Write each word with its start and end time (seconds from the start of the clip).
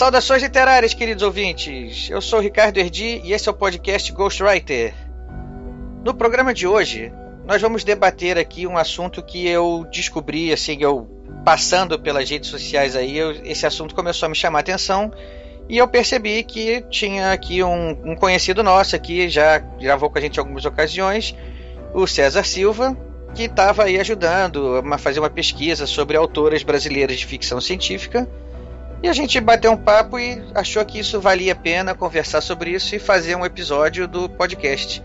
Saudações 0.00 0.42
literárias, 0.42 0.94
queridos 0.94 1.22
ouvintes. 1.22 2.08
Eu 2.08 2.22
sou 2.22 2.40
Ricardo 2.40 2.78
Erdi 2.78 3.20
e 3.22 3.34
esse 3.34 3.50
é 3.50 3.52
o 3.52 3.54
podcast 3.54 4.10
Ghostwriter. 4.12 4.94
No 6.02 6.14
programa 6.14 6.54
de 6.54 6.66
hoje, 6.66 7.12
nós 7.44 7.60
vamos 7.60 7.84
debater 7.84 8.38
aqui 8.38 8.66
um 8.66 8.78
assunto 8.78 9.22
que 9.22 9.46
eu 9.46 9.86
descobri, 9.92 10.54
assim, 10.54 10.78
eu 10.80 11.06
passando 11.44 11.98
pelas 11.98 12.30
redes 12.30 12.48
sociais 12.48 12.96
aí, 12.96 13.18
eu, 13.18 13.32
esse 13.44 13.66
assunto 13.66 13.94
começou 13.94 14.24
a 14.24 14.30
me 14.30 14.34
chamar 14.34 14.60
a 14.60 14.62
atenção 14.62 15.12
e 15.68 15.76
eu 15.76 15.86
percebi 15.86 16.44
que 16.44 16.80
tinha 16.88 17.32
aqui 17.32 17.62
um, 17.62 17.90
um 18.12 18.16
conhecido 18.16 18.62
nosso 18.62 18.96
aqui, 18.96 19.28
já 19.28 19.58
gravou 19.58 20.08
com 20.08 20.16
a 20.16 20.20
gente 20.22 20.38
em 20.38 20.40
algumas 20.40 20.64
ocasiões, 20.64 21.36
o 21.92 22.06
César 22.06 22.44
Silva, 22.44 22.96
que 23.34 23.42
estava 23.42 23.84
aí 23.84 24.00
ajudando 24.00 24.82
a 24.90 24.96
fazer 24.96 25.20
uma 25.20 25.28
pesquisa 25.28 25.86
sobre 25.86 26.16
autoras 26.16 26.62
brasileiras 26.62 27.18
de 27.18 27.26
ficção 27.26 27.60
científica. 27.60 28.26
E 29.02 29.08
a 29.08 29.12
gente 29.14 29.40
bateu 29.40 29.72
um 29.72 29.76
papo 29.76 30.18
e 30.18 30.42
achou 30.54 30.84
que 30.84 30.98
isso 30.98 31.20
valia 31.20 31.52
a 31.52 31.56
pena 31.56 31.94
conversar 31.94 32.40
sobre 32.42 32.70
isso 32.70 32.94
e 32.94 32.98
fazer 32.98 33.34
um 33.34 33.46
episódio 33.46 34.06
do 34.06 34.28
podcast. 34.28 35.02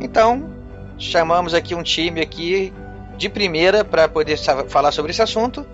Então, 0.00 0.50
chamamos 0.98 1.54
aqui 1.54 1.74
um 1.74 1.82
time 1.82 2.20
aqui 2.20 2.72
de 3.16 3.28
primeira 3.28 3.84
para 3.84 4.06
poder 4.08 4.38
falar 4.68 4.92
sobre 4.92 5.12
esse 5.12 5.22
assunto. 5.22 5.66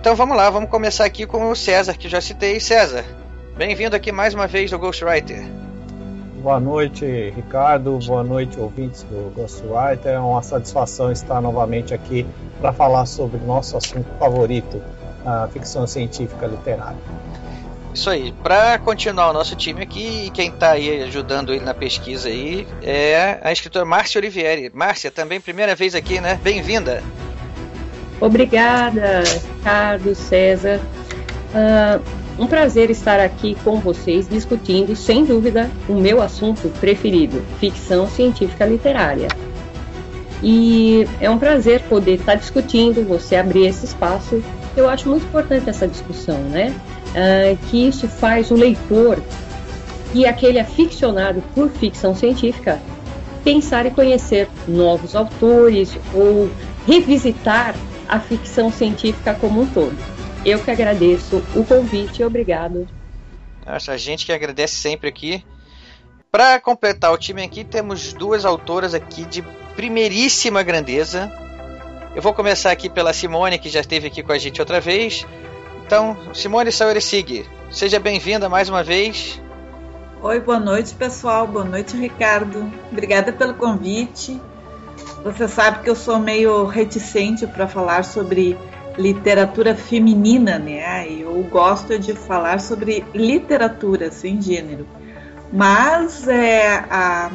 Então 0.00 0.14
vamos 0.14 0.36
lá, 0.36 0.48
vamos 0.48 0.70
começar 0.70 1.04
aqui 1.04 1.26
com 1.26 1.50
o 1.50 1.56
César, 1.56 1.94
que 1.94 2.08
já 2.08 2.20
citei. 2.20 2.60
César, 2.60 3.04
bem-vindo 3.56 3.96
aqui 3.96 4.12
mais 4.12 4.32
uma 4.32 4.46
vez 4.46 4.72
ao 4.72 4.78
Ghostwriter. 4.78 5.44
Boa 6.40 6.60
noite, 6.60 7.04
Ricardo. 7.34 7.98
Boa 8.06 8.22
noite, 8.22 8.58
ouvintes 8.60 9.02
do 9.02 9.32
Ghostwriter. 9.34 10.12
É 10.12 10.20
uma 10.20 10.42
satisfação 10.42 11.10
estar 11.10 11.40
novamente 11.40 11.92
aqui 11.92 12.24
para 12.60 12.72
falar 12.72 13.06
sobre 13.06 13.40
nosso 13.40 13.76
assunto 13.76 14.08
favorito, 14.20 14.80
a 15.24 15.48
ficção 15.48 15.86
científica 15.86 16.46
literária. 16.46 16.98
Isso 17.94 18.10
aí. 18.10 18.32
Para 18.42 18.78
continuar 18.78 19.30
o 19.30 19.32
nosso 19.32 19.56
time 19.56 19.82
aqui, 19.82 20.26
e 20.26 20.30
quem 20.30 20.50
está 20.50 20.72
aí 20.72 21.02
ajudando 21.02 21.52
ele 21.52 21.64
na 21.64 21.74
pesquisa 21.74 22.28
aí 22.28 22.66
é 22.82 23.40
a 23.42 23.50
escritora 23.50 23.84
Márcia 23.84 24.18
Olivieri. 24.20 24.70
Márcia, 24.72 25.10
também 25.10 25.40
primeira 25.40 25.74
vez 25.74 25.94
aqui, 25.94 26.20
né? 26.20 26.38
Bem-vinda. 26.42 27.02
Obrigada, 28.20 29.22
Ricardo, 29.56 30.14
César. 30.14 30.80
Uh, 31.54 32.18
um 32.38 32.46
prazer 32.46 32.88
estar 32.88 33.18
aqui 33.18 33.56
com 33.64 33.80
vocês 33.80 34.28
discutindo, 34.28 34.94
sem 34.94 35.24
dúvida, 35.24 35.68
o 35.88 35.94
meu 35.94 36.22
assunto 36.22 36.68
preferido, 36.80 37.44
ficção 37.58 38.08
científica 38.08 38.64
literária. 38.64 39.28
E 40.40 41.04
é 41.20 41.28
um 41.28 41.38
prazer 41.38 41.82
poder 41.88 42.14
estar 42.14 42.36
discutindo, 42.36 43.04
você 43.04 43.34
abrir 43.34 43.66
esse 43.66 43.86
espaço. 43.86 44.40
Eu 44.76 44.88
acho 44.88 45.08
muito 45.08 45.26
importante 45.26 45.68
essa 45.68 45.86
discussão, 45.86 46.38
né? 46.44 46.74
Uh, 47.08 47.56
que 47.68 47.88
isso 47.88 48.06
faz 48.08 48.50
o 48.50 48.54
leitor 48.54 49.22
e 50.14 50.26
aquele 50.26 50.58
aficionado 50.58 51.42
por 51.54 51.70
ficção 51.70 52.14
científica 52.14 52.80
pensar 53.44 53.86
e 53.86 53.90
conhecer 53.90 54.48
novos 54.66 55.14
autores 55.14 55.96
ou 56.12 56.50
revisitar 56.86 57.74
a 58.08 58.20
ficção 58.20 58.70
científica 58.70 59.34
como 59.34 59.62
um 59.62 59.66
todo. 59.66 59.96
Eu 60.44 60.62
que 60.62 60.70
agradeço 60.70 61.42
o 61.54 61.64
convite 61.64 62.22
e 62.22 62.24
obrigado. 62.24 62.86
Acho 63.64 63.90
a 63.90 63.96
gente 63.96 64.24
que 64.24 64.32
agradece 64.32 64.74
sempre 64.74 65.08
aqui. 65.08 65.44
Para 66.30 66.60
completar 66.60 67.12
o 67.12 67.18
time 67.18 67.42
aqui, 67.42 67.64
temos 67.64 68.12
duas 68.12 68.44
autoras 68.44 68.94
aqui 68.94 69.24
de 69.24 69.42
primeiríssima 69.74 70.62
grandeza. 70.62 71.30
Eu 72.14 72.22
vou 72.22 72.32
começar 72.32 72.70
aqui 72.70 72.88
pela 72.88 73.12
Simone, 73.12 73.58
que 73.58 73.68
já 73.68 73.80
esteve 73.80 74.08
aqui 74.08 74.22
com 74.22 74.32
a 74.32 74.38
gente 74.38 74.60
outra 74.60 74.80
vez. 74.80 75.26
Então, 75.86 76.16
Simone 76.34 76.72
Sauersig, 76.72 77.46
seja 77.70 78.00
bem-vinda 78.00 78.48
mais 78.48 78.68
uma 78.68 78.82
vez. 78.82 79.40
Oi, 80.22 80.40
boa 80.40 80.58
noite, 80.58 80.94
pessoal. 80.94 81.46
Boa 81.46 81.64
noite, 81.64 81.96
Ricardo. 81.96 82.72
Obrigada 82.90 83.32
pelo 83.32 83.54
convite. 83.54 84.40
Você 85.22 85.46
sabe 85.46 85.82
que 85.84 85.90
eu 85.90 85.94
sou 85.94 86.18
meio 86.18 86.64
reticente 86.64 87.46
para 87.46 87.68
falar 87.68 88.04
sobre 88.04 88.56
literatura 88.96 89.74
feminina, 89.76 90.58
né? 90.58 91.08
Eu 91.08 91.40
gosto 91.44 91.98
de 91.98 92.14
falar 92.14 92.58
sobre 92.60 93.04
literatura 93.14 94.10
sem 94.10 94.42
gênero. 94.42 94.86
Mas 95.52 96.26
é, 96.26 96.84
a, 96.90 97.30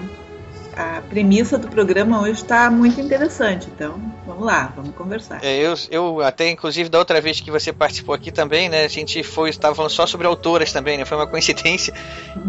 a 0.75 1.01
premissa 1.09 1.57
do 1.57 1.67
programa 1.67 2.21
hoje 2.21 2.41
está 2.41 2.69
muito 2.69 2.99
interessante, 2.99 3.67
então 3.73 3.99
vamos 4.25 4.45
lá, 4.45 4.71
vamos 4.75 4.95
conversar. 4.95 5.43
É, 5.43 5.57
eu, 5.57 5.73
eu 5.89 6.21
até, 6.21 6.49
inclusive, 6.49 6.89
da 6.89 6.99
outra 6.99 7.19
vez 7.21 7.39
que 7.39 7.51
você 7.51 7.71
participou 7.71 8.13
aqui 8.15 8.31
também, 8.31 8.69
né? 8.69 8.83
A 8.85 8.87
gente 8.87 9.21
foi, 9.23 9.49
estava 9.49 9.75
falando 9.75 9.91
só 9.91 10.05
sobre 10.05 10.27
autoras 10.27 10.71
também, 10.71 10.97
né? 10.97 11.05
Foi 11.05 11.17
uma 11.17 11.27
coincidência. 11.27 11.93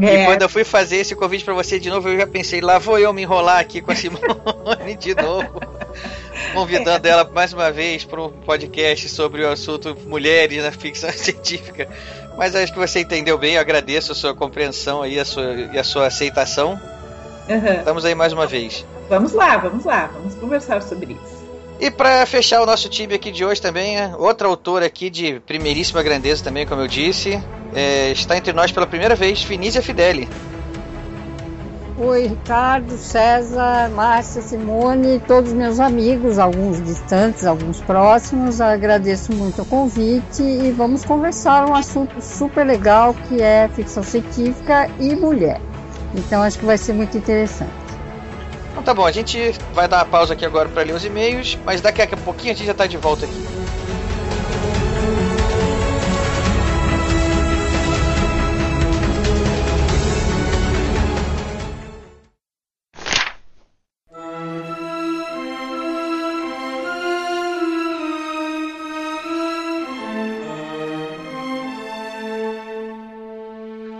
É. 0.00 0.22
E 0.22 0.26
quando 0.26 0.42
eu 0.42 0.48
fui 0.48 0.64
fazer 0.64 0.96
esse 0.96 1.14
convite 1.14 1.44
para 1.44 1.54
você 1.54 1.78
de 1.78 1.90
novo, 1.90 2.08
eu 2.08 2.18
já 2.18 2.26
pensei, 2.26 2.60
lá 2.60 2.78
vou 2.78 2.98
eu 2.98 3.12
me 3.12 3.22
enrolar 3.22 3.58
aqui 3.58 3.80
com 3.80 3.92
a 3.92 3.94
Simone 3.94 4.96
de 4.98 5.14
novo. 5.14 5.60
Convidando 6.52 7.06
ela 7.06 7.24
mais 7.24 7.52
uma 7.52 7.70
vez 7.70 8.04
para 8.04 8.22
um 8.22 8.30
podcast 8.30 9.08
sobre 9.08 9.44
o 9.44 9.50
assunto 9.50 9.96
mulheres 10.06 10.62
na 10.62 10.72
ficção 10.72 11.10
científica. 11.12 11.88
Mas 12.36 12.54
acho 12.54 12.72
que 12.72 12.78
você 12.78 13.00
entendeu 13.00 13.38
bem, 13.38 13.54
eu 13.54 13.60
agradeço 13.60 14.12
a 14.12 14.14
sua 14.14 14.34
compreensão 14.34 15.02
aí 15.02 15.18
a 15.20 15.24
sua, 15.24 15.54
e 15.72 15.78
a 15.78 15.84
sua 15.84 16.06
aceitação. 16.06 16.80
Uhum. 17.48 17.78
Estamos 17.78 18.04
aí 18.04 18.14
mais 18.14 18.32
uma 18.32 18.46
vez. 18.46 18.86
Vamos 19.08 19.32
lá, 19.32 19.56
vamos 19.58 19.84
lá, 19.84 20.10
vamos 20.12 20.34
conversar 20.34 20.82
sobre 20.82 21.12
isso. 21.12 21.44
E 21.78 21.90
para 21.90 22.24
fechar 22.24 22.62
o 22.62 22.66
nosso 22.66 22.88
time 22.88 23.14
aqui 23.14 23.30
de 23.30 23.44
hoje 23.44 23.60
também, 23.60 23.98
é 23.98 24.14
outra 24.16 24.48
autora 24.48 24.86
aqui 24.86 25.10
de 25.10 25.40
primeiríssima 25.40 26.02
grandeza 26.02 26.42
também, 26.42 26.66
como 26.66 26.80
eu 26.80 26.88
disse, 26.88 27.42
é, 27.74 28.10
está 28.12 28.36
entre 28.36 28.52
nós 28.52 28.70
pela 28.72 28.86
primeira 28.86 29.14
vez, 29.14 29.42
Finísia 29.42 29.82
Fideli. 29.82 30.28
Oi, 31.96 32.26
Ricardo, 32.26 32.96
César, 32.96 33.88
Márcia, 33.90 34.42
Simone, 34.42 35.20
todos 35.28 35.52
meus 35.52 35.78
amigos, 35.78 36.40
alguns 36.40 36.82
distantes, 36.82 37.46
alguns 37.46 37.80
próximos. 37.80 38.60
Agradeço 38.60 39.32
muito 39.32 39.62
o 39.62 39.64
convite 39.64 40.42
e 40.42 40.72
vamos 40.72 41.04
conversar 41.04 41.68
um 41.68 41.74
assunto 41.74 42.20
super 42.20 42.66
legal 42.66 43.14
que 43.14 43.40
é 43.40 43.68
ficção 43.68 44.02
científica 44.02 44.90
e 44.98 45.14
mulher. 45.14 45.60
Então 46.14 46.42
acho 46.42 46.58
que 46.58 46.64
vai 46.64 46.78
ser 46.78 46.92
muito 46.92 47.16
interessante. 47.16 47.72
Então 48.70 48.82
tá 48.82 48.94
bom, 48.94 49.04
a 49.04 49.12
gente 49.12 49.54
vai 49.72 49.86
dar 49.86 49.98
uma 49.98 50.04
pausa 50.04 50.34
aqui 50.34 50.44
agora 50.44 50.68
para 50.68 50.82
ler 50.82 50.94
os 50.94 51.04
e-mails, 51.04 51.58
mas 51.64 51.80
daqui 51.80 52.02
a 52.02 52.06
pouquinho 52.16 52.52
a 52.52 52.56
gente 52.56 52.66
já 52.66 52.72
está 52.72 52.86
de 52.86 52.96
volta 52.96 53.24
aqui. 53.24 53.63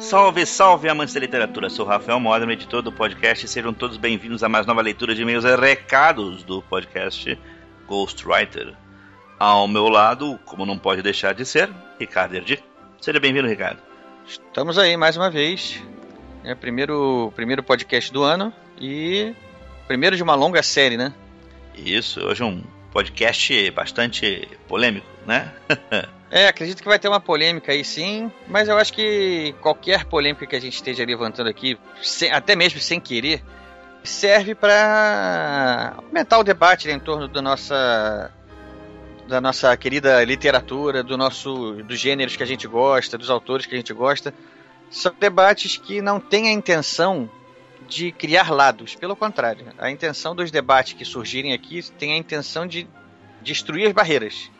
Salve, 0.05 0.45
salve, 0.45 0.87
amantes 0.87 1.15
da 1.15 1.21
literatura! 1.21 1.71
Sou 1.71 1.87
Rafael 1.87 2.21
Modern, 2.21 2.51
editor 2.51 2.83
do 2.83 2.93
podcast, 2.93 3.47
e 3.47 3.49
sejam 3.49 3.73
todos 3.73 3.97
bem-vindos 3.97 4.45
a 4.45 4.51
mais 4.51 4.67
nova 4.67 4.83
leitura 4.83 5.15
de 5.15 5.23
e-mails 5.23 5.47
e 5.47 5.57
recados 5.57 6.43
do 6.43 6.61
podcast 6.61 7.39
Ghostwriter. 7.89 8.75
Ao 9.39 9.67
meu 9.67 9.89
lado, 9.89 10.39
como 10.45 10.67
não 10.67 10.77
pode 10.77 11.01
deixar 11.01 11.33
de 11.33 11.47
ser, 11.47 11.71
Ricardo 11.99 12.35
Erdi. 12.35 12.63
Seja 13.01 13.19
bem-vindo, 13.19 13.49
Ricardo. 13.49 13.81
Estamos 14.27 14.77
aí 14.77 14.95
mais 14.95 15.17
uma 15.17 15.31
vez. 15.31 15.83
É 16.45 16.53
o 16.53 16.57
primeiro, 16.57 17.33
primeiro 17.35 17.63
podcast 17.63 18.13
do 18.13 18.23
ano 18.23 18.53
e 18.79 19.35
primeiro 19.87 20.17
de 20.17 20.23
uma 20.23 20.35
longa 20.35 20.63
série, 20.63 20.99
né? 20.99 21.15
Isso, 21.75 22.21
hoje 22.21 22.43
é 22.43 22.45
um 22.45 22.63
podcast 22.93 23.71
bastante 23.71 24.47
polêmico, 24.69 25.07
né? 25.27 25.51
É, 26.35 26.49
acredito 26.49 26.83
que 26.83 26.89
vai 26.89 26.99
ter 26.99 27.07
uma 27.07 27.21
polêmica 27.21 27.71
aí 27.71 27.85
sim, 27.85 28.29
mas 28.49 28.67
eu 28.67 28.77
acho 28.77 28.93
que 28.93 29.55
qualquer 29.61 30.05
polêmica 30.05 30.45
que 30.45 30.57
a 30.57 30.61
gente 30.61 30.75
esteja 30.75 31.05
levantando 31.05 31.49
aqui, 31.49 31.79
sem, 32.03 32.29
até 32.33 32.57
mesmo 32.57 32.81
sem 32.81 32.99
querer, 32.99 33.41
serve 34.03 34.53
para 34.53 35.95
aumentar 35.97 36.41
o 36.41 36.43
debate 36.43 36.89
né, 36.89 36.95
em 36.95 36.99
torno 36.99 37.29
da 37.29 37.41
nossa 37.41 38.33
da 39.29 39.41
nossa 39.41 39.77
querida 39.77 40.25
literatura, 40.25 41.05
do 41.05 41.17
nosso 41.17 41.75
dos 41.85 42.01
gêneros 42.01 42.35
que 42.35 42.43
a 42.43 42.47
gente 42.47 42.67
gosta, 42.67 43.17
dos 43.17 43.31
autores 43.31 43.65
que 43.65 43.75
a 43.77 43.79
gente 43.79 43.93
gosta. 43.93 44.35
são 44.91 45.15
debates 45.21 45.77
que 45.77 46.03
não 46.03 46.19
têm 46.19 46.49
a 46.49 46.53
intenção 46.53 47.31
de 47.87 48.11
criar 48.11 48.51
lados. 48.51 48.97
Pelo 48.97 49.15
contrário, 49.15 49.67
a 49.79 49.89
intenção 49.89 50.35
dos 50.35 50.51
debates 50.51 50.95
que 50.95 51.05
surgirem 51.05 51.53
aqui 51.53 51.81
tem 51.97 52.13
a 52.13 52.17
intenção 52.17 52.67
de 52.67 52.89
destruir 53.41 53.87
as 53.87 53.93
barreiras. 53.93 54.51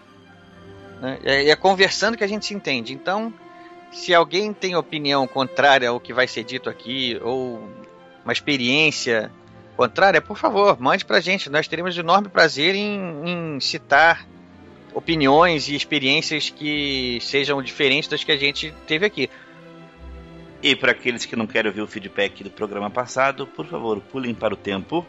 Né? 1.01 1.19
É, 1.25 1.49
é 1.51 1.57
conversando 1.57 2.17
que 2.17 2.25
a 2.25 2.29
gente 2.29 2.47
se 2.47 2.55
entende. 2.55 2.93
Então, 2.93 3.33
se 3.91 4.13
alguém 4.13 4.53
tem 4.53 4.75
opinião 4.75 5.27
contrária 5.27 5.89
ao 5.89 6.01
que 6.01 6.13
vai 6.13 6.27
ser 6.27 6.45
dito 6.45 6.69
aqui, 6.69 7.19
ou 7.23 7.69
uma 8.25 8.33
experiência 8.33 9.31
contrária, 9.77 10.21
por 10.21 10.37
favor, 10.37 10.81
mande 10.81 11.05
pra 11.05 11.21
gente. 11.21 11.51
Nós 11.51 11.69
teremos 11.69 11.97
enorme 11.97 12.29
prazer 12.29 12.75
em, 12.75 12.99
em 13.25 13.61
citar 13.61 14.27
opiniões 14.95 15.69
e 15.69 15.75
experiências 15.75 16.51
que 16.51 17.19
sejam 17.21 17.61
diferentes 17.63 18.09
das 18.09 18.23
que 18.23 18.33
a 18.33 18.37
gente 18.37 18.73
teve 18.87 19.07
aqui. 19.07 19.29
E 20.63 20.75
para 20.75 20.93
aqueles 20.93 21.27
que 21.27 21.37
não 21.37 21.47
querem 21.47 21.69
ouvir 21.69 21.83
o 21.83 21.87
feedback 21.87 22.43
do 22.43 22.51
programa 22.51 22.89
passado, 22.89 23.47
por 23.47 23.67
favor, 23.67 24.01
pulem 24.01 24.35
para 24.35 24.55
o 24.55 24.57
tempo. 24.57 25.05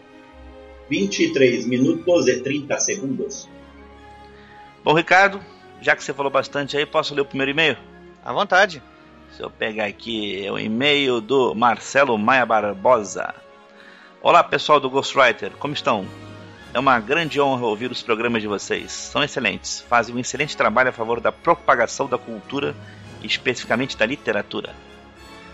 23 0.90 1.66
minutos 1.66 2.28
e 2.28 2.42
30 2.42 2.80
segundos. 2.80 3.50
Bom, 4.84 4.94
Ricardo, 4.94 5.40
já 5.86 5.96
que 5.96 6.04
você 6.04 6.16
falou 6.16 6.32
bastante 6.32 6.76
aí, 6.76 6.84
posso 6.84 7.14
ler 7.14 7.22
o 7.22 7.26
primeiro 7.26 7.52
e-mail? 7.52 7.78
À 8.24 8.34
vontade. 8.34 8.82
Se 9.32 9.44
eu 9.44 9.52
pegar 9.52 9.86
aqui 9.86 10.44
o 10.50 10.58
e-mail 10.58 11.22
do 11.22 11.54
Marcelo 11.54 12.18
Maia 12.18 12.44
Barbosa. 12.44 13.36
Olá, 14.20 14.44
pessoal 14.44 14.80
do 14.80 14.90
Ghostwriter, 14.90 15.52
como 15.60 15.76
estão? 15.76 16.04
É 16.74 16.80
uma 16.80 17.00
grande 17.00 17.40
honra 17.40 17.68
ouvir 17.68 17.92
os 17.92 18.02
programas 18.02 18.42
de 18.42 18.48
vocês. 18.48 18.92
São 18.92 19.24
excelentes, 19.24 19.82
fazem 19.82 20.16
um 20.16 20.18
excelente 20.18 20.58
trabalho 20.58 20.90
a 20.90 20.92
favor 20.92 21.20
da 21.20 21.32
propagação 21.32 22.08
da 22.08 22.18
cultura 22.18 22.76
especificamente 23.22 23.96
da 23.96 24.08
literatura. 24.08 24.74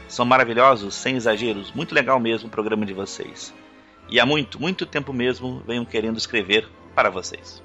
São 0.07 0.25
maravilhosos, 0.25 0.95
sem 0.95 1.17
exageros, 1.17 1.73
muito 1.73 1.93
legal 1.93 2.21
mesmo 2.21 2.47
o 2.47 2.51
programa 2.51 2.85
de 2.85 2.93
vocês. 2.93 3.53
E 4.07 4.17
há 4.17 4.25
muito, 4.25 4.61
muito 4.61 4.85
tempo 4.85 5.11
mesmo 5.11 5.61
venho 5.67 5.85
querendo 5.85 6.17
escrever 6.17 6.69
para 6.95 7.09
vocês. 7.09 7.61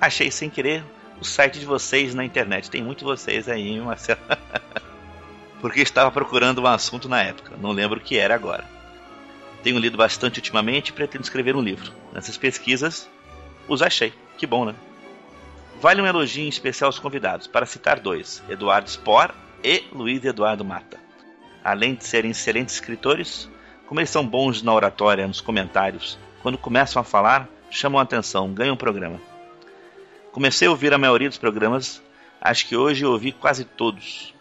Achei 0.00 0.30
sem 0.30 0.48
querer 0.48 0.82
o 1.20 1.24
site 1.24 1.58
de 1.58 1.66
vocês 1.66 2.14
na 2.14 2.24
internet. 2.24 2.70
Tem 2.70 2.82
muito 2.82 3.04
vocês 3.04 3.48
aí, 3.48 3.78
Marcelo. 3.80 4.20
Porque 5.60 5.80
estava 5.80 6.10
procurando 6.10 6.62
um 6.62 6.66
assunto 6.66 7.08
na 7.08 7.22
época. 7.22 7.52
Não 7.60 7.72
lembro 7.72 7.98
o 7.98 8.02
que 8.02 8.18
era 8.18 8.34
agora. 8.34 8.64
Tenho 9.62 9.78
lido 9.78 9.96
bastante 9.96 10.38
ultimamente 10.38 10.88
e 10.90 10.92
pretendo 10.92 11.24
escrever 11.24 11.56
um 11.56 11.62
livro. 11.62 11.92
Nessas 12.12 12.36
pesquisas, 12.36 13.08
os 13.66 13.82
achei. 13.82 14.12
Que 14.36 14.46
bom, 14.46 14.64
né? 14.64 14.74
Vale 15.80 16.00
um 16.00 16.06
elogio 16.06 16.44
em 16.44 16.48
especial 16.48 16.88
aos 16.88 16.98
convidados, 16.98 17.46
para 17.46 17.66
citar 17.66 18.00
dois: 18.00 18.42
Eduardo 18.48 18.88
Spor 18.88 19.34
e 19.64 19.84
Luiz 19.92 20.24
Eduardo 20.24 20.64
Mata 20.64 21.06
além 21.66 21.96
de 21.96 22.04
serem 22.04 22.30
excelentes 22.30 22.76
escritores, 22.76 23.50
como 23.88 23.98
eles 23.98 24.10
são 24.10 24.24
bons 24.24 24.62
na 24.62 24.72
oratória, 24.72 25.26
nos 25.26 25.40
comentários, 25.40 26.16
quando 26.40 26.56
começam 26.56 27.02
a 27.02 27.04
falar, 27.04 27.48
chamam 27.68 27.98
a 27.98 28.04
atenção, 28.04 28.52
ganham 28.52 28.74
o 28.74 28.78
programa. 28.78 29.20
Comecei 30.36 30.68
a 30.68 30.70
ouvir 30.70 30.92
a 30.92 30.98
maioria 30.98 31.30
dos 31.30 31.38
programas, 31.38 32.02
acho 32.38 32.66
que 32.66 32.76
hoje 32.76 33.02
eu 33.02 33.10
ouvi 33.10 33.32
quase 33.32 33.64
todos. 33.64 34.34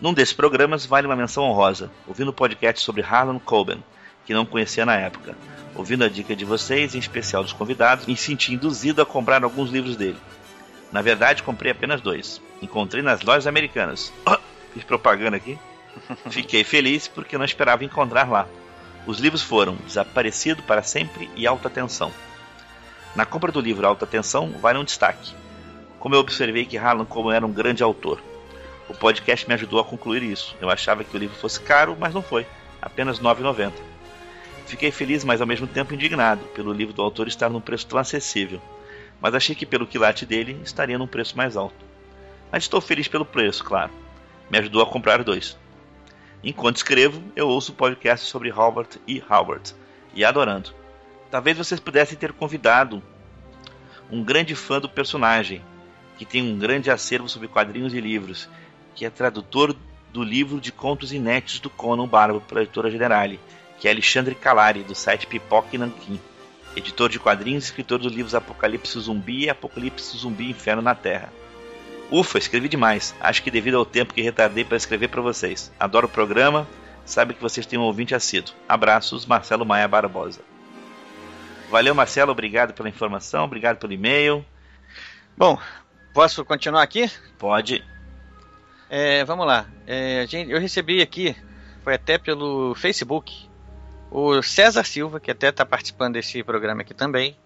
Num 0.00 0.12
desses 0.12 0.34
programas 0.34 0.84
vale 0.84 1.06
uma 1.06 1.14
menção 1.14 1.44
honrosa, 1.44 1.88
ouvindo 2.04 2.30
o 2.30 2.34
podcast 2.34 2.84
sobre 2.84 3.00
Harlan 3.00 3.38
Coben, 3.38 3.80
que 4.26 4.34
não 4.34 4.44
conhecia 4.44 4.84
na 4.84 4.96
época. 4.96 5.36
Ouvindo 5.72 6.02
a 6.02 6.08
dica 6.08 6.34
de 6.34 6.44
vocês, 6.44 6.96
em 6.96 6.98
especial 6.98 7.44
dos 7.44 7.52
convidados, 7.52 8.06
me 8.06 8.16
senti 8.16 8.54
induzido 8.54 9.00
a 9.00 9.06
comprar 9.06 9.44
alguns 9.44 9.70
livros 9.70 9.94
dele. 9.94 10.18
Na 10.90 11.00
verdade, 11.00 11.44
comprei 11.44 11.70
apenas 11.70 12.00
dois. 12.00 12.42
Encontrei 12.60 13.00
nas 13.00 13.22
lojas 13.22 13.46
americanas. 13.46 14.12
Oh, 14.26 14.36
fiz 14.72 14.82
propaganda 14.82 15.36
aqui. 15.36 15.56
Fiquei 16.28 16.64
feliz 16.64 17.06
porque 17.06 17.38
não 17.38 17.44
esperava 17.44 17.84
encontrar 17.84 18.28
lá. 18.28 18.48
Os 19.06 19.20
livros 19.20 19.42
foram 19.42 19.76
Desaparecido 19.86 20.60
para 20.64 20.82
Sempre 20.82 21.30
e 21.36 21.46
Alta 21.46 21.70
Tensão. 21.70 22.10
Na 23.14 23.24
compra 23.24 23.52
do 23.52 23.60
livro 23.60 23.86
Alta 23.86 24.06
Tensão, 24.06 24.50
vale 24.60 24.76
um 24.76 24.84
destaque. 24.84 25.32
Como 26.00 26.16
eu 26.16 26.18
observei 26.18 26.66
que 26.66 26.76
Harlan 26.76 27.04
Coben 27.04 27.32
era 27.32 27.46
um 27.46 27.52
grande 27.52 27.80
autor. 27.80 28.20
O 28.88 28.94
podcast 28.94 29.46
me 29.46 29.54
ajudou 29.54 29.78
a 29.78 29.84
concluir 29.84 30.22
isso. 30.22 30.56
Eu 30.60 30.68
achava 30.68 31.04
que 31.04 31.16
o 31.16 31.18
livro 31.18 31.36
fosse 31.36 31.60
caro, 31.60 31.96
mas 31.98 32.12
não 32.12 32.22
foi. 32.22 32.44
Apenas 32.82 33.18
R$ 33.18 33.24
9,90. 33.24 33.72
Fiquei 34.66 34.90
feliz, 34.90 35.22
mas 35.22 35.40
ao 35.40 35.46
mesmo 35.46 35.66
tempo 35.68 35.94
indignado, 35.94 36.44
pelo 36.46 36.72
livro 36.72 36.92
do 36.92 37.02
autor 37.02 37.28
estar 37.28 37.48
num 37.48 37.60
preço 37.60 37.86
tão 37.86 38.00
acessível. 38.00 38.60
Mas 39.20 39.32
achei 39.32 39.54
que 39.54 39.64
pelo 39.64 39.86
quilate 39.86 40.26
dele 40.26 40.60
estaria 40.64 40.98
num 40.98 41.06
preço 41.06 41.36
mais 41.36 41.56
alto. 41.56 41.84
Mas 42.50 42.64
estou 42.64 42.80
feliz 42.80 43.06
pelo 43.06 43.24
preço, 43.24 43.62
claro. 43.62 43.92
Me 44.50 44.58
ajudou 44.58 44.82
a 44.82 44.86
comprar 44.86 45.22
dois. 45.22 45.56
Enquanto 46.42 46.78
escrevo, 46.78 47.22
eu 47.36 47.48
ouço 47.48 47.70
o 47.70 47.76
podcast 47.76 48.26
sobre 48.26 48.50
Howard 48.50 49.00
e 49.06 49.22
Howard 49.30 49.72
e 50.14 50.24
adorando. 50.24 50.83
Talvez 51.34 51.58
vocês 51.58 51.80
pudessem 51.80 52.16
ter 52.16 52.32
convidado 52.32 53.02
um 54.08 54.22
grande 54.22 54.54
fã 54.54 54.80
do 54.80 54.88
personagem, 54.88 55.64
que 56.16 56.24
tem 56.24 56.40
um 56.40 56.56
grande 56.56 56.92
acervo 56.92 57.28
sobre 57.28 57.48
quadrinhos 57.48 57.92
e 57.92 58.00
livros, 58.00 58.48
que 58.94 59.04
é 59.04 59.10
tradutor 59.10 59.74
do 60.12 60.22
livro 60.22 60.60
de 60.60 60.70
contos 60.70 61.12
inéditos 61.12 61.58
do 61.58 61.68
Conan 61.68 62.06
Barbo 62.06 62.40
pela 62.40 62.62
editora 62.62 62.88
Generale, 62.88 63.40
que 63.80 63.88
é 63.88 63.90
Alexandre 63.90 64.36
Calari, 64.36 64.84
do 64.84 64.94
site 64.94 65.26
Pipoca 65.26 65.70
e 65.72 65.78
Nanquim, 65.78 66.20
editor 66.76 67.08
de 67.08 67.18
quadrinhos 67.18 67.64
e 67.64 67.66
escritor 67.66 67.98
dos 67.98 68.12
livros 68.12 68.36
Apocalipse 68.36 68.96
Zumbi 69.00 69.46
e 69.46 69.50
Apocalipse 69.50 70.16
Zumbi 70.16 70.50
Inferno 70.50 70.82
na 70.82 70.94
Terra. 70.94 71.32
Ufa, 72.12 72.38
escrevi 72.38 72.68
demais. 72.68 73.12
Acho 73.18 73.42
que 73.42 73.50
devido 73.50 73.76
ao 73.76 73.84
tempo 73.84 74.14
que 74.14 74.22
retardei 74.22 74.64
para 74.64 74.76
escrever 74.76 75.08
para 75.08 75.20
vocês. 75.20 75.72
Adoro 75.80 76.06
o 76.06 76.10
programa. 76.10 76.64
Sabe 77.04 77.34
que 77.34 77.42
vocês 77.42 77.66
têm 77.66 77.76
um 77.76 77.82
ouvinte 77.82 78.14
assíduo. 78.14 78.54
Abraços, 78.68 79.26
Marcelo 79.26 79.66
Maia 79.66 79.88
Barbosa. 79.88 80.53
Valeu, 81.70 81.94
Marcelo. 81.94 82.32
Obrigado 82.32 82.72
pela 82.74 82.88
informação. 82.88 83.44
Obrigado 83.44 83.78
pelo 83.78 83.92
e-mail. 83.92 84.44
Bom, 85.36 85.58
posso 86.12 86.44
continuar 86.44 86.82
aqui? 86.82 87.10
Pode. 87.38 87.84
É, 88.88 89.24
vamos 89.24 89.46
lá. 89.46 89.66
É, 89.86 90.24
gente, 90.26 90.50
eu 90.50 90.60
recebi 90.60 91.02
aqui, 91.02 91.36
foi 91.82 91.94
até 91.94 92.18
pelo 92.18 92.74
Facebook, 92.74 93.48
o 94.10 94.40
César 94.42 94.84
Silva, 94.84 95.18
que 95.18 95.30
até 95.30 95.48
está 95.48 95.66
participando 95.66 96.14
desse 96.14 96.42
programa 96.44 96.82
aqui 96.82 96.94
também. 96.94 97.36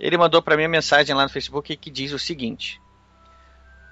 Ele 0.00 0.18
mandou 0.18 0.42
para 0.42 0.56
mim 0.56 0.64
uma 0.64 0.70
mensagem 0.70 1.14
lá 1.14 1.22
no 1.22 1.28
Facebook 1.28 1.76
que 1.76 1.90
diz 1.90 2.12
o 2.12 2.18
seguinte: 2.18 2.80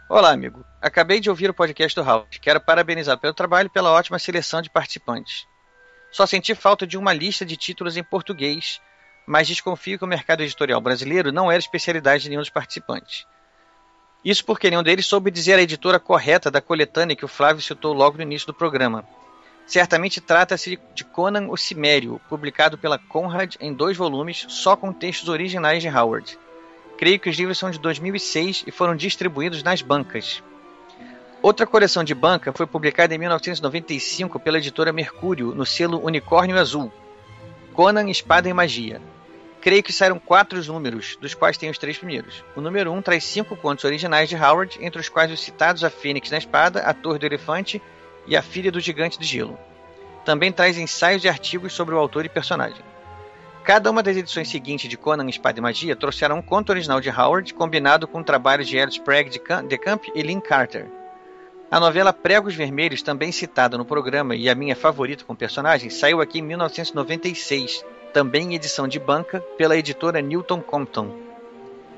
Olá, 0.09 0.33
amigo. 0.33 0.65
Acabei 0.81 1.21
de 1.21 1.31
ouvir 1.31 1.49
o 1.49 1.55
podcast 1.55 1.95
do 1.95 2.07
Howard. 2.07 2.41
Quero 2.41 2.61
parabenizar 2.61 3.17
pelo 3.19 3.33
trabalho 3.33 3.69
e 3.69 3.71
pela 3.71 3.93
ótima 3.93 4.19
seleção 4.19 4.61
de 4.61 4.69
participantes. 4.69 5.47
Só 6.11 6.27
senti 6.27 6.55
falta 6.55 6.87
de 6.87 6.99
uma 6.99 7.13
lista 7.13 7.47
de 7.47 7.57
títulos 7.57 7.97
em 7.97 8.03
português, 8.03 8.81
mas 9.27 9.47
desconfio 9.47 9.99
que 9.99 10.05
o 10.05 10.09
mercado 10.09 10.43
editorial 10.43 10.81
brasileiro 10.81 11.33
não 11.33 11.51
era 11.51 11.59
especialidade 11.59 12.25
de 12.25 12.29
nenhum 12.29 12.41
dos 12.41 12.51
participantes. 12.51 13.27
Isso 14.25 14.45
porque 14.45 14.71
nenhum 14.71 14.83
deles 14.83 15.07
soube 15.07 15.31
dizer 15.31 15.59
a 15.59 15.63
editora 15.63 15.99
correta 15.99 16.51
da 16.51 16.61
coletânea 16.61 17.17
que 17.17 17.25
o 17.25 17.29
Flávio 17.29 17.63
citou 17.63 17.93
logo 17.93 18.17
no 18.17 18.23
início 18.23 18.47
do 18.47 18.55
programa. 18.55 19.05
Certamente 19.67 20.21
trata-se 20.21 20.79
de 20.95 21.05
Conan 21.05 21.49
o 21.49 21.57
Cimério, 21.57 22.21
publicado 22.29 22.79
pela 22.79 22.99
Conrad 22.99 23.57
em 23.61 23.73
dois 23.73 23.97
volumes, 23.97 24.45
só 24.49 24.77
com 24.77 24.93
textos 24.93 25.29
originais 25.29 25.83
de 25.83 25.89
Howard. 25.89 26.39
Creio 26.99 27.19
que 27.19 27.29
os 27.29 27.37
livros 27.37 27.59
são 27.59 27.71
de 27.71 27.79
2006 27.79 28.65
e 28.67 28.71
foram 28.71 28.95
distribuídos 28.95 29.63
nas 29.63 29.83
bancas. 29.83 30.43
Outra 31.41 31.67
coleção 31.67 32.05
de 32.05 32.15
banca 32.15 32.53
foi 32.53 32.67
publicada 32.67 33.13
em 33.13 33.19
1995 33.19 34.39
pela 34.39 34.59
editora 34.59 34.93
Mercúrio, 34.93 35.53
no 35.53 35.67
selo 35.67 36.01
Unicórnio 36.05 36.57
Azul. 36.57 36.93
Conan, 37.73 38.11
Espada 38.11 38.49
e 38.49 38.53
Magia. 38.53 39.01
Creio 39.63 39.83
que 39.83 39.93
saíram 39.93 40.19
quatro 40.19 40.63
números, 40.65 41.17
dos 41.21 41.33
quais 41.33 41.57
tem 41.57 41.71
os 41.71 41.79
três 41.79 41.97
primeiros. 41.97 42.45
O 42.55 42.61
número 42.61 42.93
1 42.93 42.97
um 42.97 43.01
traz 43.01 43.25
cinco 43.25 43.57
contos 43.57 43.85
originais 43.85 44.29
de 44.29 44.37
Howard, 44.37 44.79
entre 44.81 45.01
os 45.01 45.09
quais 45.09 45.33
os 45.33 45.41
citados 45.41 45.83
a 45.83 45.89
Fênix 45.89 46.31
na 46.31 46.37
Espada, 46.37 46.81
a 46.81 46.93
Torre 46.93 47.19
do 47.19 47.25
Elefante 47.25 47.81
e 48.27 48.37
a 48.37 48.43
Filha 48.43 48.71
do 48.71 48.79
Gigante 48.79 49.19
de 49.19 49.25
Gelo. 49.25 49.59
Também 50.23 50.53
traz 50.53 50.77
ensaios 50.77 51.25
e 51.25 51.29
artigos 51.29 51.73
sobre 51.73 51.95
o 51.95 51.99
autor 51.99 52.27
e 52.27 52.29
personagem. 52.29 52.85
Cada 53.65 53.91
uma 53.91 54.03
das 54.03 54.17
edições 54.17 54.51
seguintes 54.51 54.91
de 54.91 54.99
Conan 54.99 55.29
Espada 55.31 55.59
e 55.59 55.63
Magia 55.63 55.97
trouxeram 55.97 56.39
um 56.39 56.43
conto 56.43 56.71
original 56.71 57.01
de 57.01 57.09
Howard 57.09 57.55
combinado 57.55 58.07
com 58.07 58.23
trabalhos 58.23 58.69
de 58.69 58.77
Elliot 58.77 58.99
Sprague 58.99 59.31
de 59.31 59.79
Camp 59.79 60.05
e 60.15 60.23
Lynn 60.23 60.41
Carter. 60.41 61.02
A 61.73 61.81
novela 61.81 62.13
Pregos 62.13 62.55
Vermelhos, 62.55 63.01
também 63.01 63.33
citada 63.33 63.79
no 63.79 63.85
programa 63.87 64.37
e 64.37 64.47
a 64.51 64.55
minha 64.55 64.77
favorita 64.77 65.25
com 65.25 65.35
personagem, 65.35 65.89
saiu 65.89 66.21
aqui 66.21 66.41
em 66.41 66.43
1996, 66.43 67.83
também 68.13 68.53
em 68.53 68.55
edição 68.57 68.87
de 68.87 68.99
banca 68.99 69.41
pela 69.57 69.75
editora 69.75 70.21
Newton 70.21 70.61
Compton. 70.61 71.17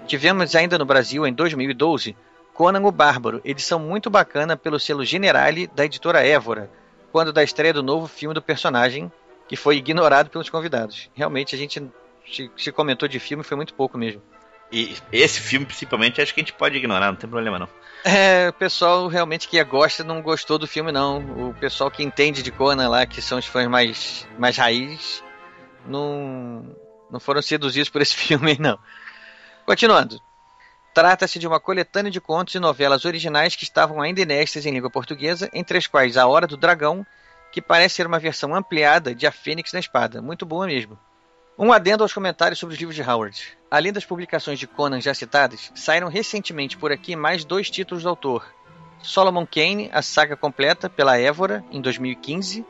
Tivemos 0.07 0.55
ainda 0.55 0.79
no 0.79 0.85
Brasil, 0.85 1.27
em 1.27 1.33
2012, 1.33 2.17
Conan 2.53 2.87
o 2.87 2.93
Bárbaro, 2.93 3.41
edição 3.45 3.81
muito 3.81 4.09
bacana 4.09 4.57
pelo 4.57 4.79
selo 4.79 5.05
Generale 5.05 5.67
da 5.67 5.85
editora 5.85 6.25
Évora, 6.25 6.71
quando 7.11 7.33
da 7.33 7.43
estreia 7.43 7.73
do 7.73 7.83
novo 7.83 8.07
filme 8.07 8.33
do 8.33 8.41
personagem, 8.41 9.11
que 9.49 9.57
foi 9.57 9.79
ignorado 9.79 10.31
pelos 10.31 10.49
convidados. 10.49 11.11
Realmente 11.15 11.53
a 11.57 11.59
gente 11.59 11.83
se, 12.57 12.71
comentou 12.71 13.09
de 13.09 13.19
filme 13.19 13.43
foi 13.43 13.57
muito 13.57 13.75
pouco 13.75 13.99
mesmo. 13.99 14.23
E 14.73 14.97
esse 15.13 15.41
filme, 15.41 15.67
principalmente, 15.67 16.21
acho 16.21 16.35
que 16.35 16.41
a 16.41 16.43
gente 16.43 16.53
pode 16.53 16.77
ignorar, 16.77 17.07
não 17.07 17.17
tem 17.17 17.31
problema 17.31 17.59
não. 17.59 17.69
É, 18.05 18.49
o 18.49 18.53
pessoal 18.53 19.07
realmente 19.07 19.49
que 19.49 19.63
gosta 19.65 20.05
não 20.05 20.21
gostou 20.21 20.59
do 20.59 20.67
filme, 20.67 20.93
não. 20.93 21.51
O 21.51 21.55
pessoal 21.55 21.91
que 21.91 22.03
entende 22.03 22.43
de 22.43 22.51
Conan 22.51 22.89
lá, 22.89 23.07
que 23.07 23.23
são 23.23 23.39
os 23.39 23.47
fãs 23.47 23.67
mais, 23.67 24.29
mais 24.39 24.57
raiz, 24.57 25.23
não, 25.87 26.77
não 27.11 27.19
foram 27.19 27.41
seduzidos 27.41 27.89
por 27.89 28.03
esse 28.03 28.15
filme, 28.17 28.57
não. 28.59 28.79
Continuando. 29.65 30.21
Trata-se 30.93 31.39
de 31.39 31.47
uma 31.47 31.59
coletânea 31.59 32.11
de 32.11 32.21
contos 32.21 32.55
e 32.55 32.61
novelas 32.61 33.05
originais 33.05 33.57
que 33.57 33.65
estavam 33.65 34.01
ainda 34.01 34.21
inéditas 34.21 34.65
em 34.65 34.71
língua 34.71 34.91
portuguesa, 34.91 35.51
entre 35.53 35.79
as 35.79 35.87
quais 35.87 36.17
A 36.17 36.27
Hora 36.27 36.47
do 36.47 36.57
Dragão, 36.57 37.05
que 37.51 37.63
parece 37.63 37.97
ser 37.97 38.07
uma 38.07 38.19
versão 38.19 38.55
ampliada 38.55 39.15
de 39.15 39.27
A 39.27 39.33
Fênix 39.33 39.73
na 39.73 39.81
Espada. 39.81 40.21
Muito 40.21 40.45
boa 40.45 40.67
mesmo. 40.67 40.99
Um 41.57 41.73
adendo 41.73 42.03
aos 42.03 42.13
comentários 42.13 42.59
sobre 42.59 42.75
os 42.75 42.81
livros 42.81 42.97
de 42.97 43.03
Howard. 43.03 43.57
Além 43.71 43.93
das 43.93 44.05
publicações 44.05 44.59
de 44.59 44.67
Conan 44.67 45.01
já 45.01 45.15
citadas, 45.15 45.71
saíram 45.73 46.09
recentemente 46.09 46.77
por 46.77 46.91
aqui 46.91 47.15
mais 47.15 47.45
dois 47.45 47.71
títulos 47.71 48.03
do 48.03 48.09
autor: 48.09 48.45
Solomon 49.01 49.47
Kane, 49.47 49.89
a 49.93 50.03
saga 50.03 50.37
completa, 50.37 50.91
pela 50.91 51.17
Évora, 51.17 51.65
em 51.71 51.81
2015, 51.81 52.67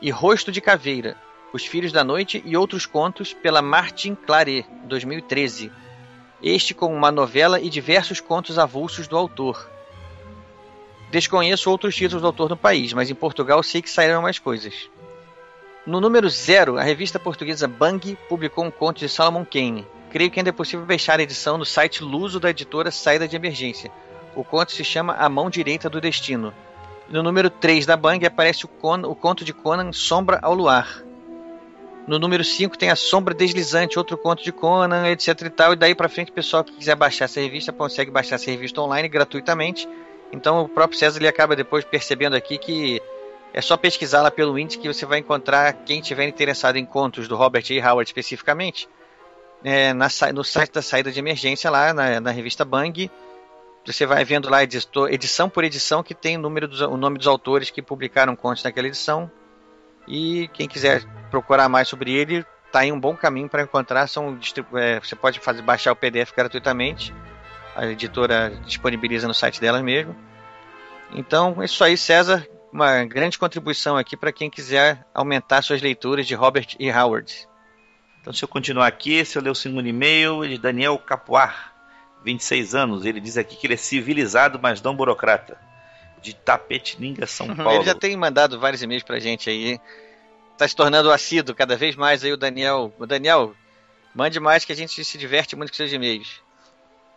e 0.00 0.10
Rosto 0.10 0.50
de 0.50 0.62
Caveira, 0.62 1.14
Os 1.52 1.66
Filhos 1.66 1.92
da 1.92 2.02
Noite 2.02 2.42
e 2.46 2.56
Outros 2.56 2.86
Contos, 2.86 3.34
pela 3.34 3.60
Martin 3.60 4.14
Claret, 4.14 4.64
2013. 4.84 5.70
Este 6.42 6.72
com 6.72 6.86
uma 6.94 7.12
novela 7.12 7.60
e 7.60 7.68
diversos 7.68 8.18
contos 8.18 8.58
avulsos 8.58 9.06
do 9.06 9.16
autor. 9.16 9.70
Desconheço 11.10 11.70
outros 11.70 11.94
títulos 11.94 12.22
do 12.22 12.28
autor 12.28 12.48
no 12.48 12.56
país, 12.56 12.94
mas 12.94 13.10
em 13.10 13.14
Portugal 13.14 13.62
sei 13.62 13.82
que 13.82 13.90
saíram 13.90 14.22
mais 14.22 14.38
coisas. 14.38 14.88
No 15.84 16.00
número 16.00 16.30
zero, 16.30 16.78
a 16.78 16.82
revista 16.82 17.18
portuguesa 17.18 17.66
Bang 17.66 18.16
publicou 18.28 18.64
um 18.64 18.70
conto 18.70 19.00
de 19.00 19.08
Solomon 19.08 19.44
Kane. 19.44 19.84
Creio 20.10 20.30
que 20.30 20.38
ainda 20.38 20.50
é 20.50 20.52
possível 20.52 20.86
baixar 20.86 21.18
a 21.18 21.22
edição 21.24 21.58
no 21.58 21.64
site 21.64 22.04
luso 22.04 22.38
da 22.38 22.50
editora 22.50 22.92
Saída 22.92 23.26
de 23.26 23.34
Emergência. 23.34 23.90
O 24.36 24.44
conto 24.44 24.70
se 24.70 24.84
chama 24.84 25.14
A 25.14 25.28
Mão 25.28 25.50
Direita 25.50 25.90
do 25.90 26.00
Destino. 26.00 26.54
No 27.08 27.20
número 27.20 27.50
3 27.50 27.84
da 27.84 27.96
Bang 27.96 28.24
aparece 28.24 28.64
o, 28.64 28.68
Con 28.68 29.02
o 29.04 29.14
conto 29.16 29.44
de 29.44 29.52
Conan 29.52 29.92
Sombra 29.92 30.38
ao 30.40 30.54
Luar. 30.54 31.02
No 32.06 32.16
número 32.16 32.44
5 32.44 32.78
tem 32.78 32.90
a 32.90 32.96
Sombra 32.96 33.34
Deslizante, 33.34 33.98
outro 33.98 34.16
conto 34.16 34.44
de 34.44 34.52
Conan, 34.52 35.08
etc 35.08 35.42
e 35.42 35.50
tal. 35.50 35.72
E 35.72 35.76
daí 35.76 35.96
pra 35.96 36.08
frente, 36.08 36.30
o 36.30 36.34
pessoal 36.34 36.62
que 36.62 36.72
quiser 36.74 36.94
baixar 36.94 37.24
essa 37.24 37.40
revista 37.40 37.72
consegue 37.72 38.10
baixar 38.10 38.36
essa 38.36 38.50
revista 38.52 38.80
online 38.80 39.08
gratuitamente. 39.08 39.88
Então 40.32 40.62
o 40.62 40.68
próprio 40.68 40.96
César 40.96 41.18
ele 41.18 41.28
acaba 41.28 41.56
depois 41.56 41.84
percebendo 41.84 42.36
aqui 42.36 42.56
que 42.56 43.02
é 43.54 43.60
só 43.60 43.76
pesquisar 43.76 44.22
lá 44.22 44.30
pelo 44.30 44.58
índice 44.58 44.78
que 44.78 44.88
você 44.88 45.04
vai 45.04 45.18
encontrar 45.18 45.72
quem 45.84 46.00
tiver 46.00 46.26
interessado 46.26 46.76
em 46.76 46.86
contos 46.86 47.28
do 47.28 47.36
Robert 47.36 47.64
E. 47.70 47.80
Howard 47.80 48.08
especificamente, 48.08 48.88
é, 49.62 49.92
na, 49.92 50.08
no 50.34 50.42
site 50.42 50.72
da 50.72 50.80
saída 50.80 51.12
de 51.12 51.18
emergência 51.18 51.70
lá 51.70 51.92
na, 51.92 52.18
na 52.18 52.30
revista 52.30 52.64
Bang. 52.64 53.10
Você 53.84 54.06
vai 54.06 54.24
vendo 54.24 54.48
lá 54.48 54.62
editor, 54.62 55.12
edição 55.12 55.50
por 55.50 55.64
edição 55.64 56.02
que 56.02 56.14
tem 56.14 56.36
o, 56.36 56.40
número 56.40 56.66
dos, 56.66 56.80
o 56.80 56.96
nome 56.96 57.18
dos 57.18 57.26
autores 57.26 57.68
que 57.68 57.82
publicaram 57.82 58.34
contos 58.34 58.62
naquela 58.62 58.86
edição. 58.86 59.30
E 60.08 60.48
quem 60.54 60.66
quiser 60.66 61.04
procurar 61.30 61.68
mais 61.68 61.88
sobre 61.88 62.12
ele, 62.12 62.44
tá 62.70 62.80
aí 62.80 62.92
um 62.92 62.98
bom 62.98 63.14
caminho 63.14 63.48
para 63.48 63.62
encontrar. 63.62 64.06
São, 64.06 64.38
é, 64.74 64.98
você 64.98 65.14
pode 65.14 65.40
fazer 65.40 65.62
baixar 65.62 65.92
o 65.92 65.96
PDF 65.96 66.32
gratuitamente. 66.34 67.12
A 67.76 67.86
editora 67.86 68.52
disponibiliza 68.64 69.26
no 69.26 69.34
site 69.34 69.60
dela 69.60 69.82
mesmo. 69.82 70.16
Então, 71.12 71.60
é 71.60 71.66
isso 71.66 71.82
aí, 71.84 71.96
César 71.96 72.46
uma 72.72 73.04
grande 73.04 73.38
contribuição 73.38 73.96
aqui 73.96 74.16
para 74.16 74.32
quem 74.32 74.48
quiser 74.48 75.06
aumentar 75.12 75.62
suas 75.62 75.82
leituras 75.82 76.26
de 76.26 76.34
Robert 76.34 76.74
E. 76.78 76.90
Howard. 76.90 77.48
Então, 78.20 78.32
se 78.32 78.42
eu 78.42 78.48
continuar 78.48 78.86
aqui, 78.86 79.24
se 79.24 79.36
eu 79.36 79.42
ler 79.42 79.50
o 79.50 79.54
segundo 79.54 79.86
e-mail, 79.86 80.46
de 80.46 80.56
Daniel 80.56 80.96
Capuar, 80.98 81.72
26 82.24 82.74
anos. 82.74 83.04
Ele 83.04 83.20
diz 83.20 83.36
aqui 83.36 83.56
que 83.56 83.66
ele 83.66 83.74
é 83.74 83.76
civilizado, 83.76 84.58
mas 84.62 84.80
não 84.80 84.96
burocrata. 84.96 85.58
De 86.20 86.34
Tapetininga, 86.34 87.26
São 87.26 87.54
Paulo. 87.54 87.72
ele 87.72 87.84
já 87.84 87.94
tem 87.94 88.16
mandado 88.16 88.58
vários 88.58 88.80
e-mails 88.80 89.02
pra 89.02 89.18
gente 89.18 89.50
aí. 89.50 89.80
Tá 90.56 90.68
se 90.68 90.76
tornando 90.76 91.10
assíduo 91.10 91.54
cada 91.54 91.76
vez 91.76 91.96
mais 91.96 92.22
aí 92.22 92.32
o 92.32 92.36
Daniel. 92.36 92.94
O 92.96 93.06
Daniel, 93.06 93.54
mande 94.14 94.38
mais 94.38 94.64
que 94.64 94.72
a 94.72 94.76
gente 94.76 95.04
se 95.04 95.18
diverte 95.18 95.56
muito 95.56 95.70
com 95.70 95.76
seus 95.76 95.92
e-mails. 95.92 96.40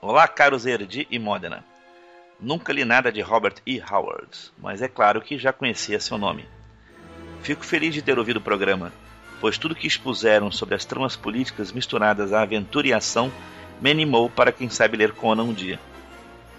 Olá, 0.01 0.27
caros 0.27 0.65
Erdi 0.65 1.07
e 1.11 1.19
Modena. 1.19 1.63
Nunca 2.39 2.73
li 2.73 2.83
nada 2.83 3.13
de 3.13 3.21
Robert 3.21 3.55
E. 3.65 3.81
Howard, 3.81 4.51
mas 4.57 4.81
é 4.81 4.89
claro 4.89 5.21
que 5.21 5.37
já 5.37 5.53
conhecia 5.53 6.01
seu 6.01 6.17
nome. 6.17 6.45
Fico 7.41 7.65
feliz 7.65 7.93
de 7.93 8.01
ter 8.01 8.19
ouvido 8.19 8.37
o 8.37 8.41
programa, 8.41 8.91
pois 9.39 9.57
tudo 9.57 9.73
que 9.73 9.87
expuseram 9.87 10.51
sobre 10.51 10.75
as 10.75 10.83
tramas 10.83 11.15
políticas 11.15 11.71
misturadas 11.71 12.33
à 12.33 12.41
aventura 12.41 12.87
e 12.87 12.93
ação 12.93 13.31
me 13.79 13.89
animou 13.89 14.29
para 14.29 14.51
quem 14.51 14.69
sabe 14.69 14.97
ler 14.97 15.13
Conan 15.13 15.43
um 15.43 15.53
dia. 15.53 15.79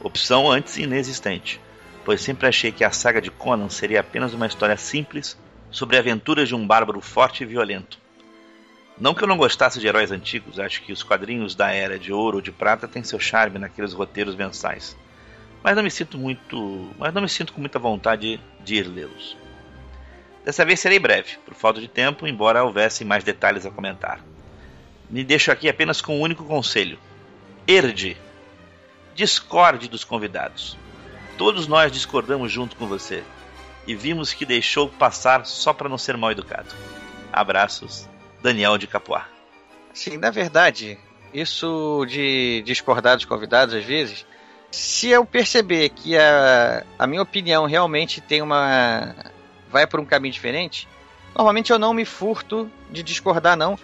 Opção 0.01 0.51
antes 0.51 0.79
inexistente, 0.79 1.61
pois 2.07 2.23
sempre 2.23 2.47
achei 2.47 2.73
que 2.73 2.85
a 2.85 2.91
saga 2.91 3.21
de 3.21 3.31
Conan 3.31 3.69
seria 3.69 4.01
apenas 4.01 4.33
uma 4.33 4.47
história 4.47 4.79
simples 4.79 5.39
sobre 5.71 5.99
aventuras 5.99 6.49
de 6.49 6.55
um 6.55 6.67
bárbaro 6.67 7.03
forte 7.03 7.43
e 7.43 7.47
violento. 7.47 7.99
Não 8.99 9.13
que 9.13 9.23
eu 9.23 9.29
não 9.29 9.37
gostasse 9.37 9.79
de 9.79 9.87
heróis 9.87 10.11
antigos, 10.11 10.59
acho 10.59 10.81
que 10.83 10.93
os 10.93 11.03
quadrinhos 11.03 11.55
da 11.55 11.71
Era 11.71 11.99
de 11.99 12.15
Ouro 12.15 12.37
ou 12.37 12.43
de 12.43 12.51
Prata 12.51 12.89
têm 12.89 13.05
seu 13.05 13.21
charme 13.21 13.59
naqueles 13.59 13.93
roteiros 13.93 14.35
mensais 14.35 14.97
mas 15.67 15.75
não 15.75 15.83
me 15.83 15.91
sinto 15.91 16.17
muito, 16.17 16.95
mas 16.97 17.13
não 17.13 17.21
me 17.21 17.29
sinto 17.29 17.53
com 17.53 17.59
muita 17.59 17.77
vontade 17.77 18.41
de 18.61 18.77
ir 18.77 18.87
lê-los. 18.87 19.37
Dessa 20.45 20.65
vez 20.65 20.79
serei 20.79 21.01
breve, 21.01 21.39
por 21.45 21.55
falta 21.55 21.81
de 21.81 21.89
tempo, 21.89 22.25
embora 22.25 22.63
houvesse 22.63 23.05
mais 23.05 23.25
detalhes 23.25 23.67
a 23.67 23.71
comentar. 23.73 24.21
Me 25.11 25.25
deixo 25.25 25.51
aqui 25.51 25.69
apenas 25.69 26.01
com 26.01 26.19
um 26.19 26.21
único 26.21 26.45
conselho: 26.45 27.01
herde. 27.67 28.17
Discorde 29.13 29.89
dos 29.89 30.05
convidados. 30.05 30.79
Todos 31.37 31.67
nós 31.67 31.91
discordamos 31.91 32.53
junto 32.53 32.77
com 32.77 32.87
você 32.87 33.25
e 33.89 33.97
vimos 33.97 34.33
que 34.33 34.47
deixou 34.47 34.89
passar 34.89 35.45
só 35.47 35.73
para 35.73 35.89
não 35.89 35.99
ser 35.99 36.17
mal 36.17 36.31
educado. 36.31 36.73
Abraços, 37.33 38.09
Daniel 38.41 38.79
de 38.79 38.87
Capoar. 38.87 39.29
Sim, 39.93 40.17
na 40.17 40.31
verdade, 40.31 40.97
isso 41.35 42.07
de 42.09 42.63
discordar 42.65 43.17
dos 43.17 43.25
convidados 43.25 43.75
às 43.75 43.85
vezes 43.85 44.25
se 44.71 45.09
eu 45.09 45.25
perceber 45.25 45.91
que 45.91 46.17
a, 46.17 46.85
a 46.99 47.07
minha 47.07 47.23
opinião 47.23 47.67
realmente 47.67 48.21
tem 48.21 48.43
uma. 48.43 49.15
vai 49.71 49.87
por 49.87 50.01
um 50.01 50.05
caminho 50.05 50.33
diferente, 50.33 50.89
normalmente 51.35 51.73
eu 51.73 51.79
não 51.79 51.95
me 51.95 52.05
furto 52.05 52.71
de 52.91 53.03
discordar, 53.03 53.57
não. 53.57 53.79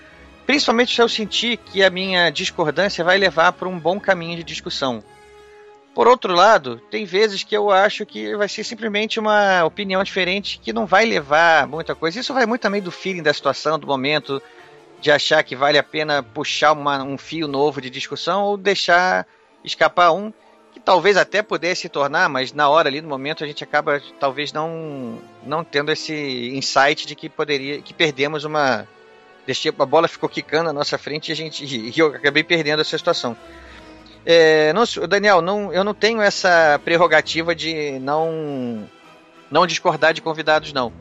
Principalmente 0.47 0.95
se 0.95 1.01
eu 1.01 1.09
sentir 1.09 1.57
que 1.57 1.85
a 1.85 1.91
minha 1.91 2.31
discordância 2.31 3.05
vai 3.05 3.17
levar 3.17 3.53
para 3.53 3.69
um 3.69 3.79
bom 3.79 4.01
caminho 4.01 4.37
de 4.37 4.43
discussão. 4.43 5.03
Por 5.95 6.09
outro 6.09 6.35
lado, 6.35 6.81
tem 6.91 7.05
vezes 7.05 7.45
que 7.45 7.57
eu 7.57 7.71
acho 7.71 8.07
que 8.07 8.35
vai 8.35 8.49
ser 8.49 8.65
simplesmente 8.65 9.21
uma 9.21 9.63
opinião 9.65 10.03
diferente 10.03 10.59
que 10.59 10.73
não 10.73 10.87
vai 10.87 11.05
levar 11.05 11.67
muita 11.67 11.95
coisa. 11.95 12.19
Isso 12.19 12.33
vai 12.33 12.47
muito 12.47 12.63
também 12.63 12.81
do 12.81 12.91
feeling 12.91 13.23
da 13.23 13.33
situação, 13.33 13.79
do 13.79 13.87
momento, 13.87 14.43
de 15.01 15.11
achar 15.11 15.43
que 15.43 15.55
vale 15.55 15.77
a 15.77 15.83
pena 15.83 16.23
puxar 16.23 16.73
uma, 16.73 17.03
um 17.03 17.19
fio 17.19 17.47
novo 17.47 17.81
de 17.81 17.91
discussão 17.91 18.43
ou 18.45 18.57
deixar 18.57 19.27
escapar 19.63 20.13
um 20.13 20.33
que 20.73 20.81
talvez 20.81 21.17
até 21.17 21.43
pudesse 21.43 21.83
se 21.83 21.89
tornar, 21.89 22.29
mas 22.29 22.53
na 22.53 22.69
hora 22.69 22.89
ali, 22.89 23.01
no 23.01 23.09
momento, 23.09 23.45
a 23.45 23.47
gente 23.47 23.63
acaba 23.63 24.01
talvez 24.19 24.53
não, 24.53 25.19
não 25.45 25.63
tendo 25.63 25.93
esse 25.93 26.51
insight 26.55 27.07
de 27.07 27.15
que 27.15 27.29
poderia, 27.29 27.83
que 27.83 27.93
perdemos 27.93 28.45
uma. 28.45 28.87
Deixei, 29.47 29.73
a 29.77 29.87
bola 29.87 30.09
ficou 30.09 30.29
quicando 30.29 30.65
na 30.65 30.73
nossa 30.73 30.97
frente 30.97 31.29
e 31.29 31.33
a 31.33 31.37
gente 31.37 31.65
e 31.65 31.93
eu 31.99 32.09
acabei 32.09 32.43
perdendo 32.43 32.81
essa 32.81 32.97
situação. 32.97 33.37
É, 34.25 34.73
não, 34.73 34.85
Daniel, 35.09 35.43
não, 35.43 35.73
eu 35.73 35.83
não 35.83 35.93
tenho 35.93 36.23
essa 36.23 36.81
prerrogativa 36.85 37.55
de 37.55 37.99
não 37.99 38.89
não 39.51 39.67
discordar 39.67 40.15
de 40.15 40.23
convidados, 40.23 40.73
não. 40.73 40.93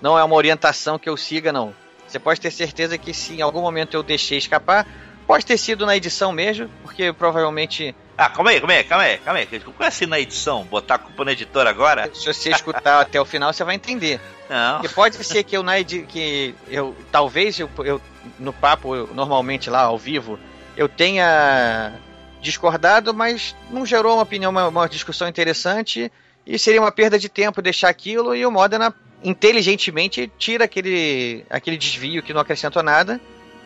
Não 0.00 0.16
é 0.16 0.22
uma 0.22 0.36
orientação 0.36 0.98
que 0.98 1.08
eu 1.08 1.16
siga, 1.16 1.52
não. 1.52 1.74
Você 2.06 2.18
pode 2.18 2.40
ter 2.40 2.52
certeza 2.52 2.96
que 2.96 3.12
se 3.12 3.34
em 3.34 3.42
algum 3.42 3.60
momento 3.60 3.94
eu 3.94 4.02
deixei 4.02 4.38
escapar, 4.38 4.86
pode 5.26 5.44
ter 5.44 5.58
sido 5.58 5.84
na 5.84 5.96
edição 5.96 6.32
mesmo, 6.32 6.68
porque 6.82 7.12
provavelmente 7.12 7.94
ah, 8.18 8.30
calma 8.30 8.50
aí, 8.50 8.60
calma 8.60 8.72
aí, 8.72 8.84
calma 8.84 9.04
aí, 9.04 9.18
calma 9.18 9.40
aí. 9.40 9.60
Como 9.60 9.76
é 9.80 9.86
assim 9.86 10.06
na 10.06 10.18
edição? 10.18 10.64
Botar 10.64 10.94
a 10.94 10.98
culpa 10.98 11.22
no 11.22 11.30
editor 11.30 11.66
agora? 11.66 12.10
Se 12.14 12.24
você 12.24 12.48
escutar 12.48 13.00
até 13.02 13.20
o 13.20 13.26
final, 13.26 13.52
você 13.52 13.62
vai 13.62 13.74
entender. 13.74 14.18
Não. 14.48 14.80
Porque 14.80 14.94
pode 14.94 15.22
ser 15.22 15.42
que 15.42 15.54
eu 15.54 15.62
na 15.62 15.78
edi 15.78 16.02
que 16.02 16.54
eu 16.68 16.96
talvez 17.12 17.58
eu, 17.58 17.68
eu 17.80 18.00
no 18.38 18.54
papo 18.54 18.94
eu, 18.94 19.10
normalmente 19.12 19.68
lá 19.68 19.82
ao 19.82 19.98
vivo 19.98 20.38
eu 20.76 20.88
tenha 20.88 21.92
discordado, 22.40 23.12
mas 23.12 23.54
não 23.70 23.84
gerou 23.84 24.14
uma 24.14 24.22
opinião, 24.22 24.50
uma, 24.50 24.68
uma, 24.68 24.88
discussão 24.88 25.28
interessante 25.28 26.10
e 26.46 26.58
seria 26.58 26.80
uma 26.80 26.92
perda 26.92 27.18
de 27.18 27.28
tempo 27.28 27.60
deixar 27.60 27.88
aquilo 27.88 28.34
e 28.34 28.46
o 28.46 28.50
Modena 28.50 28.94
inteligentemente 29.22 30.30
tira 30.38 30.64
aquele 30.64 31.44
aquele 31.50 31.76
desvio 31.76 32.22
que 32.22 32.32
não 32.32 32.40
acrescentou 32.40 32.82
nada 32.82 33.20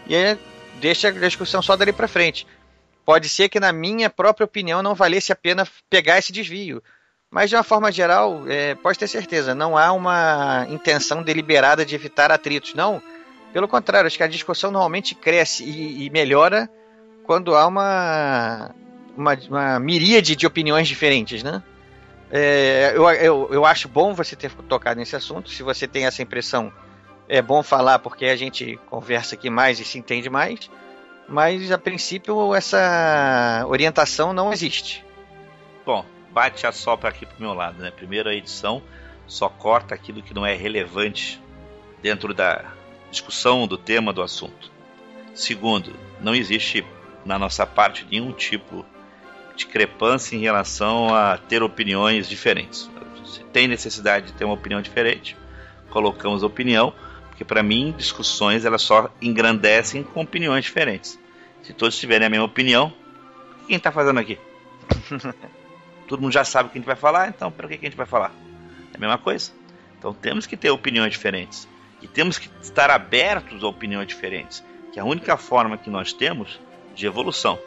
e 0.08 0.36
deixa 0.80 1.08
a 1.08 1.12
discussão 1.12 1.62
só 1.62 1.76
dali 1.76 1.92
para 1.92 2.08
frente. 2.08 2.46
Pode 3.04 3.28
ser 3.28 3.48
que, 3.48 3.60
na 3.60 3.72
minha 3.72 4.08
própria 4.10 4.44
opinião, 4.44 4.82
não 4.82 4.94
valesse 4.94 5.32
a 5.32 5.36
pena 5.36 5.66
pegar 5.88 6.18
esse 6.18 6.32
desvio. 6.32 6.82
Mas, 7.30 7.48
de 7.48 7.56
uma 7.56 7.62
forma 7.62 7.92
geral, 7.92 8.42
é, 8.48 8.74
pode 8.74 8.98
ter 8.98 9.06
certeza, 9.06 9.54
não 9.54 9.76
há 9.76 9.92
uma 9.92 10.66
intenção 10.68 11.22
deliberada 11.22 11.84
de 11.84 11.94
evitar 11.94 12.32
atritos. 12.32 12.74
Não. 12.74 13.00
Pelo 13.52 13.68
contrário, 13.68 14.06
acho 14.06 14.16
que 14.16 14.22
a 14.22 14.28
discussão 14.28 14.70
normalmente 14.70 15.14
cresce 15.14 15.64
e, 15.64 16.06
e 16.06 16.10
melhora 16.10 16.68
quando 17.24 17.54
há 17.54 17.66
uma, 17.66 18.74
uma, 19.16 19.38
uma 19.48 19.80
miríade 19.80 20.34
de 20.34 20.46
opiniões 20.46 20.88
diferentes, 20.88 21.42
né? 21.42 21.62
É, 22.32 22.92
eu, 22.94 23.08
eu, 23.10 23.48
eu 23.52 23.64
acho 23.64 23.88
bom 23.88 24.14
você 24.14 24.36
ter 24.36 24.52
tocado 24.68 24.98
nesse 24.98 25.16
assunto. 25.16 25.50
Se 25.50 25.62
você 25.62 25.86
tem 25.86 26.06
essa 26.06 26.22
impressão, 26.22 26.72
é 27.30 27.40
bom 27.40 27.62
falar 27.62 28.00
porque 28.00 28.26
a 28.26 28.34
gente 28.34 28.76
conversa 28.86 29.36
aqui 29.36 29.48
mais 29.48 29.78
e 29.78 29.84
se 29.84 29.96
entende 29.96 30.28
mais. 30.28 30.68
Mas 31.28 31.70
a 31.70 31.78
princípio 31.78 32.52
essa 32.52 33.64
orientação 33.68 34.32
não 34.32 34.52
existe. 34.52 35.04
Bom, 35.86 36.04
bate 36.32 36.66
a 36.66 36.72
sopra 36.72 37.08
aqui 37.08 37.24
pro 37.24 37.40
meu 37.40 37.54
lado, 37.54 37.80
né? 37.80 37.92
Primeiro 37.92 38.28
a 38.28 38.34
edição 38.34 38.82
só 39.28 39.48
corta 39.48 39.94
aquilo 39.94 40.22
que 40.22 40.34
não 40.34 40.44
é 40.44 40.54
relevante 40.56 41.40
dentro 42.02 42.34
da 42.34 42.64
discussão 43.12 43.64
do 43.68 43.78
tema 43.78 44.12
do 44.12 44.22
assunto. 44.22 44.72
Segundo, 45.32 45.94
não 46.20 46.34
existe 46.34 46.84
na 47.24 47.38
nossa 47.38 47.64
parte 47.64 48.04
nenhum 48.10 48.32
tipo 48.32 48.84
discrepância 49.54 50.34
em 50.34 50.40
relação 50.40 51.14
a 51.14 51.38
ter 51.38 51.62
opiniões 51.62 52.28
diferentes. 52.28 52.90
Se 53.24 53.44
tem 53.44 53.68
necessidade 53.68 54.26
de 54.26 54.32
ter 54.32 54.44
uma 54.44 54.54
opinião 54.54 54.82
diferente, 54.82 55.36
colocamos 55.90 56.42
opinião, 56.42 56.92
porque 57.40 57.44
para 57.46 57.62
mim 57.62 57.94
discussões 57.96 58.66
elas 58.66 58.82
só 58.82 59.10
engrandecem 59.22 60.02
com 60.02 60.20
opiniões 60.20 60.62
diferentes. 60.62 61.18
Se 61.62 61.72
todos 61.72 61.98
tiverem 61.98 62.26
a 62.26 62.30
mesma 62.30 62.44
opinião, 62.44 62.92
quem 63.66 63.78
está 63.78 63.90
fazendo 63.90 64.20
aqui? 64.20 64.38
Todo 66.06 66.20
mundo 66.20 66.32
já 66.32 66.44
sabe 66.44 66.68
o 66.68 66.72
que 66.72 66.76
a 66.76 66.80
gente 66.80 66.86
vai 66.86 66.96
falar, 66.96 67.28
então 67.28 67.50
para 67.50 67.66
que 67.66 67.74
a 67.76 67.78
gente 67.78 67.96
vai 67.96 68.04
falar? 68.04 68.30
É 68.92 68.96
a 68.98 69.00
mesma 69.00 69.16
coisa. 69.16 69.52
Então 69.98 70.12
temos 70.12 70.44
que 70.44 70.54
ter 70.54 70.68
opiniões 70.68 71.12
diferentes 71.12 71.66
e 72.02 72.06
temos 72.06 72.36
que 72.36 72.50
estar 72.60 72.90
abertos 72.90 73.64
a 73.64 73.68
opiniões 73.68 74.06
diferentes, 74.06 74.62
que 74.92 74.98
é 74.98 75.02
a 75.02 75.06
única 75.06 75.38
forma 75.38 75.78
que 75.78 75.88
nós 75.88 76.12
temos 76.12 76.60
de 76.94 77.06
evolução, 77.06 77.58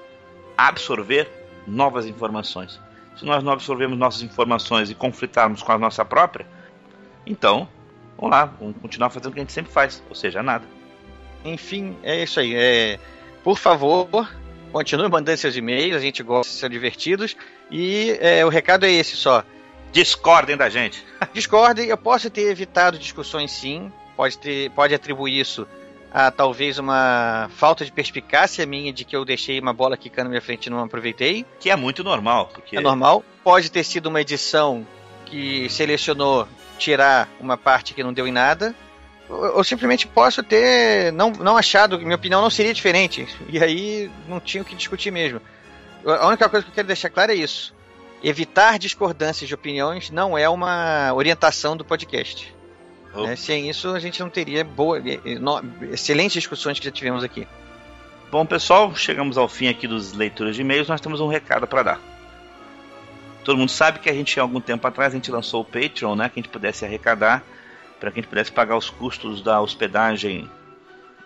absorver 0.55 1.27
novas 1.65 2.05
informações. 2.05 2.79
Se 3.17 3.25
nós 3.25 3.43
não 3.43 3.51
absorvemos 3.51 3.97
nossas 3.97 4.21
informações 4.21 4.91
e 4.91 4.93
conflitarmos 4.93 5.63
com 5.63 5.71
a 5.71 5.79
nossa 5.79 6.05
própria, 6.05 6.45
então, 7.25 7.67
vamos 8.17 8.31
lá, 8.31 8.45
vamos 8.45 8.75
continuar 8.81 9.09
fazendo 9.09 9.31
o 9.31 9.33
que 9.33 9.39
a 9.39 9.43
gente 9.43 9.53
sempre 9.53 9.71
faz, 9.71 10.03
ou 10.09 10.15
seja, 10.15 10.41
nada. 10.41 10.65
Enfim, 11.43 11.97
é 12.03 12.23
isso 12.23 12.39
aí. 12.39 12.55
É, 12.55 12.99
por 13.43 13.57
favor, 13.57 14.07
continue 14.71 15.09
mandando 15.09 15.37
seus 15.37 15.55
e-mails, 15.55 15.95
a 15.95 15.99
gente 15.99 16.23
gosta 16.23 16.51
de 16.51 16.59
ser 16.59 16.69
divertidos. 16.69 17.35
E 17.69 18.17
é, 18.21 18.45
o 18.45 18.49
recado 18.49 18.85
é 18.85 18.91
esse 18.91 19.15
só. 19.15 19.43
Discordem 19.91 20.57
da 20.57 20.69
gente. 20.69 21.05
Discordem, 21.33 21.87
eu 21.87 21.97
posso 21.97 22.29
ter 22.29 22.49
evitado 22.49 22.97
discussões 22.97 23.51
sim, 23.51 23.91
pode, 24.15 24.37
ter, 24.37 24.71
pode 24.71 24.93
atribuir 24.93 25.39
isso 25.39 25.67
a 26.13 26.29
talvez 26.29 26.77
uma 26.77 27.49
falta 27.55 27.83
de 27.83 27.91
perspicácia 27.91 28.65
minha 28.67 28.93
de 28.93 29.03
que 29.03 29.15
eu 29.15 29.25
deixei 29.25 29.59
uma 29.59 29.73
bola 29.73 29.97
quicando 29.97 30.25
na 30.25 30.29
minha 30.29 30.41
frente 30.41 30.67
e 30.67 30.69
não 30.69 30.79
aproveitei. 30.79 31.43
Que 31.59 31.71
é 31.71 31.75
muito 31.75 32.03
normal. 32.03 32.51
Porque... 32.53 32.77
É 32.77 32.81
normal. 32.81 33.23
Pode 33.43 33.71
ter 33.71 33.83
sido 33.83 34.07
uma 34.07 34.21
edição 34.21 34.85
que 35.25 35.67
selecionou 35.69 36.47
tirar 36.83 37.29
uma 37.39 37.57
parte 37.57 37.93
que 37.93 38.03
não 38.03 38.13
deu 38.13 38.27
em 38.27 38.31
nada. 38.31 38.75
Eu 39.29 39.63
simplesmente 39.63 40.05
posso 40.05 40.43
ter 40.43 41.11
não, 41.13 41.31
não 41.31 41.55
achado, 41.55 41.97
minha 41.99 42.15
opinião 42.15 42.41
não 42.41 42.49
seria 42.49 42.73
diferente. 42.73 43.27
E 43.49 43.63
aí 43.63 44.11
não 44.27 44.39
tinha 44.39 44.61
o 44.61 44.65
que 44.65 44.75
discutir 44.75 45.11
mesmo. 45.11 45.41
A 46.05 46.27
única 46.27 46.49
coisa 46.49 46.65
que 46.65 46.71
eu 46.71 46.75
quero 46.75 46.87
deixar 46.87 47.09
claro 47.09 47.31
é 47.31 47.35
isso. 47.35 47.73
Evitar 48.21 48.77
discordâncias 48.77 49.47
de 49.47 49.55
opiniões 49.55 50.09
não 50.09 50.37
é 50.37 50.47
uma 50.49 51.13
orientação 51.13 51.75
do 51.75 51.85
podcast. 51.85 52.53
Né? 53.15 53.35
Sem 53.35 53.69
isso, 53.69 53.89
a 53.93 53.99
gente 53.99 54.19
não 54.19 54.29
teria 54.29 54.63
boa, 54.63 55.01
excelentes 55.91 56.33
discussões 56.33 56.79
que 56.79 56.85
já 56.85 56.91
tivemos 56.91 57.23
aqui. 57.23 57.47
Bom, 58.31 58.45
pessoal, 58.45 58.95
chegamos 58.95 59.37
ao 59.37 59.47
fim 59.47 59.67
aqui 59.67 59.87
dos 59.87 60.13
leituras 60.13 60.55
de 60.55 60.61
e-mails. 60.61 60.87
Nós 60.87 60.99
temos 60.99 61.21
um 61.21 61.27
recado 61.27 61.67
para 61.67 61.83
dar. 61.83 62.12
Todo 63.43 63.57
mundo 63.57 63.69
sabe 63.69 63.99
que 63.99 64.09
a 64.09 64.13
gente, 64.13 64.39
há 64.39 64.43
algum 64.43 64.61
tempo 64.61 64.87
atrás, 64.87 65.13
a 65.13 65.15
gente 65.15 65.31
lançou 65.31 65.61
o 65.61 65.65
Patreon, 65.65 66.15
né? 66.15 66.29
Que 66.29 66.39
a 66.39 66.43
gente 66.43 66.51
pudesse 66.51 66.85
arrecadar 66.85 67.43
para 67.99 68.11
que 68.11 68.19
a 68.19 68.21
gente 68.21 68.29
pudesse 68.29 68.51
pagar 68.51 68.77
os 68.77 68.89
custos 68.89 69.41
da 69.41 69.61
hospedagem 69.61 70.49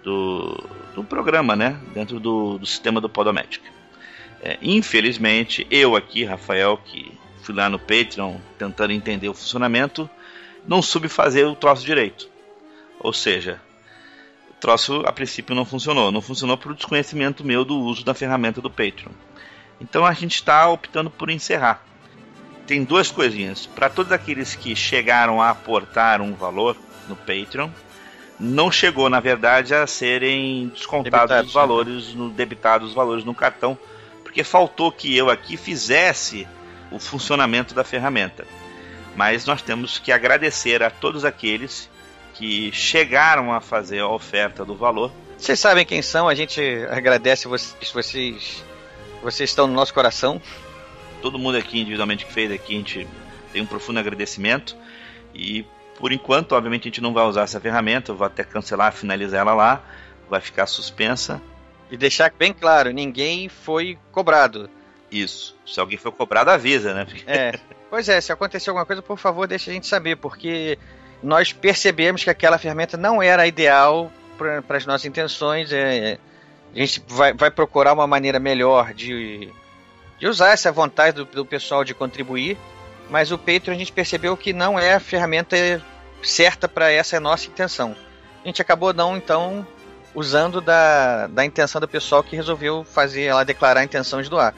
do, 0.04 0.70
do 0.96 1.04
programa, 1.04 1.56
né? 1.56 1.80
Dentro 1.94 2.20
do, 2.20 2.58
do 2.58 2.66
sistema 2.66 3.00
do 3.00 3.10
Podomatic. 3.10 3.62
É, 4.42 4.58
infelizmente, 4.62 5.66
eu 5.70 5.96
aqui, 5.96 6.24
Rafael, 6.24 6.78
que 6.78 7.12
fui 7.42 7.56
lá 7.56 7.70
no 7.70 7.80
Patreon 7.80 8.38
tentando 8.58 8.94
entender 8.94 9.30
o 9.30 9.34
funcionamento, 9.34 10.10
não 10.68 10.82
soube 10.82 11.08
fazer 11.08 11.46
o 11.46 11.56
troço 11.56 11.86
direito. 11.86 12.30
Ou 13.00 13.14
seja, 13.14 13.62
o 14.50 14.54
troço 14.60 15.02
a 15.06 15.12
princípio 15.12 15.56
não 15.56 15.66
funcionou. 15.66 16.12
Não 16.12 16.22
funcionou 16.22 16.58
por 16.58 16.74
desconhecimento 16.74 17.46
meu 17.46 17.64
do 17.64 17.78
uso 17.80 18.04
da 18.04 18.14
ferramenta 18.14 18.62
do 18.62 18.70
Patreon. 18.70 19.12
Então 19.80 20.06
a 20.06 20.14
gente 20.14 20.36
está 20.36 20.68
optando 20.68 21.10
por 21.10 21.30
encerrar. 21.30 21.87
Tem 22.68 22.84
duas 22.84 23.10
coisinhas. 23.10 23.66
Para 23.66 23.90
todos 23.90 24.12
aqueles 24.12 24.54
que 24.54 24.76
chegaram 24.76 25.42
a 25.42 25.50
aportar 25.50 26.22
um 26.22 26.34
valor 26.34 26.78
no 27.08 27.16
Patreon, 27.16 27.70
não 28.40 28.72
chegou, 28.72 29.10
na 29.10 29.20
verdade, 29.20 29.74
a 29.74 29.88
serem 29.88 30.68
descontados 30.68 31.30
debitados, 31.30 31.50
os 31.50 31.56
né? 31.56 31.62
valores, 31.62 32.14
no, 32.14 32.30
debitados 32.30 32.90
os 32.90 32.94
valores 32.94 33.24
no 33.24 33.34
cartão, 33.34 33.78
porque 34.22 34.44
faltou 34.44 34.92
que 34.92 35.16
eu 35.16 35.30
aqui 35.30 35.58
fizesse 35.58 36.48
o 36.92 37.00
funcionamento 37.00 37.74
da 37.74 37.84
ferramenta 37.84 38.46
mas 39.18 39.46
nós 39.46 39.64
temos 39.64 39.98
que 39.98 40.12
agradecer 40.12 40.84
a 40.84 40.92
todos 40.92 41.26
aqueles 41.26 41.90
que 42.36 42.72
chegaram 42.72 43.52
a 43.52 43.60
fazer 43.60 44.00
a 44.00 44.08
oferta 44.08 44.64
do 44.64 44.76
valor. 44.76 45.12
Vocês 45.36 45.60
sabem 45.60 45.84
quem 45.84 46.04
são, 46.04 46.30
a 46.30 46.36
gente 46.36 46.62
agradece 46.92 47.48
vocês, 47.48 47.92
vocês, 47.92 48.64
vocês 49.24 49.50
estão 49.50 49.66
no 49.66 49.74
nosso 49.74 49.92
coração. 49.92 50.40
Todo 51.28 51.38
mundo 51.38 51.58
aqui 51.58 51.82
individualmente 51.82 52.26
que 52.26 52.32
fez 52.32 52.50
aqui, 52.50 52.74
a 52.74 52.78
gente 52.78 53.08
tem 53.52 53.62
um 53.62 53.66
profundo 53.66 54.00
agradecimento 54.00 54.78
e 55.36 55.66
por 56.00 56.14
enquanto, 56.14 56.54
obviamente, 56.54 56.84
a 56.84 56.90
gente 56.90 57.02
não 57.02 57.14
vai 57.14 57.26
usar 57.26 57.42
essa 57.42 57.60
ferramenta, 57.60 58.14
eu 58.14 58.16
vou 58.16 58.26
até 58.26 58.46
cancelar, 58.46 58.94
finalizar 58.94 59.42
ela 59.42 59.54
lá, 59.54 59.84
vai 60.30 60.40
ficar 60.40 60.66
suspensa. 60.68 61.42
E 61.92 61.98
deixar 61.98 62.32
bem 62.32 62.54
claro, 62.54 62.92
ninguém 62.92 63.50
foi 63.50 64.00
cobrado. 64.10 64.70
Isso. 65.12 65.54
Se 65.66 65.82
alguém 65.82 65.98
foi 65.98 66.14
cobrado, 66.14 66.50
avisa, 66.50 66.94
né? 66.94 67.06
É. 67.28 67.60
Pois 67.90 68.08
é, 68.08 68.22
se 68.22 68.32
acontecer 68.32 68.70
alguma 68.70 68.86
coisa, 68.86 69.02
por 69.02 69.18
favor, 69.18 69.50
deixe 69.50 69.70
a 69.70 69.74
gente 69.74 69.86
saber, 69.86 70.16
porque 70.16 70.80
nós 71.22 71.52
percebemos 71.52 72.24
que 72.24 72.30
aquela 72.30 72.58
ferramenta 72.58 72.96
não 72.96 73.22
era 73.22 73.46
ideal 73.46 74.10
para 74.38 74.78
as 74.78 74.86
nossas 74.86 75.04
intenções. 75.04 75.74
É, 75.74 76.20
a 76.74 76.80
gente 76.80 77.04
vai, 77.06 77.34
vai 77.34 77.52
procurar 77.52 77.92
uma 77.92 78.08
maneira 78.08 78.40
melhor 78.40 78.94
de, 78.94 79.52
de 80.20 80.28
usar 80.28 80.50
essa 80.50 80.72
vontade 80.72 81.16
do, 81.16 81.26
do 81.26 81.46
pessoal 81.46 81.84
de 81.84 81.94
contribuir, 81.94 82.58
mas 83.10 83.32
o 83.32 83.38
Patreon 83.38 83.76
a 83.76 83.78
gente 83.78 83.92
percebeu 83.92 84.36
que 84.36 84.52
não 84.54 84.80
é 84.80 84.96
a 84.96 85.00
ferramenta 85.00 85.56
certa 86.22 86.68
para 86.68 86.92
essa 86.92 87.20
nossa 87.20 87.48
intenção. 87.48 87.96
A 88.44 88.48
gente 88.48 88.62
acabou 88.62 88.94
não, 88.94 89.16
então, 89.18 89.66
usando 90.14 90.60
da, 90.60 91.28
da 91.28 91.46
intenção 91.46 91.80
do 91.80 91.88
pessoal 91.88 92.24
que 92.24 92.36
resolveu 92.36 92.84
fazer 92.84 93.24
ela 93.24 93.46
declarar 93.46 93.82
a 93.82 93.84
intenção 93.84 94.22
de 94.22 94.30
doar. 94.30 94.54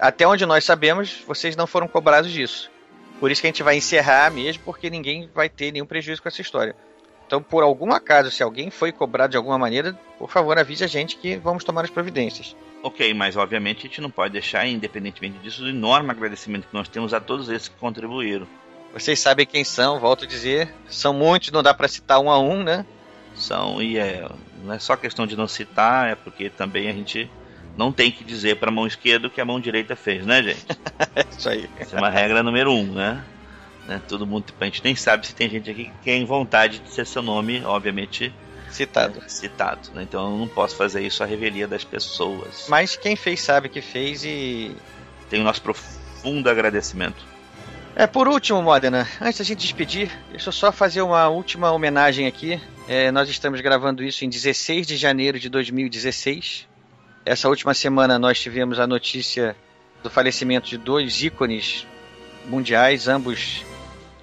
Até 0.00 0.26
onde 0.26 0.44
nós 0.46 0.64
sabemos, 0.64 1.22
vocês 1.26 1.54
não 1.54 1.66
foram 1.66 1.86
cobrados 1.86 2.30
disso. 2.30 2.70
Por 3.20 3.30
isso 3.30 3.40
que 3.40 3.46
a 3.46 3.50
gente 3.50 3.62
vai 3.62 3.76
encerrar 3.76 4.32
mesmo, 4.32 4.62
porque 4.64 4.90
ninguém 4.90 5.30
vai 5.32 5.48
ter 5.48 5.70
nenhum 5.70 5.86
prejuízo 5.86 6.20
com 6.20 6.28
essa 6.28 6.40
história. 6.40 6.74
Então, 7.32 7.42
por 7.42 7.62
algum 7.62 7.90
acaso, 7.94 8.30
se 8.30 8.42
alguém 8.42 8.70
foi 8.70 8.92
cobrado 8.92 9.30
de 9.30 9.38
alguma 9.38 9.56
maneira, 9.56 9.98
por 10.18 10.30
favor, 10.30 10.58
avise 10.58 10.84
a 10.84 10.86
gente 10.86 11.16
que 11.16 11.34
vamos 11.36 11.64
tomar 11.64 11.82
as 11.82 11.88
providências. 11.88 12.54
Ok, 12.82 13.14
mas 13.14 13.38
obviamente 13.38 13.78
a 13.78 13.82
gente 13.88 14.02
não 14.02 14.10
pode 14.10 14.34
deixar, 14.34 14.66
independentemente 14.66 15.38
disso, 15.38 15.64
o 15.64 15.68
enorme 15.70 16.10
agradecimento 16.10 16.68
que 16.68 16.74
nós 16.74 16.90
temos 16.90 17.14
a 17.14 17.20
todos 17.20 17.48
esses 17.48 17.68
que 17.68 17.76
contribuíram. 17.76 18.46
Vocês 18.92 19.18
sabem 19.18 19.46
quem 19.46 19.64
são, 19.64 19.98
volto 19.98 20.26
a 20.26 20.28
dizer. 20.28 20.74
São 20.90 21.14
muitos, 21.14 21.50
não 21.50 21.62
dá 21.62 21.72
para 21.72 21.88
citar 21.88 22.20
um 22.20 22.30
a 22.30 22.38
um, 22.38 22.62
né? 22.62 22.84
São, 23.34 23.80
e 23.80 23.96
é, 23.96 24.28
não 24.62 24.74
é 24.74 24.78
só 24.78 24.94
questão 24.94 25.26
de 25.26 25.34
não 25.34 25.48
citar, 25.48 26.10
é 26.10 26.14
porque 26.14 26.50
também 26.50 26.90
a 26.90 26.92
gente 26.92 27.30
não 27.78 27.90
tem 27.90 28.12
que 28.12 28.24
dizer 28.24 28.56
para 28.56 28.68
a 28.68 28.74
mão 28.74 28.86
esquerda 28.86 29.28
o 29.28 29.30
que 29.30 29.40
a 29.40 29.44
mão 29.46 29.58
direita 29.58 29.96
fez, 29.96 30.26
né, 30.26 30.42
gente? 30.42 30.66
é 31.16 31.24
isso 31.34 31.48
aí. 31.48 31.66
Essa 31.78 31.96
é 31.96 31.98
uma 31.98 32.10
regra 32.10 32.42
número 32.42 32.70
um, 32.70 32.92
né? 32.92 33.24
Né? 33.86 34.00
Todo 34.08 34.26
mundo, 34.26 34.52
a 34.60 34.64
gente 34.64 34.82
nem 34.84 34.94
sabe 34.94 35.26
se 35.26 35.34
tem 35.34 35.48
gente 35.48 35.70
aqui 35.70 35.84
que 35.84 36.04
tem 36.04 36.24
vontade 36.24 36.78
de 36.78 36.90
ser 36.90 37.06
seu 37.06 37.22
nome, 37.22 37.64
obviamente, 37.64 38.32
citado. 38.70 39.22
É, 39.24 39.28
citado, 39.28 39.90
né? 39.94 40.02
Então 40.02 40.32
eu 40.32 40.38
não 40.38 40.48
posso 40.48 40.76
fazer 40.76 41.02
isso 41.02 41.22
à 41.22 41.26
revelia 41.26 41.68
das 41.68 41.84
pessoas. 41.84 42.66
Mas 42.68 42.96
quem 42.96 43.16
fez 43.16 43.40
sabe 43.40 43.68
que 43.68 43.80
fez 43.80 44.24
e 44.24 44.74
tem 45.28 45.40
o 45.40 45.44
nosso 45.44 45.62
profundo 45.62 46.48
agradecimento. 46.48 47.32
É, 47.94 48.06
por 48.06 48.26
último, 48.26 48.62
Modena, 48.62 49.06
antes 49.20 49.38
da 49.38 49.44
gente 49.44 49.60
despedir, 49.60 50.10
deixa 50.30 50.48
eu 50.48 50.52
só 50.52 50.72
fazer 50.72 51.02
uma 51.02 51.28
última 51.28 51.70
homenagem 51.70 52.26
aqui. 52.26 52.58
É, 52.88 53.10
nós 53.10 53.28
estamos 53.28 53.60
gravando 53.60 54.02
isso 54.02 54.24
em 54.24 54.30
16 54.30 54.86
de 54.86 54.96
janeiro 54.96 55.38
de 55.38 55.50
2016. 55.50 56.66
Essa 57.24 57.48
última 57.48 57.74
semana 57.74 58.18
nós 58.18 58.40
tivemos 58.40 58.80
a 58.80 58.86
notícia 58.86 59.54
do 60.02 60.08
falecimento 60.08 60.68
de 60.68 60.78
dois 60.78 61.22
ícones 61.22 61.86
mundiais, 62.46 63.06
ambos 63.08 63.64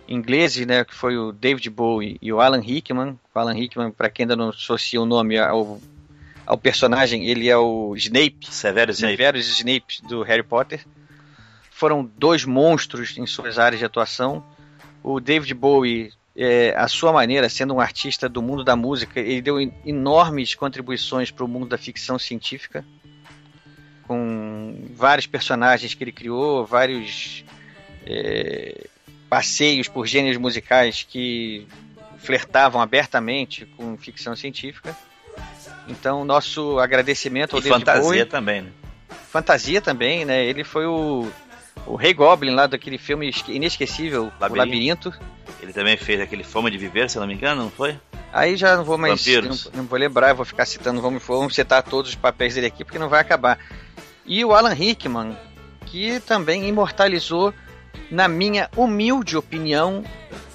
ingleses, 0.09 0.65
né, 0.65 0.83
que 0.83 0.95
foi 0.95 1.15
o 1.17 1.31
David 1.31 1.69
Bowie 1.69 2.17
e 2.21 2.33
o 2.33 2.41
Alan 2.41 2.59
Rickman. 2.59 3.19
O 3.33 3.39
Alan 3.39 3.53
Rickman, 3.53 3.91
para 3.91 4.09
quem 4.09 4.23
ainda 4.23 4.35
não 4.35 4.49
associa 4.49 4.99
o 4.99 5.05
nome 5.05 5.37
ao, 5.37 5.79
ao 6.45 6.57
personagem, 6.57 7.27
ele 7.27 7.47
é 7.47 7.55
o 7.55 7.95
Snape, 7.95 8.47
Severo 8.49 8.91
Snape. 8.91 9.15
Severus 9.17 9.47
Snape 9.47 10.01
do 10.07 10.23
Harry 10.23 10.43
Potter. 10.43 10.83
Foram 11.69 12.03
dois 12.17 12.43
monstros 12.43 13.17
em 13.17 13.25
suas 13.25 13.59
áreas 13.59 13.79
de 13.79 13.85
atuação. 13.85 14.43
O 15.01 15.19
David 15.19 15.53
Bowie, 15.53 16.11
é, 16.35 16.73
à 16.75 16.87
sua 16.87 17.13
maneira, 17.13 17.47
sendo 17.47 17.75
um 17.75 17.79
artista 17.79 18.27
do 18.27 18.41
mundo 18.41 18.63
da 18.63 18.75
música, 18.75 19.19
ele 19.19 19.41
deu 19.41 19.61
en- 19.61 19.71
enormes 19.85 20.55
contribuições 20.55 21.31
para 21.31 21.45
o 21.45 21.47
mundo 21.47 21.67
da 21.67 21.77
ficção 21.77 22.19
científica, 22.19 22.83
com 24.07 24.87
vários 24.95 25.27
personagens 25.27 25.93
que 25.93 26.03
ele 26.03 26.11
criou, 26.11 26.65
vários 26.65 27.45
é, 28.05 28.87
passeios 29.29 29.87
por 29.87 30.07
gêneros 30.07 30.37
musicais 30.37 31.05
que 31.07 31.67
flertavam 32.17 32.81
abertamente 32.81 33.65
com 33.77 33.97
ficção 33.97 34.35
científica. 34.35 34.95
Então, 35.87 36.23
nosso 36.25 36.79
agradecimento 36.79 37.53
ao 37.55 37.59
E 37.59 37.63
David 37.63 37.79
fantasia 37.79 38.03
Bowie. 38.03 38.25
também, 38.25 38.61
né? 38.63 38.69
Fantasia 39.31 39.81
também, 39.81 40.25
né? 40.25 40.43
Ele 40.45 40.63
foi 40.63 40.85
o, 40.85 41.27
o 41.85 41.95
Rei 41.95 42.13
Goblin 42.13 42.51
lá 42.51 42.67
daquele 42.67 42.97
filme 42.97 43.29
esque- 43.29 43.53
inesquecível, 43.53 44.31
Labirinto. 44.39 44.53
O 44.53 44.57
Labirinto. 44.57 45.13
Ele 45.61 45.73
também 45.73 45.97
fez 45.97 46.19
aquele 46.21 46.43
Fome 46.43 46.69
de 46.71 46.77
Viver, 46.77 47.09
se 47.09 47.17
não 47.19 47.27
me 47.27 47.33
engano, 47.33 47.63
não 47.63 47.71
foi? 47.71 47.97
Aí 48.31 48.55
já 48.55 48.75
não 48.77 48.83
vou 48.83 48.97
mais. 48.97 49.25
Não, 49.25 49.57
não 49.73 49.83
vou 49.85 49.97
lembrar, 49.97 50.33
vou 50.33 50.45
ficar 50.45 50.65
citando, 50.65 51.01
vamos, 51.01 51.23
vamos 51.25 51.55
citar 51.55 51.81
todos 51.81 52.09
os 52.11 52.15
papéis 52.15 52.53
dele 52.53 52.67
aqui, 52.67 52.83
porque 52.83 52.99
não 52.99 53.09
vai 53.09 53.19
acabar. 53.21 53.57
E 54.25 54.45
o 54.45 54.53
Alan 54.53 54.73
Rickman, 54.73 55.35
que 55.87 56.19
também 56.21 56.67
imortalizou, 56.67 57.51
na 58.09 58.27
minha 58.27 58.69
humilde 58.75 59.37
opinião, 59.37 60.03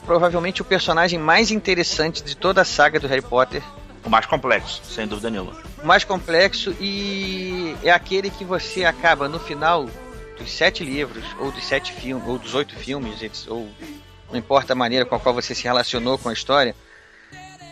provavelmente 0.04 0.62
o 0.62 0.64
personagem 0.64 1.18
mais 1.18 1.50
interessante 1.50 2.22
de 2.22 2.36
toda 2.36 2.62
a 2.62 2.64
saga 2.64 2.98
do 3.00 3.06
Harry 3.06 3.22
Potter. 3.22 3.62
O 4.04 4.10
mais 4.10 4.26
complexo, 4.26 4.82
sem 4.84 5.06
dúvida 5.06 5.30
nenhuma. 5.30 5.56
O 5.82 5.86
mais 5.86 6.04
complexo 6.04 6.76
e 6.80 7.74
é 7.82 7.90
aquele 7.90 8.30
que 8.30 8.44
você 8.44 8.84
acaba 8.84 9.28
no 9.28 9.38
final 9.38 9.88
dos 10.38 10.50
sete 10.50 10.84
livros, 10.84 11.24
ou 11.38 11.50
dos 11.50 11.64
sete 11.64 11.92
filmes, 11.92 12.26
ou 12.26 12.38
dos 12.38 12.54
oito 12.54 12.74
filmes, 12.74 13.46
ou 13.48 13.68
não 14.30 14.38
importa 14.38 14.72
a 14.72 14.76
maneira 14.76 15.04
com 15.04 15.14
a 15.14 15.20
qual 15.20 15.34
você 15.34 15.54
se 15.54 15.64
relacionou 15.64 16.18
com 16.18 16.28
a 16.28 16.32
história, 16.32 16.74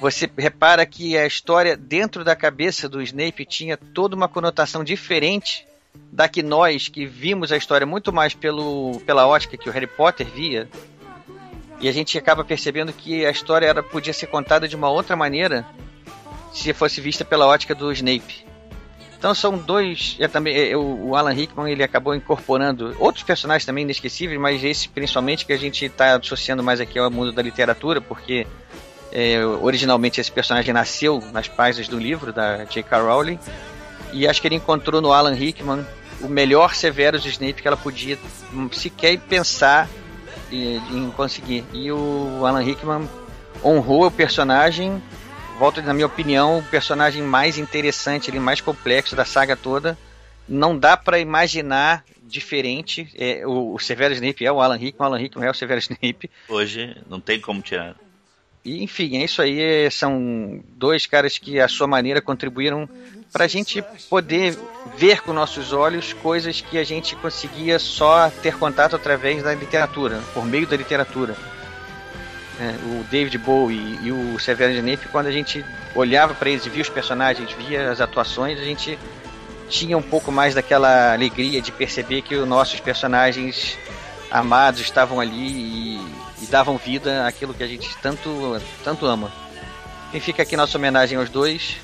você 0.01 0.31
repara 0.37 0.87
que 0.87 1.17
a 1.17 1.27
história 1.27 1.77
dentro 1.77 2.25
da 2.25 2.35
cabeça 2.35 2.89
do 2.89 3.03
Snape 3.03 3.45
tinha 3.45 3.77
toda 3.77 4.17
uma 4.17 4.29
conotação 4.29 4.83
diferente 4.83 5.67
da 6.13 6.29
que 6.29 6.43
nós, 6.43 6.89
que 6.89 7.07
vimos 7.07 7.53
a 7.53 7.57
história 7.57 7.87
muito 7.87 8.13
mais 8.13 8.35
pelo, 8.35 9.01
pela 9.07 9.27
ótica 9.27 9.57
que 9.57 9.69
o 9.69 9.73
Harry 9.73 9.87
Potter 9.87 10.27
via, 10.27 10.69
e 11.81 11.89
a 11.89 11.93
gente 11.93 12.17
acaba 12.17 12.45
percebendo 12.45 12.93
que 12.93 13.27
a 13.27 13.31
história 13.31 13.67
era, 13.67 13.83
podia 13.83 14.13
ser 14.13 14.27
contada 14.27 14.69
de 14.69 14.77
uma 14.77 14.89
outra 14.89 15.17
maneira 15.17 15.67
se 16.53 16.73
fosse 16.73 17.01
vista 17.01 17.25
pela 17.25 17.47
ótica 17.47 17.75
do 17.75 17.91
Snape. 17.93 18.47
Então 19.19 19.35
são 19.35 19.57
dois. 19.57 20.17
É 20.21 20.29
também 20.29 20.71
é, 20.71 20.77
o, 20.77 21.09
o 21.09 21.17
Alan 21.17 21.33
Rickman 21.33 21.71
ele 21.71 21.83
acabou 21.83 22.15
incorporando 22.15 22.95
outros 22.99 23.25
personagens 23.25 23.65
também 23.65 23.83
inesquecíveis, 23.83 24.39
mas 24.39 24.63
esse 24.63 24.89
principalmente 24.89 25.47
que 25.47 25.53
a 25.53 25.57
gente 25.57 25.85
está 25.85 26.17
associando 26.17 26.63
mais 26.63 26.81
aqui 26.81 26.99
ao 26.99 27.11
mundo 27.11 27.33
da 27.33 27.41
literatura, 27.41 28.01
porque 28.01 28.47
é, 29.13 29.45
originalmente 29.45 30.21
esse 30.21 30.31
personagem 30.31 30.73
nasceu 30.73 31.23
nas 31.33 31.49
páginas 31.49 31.89
do 31.89 31.99
livro 31.99 32.33
da 32.33 32.65
J.K. 32.65 33.01
Rowling 33.01 33.39
e 34.13 34.27
acho 34.27 34.41
que 34.41 34.49
ele 34.49 34.57
encontrou 34.57 35.01
no 35.01 35.13
Alan 35.13 35.35
Rickman 35.35 35.85
o 36.21 36.29
melhor 36.29 36.75
Severus 36.75 37.25
Snape 37.25 37.61
que 37.61 37.67
ela 37.67 37.77
podia 37.77 38.19
sequer 38.71 39.19
pensar 39.19 39.89
em 40.51 41.11
conseguir. 41.17 41.65
E 41.73 41.91
o 41.91 42.45
Alan 42.45 42.63
Rickman 42.63 43.09
honrou 43.65 44.07
o 44.07 44.11
personagem 44.11 45.03
volto 45.63 45.81
na 45.81 45.95
minha 45.95 46.07
opinião, 46.07 46.59
o 46.59 46.63
personagem 46.65 47.23
mais 47.23 47.57
interessante, 47.57 48.29
ele 48.29 48.41
mais 48.41 48.61
complexo 48.61 49.15
da 49.15 49.25
saga 49.25 49.57
toda. 49.57 49.97
Não 50.49 50.77
dá 50.77 50.97
pra 50.97 51.21
imaginar 51.21 52.05
diferente. 52.21 53.09
É, 53.15 53.47
o, 53.47 53.75
o 53.75 53.79
Severo 53.79 54.13
Snape 54.13 54.45
é 54.45 54.51
o 54.51 54.61
Alan 54.61 54.77
Rickman, 54.77 55.05
o 55.05 55.05
Alan 55.05 55.19
Rickman 55.19 55.47
é 55.47 55.51
o 55.53 55.55
Severo 55.55 55.79
Snape. 55.79 56.29
Hoje 56.49 56.97
não 57.09 57.21
tem 57.21 57.41
como 57.41 57.63
tirar. 57.63 57.95
E, 58.65 58.83
enfim, 58.83 59.17
é 59.19 59.25
isso 59.25 59.43
aí. 59.43 59.91
São 59.91 60.63
dois 60.77 61.07
caras 61.07 61.39
que, 61.39 61.59
à 61.59 61.69
sua 61.69 61.87
maneira, 61.87 62.21
contribuíram 62.21 62.89
pra 63.33 63.47
gente 63.47 63.83
poder 64.11 64.57
ver 64.97 65.23
com 65.23 65.33
nossos 65.33 65.73
olhos 65.73 66.13
coisas 66.13 66.61
que 66.61 66.79
a 66.79 66.85
gente 66.85 67.17
conseguia 67.17 67.79
só 67.79 68.31
ter 68.43 68.57
contato 68.57 68.95
através 68.95 69.43
da 69.43 69.55
literatura, 69.55 70.21
por 70.35 70.45
meio 70.45 70.67
da 70.67 70.77
literatura. 70.77 71.35
É, 72.61 72.77
o 72.85 73.05
David 73.05 73.39
Bowie 73.39 73.99
e 74.03 74.13
o 74.13 74.39
Severo 74.39 74.75
Snape, 74.75 75.09
quando 75.09 75.27
a 75.27 75.33
gente 75.33 75.65
olhava 75.95 76.35
para 76.35 76.51
eles 76.51 76.67
via 76.67 76.83
os 76.83 76.89
personagens, 76.89 77.51
via 77.53 77.91
as 77.91 78.01
atuações, 78.01 78.61
a 78.61 78.65
gente 78.65 78.99
tinha 79.69 79.97
um 79.97 80.03
pouco 80.03 80.31
mais 80.31 80.55
daquela 80.55 81.15
alegria 81.15 81.63
de 81.63 81.73
perceber 81.73 82.21
que 82.21 82.37
os 82.37 82.47
nossos 82.47 82.79
personagens 82.79 83.79
amados 84.31 84.83
estavam 84.83 85.19
ali 85.19 85.97
e, 85.97 86.01
e 86.43 86.47
davam 86.47 86.77
vida 86.77 87.27
àquilo 87.27 87.55
que 87.55 87.63
a 87.63 87.67
gente 87.67 87.97
tanto, 87.99 88.61
tanto 88.85 89.07
ama. 89.07 89.33
E 90.13 90.21
fica 90.21 90.43
aqui 90.43 90.57
nossa 90.57 90.77
homenagem 90.77 91.17
aos 91.17 91.31
dois 91.31 91.77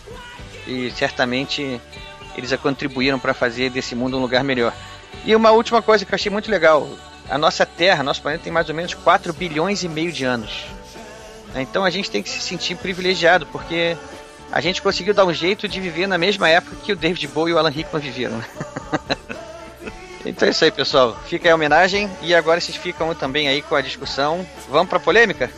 e 0.66 0.90
certamente 0.90 1.80
eles 2.36 2.52
a 2.52 2.58
contribuíram 2.58 3.18
para 3.18 3.32
fazer 3.32 3.70
desse 3.70 3.94
mundo 3.94 4.18
um 4.18 4.20
lugar 4.20 4.44
melhor. 4.44 4.74
E 5.24 5.34
uma 5.34 5.50
última 5.50 5.80
coisa 5.80 6.04
que 6.04 6.12
eu 6.12 6.16
achei 6.16 6.30
muito 6.30 6.50
legal: 6.50 6.88
a 7.30 7.38
nossa 7.38 7.64
Terra, 7.64 8.02
nosso 8.02 8.20
planeta 8.20 8.44
tem 8.44 8.52
mais 8.52 8.68
ou 8.68 8.74
menos 8.74 8.92
4 8.94 9.32
bilhões 9.32 9.82
e 9.82 9.88
meio 9.88 10.12
de 10.12 10.24
anos. 10.24 10.66
Então 11.54 11.84
a 11.84 11.90
gente 11.90 12.10
tem 12.10 12.22
que 12.22 12.28
se 12.28 12.40
sentir 12.40 12.76
privilegiado, 12.76 13.46
porque 13.46 13.96
a 14.52 14.60
gente 14.60 14.82
conseguiu 14.82 15.14
dar 15.14 15.24
um 15.24 15.32
jeito 15.32 15.66
de 15.66 15.80
viver 15.80 16.06
na 16.06 16.18
mesma 16.18 16.48
época 16.48 16.76
que 16.84 16.92
o 16.92 16.96
David 16.96 17.26
Bowie 17.28 17.52
e 17.52 17.54
o 17.54 17.58
Alan 17.58 17.70
Rickman 17.70 18.02
viveram. 18.02 18.42
então 20.38 20.46
é 20.46 20.53
isso 20.53 20.64
aí, 20.64 20.70
pessoal. 20.70 21.16
Fica 21.27 21.48
aí 21.48 21.53
a 21.53 21.55
homenagem 21.57 22.09
e 22.22 22.33
agora 22.33 22.61
vocês 22.61 22.77
ficam 22.77 23.12
também 23.12 23.48
aí 23.48 23.61
com 23.61 23.74
a 23.74 23.81
discussão. 23.81 24.46
Vamos 24.68 24.88
pra 24.88 25.01
polêmica? 25.01 25.51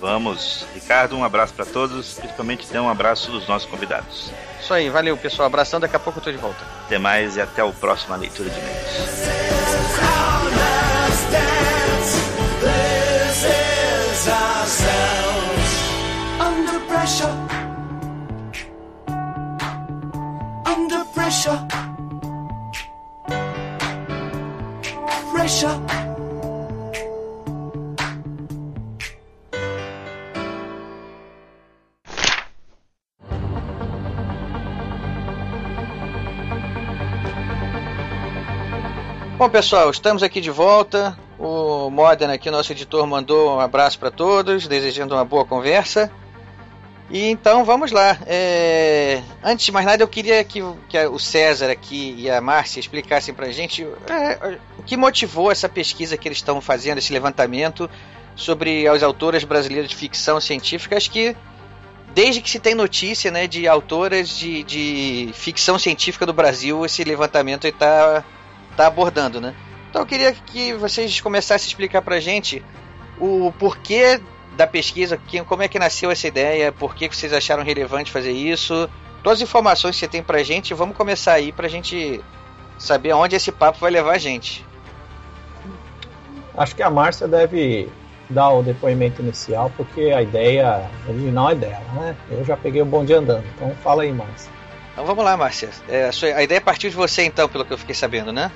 Vamos. 0.00 0.64
Ricardo, 0.74 1.14
um 1.14 1.22
abraço 1.22 1.52
para 1.52 1.66
todos, 1.66 2.14
principalmente 2.14 2.66
dê 2.72 2.78
um 2.78 2.88
abraço 2.88 3.30
dos 3.30 3.46
nossos 3.46 3.68
convidados. 3.68 4.32
Isso 4.58 4.72
aí, 4.72 4.88
valeu, 4.88 5.18
pessoal. 5.18 5.46
Abração, 5.46 5.78
daqui 5.78 5.96
a 5.96 5.98
pouco 5.98 6.18
eu 6.18 6.24
tô 6.24 6.32
de 6.32 6.38
volta. 6.38 6.64
Até 6.86 6.98
mais 6.98 7.36
e 7.36 7.42
até 7.42 7.62
o 7.62 7.74
próximo 7.74 8.16
leitura 8.16 8.48
de 8.48 8.58
e-mails. 8.58 9.02
Bom, 39.36 39.48
pessoal, 39.50 39.90
estamos 39.90 40.22
aqui 40.22 40.40
de 40.40 40.52
volta. 40.52 41.18
O 41.40 41.90
Modena 41.90 42.34
aqui, 42.34 42.48
nosso 42.48 42.70
editor, 42.70 43.04
mandou 43.08 43.56
um 43.56 43.58
abraço 43.58 43.98
para 43.98 44.12
todos, 44.12 44.68
desejando 44.68 45.16
uma 45.16 45.24
boa 45.24 45.44
conversa. 45.44 46.08
E 47.10 47.26
então 47.26 47.64
vamos 47.64 47.90
lá. 47.90 48.16
É, 48.26 49.20
Antes 49.42 49.66
de 49.66 49.72
mais 49.72 49.84
nada, 49.84 50.02
eu 50.02 50.08
queria 50.08 50.44
que, 50.44 50.60
que 50.88 50.98
o 51.06 51.18
César 51.18 51.68
aqui 51.68 52.14
e 52.16 52.30
a 52.30 52.40
Márcia 52.40 52.78
explicassem 52.78 53.34
para 53.34 53.46
a 53.46 53.50
gente 53.50 53.84
é, 54.08 54.56
o 54.82 54.84
que 54.84 54.96
motivou 54.96 55.50
essa 55.50 55.68
pesquisa 55.68 56.16
que 56.16 56.26
eles 56.26 56.38
estão 56.38 56.60
fazendo, 56.60 56.98
esse 56.98 57.12
levantamento 57.12 57.88
sobre 58.34 58.86
as 58.88 59.02
autoras 59.02 59.44
brasileiras 59.44 59.88
de 59.88 59.94
ficção 59.96 60.40
científica. 60.40 60.96
Acho 60.96 61.10
que 61.10 61.36
desde 62.12 62.40
que 62.40 62.50
se 62.50 62.58
tem 62.58 62.74
notícia 62.74 63.30
né, 63.30 63.46
de 63.46 63.68
autoras 63.68 64.28
de, 64.36 64.62
de 64.64 65.30
ficção 65.34 65.78
científica 65.78 66.26
do 66.26 66.32
Brasil, 66.32 66.84
esse 66.84 67.04
levantamento 67.04 67.66
está 67.66 68.24
tá 68.76 68.86
abordando, 68.86 69.40
né? 69.40 69.54
Então 69.88 70.02
eu 70.02 70.06
queria 70.06 70.32
que 70.32 70.72
vocês 70.72 71.20
começassem 71.20 71.66
a 71.66 71.68
explicar 71.68 72.02
pra 72.02 72.18
gente 72.18 72.64
o 73.18 73.52
porquê 73.58 74.20
da 74.56 74.66
pesquisa, 74.66 75.20
como 75.46 75.62
é 75.62 75.68
que 75.68 75.78
nasceu 75.78 76.10
essa 76.10 76.26
ideia, 76.26 76.72
por 76.72 76.94
que 76.94 77.08
que 77.08 77.16
vocês 77.16 77.32
acharam 77.32 77.62
relevante 77.62 78.10
fazer 78.10 78.32
isso, 78.32 78.88
todas 79.22 79.38
as 79.38 79.42
informações 79.42 79.94
que 79.94 80.00
você 80.00 80.08
tem 80.08 80.22
pra 80.22 80.42
gente, 80.42 80.74
vamos 80.74 80.96
começar 80.96 81.34
aí 81.34 81.52
pra 81.52 81.68
gente 81.68 82.22
saber 82.78 83.12
aonde 83.12 83.36
esse 83.36 83.52
papo 83.52 83.78
vai 83.78 83.90
levar 83.90 84.12
a 84.12 84.18
gente. 84.18 84.64
Acho 86.56 86.76
que 86.76 86.82
a 86.82 86.90
Márcia 86.90 87.26
deve 87.26 87.88
dar 88.28 88.50
o 88.50 88.62
depoimento 88.62 89.20
inicial, 89.22 89.70
porque 89.76 90.10
a 90.10 90.22
ideia 90.22 90.82
original 91.08 91.50
é 91.50 91.54
dela, 91.54 91.84
né? 91.94 92.16
Eu 92.30 92.44
já 92.44 92.56
peguei 92.56 92.80
o 92.82 92.86
bonde 92.86 93.12
andando, 93.12 93.44
então 93.56 93.70
fala 93.82 94.02
aí, 94.02 94.12
Márcia. 94.12 94.50
Então 94.92 95.04
vamos 95.06 95.24
lá, 95.24 95.36
Márcia. 95.36 95.70
É, 95.88 96.04
a, 96.04 96.12
sua- 96.12 96.34
a 96.34 96.42
ideia 96.42 96.60
partiu 96.60 96.90
de 96.90 96.96
você 96.96 97.24
então, 97.24 97.48
pelo 97.48 97.64
que 97.64 97.72
eu 97.72 97.78
fiquei 97.78 97.94
sabendo, 97.94 98.32
né? 98.32 98.50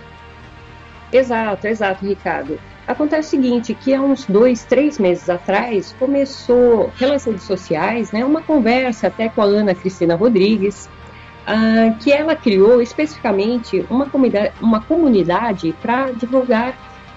Exato, 1.13 1.67
exato, 1.67 2.05
Ricardo. 2.05 2.59
Acontece 2.87 3.29
o 3.29 3.31
seguinte, 3.31 3.75
que 3.75 3.95
há 3.95 4.01
uns 4.01 4.27
dois, 4.27 4.65
três 4.65 4.99
meses 4.99 5.29
atrás 5.29 5.95
começou 5.99 6.93
pelas 6.99 7.25
redes 7.25 7.43
sociais, 7.45 8.13
né, 8.13 8.25
uma 8.25 8.43
conversa 8.43 9.09
até 9.09 9.29
com 9.29 9.43
a 9.43 9.45
Ana 9.45 9.75
Cristina 9.75 10.15
Rodrigues, 10.15 10.89
ah, 11.47 11.95
que 12.01 12.13
ela 12.13 12.37
criou 12.37 12.81
especificamente 12.81 13.85
uma 13.91 14.81
comunidade 14.83 15.73
para 15.81 16.13
divulgar 16.13 16.77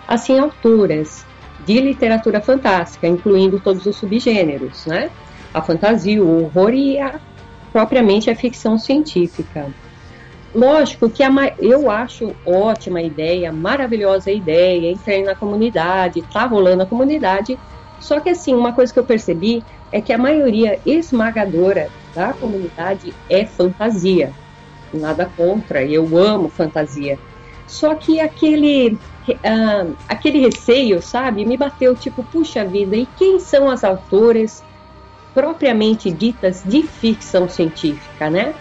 assim 0.09 0.39
autoras 0.39 1.23
de 1.63 1.79
literatura 1.79 2.41
fantástica, 2.41 3.07
incluindo 3.07 3.59
todos 3.59 3.85
os 3.85 3.95
subgêneros, 3.95 4.87
né? 4.87 5.11
A 5.53 5.61
fantasia, 5.61 6.23
o 6.23 6.45
horror 6.45 6.73
e 6.73 6.99
a, 6.99 7.19
propriamente 7.71 8.27
a 8.27 8.35
ficção 8.35 8.79
científica. 8.79 9.67
Lógico 10.53 11.11
que 11.11 11.21
a, 11.21 11.29
eu 11.59 11.91
acho 11.91 12.35
ótima 12.43 13.03
ideia, 13.03 13.51
maravilhosa 13.51 14.31
ideia, 14.31 14.91
entrei 14.91 15.23
na 15.23 15.35
comunidade, 15.35 16.23
tá 16.33 16.45
rolando 16.45 16.81
a 16.81 16.87
comunidade, 16.87 17.59
só 17.99 18.19
que 18.19 18.29
assim, 18.29 18.55
uma 18.55 18.73
coisa 18.73 18.91
que 18.91 18.97
eu 18.97 19.05
percebi 19.05 19.63
é 19.91 20.01
que 20.01 20.11
a 20.11 20.17
maioria 20.17 20.79
esmagadora 20.87 21.89
da 22.15 22.33
comunidade 22.33 23.13
é 23.29 23.45
fantasia. 23.45 24.31
Nada 24.91 25.29
contra, 25.37 25.83
eu 25.83 26.17
amo 26.17 26.49
fantasia. 26.49 27.19
Só 27.67 27.93
que 27.93 28.19
aquele, 28.19 28.97
uh, 29.33 29.95
aquele 30.07 30.39
receio, 30.39 31.01
sabe, 31.01 31.45
me 31.45 31.57
bateu 31.57 31.95
tipo, 31.95 32.23
puxa 32.23 32.65
vida, 32.65 32.95
e 32.95 33.05
quem 33.05 33.39
são 33.39 33.69
as 33.69 33.83
autoras 33.83 34.63
propriamente 35.33 36.11
ditas 36.11 36.63
de 36.65 36.83
ficção 36.83 37.47
científica, 37.47 38.29
né? 38.29 38.53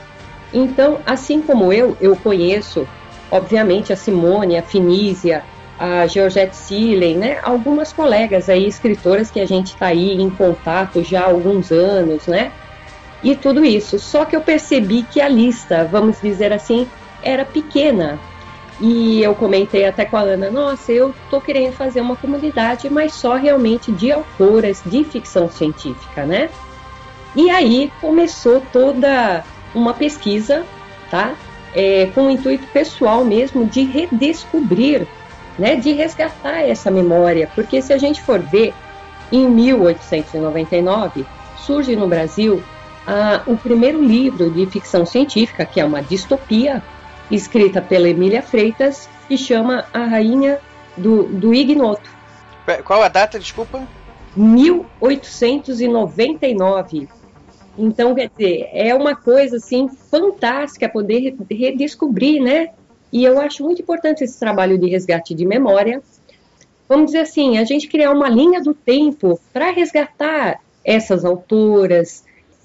Então, 0.53 0.99
assim 1.05 1.43
como 1.43 1.73
eu, 1.73 1.97
eu 2.01 2.17
conheço, 2.17 2.87
obviamente, 3.31 3.93
a 3.93 3.97
Simone, 3.97 4.57
a 4.57 4.63
Finísia, 4.63 5.45
a 5.79 6.07
Georgette 6.07 6.57
Silen, 6.57 7.19
né? 7.19 7.39
Algumas 7.43 7.93
colegas 7.93 8.49
aí, 8.49 8.67
escritoras 8.67 9.31
que 9.31 9.41
a 9.41 9.47
gente 9.47 9.69
está 9.69 9.87
aí 9.87 10.13
em 10.13 10.31
contato 10.31 11.03
já 11.03 11.23
há 11.23 11.27
alguns 11.27 11.71
anos, 11.71 12.27
né? 12.27 12.53
E 13.23 13.35
tudo 13.35 13.65
isso. 13.65 13.99
Só 13.99 14.25
que 14.25 14.35
eu 14.35 14.41
percebi 14.41 15.03
que 15.03 15.21
a 15.21 15.29
lista, 15.29 15.85
vamos 15.85 16.21
dizer 16.21 16.53
assim, 16.53 16.87
era 17.23 17.45
pequena. 17.45 18.19
E 18.81 19.21
eu 19.21 19.35
comentei 19.35 19.85
até 19.85 20.05
com 20.05 20.17
a 20.17 20.21
Ana, 20.21 20.51
nossa, 20.51 20.93
eu 20.93 21.13
tô 21.31 21.41
querendo 21.41 21.73
fazer 21.73 22.01
uma 22.01 22.15
comunidade, 22.15 22.89
mas 22.89 23.13
só 23.13 23.35
realmente 23.35 23.91
de 23.91 24.13
autoras 24.13 24.83
de 24.87 25.03
ficção 25.03 25.51
científica, 25.51 26.25
né? 26.25 26.49
E 27.35 27.51
aí 27.51 27.93
começou 28.01 28.63
toda 28.73 29.45
uma 29.75 29.93
pesquisa, 29.95 30.65
tá? 31.11 31.35
É, 31.75 32.07
com 32.15 32.27
o 32.27 32.31
intuito 32.31 32.67
pessoal 32.69 33.25
mesmo 33.25 33.67
de 33.67 33.83
redescobrir, 33.83 35.07
né, 35.59 35.75
de 35.75 35.93
resgatar 35.93 36.63
essa 36.63 36.91
memória, 36.91 37.51
porque 37.55 37.83
se 37.83 37.93
a 37.93 37.99
gente 37.99 38.23
for 38.23 38.41
ver, 38.41 38.73
em 39.31 39.47
1899 39.49 41.27
surge 41.57 41.95
no 41.95 42.09
Brasil 42.09 42.63
ah, 43.07 43.43
o 43.47 43.57
primeiro 43.57 44.03
livro 44.03 44.51
de 44.51 44.67
ficção 44.67 45.05
científica, 45.05 45.67
que 45.67 45.81
é 45.81 45.85
uma 45.85 46.01
distopia, 46.01 46.83
escrita 47.31 47.83
pela 47.83 48.09
Emília 48.09 48.43
Freitas, 48.43 49.09
que 49.27 49.37
chama 49.37 49.85
A 49.93 50.05
Rainha 50.05 50.61
do, 50.97 51.25
do 51.25 51.53
Ignoto. 51.55 52.17
Qual 52.85 53.03
a 53.03 53.09
data, 53.09 53.39
desculpa? 53.39 53.87
1899. 54.37 57.09
Então, 57.77 58.15
quer 58.15 58.31
dizer, 58.37 58.71
é 58.73 58.95
uma 58.95 59.15
coisa 59.15 59.57
assim 59.57 59.89
fantástica 59.89 60.89
poder 60.89 61.37
redescobrir, 61.51 62.43
né? 62.43 62.71
E 63.13 63.25
eu 63.25 63.41
acho 63.41 63.63
muito 63.63 63.81
importante 63.81 64.25
esse 64.25 64.39
trabalho 64.39 64.77
de 64.77 64.89
resgate 64.89 65.35
de 65.35 65.47
memória. 65.47 66.03
Vamos 66.89 67.07
dizer 67.07 67.21
assim, 67.21 67.59
a 67.59 67.65
gente 67.65 67.87
criar 67.87 68.11
uma 68.11 68.29
linha 68.29 68.61
do 68.61 68.75
tempo 68.75 69.41
para 69.53 69.71
resgatar 69.71 70.61
essas 70.85 71.25
autoras, 71.25 72.25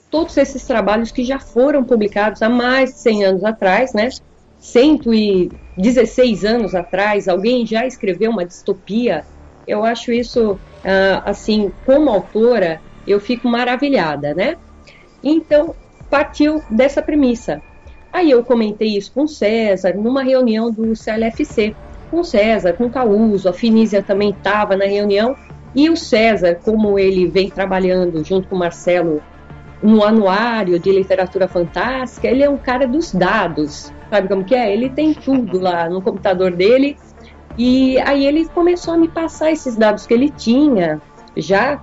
todos 0.09 0.35
esses 0.37 0.65
trabalhos 0.65 1.11
que 1.11 1.23
já 1.23 1.39
foram 1.39 1.83
publicados 1.83 2.41
há 2.41 2.49
mais 2.49 2.93
de 2.93 2.99
100 2.99 3.25
anos 3.25 3.43
atrás, 3.43 3.93
né? 3.93 4.09
116 4.63 6.45
anos 6.45 6.73
atrás, 6.73 7.27
alguém 7.27 7.65
já 7.65 7.85
escreveu 7.85 8.31
uma 8.31 8.45
distopia. 8.45 9.25
Eu 9.67 9.83
acho 9.83 10.13
isso, 10.13 10.57
ah, 10.85 11.21
assim, 11.25 11.69
como 11.85 12.09
autora, 12.09 12.79
eu 13.05 13.19
fico 13.19 13.49
maravilhada, 13.49 14.33
né? 14.33 14.55
Então, 15.21 15.75
partiu 16.09 16.61
dessa 16.69 17.01
premissa. 17.01 17.61
Aí 18.11 18.31
eu 18.31 18.43
comentei 18.43 18.95
isso 18.95 19.11
com 19.11 19.27
César, 19.27 19.95
numa 19.95 20.23
reunião 20.23 20.71
do 20.71 20.95
CLFC, 20.95 21.75
com 22.09 22.23
César, 22.23 22.73
com 22.73 22.89
Causo, 22.89 23.49
a 23.49 23.53
Finísia 23.53 24.01
também 24.01 24.29
estava 24.29 24.77
na 24.77 24.85
reunião, 24.85 25.35
e 25.75 25.89
o 25.89 25.97
César, 25.97 26.59
como 26.63 26.97
ele 26.97 27.27
vem 27.27 27.49
trabalhando 27.49 28.23
junto 28.23 28.47
com 28.47 28.55
o 28.55 28.59
Marcelo 28.59 29.21
no 29.81 30.03
anuário 30.03 30.79
de 30.79 30.89
literatura 30.89 31.47
fantástica, 31.47 32.27
ele 32.27 32.43
é 32.43 32.49
um 32.49 32.57
cara 32.57 32.87
dos 32.87 33.11
dados, 33.11 33.91
sabe 34.13 34.27
como 34.27 34.43
que 34.43 34.53
é? 34.53 34.71
Ele 34.71 34.89
tem 34.89 35.11
tudo 35.11 35.59
lá 35.59 35.89
no 35.89 35.99
computador 35.99 36.51
dele, 36.51 36.95
e 37.57 37.97
aí 38.01 38.27
ele 38.27 38.47
começou 38.47 38.93
a 38.93 38.97
me 38.97 39.07
passar 39.07 39.51
esses 39.51 39.75
dados 39.75 40.05
que 40.05 40.13
ele 40.13 40.29
tinha 40.29 41.01
já, 41.35 41.81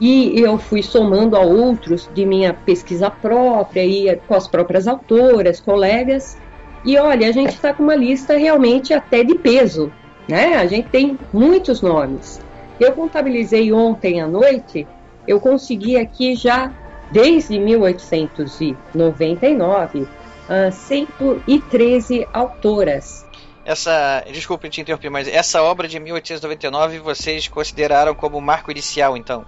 e 0.00 0.40
eu 0.40 0.58
fui 0.58 0.80
somando 0.80 1.36
a 1.36 1.40
outros 1.40 2.08
de 2.14 2.24
minha 2.24 2.54
pesquisa 2.54 3.10
própria 3.10 3.84
e 3.84 4.16
com 4.28 4.34
as 4.34 4.46
próprias 4.46 4.86
autoras, 4.86 5.60
colegas. 5.60 6.38
E 6.84 6.96
olha, 6.96 7.28
a 7.28 7.32
gente 7.32 7.50
está 7.50 7.74
com 7.74 7.82
uma 7.82 7.96
lista 7.96 8.36
realmente 8.36 8.94
até 8.94 9.24
de 9.24 9.34
peso, 9.34 9.92
né? 10.28 10.54
A 10.54 10.66
gente 10.66 10.88
tem 10.88 11.18
muitos 11.32 11.82
nomes. 11.82 12.40
Eu 12.78 12.92
contabilizei 12.92 13.72
ontem 13.72 14.20
à 14.20 14.28
noite, 14.28 14.86
eu 15.26 15.40
consegui 15.40 15.96
aqui 15.96 16.36
já 16.36 16.70
desde 17.10 17.58
1899 17.58 20.21
uh, 20.48 20.72
113 20.72 22.26
autoras. 22.32 23.26
Essa, 23.64 24.24
desculpe 24.32 24.68
te 24.68 24.80
interromper, 24.80 25.10
mas 25.10 25.28
essa 25.28 25.62
obra 25.62 25.86
de 25.86 25.98
1899 26.00 26.98
vocês 26.98 27.46
consideraram 27.46 28.14
como 28.14 28.40
marco 28.40 28.70
inicial, 28.70 29.16
então? 29.16 29.44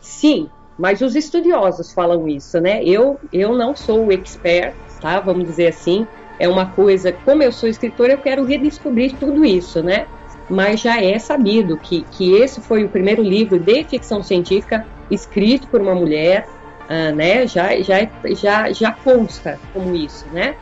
Sim, 0.00 0.50
mas 0.78 1.00
os 1.00 1.16
estudiosos 1.16 1.92
falam 1.92 2.28
isso, 2.28 2.60
né? 2.60 2.84
Eu, 2.84 3.18
eu 3.32 3.54
não 3.54 3.74
sou 3.74 4.06
o 4.06 4.12
expert, 4.12 4.74
tá? 5.00 5.20
Vamos 5.20 5.46
dizer 5.46 5.68
assim. 5.68 6.06
É 6.38 6.46
uma 6.46 6.66
coisa, 6.66 7.12
como 7.12 7.42
eu 7.42 7.50
sou 7.50 7.66
escritora, 7.66 8.12
eu 8.12 8.18
quero 8.18 8.44
redescobrir 8.44 9.14
tudo 9.16 9.42
isso, 9.42 9.82
né? 9.82 10.06
Mas 10.50 10.80
já 10.80 11.02
é 11.02 11.18
sabido 11.18 11.78
que, 11.78 12.02
que 12.12 12.34
esse 12.34 12.60
foi 12.60 12.84
o 12.84 12.90
primeiro 12.90 13.22
livro 13.22 13.58
de 13.58 13.84
ficção 13.84 14.22
científica 14.22 14.86
escrito 15.10 15.66
por 15.68 15.80
uma 15.80 15.94
mulher, 15.94 16.46
uh, 16.88 17.14
né? 17.14 17.46
Já, 17.46 17.80
já, 17.80 18.08
já, 18.34 18.72
já 18.72 18.92
consta 18.92 19.58
como 19.72 19.94
isso, 19.94 20.26
né? 20.32 20.56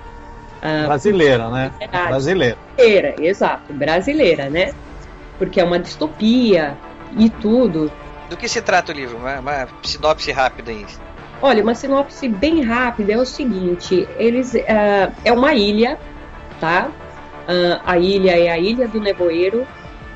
Uh, 0.58 0.87
brasileira, 0.87 1.50
né? 1.50 1.72
Brasileira. 2.08 2.56
Brasileira, 2.76 3.14
exato, 3.20 3.72
brasileira, 3.72 4.50
né? 4.50 4.72
Porque 5.38 5.60
é 5.60 5.64
uma 5.64 5.78
distopia 5.78 6.76
e 7.16 7.28
tudo. 7.28 7.90
Do 8.30 8.37
que 8.37 8.48
se 8.48 8.62
trata 8.62 8.92
o 8.92 8.94
livro? 8.94 9.16
Uma, 9.16 9.40
uma 9.40 9.68
sinopse 9.82 10.32
rápida 10.32 10.70
aí. 10.70 10.87
Olha, 11.42 11.62
uma 11.62 11.74
sinopse 11.74 12.28
bem 12.28 12.62
rápida 12.62 13.12
é 13.12 13.18
o 13.18 13.26
seguinte: 13.26 14.08
eles 14.16 14.54
uh, 14.54 15.12
é 15.24 15.32
uma 15.32 15.52
ilha, 15.54 15.98
tá? 16.60 16.88
Uh, 17.46 17.80
a 17.84 17.98
ilha 17.98 18.38
é 18.38 18.50
a 18.50 18.58
Ilha 18.58 18.88
do 18.88 18.98
Nevoeiro, 18.98 19.66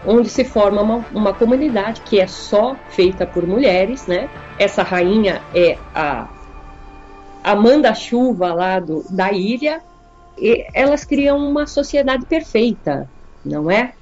onde 0.04 0.28
se 0.28 0.44
forma 0.44 0.82
uma, 0.82 1.06
uma 1.12 1.34
comunidade 1.34 2.00
que 2.02 2.20
é 2.20 2.26
só 2.26 2.76
feita 2.90 3.26
por 3.26 3.46
mulheres, 3.46 4.06
né? 4.06 4.28
Essa 4.58 4.82
rainha 4.82 5.42
é 5.54 5.76
a 5.94 6.28
Amanda 7.42 7.94
Chuva 7.94 8.52
lá 8.52 8.80
do, 8.80 9.04
da 9.10 9.32
ilha. 9.32 9.80
E 10.36 10.66
elas 10.72 11.04
criam 11.04 11.38
uma 11.38 11.66
sociedade 11.66 12.24
perfeita, 12.26 13.08
não 13.44 13.70
é? 13.70 13.92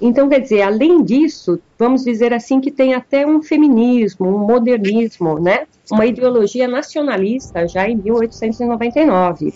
Então, 0.00 0.28
quer 0.28 0.40
dizer, 0.40 0.62
além 0.62 1.02
disso, 1.04 1.60
vamos 1.78 2.02
dizer 2.02 2.32
assim 2.32 2.60
que 2.60 2.72
tem 2.72 2.92
até 2.92 3.24
um 3.24 3.40
feminismo, 3.40 4.26
um 4.26 4.46
modernismo, 4.46 5.38
né? 5.38 5.66
Uma 5.90 6.06
ideologia 6.06 6.66
nacionalista 6.66 7.68
já 7.68 7.88
em 7.88 7.96
1899. 7.96 9.54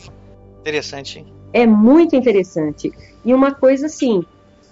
Interessante. 0.61 1.19
Hein? 1.19 1.27
É 1.53 1.67
muito 1.67 2.15
interessante. 2.15 2.93
E 3.25 3.35
uma 3.35 3.53
coisa 3.53 3.87
assim, 3.87 4.25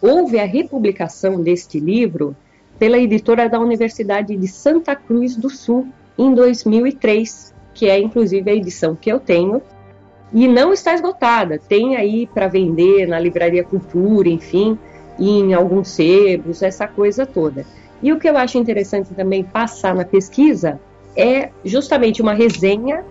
houve 0.04 0.38
a 0.38 0.44
republicação 0.44 1.40
deste 1.40 1.80
livro 1.80 2.36
pela 2.78 2.98
editora 2.98 3.48
da 3.48 3.58
Universidade 3.58 4.36
de 4.36 4.46
Santa 4.46 4.94
Cruz 4.94 5.34
do 5.34 5.48
Sul 5.48 5.88
em 6.18 6.34
2003, 6.34 7.54
que 7.72 7.88
é 7.88 7.98
inclusive 7.98 8.50
a 8.50 8.54
edição 8.54 8.94
que 8.94 9.10
eu 9.10 9.18
tenho, 9.18 9.62
e 10.32 10.46
não 10.46 10.72
está 10.72 10.92
esgotada. 10.92 11.58
Tem 11.58 11.96
aí 11.96 12.26
para 12.26 12.48
vender 12.48 13.06
na 13.06 13.18
Livraria 13.18 13.64
Cultura, 13.64 14.28
enfim 14.28 14.78
em 15.18 15.54
alguns 15.54 15.88
sebos, 15.88 16.62
essa 16.62 16.86
coisa 16.86 17.24
toda. 17.24 17.64
E 18.02 18.12
o 18.12 18.18
que 18.18 18.28
eu 18.28 18.36
acho 18.36 18.58
interessante 18.58 19.14
também 19.14 19.42
passar 19.42 19.94
na 19.94 20.04
pesquisa 20.04 20.80
é 21.16 21.50
justamente 21.64 22.20
uma 22.20 22.34
resenha 22.34 23.04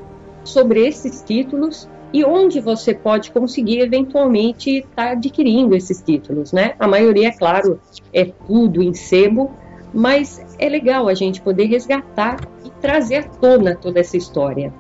sobre 0.44 0.86
esses 0.86 1.22
títulos 1.22 1.88
e 2.14 2.24
onde 2.24 2.62
você 2.62 2.94
pode 2.94 3.32
conseguir 3.32 3.80
eventualmente 3.80 4.78
estar 4.78 4.96
tá 4.96 5.12
adquirindo 5.12 5.76
esses 5.76 6.02
títulos, 6.02 6.54
né? 6.54 6.76
A 6.80 6.88
maioria, 6.88 7.30
é 7.30 7.32
claro, 7.32 7.82
é 8.14 8.26
tudo 8.26 8.82
em 8.82 8.94
sebo, 8.94 9.52
mas 9.94 10.40
é 10.60 10.70
legal 10.70 11.08
a 11.08 11.14
gente 11.14 11.42
poder 11.42 11.66
resgatar 11.66 12.40
e 12.64 12.70
trazer 12.70 13.16
à 13.18 13.24
tona 13.24 13.76
toda 13.76 14.00
essa 14.00 14.16
história. 14.16 14.72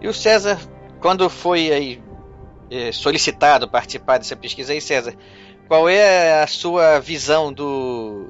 E 0.00 0.06
o 0.06 0.12
César 0.12 0.58
quando 1.00 1.28
foi 1.28 1.72
aí 1.72 2.02
é, 2.70 2.92
solicitado 2.92 3.68
participar 3.68 4.18
dessa 4.18 4.36
pesquisa 4.36 4.72
aí, 4.72 4.80
César, 4.80 5.14
qual 5.66 5.88
é 5.88 6.42
a 6.42 6.46
sua 6.46 7.00
visão 7.00 7.52
do, 7.52 8.28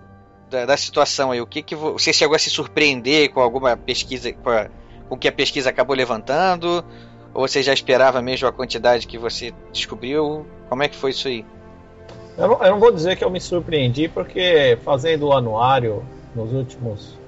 da, 0.48 0.64
da 0.64 0.76
situação 0.76 1.32
aí? 1.32 1.40
O 1.40 1.46
que, 1.46 1.62
que 1.62 1.74
você 1.74 2.12
chegou 2.12 2.36
a 2.36 2.38
se 2.38 2.48
surpreender 2.48 3.30
com 3.30 3.40
alguma 3.40 3.76
pesquisa, 3.76 4.32
com, 4.32 4.50
a, 4.50 4.68
com 5.08 5.18
que 5.18 5.28
a 5.28 5.32
pesquisa 5.32 5.68
acabou 5.68 5.96
levantando? 5.96 6.84
Ou 7.32 7.46
você 7.46 7.62
já 7.62 7.72
esperava 7.72 8.20
mesmo 8.20 8.48
a 8.48 8.52
quantidade 8.52 9.06
que 9.06 9.18
você 9.18 9.52
descobriu? 9.72 10.46
Como 10.68 10.82
é 10.82 10.88
que 10.88 10.96
foi 10.96 11.10
isso 11.10 11.28
aí? 11.28 11.44
Eu 12.36 12.48
não, 12.48 12.64
eu 12.64 12.70
não 12.72 12.80
vou 12.80 12.92
dizer 12.92 13.16
que 13.16 13.24
eu 13.24 13.30
me 13.30 13.40
surpreendi, 13.40 14.08
porque 14.08 14.78
fazendo 14.84 15.26
o 15.26 15.32
anuário 15.32 16.02
nos 16.34 16.52
últimos 16.52 17.18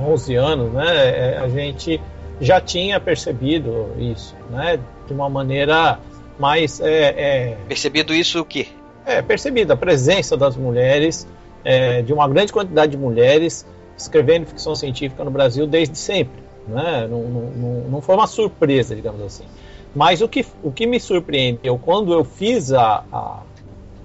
11 0.00 0.34
é, 0.34 0.38
anos, 0.38 0.72
né, 0.72 0.86
é, 0.86 1.38
a 1.38 1.48
gente 1.48 2.00
já 2.40 2.60
tinha 2.60 2.98
percebido 2.98 3.92
isso, 3.98 4.34
né, 4.50 4.78
de 5.06 5.12
uma 5.12 5.28
maneira 5.28 5.98
mais... 6.38 6.80
É, 6.80 7.14
é, 7.16 7.56
percebido 7.68 8.14
isso 8.14 8.40
o 8.40 8.44
quê? 8.44 8.68
É, 9.06 9.20
percebido 9.20 9.72
a 9.72 9.76
presença 9.76 10.36
das 10.36 10.56
mulheres, 10.56 11.26
é, 11.64 12.02
de 12.02 12.12
uma 12.12 12.28
grande 12.28 12.52
quantidade 12.52 12.92
de 12.92 12.98
mulheres 12.98 13.66
escrevendo 13.96 14.46
ficção 14.46 14.74
científica 14.74 15.24
no 15.24 15.30
Brasil 15.30 15.66
desde 15.66 15.96
sempre, 15.96 16.42
né, 16.66 17.06
não, 17.08 17.22
não, 17.22 17.80
não 17.90 18.00
foi 18.00 18.14
uma 18.14 18.26
surpresa, 18.26 18.94
digamos 18.94 19.22
assim. 19.22 19.44
Mas 19.94 20.20
o 20.20 20.28
que, 20.28 20.44
o 20.62 20.72
que 20.72 20.86
me 20.86 20.98
surpreendeu 20.98 21.78
quando 21.78 22.12
eu 22.12 22.24
fiz 22.24 22.72
a, 22.72 23.04
a 23.12 23.40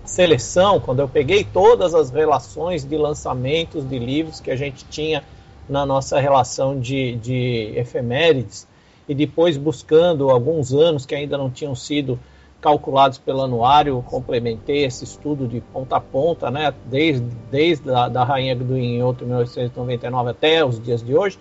seleção, 0.06 0.80
quando 0.80 1.00
eu 1.00 1.08
peguei 1.08 1.44
todas 1.44 1.94
as 1.94 2.10
relações 2.10 2.84
de 2.84 2.98
lançamentos 2.98 3.88
de 3.88 3.98
livros 3.98 4.40
que 4.40 4.52
a 4.52 4.56
gente 4.56 4.86
tinha 4.86 5.24
na 5.68 5.86
nossa 5.86 6.20
relação 6.20 6.80
de, 6.80 7.16
de 7.16 7.74
efemérides, 7.76 8.68
e 9.08 9.16
depois 9.16 9.58
buscando 9.58 10.30
alguns 10.30 10.72
anos 10.72 11.06
que 11.06 11.16
ainda 11.16 11.38
não 11.38 11.50
tinham 11.50 11.74
sido 11.74 12.20
calculados 12.62 13.18
pelo 13.18 13.42
anuário, 13.42 14.04
complementei 14.06 14.86
esse 14.86 15.04
estudo 15.04 15.48
de 15.48 15.62
ponta 15.62 15.96
a 15.96 16.00
ponta, 16.00 16.52
né, 16.52 16.74
desde, 16.86 17.26
desde 17.50 17.90
a 17.90 18.08
da 18.08 18.24
Rainha 18.24 18.56
do 18.56 18.78
Inhoto 18.78 19.26
1899 19.26 20.30
até 20.30 20.64
os 20.64 20.80
dias 20.80 21.02
de 21.02 21.16
hoje, 21.16 21.40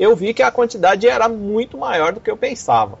eu 0.00 0.16
vi 0.16 0.32
que 0.32 0.42
a 0.42 0.50
quantidade 0.50 1.06
era 1.06 1.28
muito 1.28 1.76
maior 1.76 2.10
do 2.14 2.20
que 2.20 2.30
eu 2.30 2.36
pensava. 2.36 2.98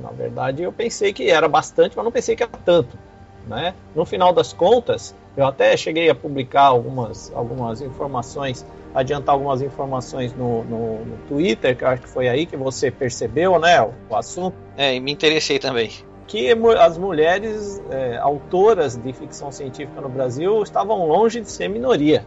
Na 0.00 0.10
verdade, 0.10 0.62
eu 0.62 0.72
pensei 0.72 1.12
que 1.12 1.28
era 1.28 1.48
bastante, 1.48 1.96
mas 1.96 2.04
não 2.04 2.12
pensei 2.12 2.36
que 2.36 2.44
era 2.44 2.52
tanto. 2.64 2.96
Né? 3.44 3.74
No 3.92 4.04
final 4.04 4.32
das 4.32 4.52
contas, 4.52 5.12
eu 5.36 5.44
até 5.44 5.76
cheguei 5.76 6.08
a 6.08 6.14
publicar 6.14 6.62
algumas, 6.62 7.32
algumas 7.34 7.80
informações, 7.80 8.64
adiantar 8.94 9.34
algumas 9.34 9.62
informações 9.62 10.32
no, 10.32 10.62
no, 10.62 11.04
no 11.04 11.16
Twitter, 11.26 11.76
que 11.76 11.82
eu 11.82 11.88
acho 11.88 12.02
que 12.02 12.08
foi 12.08 12.28
aí 12.28 12.46
que 12.46 12.56
você 12.56 12.88
percebeu 12.88 13.58
né, 13.58 13.82
o, 13.82 13.92
o 14.08 14.14
assunto. 14.14 14.56
É, 14.76 14.94
e 14.94 15.00
me 15.00 15.10
interessei 15.10 15.58
também. 15.58 15.90
Que 16.28 16.52
as 16.78 16.96
mulheres 16.96 17.82
é, 17.90 18.16
autoras 18.18 18.96
de 18.96 19.12
ficção 19.12 19.50
científica 19.50 20.00
no 20.00 20.08
Brasil 20.08 20.62
estavam 20.62 21.04
longe 21.04 21.40
de 21.40 21.50
ser 21.50 21.68
minoria. 21.68 22.24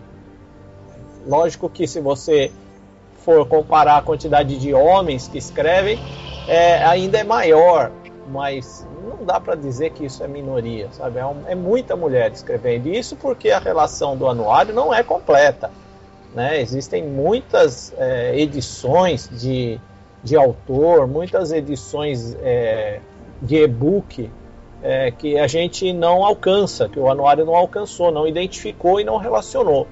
Lógico 1.25 1.69
que 1.69 1.87
se 1.87 2.01
você 2.01 2.51
for 3.23 3.45
comparar 3.47 3.97
a 3.97 4.01
quantidade 4.01 4.57
de 4.57 4.73
homens 4.73 5.27
que 5.27 5.37
escrevem, 5.37 5.99
é, 6.47 6.83
ainda 6.83 7.19
é 7.19 7.23
maior, 7.23 7.91
mas 8.27 8.85
não 9.07 9.25
dá 9.25 9.39
para 9.39 9.55
dizer 9.55 9.91
que 9.91 10.05
isso 10.05 10.23
é 10.23 10.27
minoria, 10.27 10.89
sabe? 10.91 11.19
É, 11.19 11.25
um, 11.25 11.43
é, 11.47 11.55
muita 11.55 11.95
mulher 11.95 12.31
escrevendo 12.31 12.87
isso 12.87 13.15
porque 13.15 13.51
a 13.51 13.59
relação 13.59 14.17
do 14.17 14.27
anuário 14.27 14.73
não 14.73 14.93
é 14.93 15.03
completa, 15.03 15.71
né? 16.33 16.59
Existem 16.59 17.03
muitas 17.03 17.93
é, 17.97 18.37
edições 18.39 19.29
de, 19.31 19.79
de 20.23 20.35
autor, 20.35 21.07
muitas 21.07 21.51
edições 21.51 22.35
é, 22.41 22.99
de 23.41 23.57
e-book 23.57 24.29
é, 24.81 25.11
que 25.11 25.37
a 25.37 25.47
gente 25.47 25.93
não 25.93 26.25
alcança, 26.25 26.89
que 26.89 26.99
o 26.99 27.09
anuário 27.09 27.45
não 27.45 27.55
alcançou, 27.55 28.11
não 28.11 28.27
identificou 28.27 28.99
e 28.99 29.03
não 29.03 29.17
relacionou. 29.17 29.87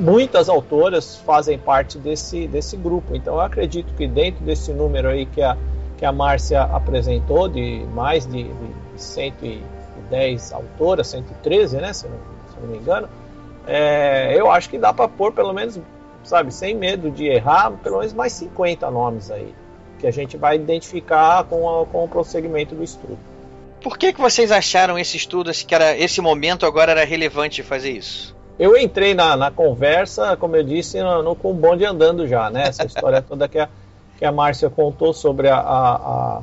Muitas 0.00 0.48
autoras 0.48 1.16
fazem 1.18 1.58
parte 1.58 1.98
desse, 1.98 2.48
desse 2.48 2.76
grupo, 2.76 3.14
então 3.14 3.34
eu 3.34 3.40
acredito 3.40 3.92
que 3.94 4.06
dentro 4.06 4.42
desse 4.44 4.72
número 4.72 5.08
aí 5.08 5.26
que 5.26 5.42
a 5.42 5.56
que 6.00 6.06
a 6.06 6.12
Márcia 6.12 6.62
apresentou, 6.62 7.46
de 7.46 7.84
mais 7.92 8.24
de, 8.24 8.44
de 8.44 8.52
110 8.96 10.50
autoras, 10.50 11.08
113, 11.08 11.76
né, 11.76 11.92
se, 11.92 12.08
não, 12.08 12.16
se 12.50 12.58
não 12.58 12.68
me 12.68 12.78
engano, 12.78 13.06
é, 13.66 14.34
eu 14.34 14.50
acho 14.50 14.70
que 14.70 14.78
dá 14.78 14.94
para 14.94 15.06
pôr 15.06 15.30
pelo 15.30 15.52
menos, 15.52 15.78
sabe, 16.24 16.54
sem 16.54 16.74
medo 16.74 17.10
de 17.10 17.26
errar, 17.26 17.70
pelo 17.82 17.98
menos 17.98 18.14
mais 18.14 18.32
50 18.32 18.90
nomes 18.90 19.30
aí, 19.30 19.54
que 19.98 20.06
a 20.06 20.10
gente 20.10 20.38
vai 20.38 20.56
identificar 20.56 21.44
com, 21.44 21.82
a, 21.82 21.84
com 21.84 22.02
o 22.02 22.08
prosseguimento 22.08 22.74
do 22.74 22.82
estudo. 22.82 23.18
Por 23.82 23.98
que, 23.98 24.14
que 24.14 24.20
vocês 24.22 24.50
acharam 24.50 24.98
esse 24.98 25.18
estudo, 25.18 25.52
que 25.52 25.74
era, 25.74 25.94
esse 25.98 26.22
momento 26.22 26.64
agora 26.64 26.92
era 26.92 27.04
relevante 27.04 27.62
fazer 27.62 27.90
isso? 27.90 28.34
Eu 28.60 28.76
entrei 28.76 29.14
na, 29.14 29.38
na 29.38 29.50
conversa, 29.50 30.36
como 30.36 30.54
eu 30.54 30.62
disse, 30.62 31.02
no, 31.02 31.22
no, 31.22 31.34
com 31.34 31.54
bonde 31.54 31.82
andando 31.86 32.28
já, 32.28 32.50
né? 32.50 32.64
Essa 32.68 32.84
história 32.84 33.22
toda 33.26 33.48
que 33.48 33.58
a, 33.58 33.66
que 34.18 34.24
a 34.26 34.30
Márcia 34.30 34.68
contou 34.68 35.14
sobre 35.14 35.48
a, 35.48 35.56
a, 35.56 36.42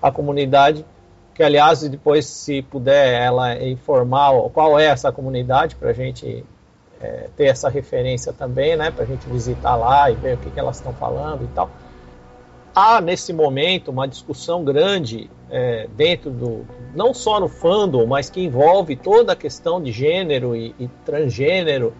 a, 0.00 0.12
comunidade, 0.12 0.86
que 1.34 1.42
aliás 1.42 1.80
depois 1.80 2.26
se 2.26 2.62
puder 2.62 3.20
ela 3.20 3.56
informar 3.60 4.30
qual 4.54 4.78
é 4.78 4.84
essa 4.86 5.10
comunidade 5.10 5.74
para 5.74 5.90
a 5.90 5.92
gente 5.92 6.44
é, 7.00 7.26
ter 7.36 7.46
essa 7.46 7.68
referência 7.68 8.32
também, 8.32 8.76
né, 8.76 8.92
para 8.92 9.02
a 9.02 9.06
gente 9.08 9.28
visitar 9.28 9.74
lá 9.74 10.08
e 10.12 10.14
ver 10.14 10.36
o 10.36 10.38
que, 10.38 10.50
que 10.50 10.60
elas 10.60 10.76
estão 10.76 10.92
falando 10.92 11.42
e 11.42 11.48
tal. 11.48 11.68
Há 12.80 13.00
nesse 13.00 13.32
momento 13.32 13.90
uma 13.90 14.06
discussão 14.06 14.62
grande 14.62 15.28
é, 15.50 15.88
dentro 15.96 16.30
do, 16.30 16.64
não 16.94 17.12
só 17.12 17.40
no 17.40 17.48
fandom, 17.48 18.06
mas 18.06 18.30
que 18.30 18.40
envolve 18.40 18.94
toda 18.94 19.32
a 19.32 19.34
questão 19.34 19.82
de 19.82 19.90
gênero 19.90 20.54
e, 20.54 20.72
e 20.78 20.86
transgênero, 21.04 21.92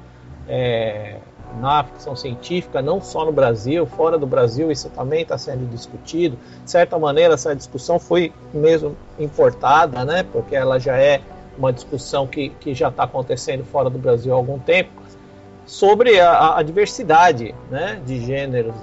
é, 0.48 1.16
na 1.60 1.82
ficção 1.82 2.14
científica, 2.14 2.80
não 2.80 3.00
só 3.00 3.24
no 3.24 3.32
Brasil, 3.32 3.86
fora 3.86 4.16
do 4.16 4.24
Brasil, 4.24 4.70
isso 4.70 4.88
também 4.90 5.22
está 5.22 5.36
sendo 5.36 5.68
discutido. 5.68 6.38
De 6.62 6.70
certa 6.70 6.96
maneira, 6.96 7.34
essa 7.34 7.56
discussão 7.56 7.98
foi 7.98 8.32
mesmo 8.54 8.96
importada, 9.18 10.04
né, 10.04 10.24
porque 10.32 10.54
ela 10.54 10.78
já 10.78 10.96
é 10.96 11.20
uma 11.58 11.72
discussão 11.72 12.24
que, 12.24 12.50
que 12.50 12.72
já 12.72 12.86
está 12.86 13.02
acontecendo 13.02 13.64
fora 13.64 13.90
do 13.90 13.98
Brasil 13.98 14.32
há 14.32 14.36
algum 14.36 14.60
tempo, 14.60 14.92
sobre 15.66 16.20
a, 16.20 16.56
a 16.56 16.62
diversidade 16.62 17.52
né, 17.68 18.00
de 18.06 18.24
gêneros, 18.24 18.76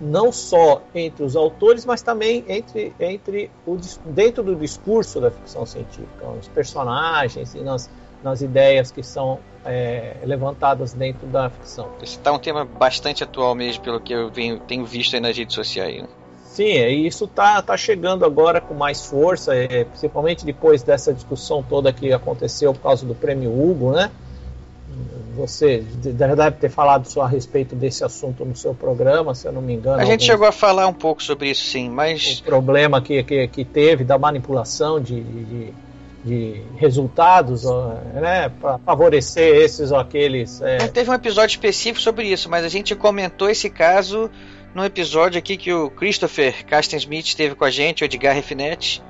não 0.00 0.32
só 0.32 0.82
entre 0.94 1.22
os 1.22 1.36
autores, 1.36 1.84
mas 1.84 2.00
também 2.00 2.44
entre, 2.48 2.92
entre 2.98 3.50
o, 3.66 3.76
dentro 4.06 4.42
do 4.42 4.56
discurso 4.56 5.20
da 5.20 5.30
ficção 5.30 5.66
científica, 5.66 6.26
os 6.40 6.48
personagens 6.48 7.54
e 7.54 7.60
nas, 7.60 7.90
nas 8.22 8.40
ideias 8.40 8.90
que 8.90 9.02
são 9.02 9.38
é, 9.64 10.16
levantadas 10.24 10.92
dentro 10.94 11.26
da 11.26 11.50
ficção. 11.50 11.90
Esse 12.02 12.16
está 12.16 12.32
um 12.32 12.38
tema 12.38 12.64
bastante 12.64 13.22
atual 13.22 13.54
mesmo, 13.54 13.82
pelo 13.82 14.00
que 14.00 14.12
eu 14.12 14.30
venho, 14.30 14.58
tenho 14.60 14.84
visto 14.86 15.20
nas 15.20 15.36
redes 15.36 15.54
sociais. 15.54 16.02
Né? 16.02 16.08
Sim, 16.44 16.70
é, 16.70 16.90
e 16.92 17.06
isso 17.06 17.26
está 17.26 17.60
tá 17.62 17.76
chegando 17.76 18.24
agora 18.24 18.60
com 18.60 18.74
mais 18.74 19.06
força, 19.06 19.54
é, 19.54 19.84
principalmente 19.84 20.44
depois 20.44 20.82
dessa 20.82 21.12
discussão 21.12 21.62
toda 21.62 21.92
que 21.92 22.12
aconteceu 22.12 22.72
por 22.72 22.80
causa 22.82 23.06
do 23.06 23.14
prêmio 23.14 23.50
Hugo, 23.50 23.92
né? 23.92 24.10
Você 25.40 25.78
deve 25.78 26.50
ter 26.52 26.68
falado 26.68 27.06
só 27.06 27.22
a 27.22 27.28
respeito 27.28 27.74
desse 27.74 28.04
assunto 28.04 28.44
no 28.44 28.54
seu 28.54 28.74
programa, 28.74 29.34
se 29.34 29.46
eu 29.46 29.52
não 29.52 29.62
me 29.62 29.74
engano. 29.74 30.00
A 30.00 30.04
gente 30.04 30.24
chegou 30.24 30.46
a 30.46 30.52
falar 30.52 30.86
um 30.86 30.92
pouco 30.92 31.22
sobre 31.22 31.50
isso, 31.50 31.64
sim, 31.64 31.88
mas. 31.88 32.40
O 32.40 32.44
problema 32.44 33.00
que, 33.00 33.22
que, 33.22 33.48
que 33.48 33.64
teve 33.64 34.04
da 34.04 34.18
manipulação 34.18 35.00
de, 35.00 35.22
de 35.22 35.74
de 36.24 36.62
resultados, 36.76 37.64
né, 38.14 38.50
para 38.60 38.78
favorecer 38.78 39.56
esses 39.56 39.90
ou 39.90 39.98
aqueles. 39.98 40.60
É... 40.60 40.78
Não 40.78 40.88
teve 40.88 41.10
um 41.10 41.14
episódio 41.14 41.54
específico 41.54 42.00
sobre 42.00 42.26
isso, 42.26 42.48
mas 42.50 42.64
a 42.64 42.68
gente 42.68 42.94
comentou 42.94 43.48
esse 43.48 43.70
caso 43.70 44.30
no 44.74 44.84
episódio 44.84 45.38
aqui 45.38 45.56
que 45.56 45.72
o 45.72 45.90
Christopher 45.90 46.64
Casten 46.66 46.98
Smith 46.98 47.34
teve 47.34 47.54
com 47.54 47.64
a 47.64 47.70
gente, 47.70 48.02
o 48.02 48.04
Edgar 48.04 48.34
Refinetti, 48.34 49.02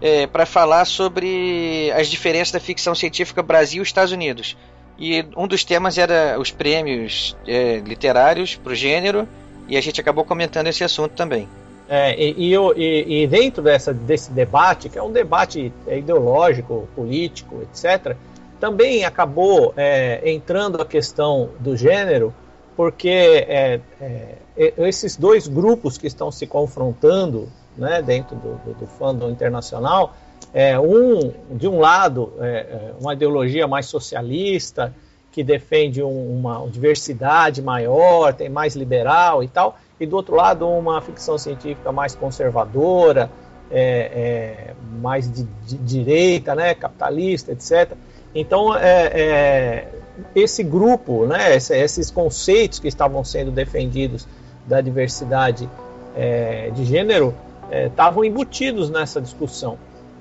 é, 0.00 0.26
para 0.26 0.46
falar 0.46 0.84
sobre 0.84 1.90
as 1.92 2.08
diferenças 2.08 2.52
da 2.52 2.60
ficção 2.60 2.94
científica 2.94 3.42
Brasil 3.42 3.82
e 3.82 3.86
Estados 3.86 4.12
Unidos. 4.12 4.56
E 4.98 5.24
um 5.36 5.46
dos 5.46 5.64
temas 5.64 5.98
era 5.98 6.38
os 6.38 6.50
prêmios 6.50 7.36
é, 7.46 7.78
literários 7.78 8.54
para 8.54 8.72
o 8.72 8.74
gênero, 8.74 9.28
e 9.68 9.76
a 9.76 9.80
gente 9.80 10.00
acabou 10.00 10.24
comentando 10.24 10.68
esse 10.68 10.84
assunto 10.84 11.12
também. 11.12 11.48
É, 11.88 12.14
e, 12.18 12.54
e, 12.54 13.22
e, 13.22 13.26
dentro 13.26 13.62
dessa, 13.62 13.92
desse 13.92 14.30
debate, 14.30 14.88
que 14.88 14.98
é 14.98 15.02
um 15.02 15.12
debate 15.12 15.72
ideológico, 15.86 16.88
político, 16.94 17.62
etc., 17.62 18.16
também 18.58 19.04
acabou 19.04 19.74
é, 19.76 20.22
entrando 20.30 20.80
a 20.80 20.86
questão 20.86 21.50
do 21.60 21.76
gênero, 21.76 22.34
porque 22.76 23.08
é, 23.08 23.80
é 24.00 24.34
esses 24.78 25.16
dois 25.16 25.46
grupos 25.46 25.98
que 25.98 26.06
estão 26.06 26.30
se 26.30 26.46
confrontando 26.46 27.48
né, 27.76 28.00
dentro 28.00 28.36
do, 28.36 28.54
do, 28.64 28.74
do 28.74 28.86
fandom 28.86 29.30
internacional, 29.30 30.14
é, 30.54 30.78
um, 30.78 31.32
de 31.50 31.66
um 31.68 31.80
lado, 31.80 32.32
é, 32.40 32.92
uma 33.00 33.12
ideologia 33.12 33.66
mais 33.66 33.86
socialista, 33.86 34.94
que 35.34 35.42
defende 35.42 36.00
um, 36.00 36.38
uma 36.38 36.64
diversidade 36.68 37.60
maior, 37.60 38.32
tem 38.32 38.48
mais 38.48 38.76
liberal 38.76 39.42
e 39.42 39.48
tal, 39.48 39.76
e 39.98 40.06
do 40.06 40.14
outro 40.14 40.36
lado 40.36 40.68
uma 40.68 41.02
ficção 41.02 41.36
científica 41.36 41.90
mais 41.90 42.14
conservadora, 42.14 43.28
é, 43.68 43.80
é, 43.80 44.74
mais 45.02 45.28
de, 45.28 45.42
de, 45.66 45.76
direita, 45.78 46.54
né, 46.54 46.72
capitalista, 46.72 47.50
etc. 47.50 47.96
Então, 48.32 48.76
é, 48.76 49.10
é, 49.12 49.88
esse 50.36 50.62
grupo, 50.62 51.26
né, 51.26 51.56
esses 51.56 52.12
conceitos 52.12 52.78
que 52.78 52.86
estavam 52.86 53.24
sendo 53.24 53.50
defendidos 53.50 54.28
da 54.64 54.80
diversidade 54.80 55.68
é, 56.16 56.70
de 56.70 56.84
gênero 56.84 57.34
estavam 57.86 58.22
é, 58.22 58.28
embutidos 58.28 58.88
nessa 58.88 59.20
discussão. 59.20 59.76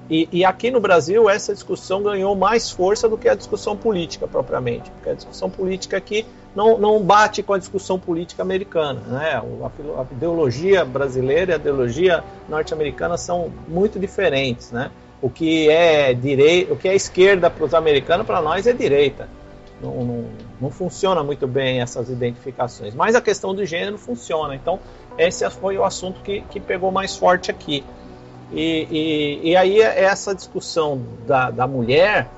E, 0.09 0.27
e, 0.31 0.45
aqui 0.45 0.69
no 0.69 0.81
Brasil 0.81 1.29
essa 1.29 1.53
discussão 1.53 2.03
ganhou 2.03 2.35
mais 2.35 2.69
força 2.69 3.07
do 3.07 3.17
que 3.17 3.29
a 3.29 3.35
discussão 3.35 3.75
política 3.75 4.27
propriamente, 4.27 4.91
porque 4.91 5.09
a 5.09 5.13
discussão 5.13 5.49
política 5.49 5.95
aqui 5.95 6.25
não, 6.55 6.77
não 6.77 7.01
bate 7.01 7.41
com 7.41 7.53
a 7.53 7.57
discussão 7.57 7.97
política 7.97 8.41
americana. 8.41 8.99
Né? 9.07 9.31
A, 9.33 10.01
a 10.01 10.05
ideologia 10.11 10.85
brasileira 10.85 11.51
e 11.51 11.53
a 11.53 11.57
ideologia 11.57 12.23
norte-americana 12.47 13.17
são 13.17 13.51
muito 13.67 13.99
diferentes. 13.99 14.71
Né? 14.71 14.91
O 15.21 15.29
que 15.29 15.69
é 15.69 16.13
direita, 16.13 16.73
o 16.73 16.77
que 16.77 16.87
é 16.87 16.95
esquerda 16.95 17.49
para 17.49 17.63
os 17.63 17.73
americanos, 17.73 18.25
para 18.25 18.41
nós 18.41 18.67
é 18.67 18.73
direita. 18.73 19.27
Não, 19.81 20.03
não, 20.03 20.25
não, 20.61 20.71
funciona 20.71 21.23
muito 21.23 21.45
bem 21.45 21.81
essas 21.81 22.09
identificações. 22.09 22.95
Mas 22.95 23.15
a 23.15 23.21
questão 23.21 23.53
do 23.53 23.65
gênero 23.65 23.97
funciona. 23.97 24.55
Então, 24.55 24.79
esse 25.17 25.49
foi 25.49 25.77
o 25.77 25.83
assunto 25.83 26.21
que, 26.21 26.41
que 26.49 26.59
pegou 26.59 26.89
mais 26.89 27.17
forte 27.17 27.51
aqui. 27.51 27.83
E, 28.51 28.87
e, 28.91 29.49
e 29.49 29.55
aí 29.55 29.81
essa 29.81 30.35
discussão 30.35 31.01
da, 31.25 31.49
da 31.49 31.67
mulher 31.67 32.29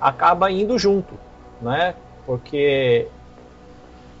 acaba 0.00 0.50
indo 0.50 0.78
junto, 0.78 1.14
né? 1.60 1.94
Porque 2.26 3.06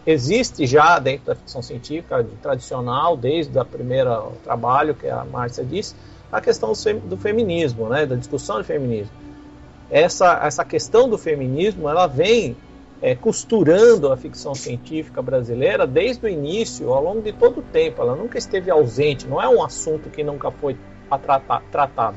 existe 0.06 0.66
já 0.66 0.98
dentro 0.98 1.26
da 1.26 1.34
ficção 1.34 1.62
científica 1.62 2.24
tradicional, 2.40 3.16
desde 3.16 3.56
o 3.58 3.64
primeiro 3.64 4.32
trabalho 4.44 4.94
que 4.94 5.08
a 5.08 5.24
Márcia 5.24 5.64
disse, 5.64 5.94
a 6.30 6.40
questão 6.40 6.72
do 7.04 7.16
feminismo, 7.16 7.88
né, 7.88 8.06
da 8.06 8.16
discussão 8.16 8.58
do 8.58 8.64
feminismo. 8.64 9.12
Essa, 9.90 10.40
essa 10.42 10.64
questão 10.64 11.08
do 11.08 11.18
feminismo, 11.18 11.88
ela 11.88 12.06
vem 12.06 12.56
é, 13.02 13.14
costurando 13.14 14.10
a 14.10 14.16
ficção 14.16 14.54
científica 14.54 15.20
brasileira 15.20 15.86
desde 15.86 16.24
o 16.24 16.28
início, 16.28 16.92
ao 16.92 17.02
longo 17.02 17.20
de 17.20 17.32
todo 17.32 17.58
o 17.58 17.62
tempo. 17.62 18.00
Ela 18.00 18.16
nunca 18.16 18.38
esteve 18.38 18.70
ausente, 18.70 19.26
não 19.26 19.42
é 19.42 19.48
um 19.48 19.62
assunto 19.62 20.08
que 20.08 20.24
nunca 20.24 20.50
foi 20.50 20.76
tratar, 21.18 21.62
tratado. 21.70 22.16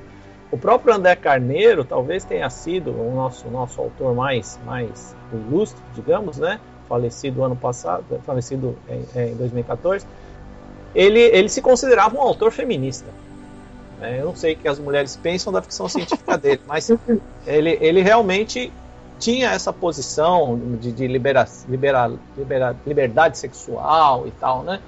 O 0.51 0.57
próprio 0.57 0.93
André 0.93 1.15
Carneiro 1.15 1.83
talvez 1.83 2.23
tenha 2.23 2.49
sido 2.49 2.91
o 2.91 3.13
nosso, 3.15 3.47
nosso 3.49 3.81
autor 3.81 4.13
mais, 4.13 4.59
mais 4.65 5.15
ilustre, 5.33 5.81
digamos, 5.93 6.37
né? 6.37 6.59
falecido 6.87 7.43
ano 7.43 7.55
passado, 7.55 8.03
falecido 8.25 8.77
em, 8.87 9.31
em 9.31 9.35
2014, 9.35 10.05
ele, 10.93 11.19
ele 11.19 11.49
se 11.49 11.61
considerava 11.61 12.15
um 12.15 12.21
autor 12.21 12.51
feminista. 12.51 13.07
É, 14.01 14.19
eu 14.19 14.25
não 14.25 14.35
sei 14.35 14.53
o 14.53 14.57
que 14.57 14.67
as 14.67 14.79
mulheres 14.79 15.15
pensam 15.15 15.51
da 15.51 15.61
ficção 15.61 15.87
científica 15.89 16.37
dele, 16.37 16.61
mas 16.67 16.89
ele, 17.45 17.77
ele 17.81 18.01
realmente 18.01 18.71
tinha 19.19 19.51
essa 19.51 19.71
posição 19.71 20.59
de, 20.79 20.91
de 20.91 21.07
libera, 21.07 21.47
libera, 21.67 22.11
libera, 22.37 22.75
liberdade 22.85 23.37
sexual 23.37 24.27
e 24.27 24.31
tal, 24.31 24.63
né? 24.63 24.79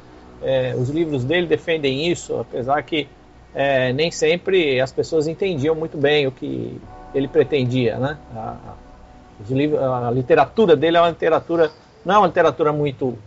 É, 0.41 0.75
os 0.77 0.89
livros 0.89 1.23
dele 1.23 1.47
defendem 1.47 2.11
isso, 2.11 2.37
apesar 2.37 2.81
que 2.83 3.07
é, 3.59 3.91
nem 3.91 4.11
sempre 4.11 4.79
as 4.79 4.91
pessoas 4.91 5.27
entendiam 5.27 5.73
muito 5.73 5.97
bem 5.97 6.27
o 6.27 6.31
que 6.31 6.79
ele 7.11 7.27
pretendia, 7.27 7.97
né? 7.97 8.15
A, 8.35 8.55
a, 9.79 10.07
a 10.09 10.11
literatura 10.11 10.75
dele 10.75 10.97
é 10.97 11.01
uma 11.01 11.09
literatura 11.09 11.71
não 12.05 12.13
é 12.13 12.17
uma 12.19 12.27
literatura 12.27 12.71
muito 12.71 13.17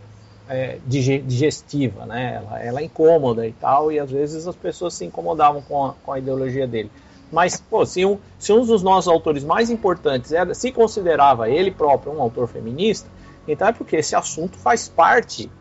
é, 0.47 0.77
digestiva, 0.87 2.05
né? 2.05 2.35
Ela, 2.37 2.63
ela, 2.63 2.79
é 2.79 2.85
incômoda 2.85 3.45
e 3.45 3.51
tal, 3.51 3.91
e 3.91 3.99
às 3.99 4.09
vezes 4.09 4.47
as 4.47 4.55
pessoas 4.55 4.93
se 4.93 5.03
incomodavam 5.03 5.61
com 5.63 5.87
a, 5.87 5.93
com 6.01 6.13
a 6.13 6.19
ideologia 6.19 6.65
dele. 6.65 6.89
Mas, 7.29 7.59
pô, 7.59 7.85
se 7.85 8.05
um, 8.05 8.17
se 8.39 8.53
um 8.53 8.65
dos 8.65 8.81
nossos 8.81 9.11
autores 9.11 9.43
mais 9.43 9.69
importantes 9.69 10.31
era, 10.31 10.53
se 10.53 10.71
considerava 10.71 11.49
ele 11.49 11.71
próprio 11.71 12.13
um 12.13 12.21
autor 12.21 12.47
feminista, 12.47 13.09
então 13.45 13.67
é 13.67 13.73
porque 13.73 13.97
esse 13.97 14.15
assunto 14.15 14.57
faz 14.57 14.87
parte 14.87 15.51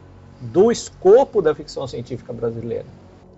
do 0.40 0.70
escopo 0.70 1.42
da 1.42 1.56
ficção 1.56 1.88
científica 1.88 2.32
brasileira. 2.32 2.86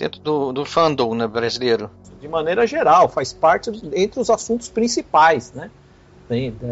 Dentro 0.03 0.21
do, 0.21 0.53
do 0.53 0.65
fandom 0.65 1.15
né, 1.15 1.29
brasileiro? 1.29 1.89
De 2.21 2.27
maneira 2.27 2.67
geral, 2.67 3.09
faz 3.09 3.33
parte 3.33 3.71
entre 3.95 4.19
os 4.19 4.29
assuntos 4.31 4.69
principais, 4.69 5.53
né? 5.53 5.71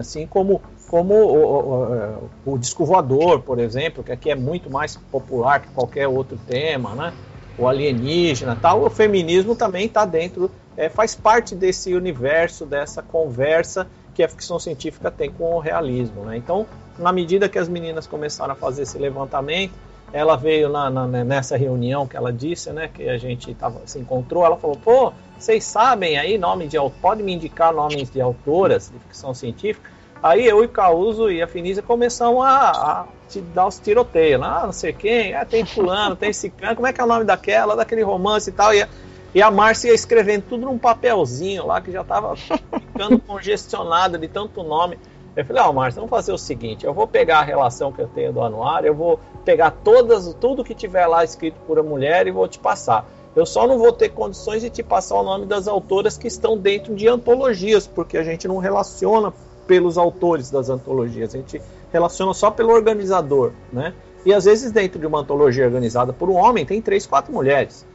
Assim 0.01 0.26
como 0.26 0.61
como 0.89 1.14
o, 1.14 2.24
o, 2.45 2.53
o, 2.55 2.59
disco 2.59 2.85
voador, 2.85 3.43
por 3.43 3.61
exemplo, 3.61 4.03
que 4.03 4.11
aqui 4.11 4.33
é 4.33 4.35
muito 4.35 4.68
mais 4.68 4.97
popular 4.97 5.61
que 5.61 5.68
qualquer 5.68 6.09
outro 6.09 6.37
tema, 6.45 6.97
né? 6.97 7.12
O 7.57 7.68
alienígena, 7.68 8.59
tal. 8.61 8.83
O 8.83 8.91
feminismo 8.91 9.55
também 9.55 9.87
está 9.87 10.05
dentro, 10.05 10.51
é, 10.76 10.89
faz 10.89 11.14
parte 11.14 11.55
desse 11.55 11.95
universo, 11.95 12.66
dessa 12.66 13.01
conversa 13.01 13.87
que 14.12 14.24
a 14.24 14.28
ficção 14.28 14.59
científica 14.59 15.09
tem 15.09 15.31
com 15.31 15.55
o 15.55 15.61
realismo, 15.61 16.24
né? 16.24 16.37
Então, 16.37 16.66
na 16.99 17.12
medida 17.12 17.49
que 17.49 17.61
as 17.61 17.68
meninas 17.68 18.09
começaram 18.09 18.55
a 18.55 18.57
fazer 18.57 18.83
esse 18.83 18.99
levantamento, 18.99 19.72
ela 20.12 20.36
veio 20.36 20.68
na, 20.68 20.90
na, 20.90 21.06
nessa 21.06 21.56
reunião 21.56 22.06
que 22.06 22.16
ela 22.16 22.32
disse, 22.32 22.70
né, 22.70 22.88
que 22.92 23.08
a 23.08 23.16
gente 23.16 23.54
tava, 23.54 23.80
se 23.86 23.98
encontrou, 23.98 24.44
ela 24.44 24.56
falou, 24.56 24.76
pô, 24.76 25.12
vocês 25.38 25.64
sabem 25.64 26.18
aí 26.18 26.36
nome 26.36 26.66
de 26.66 26.76
pode 27.00 27.22
me 27.22 27.32
indicar 27.32 27.72
nomes 27.72 28.11
de 28.11 28.20
autoras 28.20 28.90
de 28.92 28.98
ficção 28.98 29.32
científica? 29.32 29.90
Aí 30.22 30.46
eu 30.46 30.62
e 30.62 30.68
Causo 30.68 31.30
e 31.30 31.40
a 31.40 31.46
Finísia 31.46 31.82
começamos 31.82 32.44
a, 32.44 32.70
a 32.70 33.06
te 33.26 33.40
dar 33.40 33.66
os 33.66 33.78
tiroteios. 33.78 34.42
Ah, 34.42 34.62
não 34.66 34.72
sei 34.72 34.92
quem, 34.92 35.34
ah, 35.34 35.46
tem 35.46 35.64
fulano, 35.64 36.14
tem 36.14 36.30
ciclano, 36.30 36.76
como 36.76 36.86
é 36.86 36.92
que 36.92 37.00
é 37.00 37.04
o 37.04 37.06
nome 37.06 37.24
daquela, 37.24 37.74
daquele 37.74 38.02
romance 38.02 38.50
e 38.50 38.52
tal. 38.52 38.74
E 38.74 38.82
a, 38.82 38.88
e 39.34 39.40
a 39.40 39.50
Márcia 39.50 39.88
ia 39.88 39.94
escrevendo 39.94 40.44
tudo 40.48 40.66
num 40.66 40.76
papelzinho 40.76 41.66
lá, 41.66 41.80
que 41.80 41.90
já 41.90 42.02
estava 42.02 42.36
ficando 42.36 43.18
congestionada 43.20 44.18
de 44.18 44.28
tanto 44.28 44.62
nome. 44.62 44.98
Eu 45.37 45.45
falei, 45.45 45.62
ó, 45.62 45.70
oh, 45.70 45.72
Márcia, 45.72 46.01
vamos 46.01 46.11
fazer 46.11 46.33
o 46.33 46.39
seguinte, 46.39 46.85
eu 46.85 46.93
vou 46.93 47.07
pegar 47.07 47.39
a 47.39 47.43
relação 47.43 47.93
que 47.93 48.01
eu 48.01 48.09
tenho 48.09 48.33
do 48.33 48.41
anuário, 48.41 48.89
eu 48.89 48.95
vou 48.95 49.20
pegar 49.45 49.70
todas, 49.70 50.35
tudo 50.35 50.64
que 50.64 50.74
tiver 50.74 51.07
lá 51.07 51.22
escrito 51.22 51.57
por 51.66 51.78
a 51.78 51.83
mulher 51.83 52.26
e 52.26 52.31
vou 52.31 52.49
te 52.49 52.59
passar. 52.59 53.07
Eu 53.35 53.47
só 53.47 53.66
não 53.66 53.78
vou 53.78 53.93
ter 53.93 54.09
condições 54.09 54.61
de 54.61 54.70
te 54.70 54.83
passar 54.83 55.14
o 55.14 55.22
nome 55.22 55.47
das 55.47 55.68
autoras 55.68 56.18
que 56.18 56.26
estão 56.26 56.59
dentro 56.59 56.95
de 56.97 57.07
antologias, 57.07 57.87
porque 57.87 58.18
a 58.18 58.24
gente 58.24 58.49
não 58.49 58.59
relaciona 58.59 59.33
pelos 59.68 59.97
autores 59.97 60.51
das 60.51 60.68
antologias, 60.68 61.33
a 61.33 61.39
gente 61.39 61.62
relaciona 61.93 62.35
só 62.35 62.51
pelo 62.51 62.72
organizador, 62.72 63.53
né? 63.72 63.95
E 64.26 64.35
às 64.35 64.45
vezes 64.45 64.72
dentro 64.72 64.99
de 64.99 65.07
uma 65.07 65.20
antologia 65.20 65.64
organizada 65.64 66.12
por 66.12 66.28
um 66.28 66.35
homem 66.35 66.66
tem 66.66 66.83
três, 66.83 67.07
quatro 67.07 67.33
mulheres. 67.33 67.87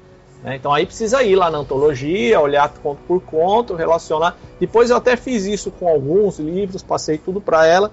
Né? 0.46 0.56
Então 0.58 0.72
aí 0.72 0.86
precisa 0.86 1.24
ir 1.24 1.36
lá 1.36 1.50
na 1.50 1.58
antologia, 1.58 2.40
olhar 2.40 2.70
conto 2.70 3.00
por 3.08 3.20
conto, 3.20 3.74
relacionar. 3.74 4.38
Depois 4.60 4.92
eu 4.92 4.98
até 4.98 5.18
fiz 5.18 5.46
isso 5.46 5.72
com 5.72 5.88
alguns 5.88 6.38
livros, 6.38 6.84
passei 6.84 7.18
tudo 7.18 7.42
para 7.42 7.66
ela. 7.66 7.92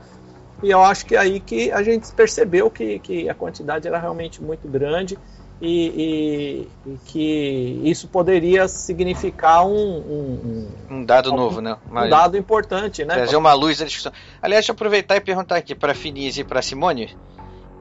E 0.62 0.70
eu 0.70 0.82
acho 0.82 1.06
que 1.06 1.16
é 1.16 1.18
aí 1.18 1.40
que 1.40 1.72
a 1.72 1.82
gente 1.82 2.12
percebeu 2.12 2.70
que, 2.70 2.98
que 2.98 3.28
a 3.28 3.34
quantidade 3.34 3.88
era 3.88 3.98
realmente 3.98 4.40
muito 4.42 4.68
grande 4.68 5.18
e, 5.62 6.66
e, 6.86 6.90
e, 6.90 6.98
que 7.06 7.80
isso 7.84 8.06
poderia 8.06 8.68
significar 8.68 9.66
um, 9.66 9.72
um, 9.72 10.68
um 10.90 11.04
dado 11.04 11.32
um, 11.32 11.36
novo, 11.36 11.60
né? 11.60 11.76
Um 11.90 12.08
dado 12.08 12.36
importante, 12.36 13.04
né? 13.04 13.14
Trazer 13.14 13.36
uma 13.36 13.54
luz 13.54 13.80
à 13.80 13.86
discussão. 13.86 14.12
Aliás, 14.42 14.60
deixa 14.62 14.72
eu 14.72 14.74
aproveitar 14.74 15.16
e 15.16 15.20
perguntar 15.20 15.56
aqui 15.56 15.74
para 15.74 15.92
a 15.92 15.94
Finise 15.94 16.42
e 16.42 16.44
para 16.44 16.58
a 16.58 16.62
Simone, 16.62 17.16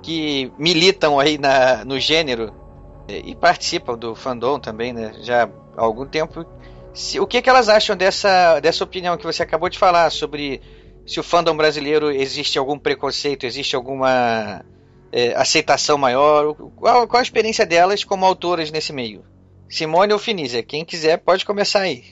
que 0.01 0.51
militam 0.57 1.19
aí 1.19 1.37
na, 1.37 1.83
no 1.83 1.99
gênero 1.99 2.60
e 3.07 3.35
participam 3.35 3.97
do 3.97 4.15
fandom 4.15 4.59
também, 4.59 4.93
né? 4.93 5.13
Já 5.21 5.43
há 5.43 5.81
algum 5.81 6.05
tempo. 6.05 6.45
Se, 6.93 7.19
o 7.19 7.27
que, 7.27 7.41
que 7.41 7.49
elas 7.49 7.69
acham 7.69 7.95
dessa, 7.95 8.59
dessa 8.59 8.83
opinião 8.83 9.17
que 9.17 9.23
você 9.23 9.43
acabou 9.43 9.69
de 9.69 9.79
falar 9.79 10.09
sobre 10.11 10.61
se 11.05 11.19
o 11.19 11.23
fandom 11.23 11.55
brasileiro 11.55 12.11
existe 12.11 12.57
algum 12.57 12.77
preconceito, 12.77 13.45
existe 13.45 13.75
alguma 13.75 14.63
é, 15.11 15.33
aceitação 15.35 15.97
maior? 15.97 16.53
Qual, 16.75 17.07
qual, 17.07 17.19
a 17.19 17.23
experiência 17.23 17.65
delas 17.65 18.03
como 18.03 18.25
autoras 18.25 18.71
nesse 18.71 18.93
meio? 18.93 19.23
Simone 19.69 20.13
ou 20.13 20.19
Finísia, 20.19 20.61
quem 20.61 20.83
quiser 20.83 21.17
pode 21.17 21.45
começar 21.45 21.81
aí. 21.81 22.03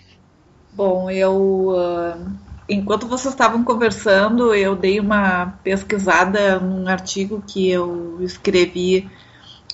Bom, 0.72 1.10
eu. 1.12 1.34
Uh, 1.72 2.32
enquanto 2.70 3.08
vocês 3.08 3.34
estavam 3.34 3.64
conversando, 3.64 4.54
eu 4.54 4.76
dei 4.76 5.00
uma 5.00 5.60
pesquisada 5.64 6.60
num 6.60 6.88
artigo 6.88 7.44
que 7.46 7.70
eu 7.70 8.18
escrevi 8.22 9.10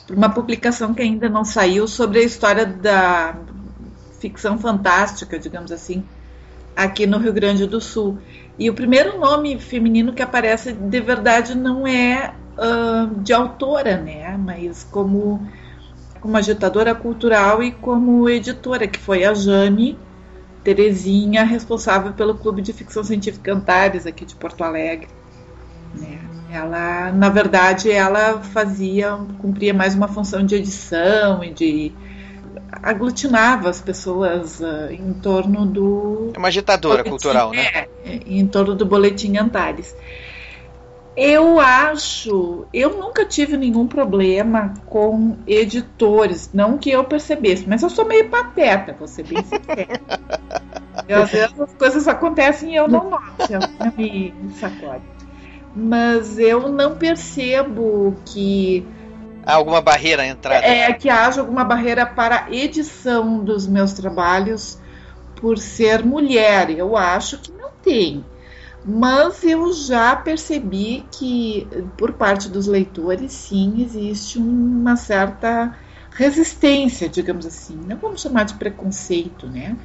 uma 0.09 0.29
publicação 0.29 0.93
que 0.93 1.01
ainda 1.01 1.27
não 1.29 1.43
saiu 1.43 1.87
sobre 1.87 2.19
a 2.19 2.23
história 2.23 2.65
da 2.65 3.35
ficção 4.19 4.57
fantástica, 4.57 5.37
digamos 5.39 5.71
assim, 5.71 6.03
aqui 6.75 7.07
no 7.07 7.17
Rio 7.17 7.33
Grande 7.33 7.65
do 7.65 7.81
Sul. 7.81 8.17
E 8.57 8.69
o 8.69 8.73
primeiro 8.73 9.19
nome 9.19 9.59
feminino 9.59 10.13
que 10.13 10.21
aparece 10.21 10.73
de 10.73 10.99
verdade 11.01 11.55
não 11.55 11.87
é 11.87 12.33
uh, 12.57 13.19
de 13.21 13.33
autora, 13.33 13.97
né? 13.97 14.37
Mas 14.37 14.83
como, 14.83 15.45
como 16.21 16.37
agitadora 16.37 16.93
cultural 16.95 17.61
e 17.63 17.71
como 17.71 18.29
editora, 18.29 18.87
que 18.87 18.99
foi 18.99 19.23
a 19.25 19.33
Jane 19.33 19.97
Terezinha, 20.63 21.43
responsável 21.43 22.13
pelo 22.13 22.35
Clube 22.35 22.61
de 22.61 22.73
Ficção 22.73 23.03
Científica 23.03 23.53
Antares, 23.53 24.07
aqui 24.07 24.25
de 24.25 24.35
Porto 24.35 24.63
Alegre. 24.63 25.07
Né? 25.99 26.19
Ela, 26.51 27.11
na 27.11 27.29
verdade, 27.29 27.91
ela 27.91 28.41
fazia, 28.41 29.17
cumpria 29.39 29.73
mais 29.73 29.95
uma 29.95 30.07
função 30.07 30.45
de 30.45 30.55
edição 30.55 31.43
e 31.43 31.51
de 31.51 31.93
aglutinava 32.81 33.69
as 33.69 33.81
pessoas 33.81 34.59
uh, 34.59 34.91
em 34.91 35.13
torno 35.13 35.65
do. 35.65 36.31
É 36.33 36.37
uma 36.37 36.47
agitadora 36.47 36.97
boletim, 36.97 37.09
cultural, 37.09 37.51
né? 37.51 37.87
É, 38.03 38.19
em 38.25 38.45
torno 38.47 38.75
do 38.75 38.85
Boletim 38.85 39.37
Antares. 39.37 39.95
Eu 41.17 41.61
acho, 41.61 42.65
eu 42.73 42.97
nunca 42.97 43.23
tive 43.23 43.55
nenhum 43.55 43.87
problema 43.87 44.73
com 44.85 45.37
editores, 45.47 46.49
não 46.53 46.77
que 46.77 46.91
eu 46.91 47.05
percebesse, 47.05 47.63
mas 47.65 47.81
eu 47.81 47.89
sou 47.89 48.03
meio 48.03 48.29
pateta, 48.29 48.93
vou 48.99 49.07
ser 49.07 49.23
bem 49.23 49.41
sincera. 49.41 50.01
às 51.07 51.31
vezes 51.31 51.59
as 51.59 51.73
coisas 51.75 52.05
acontecem 52.05 52.73
e 52.73 52.75
eu 52.75 52.89
não 52.89 53.09
noto, 53.09 53.47
eu 53.49 53.59
me 53.97 54.33
sacode. 54.59 55.14
Mas 55.75 56.39
eu 56.39 56.69
não 56.69 56.95
percebo 56.95 58.15
que 58.25 58.87
Há 59.45 59.53
alguma 59.53 59.79
barreira 59.79 60.23
à 60.23 60.27
entrada? 60.27 60.65
É, 60.65 60.91
que 60.93 61.07
haja 61.07 61.41
alguma 61.41 61.63
barreira 61.63 62.05
para 62.05 62.45
a 62.45 62.51
edição 62.51 63.43
dos 63.43 63.67
meus 63.67 63.93
trabalhos 63.93 64.79
por 65.35 65.59
ser 65.59 66.03
mulher. 66.03 66.71
Eu 66.71 66.97
acho 66.97 67.37
que 67.37 67.51
não 67.51 67.69
tem. 67.83 68.25
Mas 68.83 69.43
eu 69.43 69.71
já 69.71 70.15
percebi 70.15 71.05
que, 71.11 71.67
por 71.95 72.13
parte 72.13 72.49
dos 72.49 72.65
leitores, 72.65 73.31
sim, 73.33 73.83
existe 73.83 74.39
uma 74.39 74.95
certa 74.95 75.75
resistência, 76.11 77.07
digamos 77.07 77.45
assim. 77.45 77.79
Não 77.87 77.97
vamos 77.97 78.21
chamar 78.21 78.45
de 78.45 78.55
preconceito, 78.55 79.47
né? 79.47 79.75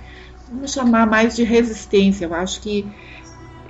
Vamos 0.51 0.73
chamar 0.73 1.07
mais 1.07 1.37
de 1.37 1.45
resistência. 1.45 2.25
Eu 2.25 2.35
acho 2.35 2.61
que 2.63 2.87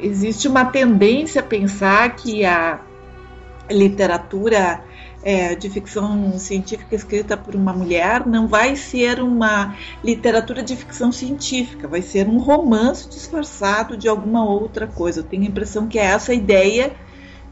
existe 0.02 0.48
uma 0.48 0.64
tendência 0.64 1.40
a 1.40 1.44
pensar 1.44 2.16
que 2.16 2.44
a 2.44 2.80
literatura 3.70 4.82
é, 5.22 5.54
de 5.54 5.68
ficção 5.68 6.38
científica 6.38 6.94
escrita 6.94 7.36
por 7.36 7.54
uma 7.54 7.72
mulher 7.72 8.26
não 8.26 8.48
vai 8.48 8.74
ser 8.74 9.20
uma 9.20 9.76
literatura 10.02 10.62
de 10.62 10.74
ficção 10.74 11.12
científica, 11.12 11.86
vai 11.86 12.02
ser 12.02 12.26
um 12.26 12.38
romance 12.38 13.08
disfarçado 13.08 13.96
de 13.96 14.08
alguma 14.08 14.44
outra 14.44 14.86
coisa. 14.86 15.20
Eu 15.20 15.24
tenho 15.24 15.42
a 15.42 15.46
impressão 15.46 15.86
que 15.86 15.98
é 15.98 16.04
essa 16.04 16.32
ideia 16.32 16.92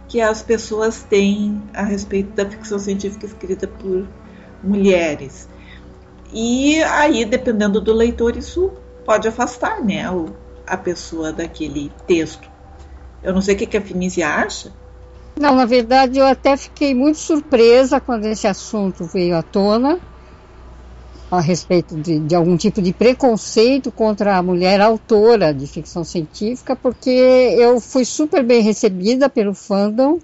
que 0.08 0.20
as 0.20 0.42
pessoas 0.42 1.02
têm 1.02 1.62
a 1.74 1.82
respeito 1.82 2.30
da 2.32 2.48
ficção 2.48 2.78
científica 2.78 3.26
escrita 3.26 3.68
por 3.68 4.08
mulheres. 4.64 5.48
E 6.32 6.82
aí, 6.82 7.24
dependendo 7.24 7.80
do 7.80 7.92
leitor, 7.92 8.36
isso 8.36 8.72
pode 9.04 9.28
afastar 9.28 9.82
né, 9.82 10.04
a 10.68 10.76
pessoa 10.76 11.32
daquele 11.32 11.90
texto. 12.06 12.48
Eu 13.22 13.32
não 13.32 13.40
sei 13.40 13.54
o 13.54 13.58
que 13.58 13.76
a 13.76 13.82
Finícia 13.82 14.28
acha. 14.28 14.72
Não, 15.38 15.54
na 15.54 15.64
verdade 15.64 16.18
eu 16.18 16.26
até 16.26 16.56
fiquei 16.56 16.94
muito 16.94 17.18
surpresa 17.18 18.00
quando 18.00 18.26
esse 18.26 18.46
assunto 18.46 19.04
veio 19.04 19.36
à 19.36 19.42
tona 19.42 20.00
a 21.30 21.40
respeito 21.40 21.94
de, 22.00 22.18
de, 22.20 22.34
algum 22.34 22.56
tipo 22.56 22.80
de 22.80 22.92
preconceito 22.92 23.92
contra 23.92 24.36
a 24.36 24.42
mulher 24.42 24.80
autora 24.80 25.52
de 25.52 25.66
ficção 25.66 26.02
científica, 26.02 26.74
porque 26.74 27.10
eu 27.10 27.80
fui 27.80 28.04
super 28.04 28.42
bem 28.42 28.62
recebida 28.62 29.28
pelo 29.28 29.54
fandom. 29.54 30.18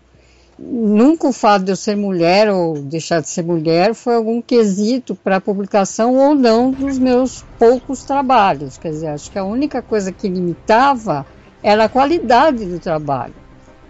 Nunca 0.57 1.27
o 1.27 1.33
fato 1.33 1.65
de 1.65 1.73
eu 1.73 1.77
ser 1.77 1.97
mulher 1.97 2.49
ou 2.49 2.75
deixar 2.75 3.21
de 3.21 3.29
ser 3.29 3.43
mulher 3.43 3.93
foi 3.93 4.15
algum 4.15 4.41
quesito 4.41 5.15
para 5.17 5.41
publicação 5.41 6.15
ou 6.17 6.35
não 6.35 6.71
dos 6.71 6.97
meus 6.97 7.45
poucos 7.59 8.05
trabalhos. 8.05 8.79
Quer 8.79 8.91
dizer, 8.91 9.09
acho 9.09 9.31
que 9.31 9.39
a 9.39 9.45
única 9.45 9.83
coisa 9.83 10.13
que 10.13 10.29
limitava 10.29 11.27
era 11.61 11.85
a 11.85 11.89
qualidade 11.89 12.65
do 12.67 12.79
trabalho. 12.79 13.35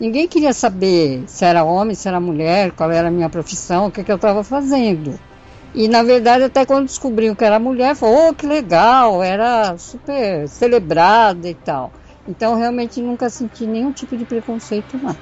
Ninguém 0.01 0.27
queria 0.27 0.55
saber 0.55 1.25
se 1.27 1.45
era 1.45 1.65
homem, 1.65 1.95
se 1.95 2.09
era 2.09 2.19
mulher, 2.19 2.73
qual 2.73 2.91
era 2.91 3.09
a 3.09 3.11
minha 3.11 3.29
profissão, 3.29 3.87
o 3.87 3.91
que, 3.91 4.03
que 4.03 4.11
eu 4.11 4.17
estava 4.17 4.43
fazendo. 4.43 5.19
E 5.75 5.87
na 5.87 6.03
verdade, 6.03 6.45
até 6.45 6.65
quando 6.65 6.87
descobriu 6.87 7.37
que 7.37 7.45
era 7.45 7.59
mulher, 7.59 7.95
falou: 7.95 8.31
oh, 8.31 8.35
que 8.35 8.47
legal, 8.47 9.23
era 9.23 9.77
super 9.77 10.49
celebrada 10.49 11.49
e 11.49 11.55
tal. 11.55 11.93
Então, 12.27 12.55
realmente 12.55 13.03
nunca 13.03 13.29
senti 13.29 13.67
nenhum 13.67 13.93
tipo 13.93 14.17
de 14.17 14.25
preconceito, 14.25 14.99
não. 15.03 15.15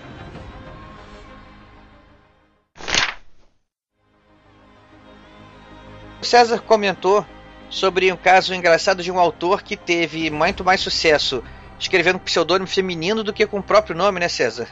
O 6.23 6.25
César 6.25 6.61
comentou 6.61 7.27
sobre 7.69 8.13
um 8.13 8.17
caso 8.17 8.55
engraçado 8.55 9.03
de 9.03 9.11
um 9.11 9.19
autor 9.19 9.61
que 9.61 9.77
teve 9.77 10.31
muito 10.31 10.65
mais 10.65 10.81
sucesso 10.81 11.43
escrevendo 11.81 12.17
com 12.21 12.25
pseudônimo 12.25 12.69
feminino 12.69 13.25
do 13.25 13.33
que 13.33 13.45
com 13.45 13.59
o 13.59 13.63
próprio 13.63 13.97
nome, 13.97 14.21
né, 14.21 14.29
César? 14.29 14.69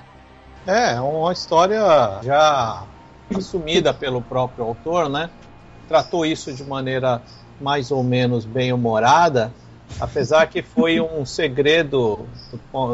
É, 0.64 1.01
uma 1.01 1.32
história 1.32 1.82
já 2.22 2.84
assumida 3.36 3.92
pelo 3.92 4.22
próprio 4.22 4.64
autor, 4.64 5.09
né? 5.09 5.28
Tratou 5.88 6.24
isso 6.24 6.53
de 6.53 6.62
maneira 6.62 7.20
mais 7.61 7.90
ou 7.90 8.05
menos 8.05 8.44
bem 8.44 8.72
humorada, 8.72 9.53
apesar 9.98 10.46
que 10.46 10.62
foi 10.62 11.01
um 11.01 11.26
segredo 11.26 12.28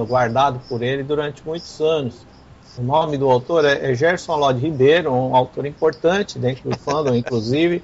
guardado 0.08 0.62
por 0.66 0.82
ele 0.82 1.02
durante 1.02 1.44
muitos 1.44 1.78
anos. 1.78 2.26
O 2.78 2.82
nome 2.82 3.18
do 3.18 3.30
autor 3.30 3.66
é 3.66 3.94
Gerson 3.94 4.36
Lodi 4.36 4.60
Ribeiro, 4.60 5.12
um 5.12 5.36
autor 5.36 5.66
importante 5.66 6.38
dentro 6.38 6.70
do 6.70 6.78
fandom, 6.78 7.14
inclusive. 7.14 7.82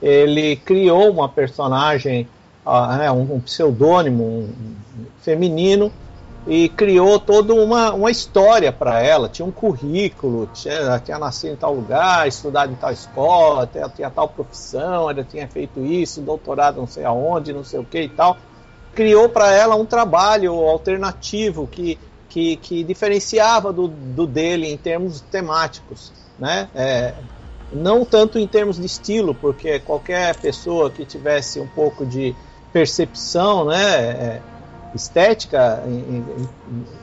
Ele 0.00 0.56
criou 0.56 1.10
uma 1.10 1.28
personagem 1.28 2.28
uh, 2.64 3.12
um, 3.12 3.36
um 3.36 3.40
pseudônimo 3.40 4.24
um, 4.24 4.48
feminino 5.20 5.92
e 6.46 6.68
criou 6.68 7.18
toda 7.18 7.52
uma, 7.52 7.92
uma 7.92 8.10
história 8.10 8.72
para 8.72 9.02
ela. 9.02 9.28
Tinha 9.28 9.44
um 9.44 9.50
currículo, 9.50 10.48
tinha, 10.54 10.98
tinha 11.00 11.18
nascido 11.18 11.52
em 11.52 11.56
tal 11.56 11.74
lugar, 11.74 12.26
estudado 12.26 12.72
em 12.72 12.76
tal 12.76 12.90
escola, 12.90 13.68
tinha, 13.70 13.88
tinha 13.88 14.10
tal 14.10 14.28
profissão, 14.28 15.10
ela 15.10 15.24
tinha 15.24 15.46
feito 15.46 15.84
isso, 15.84 16.20
doutorado 16.20 16.76
não 16.78 16.86
sei 16.86 17.04
aonde, 17.04 17.52
não 17.52 17.64
sei 17.64 17.80
o 17.80 17.84
que 17.84 18.02
e 18.02 18.08
tal. 18.08 18.36
Criou 18.94 19.28
para 19.28 19.52
ela 19.52 19.76
um 19.76 19.84
trabalho 19.84 20.52
alternativo 20.54 21.66
que, 21.66 21.98
que, 22.28 22.56
que 22.56 22.82
diferenciava 22.82 23.72
do, 23.72 23.88
do 23.88 24.26
dele 24.26 24.72
em 24.72 24.76
termos 24.76 25.20
temáticos. 25.20 26.12
Né? 26.38 26.68
É, 26.74 27.14
não 27.72 28.04
tanto 28.04 28.38
em 28.38 28.46
termos 28.46 28.78
de 28.78 28.86
estilo, 28.86 29.34
porque 29.34 29.78
qualquer 29.80 30.36
pessoa 30.36 30.90
que 30.90 31.04
tivesse 31.04 31.60
um 31.60 31.66
pouco 31.66 32.06
de 32.06 32.34
percepção 32.72 33.66
né, 33.66 33.96
é, 33.96 34.42
estética 34.94 35.82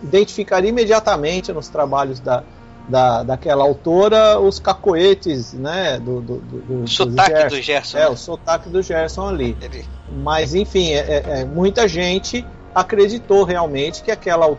identificaria 0.04 0.70
imediatamente 0.70 1.52
nos 1.52 1.68
trabalhos 1.68 2.20
da, 2.20 2.44
da, 2.88 3.24
daquela 3.24 3.64
autora 3.64 4.40
os 4.40 4.60
cacoetes 4.60 5.54
né, 5.54 6.00
do, 6.00 6.22
do, 6.22 6.38
do, 6.38 6.82
do 6.82 6.88
sotaque 6.88 7.50
do 7.50 7.56
Gerson. 7.56 7.56
Do 7.56 7.62
Gerson 7.62 7.98
é, 7.98 8.02
né? 8.02 8.08
o 8.10 8.18
sotaque 8.18 8.70
do 8.70 8.82
Gerson 8.82 9.28
ali. 9.28 9.58
Ele... 9.62 9.86
Mas, 10.24 10.54
enfim, 10.54 10.92
é, 10.92 11.00
é, 11.00 11.24
é, 11.42 11.46
muita 11.46 11.88
gente 11.88 12.46
acreditou 12.74 13.44
realmente 13.44 14.04
que 14.04 14.12
aquela 14.12 14.56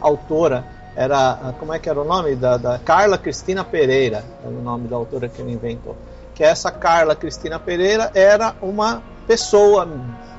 autora 0.00 0.64
era. 0.98 1.54
Como 1.60 1.72
é 1.72 1.78
que 1.78 1.88
era 1.88 2.00
o 2.00 2.04
nome? 2.04 2.34
Da, 2.34 2.56
da 2.56 2.78
Carla 2.80 3.16
Cristina 3.16 3.64
Pereira, 3.64 4.24
era 4.42 4.52
o 4.52 4.60
nome 4.60 4.88
da 4.88 4.96
autora 4.96 5.28
que 5.28 5.40
ele 5.40 5.52
inventou. 5.52 5.96
Que 6.34 6.42
essa 6.42 6.72
Carla 6.72 7.14
Cristina 7.14 7.58
Pereira 7.58 8.10
era 8.14 8.54
uma 8.60 9.00
pessoa 9.26 9.88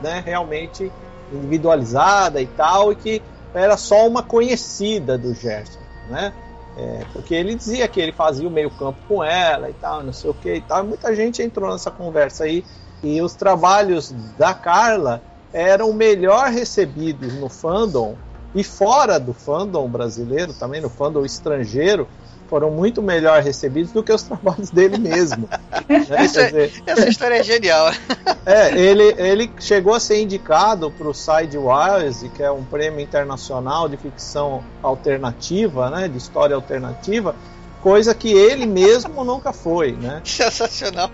né, 0.01 0.21
realmente 0.25 0.91
individualizada 1.31 2.41
e 2.41 2.47
tal, 2.47 2.91
e 2.91 2.95
que 2.95 3.21
era 3.53 3.77
só 3.77 4.05
uma 4.05 4.21
conhecida 4.21 5.17
do 5.17 5.33
Gerson, 5.33 5.79
né? 6.09 6.33
É, 6.77 7.05
porque 7.13 7.33
ele 7.33 7.55
dizia 7.55 7.87
que 7.87 7.99
ele 7.99 8.11
fazia 8.11 8.47
o 8.47 8.51
meio 8.51 8.69
campo 8.71 8.97
com 9.07 9.23
ela 9.23 9.69
e 9.69 9.73
tal, 9.73 10.03
não 10.03 10.13
sei 10.13 10.29
o 10.29 10.33
que 10.33 10.55
e 10.55 10.61
tal. 10.61 10.83
Muita 10.83 11.15
gente 11.15 11.41
entrou 11.41 11.71
nessa 11.71 11.91
conversa 11.91 12.43
aí 12.43 12.65
e 13.01 13.21
os 13.21 13.33
trabalhos 13.33 14.13
da 14.37 14.53
Carla 14.53 15.21
eram 15.51 15.91
melhor 15.93 16.49
recebidos 16.49 17.33
no 17.33 17.49
fandom 17.49 18.15
e 18.53 18.63
fora 18.63 19.19
do 19.19 19.33
fandom 19.33 19.87
brasileiro, 19.87 20.53
também 20.53 20.81
no 20.81 20.89
fandom 20.89 21.23
estrangeiro, 21.23 22.07
foram 22.49 22.71
muito 22.71 23.01
melhor 23.01 23.43
recebidos 23.43 23.91
do 23.91 24.01
que 24.01 24.11
os 24.11 24.23
trabalhos 24.23 24.71
dele 24.71 24.97
mesmo. 24.97 25.47
né? 25.87 26.05
essa, 26.09 26.45
dizer, 26.45 26.83
essa, 26.85 27.07
história 27.07 27.35
é 27.35 27.43
genial. 27.43 27.91
é, 28.45 28.77
ele, 28.77 29.13
ele 29.17 29.51
chegou 29.59 29.93
a 29.93 29.99
ser 29.99 30.21
indicado 30.21 30.89
para 30.89 31.07
o 31.07 31.13
Sidewise, 31.13 32.29
que 32.29 32.41
é 32.41 32.51
um 32.51 32.63
prêmio 32.63 32.99
internacional 32.99 33.87
de 33.87 33.97
ficção 33.97 34.63
alternativa, 34.81 35.89
né, 35.91 36.07
de 36.07 36.17
história 36.17 36.55
alternativa, 36.55 37.35
coisa 37.81 38.15
que 38.15 38.31
ele 38.31 38.65
mesmo 38.65 39.23
nunca 39.23 39.53
foi. 39.53 39.91
Né? 39.91 40.21
Sensacional. 40.25 41.11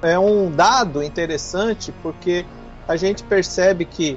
É 0.00 0.18
um 0.18 0.50
dado 0.50 1.02
interessante 1.02 1.92
porque 2.02 2.46
a 2.86 2.96
gente 2.96 3.24
percebe 3.24 3.84
que 3.84 4.16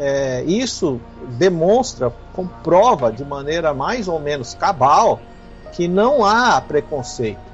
é, 0.00 0.42
isso 0.44 1.00
demonstra, 1.38 2.12
comprova 2.32 3.12
de 3.12 3.24
maneira 3.24 3.74
mais 3.74 4.08
ou 4.08 4.18
menos 4.18 4.54
cabal 4.54 5.20
que 5.72 5.86
não 5.86 6.24
há 6.24 6.60
preconceito 6.60 7.50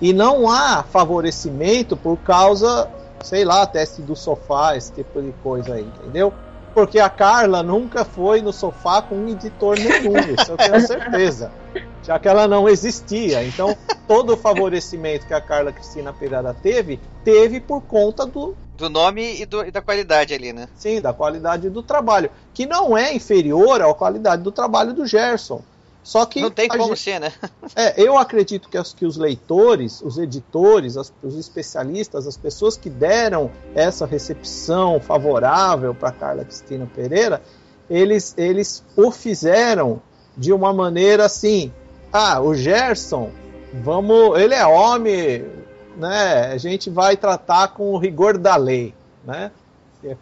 e 0.00 0.12
não 0.12 0.50
há 0.50 0.82
favorecimento 0.82 1.96
por 1.96 2.18
causa, 2.18 2.90
sei 3.22 3.44
lá, 3.44 3.64
teste 3.66 4.02
do 4.02 4.14
sofá, 4.14 4.76
esse 4.76 4.92
tipo 4.92 5.22
de 5.22 5.32
coisa 5.42 5.74
aí, 5.74 5.88
entendeu? 6.00 6.32
porque 6.74 6.98
a 6.98 7.08
Carla 7.08 7.62
nunca 7.62 8.04
foi 8.04 8.42
no 8.42 8.52
sofá 8.52 9.00
com 9.00 9.14
um 9.14 9.28
editor 9.28 9.78
nenhum, 9.78 10.18
isso 10.18 10.50
eu 10.50 10.56
tenho 10.56 10.80
certeza. 10.84 11.52
Já 12.02 12.18
que 12.18 12.28
ela 12.28 12.48
não 12.48 12.68
existia. 12.68 13.44
Então, 13.44 13.76
todo 14.08 14.34
o 14.34 14.36
favorecimento 14.36 15.24
que 15.24 15.32
a 15.32 15.40
Carla 15.40 15.72
Cristina 15.72 16.12
Pereira 16.12 16.52
teve, 16.52 17.00
teve 17.22 17.60
por 17.60 17.80
conta 17.80 18.26
do, 18.26 18.56
Do 18.76 18.90
nome 18.90 19.40
e, 19.40 19.46
do- 19.46 19.64
e 19.64 19.70
da 19.70 19.80
qualidade 19.80 20.34
ali, 20.34 20.52
né? 20.52 20.68
Sim, 20.76 21.00
da 21.00 21.12
qualidade 21.12 21.70
do 21.70 21.82
trabalho, 21.82 22.30
que 22.52 22.66
não 22.66 22.96
é 22.98 23.14
inferior 23.14 23.80
à 23.80 23.92
qualidade 23.94 24.42
do 24.42 24.50
trabalho 24.50 24.92
do 24.92 25.06
Gerson. 25.06 25.62
Só 26.02 26.26
que 26.26 26.42
Não 26.42 26.50
tem 26.50 26.68
como 26.68 26.88
gente- 26.88 27.00
ser, 27.00 27.18
né? 27.20 27.32
é, 27.74 27.94
eu 28.02 28.18
acredito 28.18 28.68
que, 28.68 28.76
as- 28.76 28.92
que 28.92 29.06
os 29.06 29.16
leitores, 29.16 30.02
os 30.02 30.18
editores, 30.18 30.96
as- 30.98 31.12
os 31.22 31.38
especialistas, 31.38 32.26
as 32.26 32.36
pessoas 32.36 32.76
que 32.76 32.90
deram 32.90 33.50
essa 33.74 34.04
recepção 34.04 35.00
favorável 35.00 35.94
para 35.94 36.12
Carla 36.12 36.44
Cristina 36.44 36.86
Pereira, 36.94 37.40
eles, 37.88 38.34
eles 38.36 38.82
o 38.96 39.10
fizeram 39.10 40.02
de 40.36 40.52
uma 40.52 40.72
maneira 40.74 41.24
assim: 41.26 41.72
ah, 42.12 42.40
o 42.40 42.54
Gerson, 42.54 43.30
vamos, 43.72 44.38
ele 44.38 44.54
é 44.54 44.66
homem, 44.66 45.46
né? 45.96 46.52
A 46.52 46.58
gente 46.58 46.90
vai 46.90 47.16
tratar 47.16 47.68
com 47.68 47.90
o 47.92 47.98
rigor 47.98 48.36
da 48.38 48.56
lei, 48.56 48.94
né? 49.24 49.50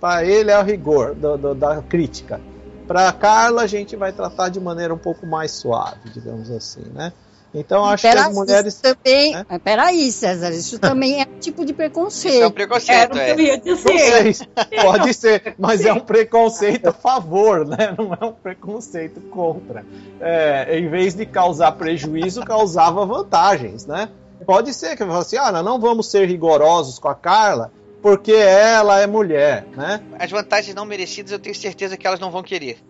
Para 0.01 0.25
ele 0.25 0.51
é 0.51 0.59
o 0.59 0.63
rigor 0.63 1.15
do- 1.15 1.37
do- 1.37 1.55
da 1.55 1.83
crítica. 1.83 2.41
Para 2.87 3.13
Carla 3.13 3.63
a 3.63 3.67
gente 3.67 3.97
vai 3.97 4.13
tratar 4.13 4.49
de 4.49 4.61
maneira 4.61 4.93
um 4.95 4.99
pouco 4.99 5.27
mais 5.27 5.51
suave, 5.53 6.09
digamos 6.13 6.51
assim, 6.51 6.85
né? 6.95 7.13
Então 7.55 7.85
acho 7.85 8.03
que 8.03 8.09
Peraí, 8.09 8.29
as 8.31 8.35
mulheres 8.35 8.81
também. 8.81 9.33
né? 9.35 9.45
Mas 9.49 9.63
Peraí, 9.63 10.11
César, 10.11 10.51
isso 10.53 10.79
também 10.79 11.21
é 11.21 11.27
um 11.29 11.39
tipo 11.39 11.65
de 11.67 11.73
Isso 11.73 11.83
é 11.83 12.47
um 12.47 12.51
preconceito. 12.51 12.53
preconceito, 12.55 13.13
que 13.13 13.19
é. 13.19 14.83
pode 14.83 15.13
ser, 15.13 15.55
mas 15.59 15.85
é 15.85 15.93
um 15.93 16.01
preconceito 16.01 16.87
a 16.87 16.93
favor, 16.93 17.67
né? 17.67 17.95
Não 17.99 18.17
é 18.19 18.25
um 18.25 18.33
preconceito 18.33 19.21
contra. 19.31 19.85
É, 20.21 20.79
em 20.79 20.89
vez 20.89 21.15
de 21.15 21.27
causar 21.27 21.73
prejuízo, 21.73 22.43
causava 22.43 23.05
vantagens, 23.05 23.85
né? 23.85 24.09
Pode 24.47 24.75
ser 24.75 24.97
que 24.97 25.03
eu 25.03 25.07
fale 25.07 25.21
assim, 25.21 25.37
ah, 25.37 25.63
não 25.63 25.81
vamos 25.81 26.11
ser 26.11 26.27
rigorosos 26.27 26.99
com 26.99 27.09
a 27.09 27.15
Carla 27.15 27.73
porque 28.03 28.33
ela 28.33 29.01
é 29.01 29.07
mulher, 29.07 29.65
né? 29.77 30.03
As 30.19 30.31
vantagens 30.31 30.75
não 30.75 30.85
merecidas 30.85 31.31
eu 31.31 31.39
tenho 31.39 31.55
certeza 31.55 31.97
que 31.97 32.05
elas 32.05 32.19
não 32.19 32.33
vão 32.33 32.43
querer. 32.43 32.83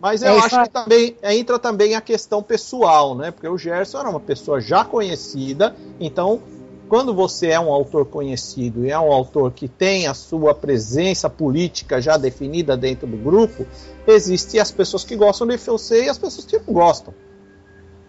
Mas 0.00 0.22
É 0.22 0.28
eu 0.28 0.38
isso 0.38 0.46
acho 0.46 0.62
que 0.62 0.70
também 0.70 1.16
entra 1.22 1.58
também 1.58 1.94
a 1.94 2.00
questão 2.00 2.42
pessoal, 2.42 3.14
né? 3.14 3.32
Porque 3.32 3.48
o 3.48 3.58
Gerson 3.58 3.98
era 3.98 4.08
uma 4.08 4.20
pessoa 4.20 4.60
já 4.60 4.84
conhecida, 4.84 5.74
então 5.98 6.40
quando 6.88 7.12
você 7.12 7.48
é 7.48 7.60
um 7.60 7.72
autor 7.72 8.06
conhecido 8.06 8.84
e 8.84 8.90
é 8.90 8.98
um 8.98 9.12
autor 9.12 9.52
que 9.52 9.68
tem 9.68 10.06
a 10.06 10.14
sua 10.14 10.54
presença 10.54 11.28
política 11.28 12.00
já 12.00 12.16
definida 12.16 12.76
dentro 12.76 13.06
do 13.06 13.16
grupo, 13.16 13.66
existem 14.06 14.60
as 14.60 14.72
pessoas 14.72 15.04
que 15.04 15.14
gostam 15.14 15.46
de 15.46 15.56
você 15.56 16.04
e 16.04 16.08
as 16.08 16.18
pessoas 16.18 16.46
que 16.46 16.58
não 16.58 16.74
gostam. 16.74 17.14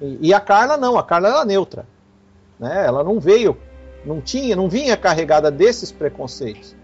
E, 0.01 0.29
e 0.29 0.33
a 0.33 0.39
Carla 0.39 0.77
não, 0.77 0.97
a 0.97 1.03
Carla 1.03 1.29
era 1.29 1.45
neutra, 1.45 1.85
né? 2.61 2.85
Ela 2.85 3.03
não 3.03 3.19
veio, 3.19 3.57
não 4.05 4.21
tinha, 4.21 4.55
não 4.55 4.69
vinha 4.69 4.95
carregada 4.95 5.49
desses 5.49 5.91
preconceitos, 5.91 6.75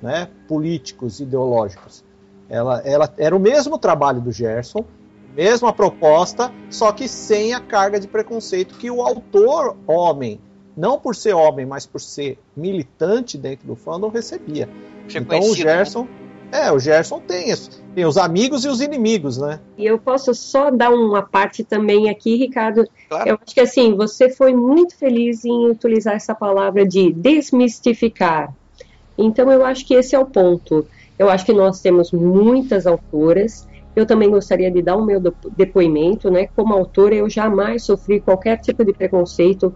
né? 0.00 0.28
Políticos, 0.48 1.20
ideológicos. 1.20 2.02
Ela, 2.48 2.80
ela 2.80 3.12
era 3.18 3.36
o 3.36 3.38
mesmo 3.38 3.78
trabalho 3.78 4.22
do 4.22 4.32
Gerson, 4.32 4.82
mesma 5.36 5.70
proposta, 5.70 6.50
só 6.70 6.90
que 6.90 7.06
sem 7.06 7.52
a 7.52 7.60
carga 7.60 8.00
de 8.00 8.08
preconceito 8.08 8.76
que 8.76 8.90
o 8.90 9.02
autor 9.02 9.76
homem, 9.86 10.40
não 10.74 10.98
por 10.98 11.14
ser 11.14 11.34
homem, 11.34 11.66
mas 11.66 11.84
por 11.84 12.00
ser 12.00 12.38
militante 12.56 13.36
dentro 13.36 13.66
do 13.66 13.76
fandom, 13.76 14.08
recebia. 14.08 14.66
Então 15.20 15.38
o 15.38 15.40
conhecido, 15.40 15.66
né? 16.06 16.08
É, 16.50 16.72
o 16.72 16.78
Gerson 16.78 17.20
tem 17.20 17.50
isso. 17.50 17.82
Tem 17.94 18.06
os 18.06 18.16
amigos 18.16 18.64
e 18.64 18.68
os 18.68 18.80
inimigos, 18.80 19.38
né? 19.38 19.60
E 19.76 19.84
eu 19.84 19.98
posso 19.98 20.32
só 20.34 20.70
dar 20.70 20.90
uma 20.90 21.22
parte 21.22 21.62
também 21.62 22.08
aqui, 22.08 22.36
Ricardo. 22.36 22.84
Claro. 23.08 23.28
Eu 23.28 23.38
acho 23.42 23.54
que 23.54 23.60
assim, 23.60 23.94
você 23.94 24.30
foi 24.30 24.54
muito 24.54 24.96
feliz 24.96 25.44
em 25.44 25.68
utilizar 25.70 26.14
essa 26.14 26.34
palavra 26.34 26.86
de 26.86 27.12
desmistificar. 27.12 28.54
Então 29.16 29.50
eu 29.50 29.64
acho 29.64 29.86
que 29.86 29.94
esse 29.94 30.14
é 30.14 30.18
o 30.18 30.24
ponto. 30.24 30.86
Eu 31.18 31.28
acho 31.28 31.44
que 31.44 31.52
nós 31.52 31.80
temos 31.80 32.12
muitas 32.12 32.86
autoras. 32.86 33.66
Eu 33.96 34.06
também 34.06 34.30
gostaria 34.30 34.70
de 34.70 34.80
dar 34.80 34.96
o 34.96 35.04
meu 35.04 35.20
depo- 35.20 35.50
depoimento, 35.56 36.30
né? 36.30 36.48
Como 36.54 36.72
autora, 36.72 37.14
eu 37.16 37.28
jamais 37.28 37.82
sofri 37.84 38.20
qualquer 38.20 38.58
tipo 38.58 38.84
de 38.84 38.92
preconceito 38.92 39.74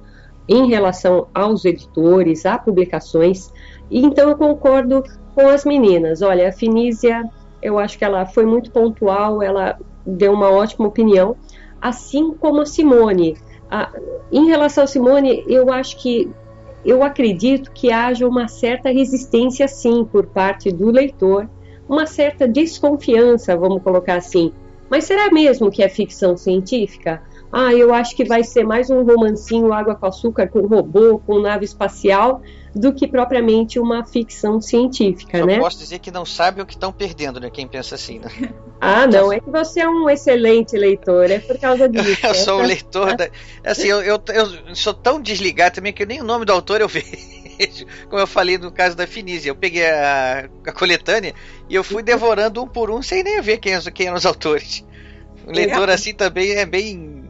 em 0.48 0.68
relação 0.68 1.26
aos 1.34 1.64
editores, 1.64 2.46
a 2.46 2.56
publicações. 2.56 3.50
E 3.90 4.00
então 4.00 4.28
eu 4.28 4.36
concordo 4.36 5.02
com 5.34 5.48
as 5.48 5.64
meninas. 5.64 6.22
Olha, 6.22 6.48
a 6.48 6.52
Finísia, 6.52 7.22
eu 7.62 7.78
acho 7.78 7.98
que 7.98 8.04
ela 8.04 8.26
foi 8.26 8.46
muito 8.46 8.70
pontual, 8.70 9.42
ela 9.42 9.76
deu 10.06 10.32
uma 10.32 10.50
ótima 10.50 10.88
opinião, 10.88 11.36
assim 11.80 12.34
como 12.34 12.60
a 12.60 12.66
Simone. 12.66 13.36
A- 13.70 13.90
em 14.30 14.46
relação 14.46 14.84
a 14.84 14.86
Simone, 14.86 15.44
eu 15.46 15.72
acho 15.72 16.00
que 16.00 16.30
eu 16.84 17.02
acredito 17.02 17.70
que 17.72 17.92
haja 17.92 18.26
uma 18.26 18.48
certa 18.48 18.90
resistência, 18.90 19.68
sim, 19.68 20.04
por 20.04 20.26
parte 20.26 20.72
do 20.72 20.90
leitor, 20.90 21.48
uma 21.88 22.06
certa 22.06 22.48
desconfiança, 22.48 23.56
vamos 23.56 23.82
colocar 23.82 24.16
assim. 24.16 24.52
Mas 24.90 25.04
será 25.04 25.30
mesmo 25.30 25.70
que 25.70 25.82
é 25.82 25.88
ficção 25.88 26.36
científica? 26.36 27.22
Ah, 27.52 27.72
eu 27.72 27.94
acho 27.94 28.16
que 28.16 28.24
vai 28.24 28.42
ser 28.42 28.64
mais 28.64 28.90
um 28.90 29.02
romancinho 29.04 29.72
água 29.72 29.94
com 29.94 30.06
açúcar, 30.06 30.48
com 30.48 30.66
robô, 30.66 31.18
com 31.18 31.38
nave 31.38 31.64
espacial, 31.64 32.40
do 32.74 32.92
que 32.94 33.06
propriamente 33.06 33.78
uma 33.78 34.04
ficção 34.04 34.60
científica, 34.60 35.36
Eu 35.38 35.46
né? 35.46 35.58
posso 35.58 35.78
dizer 35.78 35.98
que 35.98 36.10
não 36.10 36.24
sabem 36.24 36.62
o 36.62 36.66
que 36.66 36.72
estão 36.74 36.90
perdendo, 36.92 37.38
né? 37.38 37.50
Quem 37.50 37.66
pensa 37.68 37.94
assim, 37.94 38.18
né? 38.18 38.28
Ah, 38.84 39.06
não, 39.06 39.32
é 39.32 39.38
que 39.38 39.48
você 39.48 39.78
é 39.78 39.88
um 39.88 40.10
excelente 40.10 40.76
leitor, 40.76 41.30
é 41.30 41.38
por 41.38 41.56
causa 41.56 41.86
disso. 41.88 42.26
Eu 42.26 42.34
sou 42.34 42.56
o 42.56 42.58
Essa- 42.62 42.66
leitor 42.66 43.16
da. 43.16 43.28
Assim, 43.64 43.86
eu, 43.86 44.02
eu, 44.02 44.20
eu 44.34 44.74
sou 44.74 44.92
tão 44.92 45.20
desligado 45.20 45.76
também 45.76 45.92
que 45.92 46.04
nem 46.04 46.20
o 46.20 46.24
nome 46.24 46.44
do 46.44 46.52
autor 46.52 46.80
eu 46.80 46.88
vejo. 46.90 47.06
Como 48.08 48.20
eu 48.20 48.26
falei 48.26 48.58
no 48.58 48.72
caso 48.72 48.96
da 48.96 49.06
Finísia. 49.06 49.50
Eu 49.50 49.54
peguei 49.54 49.86
a, 49.88 50.48
a 50.66 50.72
coletânea 50.72 51.32
e 51.68 51.74
eu 51.76 51.84
fui 51.84 52.02
devorando 52.02 52.60
um 52.60 52.66
por 52.66 52.90
um 52.90 53.00
sem 53.02 53.22
nem 53.22 53.40
ver 53.40 53.58
quem, 53.58 53.78
quem 53.92 54.06
eram 54.08 54.16
os 54.16 54.26
autores. 54.26 54.84
O 55.46 55.52
leitor 55.52 55.88
assim 55.88 56.12
também 56.12 56.50
é 56.52 56.66
bem. 56.66 57.22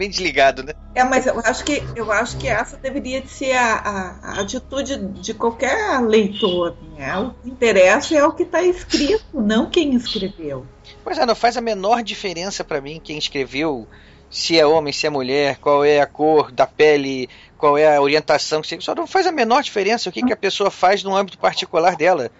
Bem 0.00 0.08
desligado, 0.08 0.62
né? 0.62 0.72
É, 0.94 1.04
mas 1.04 1.26
eu 1.26 1.38
acho 1.44 1.62
que 1.62 1.82
eu 1.94 2.10
acho 2.10 2.38
que 2.38 2.48
essa 2.48 2.76
deveria 2.78 3.20
de 3.20 3.28
ser 3.28 3.52
a, 3.52 3.74
a- 3.74 4.18
a 4.22 4.40
atitude 4.40 4.96
de 4.96 5.34
qualquer 5.34 6.00
leitor. 6.00 6.74
Né? 6.96 7.16
O 7.18 7.30
que 7.32 7.50
interessa 7.50 8.16
é 8.16 8.24
o 8.24 8.32
que 8.32 8.44
está 8.44 8.62
escrito, 8.62 9.22
não 9.34 9.68
quem 9.68 9.94
escreveu. 9.94 10.66
Pois 11.04 11.18
é, 11.18 11.26
não 11.26 11.34
faz 11.34 11.56
a 11.58 11.60
menor 11.60 12.02
diferença 12.02 12.64
pra 12.64 12.80
mim 12.80 12.98
quem 13.02 13.18
escreveu, 13.18 13.86
se 14.30 14.58
é 14.58 14.64
homem, 14.66 14.90
se 14.92 15.06
é 15.06 15.10
mulher, 15.10 15.58
qual 15.58 15.84
é 15.84 16.00
a 16.00 16.06
cor 16.06 16.50
da 16.50 16.66
pele, 16.66 17.28
qual 17.58 17.76
é 17.76 17.94
a 17.96 18.00
orientação. 18.00 18.62
Só 18.80 18.94
não 18.94 19.06
faz 19.06 19.26
a 19.26 19.32
menor 19.32 19.62
diferença 19.62 20.08
o 20.08 20.12
que, 20.12 20.22
que 20.22 20.32
a 20.32 20.36
pessoa 20.36 20.70
faz 20.70 21.04
no 21.04 21.14
âmbito 21.14 21.38
particular 21.38 21.94
dela. 21.94 22.30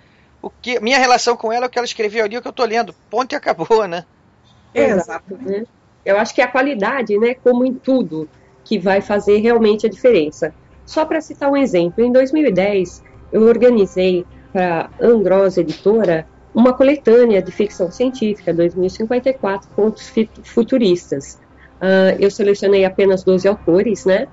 O 0.40 0.48
que, 0.48 0.80
minha 0.80 0.98
relação 0.98 1.36
com 1.36 1.52
ela 1.52 1.66
é 1.66 1.68
o 1.68 1.70
que 1.70 1.78
ela 1.78 1.84
escreveu 1.86 2.24
ali, 2.24 2.36
é 2.36 2.38
o 2.38 2.42
que 2.42 2.48
eu 2.48 2.52
tô 2.54 2.64
lendo. 2.64 2.94
Ponto 3.11 3.32
e 3.34 3.36
acabou, 3.36 3.86
né? 3.86 4.06
Exato. 4.74 5.38
Eu 6.05 6.18
acho 6.18 6.34
que 6.34 6.40
é 6.40 6.44
a 6.44 6.48
qualidade, 6.48 7.18
né, 7.18 7.34
como 7.34 7.64
em 7.64 7.74
tudo, 7.74 8.28
que 8.64 8.78
vai 8.78 9.01
fazer 9.01 9.38
realmente 9.38 9.86
a 9.86 9.90
diferença. 9.90 10.55
Só 10.86 11.05
para 11.05 11.20
citar 11.20 11.51
um 11.51 11.57
exemplo, 11.57 12.05
em 12.05 12.12
2010 12.12 13.03
eu 13.32 13.42
organizei 13.42 14.24
para 14.53 14.90
a 15.01 15.07
Andros 15.07 15.57
Editora 15.57 16.26
uma 16.55 16.72
coletânea 16.72 17.40
de 17.40 17.53
ficção 17.53 17.90
científica, 17.90 18.53
2054 18.53 19.70
contos 19.74 20.12
futuristas. 20.42 21.38
Ah, 21.80 22.14
eu 22.18 22.30
selecionei 22.30 22.84
apenas 22.84 23.24
12 23.24 23.48
autores, 23.48 24.05
né? 24.05 24.26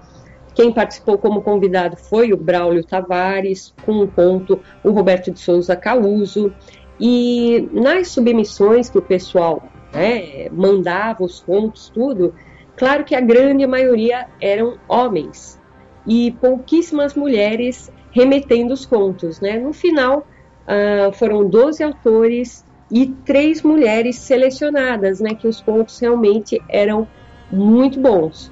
Quem 0.54 0.74
participou 0.74 1.18
como 1.18 1.42
convidado 1.42 1.96
foi 1.96 2.34
o 2.34 2.38
Braulio 2.38 2.84
Tavares, 2.84 3.74
com 3.86 3.92
um 3.92 4.08
conto, 4.08 4.60
o 4.84 4.90
Roberto 4.90 5.32
de 5.32 5.40
Souza 5.40 5.76
Causo. 5.76 6.52
E 7.00 7.70
nas 7.72 8.08
submissões 8.08 8.90
que 8.90 8.98
o 8.98 9.02
pessoal 9.02 9.64
né, 9.94 10.50
mandava 10.50 11.24
os 11.24 11.40
contos, 11.40 11.90
tudo, 11.90 12.34
claro 12.76 13.04
que 13.04 13.16
a 13.16 13.22
grande 13.22 13.66
maioria 13.66 14.28
eram 14.42 14.78
homens 14.88 15.60
e 16.06 16.32
pouquíssimas 16.32 17.16
mulheres 17.16 17.92
remetendo 18.12 18.74
os 18.74 18.86
contos. 18.86 19.40
Né? 19.40 19.60
No 19.60 19.74
final, 19.74 20.26
ah, 20.68 21.12
foram 21.14 21.48
12 21.48 21.84
autores 21.84 22.66
e 22.92 23.08
três 23.26 23.62
mulheres 23.62 24.18
selecionadas, 24.18 25.20
né, 25.20 25.34
que 25.34 25.48
os 25.48 25.62
contos 25.62 26.00
realmente 26.00 26.62
eram 26.70 27.08
muito 27.52 28.00
bons. 28.00 28.52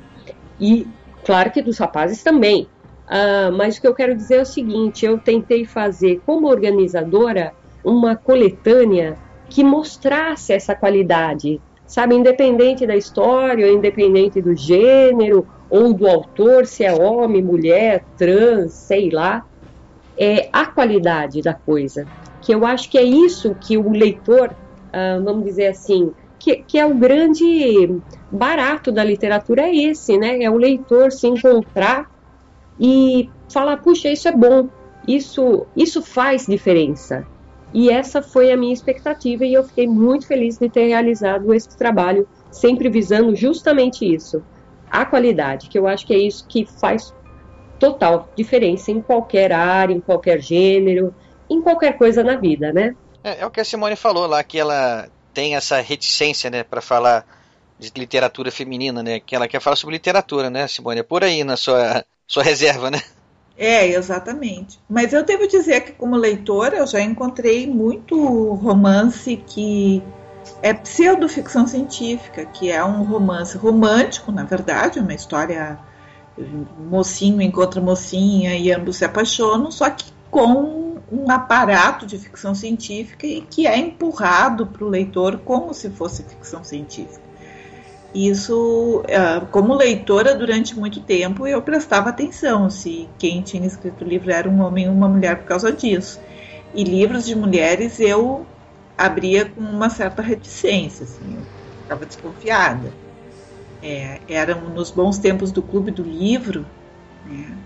E 0.59 0.88
claro 1.23 1.51
que 1.51 1.61
dos 1.61 1.77
rapazes 1.77 2.23
também. 2.23 2.67
Ah, 3.07 3.51
mas 3.51 3.77
o 3.77 3.81
que 3.81 3.88
eu 3.88 3.93
quero 3.93 4.15
dizer 4.15 4.36
é 4.38 4.41
o 4.41 4.45
seguinte: 4.45 5.05
eu 5.05 5.17
tentei 5.17 5.65
fazer, 5.65 6.21
como 6.25 6.47
organizadora, 6.47 7.53
uma 7.83 8.15
coletânea 8.15 9.17
que 9.49 9.63
mostrasse 9.63 10.53
essa 10.53 10.75
qualidade, 10.75 11.61
sabe? 11.85 12.15
Independente 12.15 12.85
da 12.85 12.95
história, 12.95 13.71
independente 13.71 14.41
do 14.41 14.55
gênero 14.55 15.47
ou 15.69 15.93
do 15.93 16.07
autor, 16.07 16.65
se 16.65 16.83
é 16.83 16.93
homem, 16.93 17.41
mulher, 17.41 18.03
trans, 18.17 18.73
sei 18.73 19.09
lá. 19.09 19.45
é 20.17 20.47
a 20.53 20.65
qualidade 20.65 21.41
da 21.41 21.53
coisa. 21.53 22.07
Que 22.41 22.53
eu 22.53 22.65
acho 22.65 22.89
que 22.89 22.97
é 22.97 23.03
isso 23.03 23.55
que 23.55 23.77
o 23.77 23.91
leitor, 23.91 24.55
ah, 24.93 25.19
vamos 25.23 25.43
dizer 25.43 25.67
assim, 25.67 26.13
que, 26.39 26.57
que, 26.57 26.77
é 26.77 26.85
o 26.85 26.93
grande 26.93 27.99
barato 28.31 28.91
da 28.91 29.03
literatura 29.03 29.63
é 29.63 29.75
esse, 29.75 30.17
né? 30.17 30.41
É 30.41 30.49
o 30.49 30.57
leitor 30.57 31.11
se 31.11 31.27
encontrar 31.27 32.09
e 32.79 33.29
falar, 33.51 33.77
puxa, 33.77 34.09
isso 34.09 34.27
é 34.27 34.31
bom, 34.31 34.69
isso, 35.07 35.65
isso 35.75 36.01
faz 36.01 36.45
diferença. 36.45 37.25
E 37.76 37.89
essa 37.89 38.21
foi 38.21 38.53
a 38.53 38.57
minha 38.57 38.73
expectativa 38.73 39.45
e 39.45 39.53
eu 39.53 39.61
fiquei 39.61 39.86
muito 39.86 40.26
feliz 40.26 40.57
de 40.57 40.69
ter 40.69 40.88
realizado 40.88 41.53
esse 41.53 41.78
trabalho, 41.78 42.26
sempre 42.49 42.89
visando 42.89 43.36
justamente 43.36 44.05
isso, 44.05 44.41
a 44.89 45.05
qualidade, 45.05 45.67
que 45.67 45.78
eu 45.78 45.86
acho 45.86 46.07
que 46.07 46.13
é 46.13 46.17
isso 46.17 46.47
que 46.47 46.65
faz 46.65 47.13
total 47.78 48.32
diferença 48.34 48.91
em 48.91 49.01
qualquer 49.01 49.51
área, 49.51 49.93
em 49.93 49.99
qualquer 49.99 50.39
gênero, 50.39 51.13
em 51.49 51.61
qualquer 51.61 51.97
coisa 51.97 52.23
na 52.23 52.38
vida, 52.38 52.71
né? 52.71 52.95
É, 53.21 53.41
é 53.41 53.45
o 53.45 53.51
que 53.51 53.59
a 53.59 53.65
Simone 53.65 53.97
falou 53.97 54.26
lá, 54.26 54.41
que 54.41 54.57
ela 54.57 55.09
tem 55.34 55.57
essa 55.57 55.82
reticência, 55.82 56.49
né, 56.49 56.63
para 56.63 56.80
falar 56.80 57.26
de 57.78 57.91
literatura 57.97 58.51
feminina, 58.51 59.03
né, 59.03 59.19
que 59.19 59.36
ela 59.36 59.49
quer 59.49 59.59
falar 59.59 59.76
sobre 59.76 59.95
literatura, 59.95 60.49
né, 60.49 60.65
Simone? 60.65 61.01
É 61.01 61.03
por 61.03 61.26
aí 61.26 61.43
na 61.43 61.57
sua, 61.57 62.05
sua 62.26 62.41
reserva, 62.41 62.89
né? 62.89 63.01
É, 63.58 63.88
exatamente. 63.88 64.80
Mas 64.89 65.14
eu 65.14 65.24
devo 65.24 65.47
dizer 65.47 65.82
que, 65.82 65.91
como 65.93 66.16
leitora, 66.16 66.78
eu 66.78 66.88
já 66.88 67.01
encontrei 67.01 67.66
muito 67.68 68.53
romance 68.53 69.38
que 69.38 70.03
é 70.62 70.74
pseudo-ficção 70.74 71.66
científica, 71.66 72.45
que 72.45 72.70
é 72.70 72.84
um 72.84 73.03
romance 73.03 73.58
romântico, 73.58 74.32
na 74.32 74.43
verdade, 74.43 74.99
uma 74.99 75.14
história 75.14 75.80
mocinho 76.89 77.41
encontra 77.41 77.80
mocinha 77.80 78.56
e 78.56 78.72
ambos 78.72 78.97
se 78.97 79.06
apaixonam, 79.06 79.72
só 79.72 79.89
que 79.89 80.06
com 80.30 80.97
um 81.12 81.32
aparato 81.32 82.06
de 82.06 82.18
ficção 82.18 82.53
científica 82.53 83.26
e 83.26 83.41
que 83.41 83.68
é 83.68 83.78
empurrado 83.78 84.68
para 84.68 84.84
o 84.84 84.89
leitor 84.89 85.38
como 85.39 85.74
se 85.74 85.89
fosse 85.89 86.24
ficção 86.24 86.64
científica. 86.64 87.24
Isso, 88.16 89.03
ah, 89.09 89.45
como 89.51 89.76
leitora, 89.76 90.34
durante 90.34 90.74
muito 90.80 91.01
tempo 91.01 91.45
eu 91.45 91.61
prestava 91.61 92.09
atenção 92.09 92.70
se 92.70 93.09
quem 93.20 93.41
tinha 93.41 93.68
escrito 93.68 94.05
o 94.05 94.07
livro 94.07 94.32
era 94.32 94.49
um 94.49 94.61
homem 94.61 94.88
ou 94.88 94.95
uma 94.95 95.09
mulher 95.09 95.39
por 95.39 95.45
causa 95.47 95.70
disso. 95.70 96.18
E 96.74 96.86
livros 96.86 97.26
de 97.26 97.36
mulheres 97.36 97.99
eu 97.99 98.45
abria 98.97 99.43
com 99.43 99.59
uma 99.59 99.89
certa 99.89 100.22
reticência, 100.22 101.03
assim, 101.03 101.36
eu 101.36 101.41
estava 101.82 102.05
desconfiada. 102.05 102.93
É, 103.84 104.20
eram 104.30 104.61
nos 104.70 104.91
bons 104.91 105.18
tempos 105.18 105.51
do 105.51 105.61
Clube 105.61 105.91
do 105.91 106.01
Livro, 106.01 106.66
né? 107.26 107.57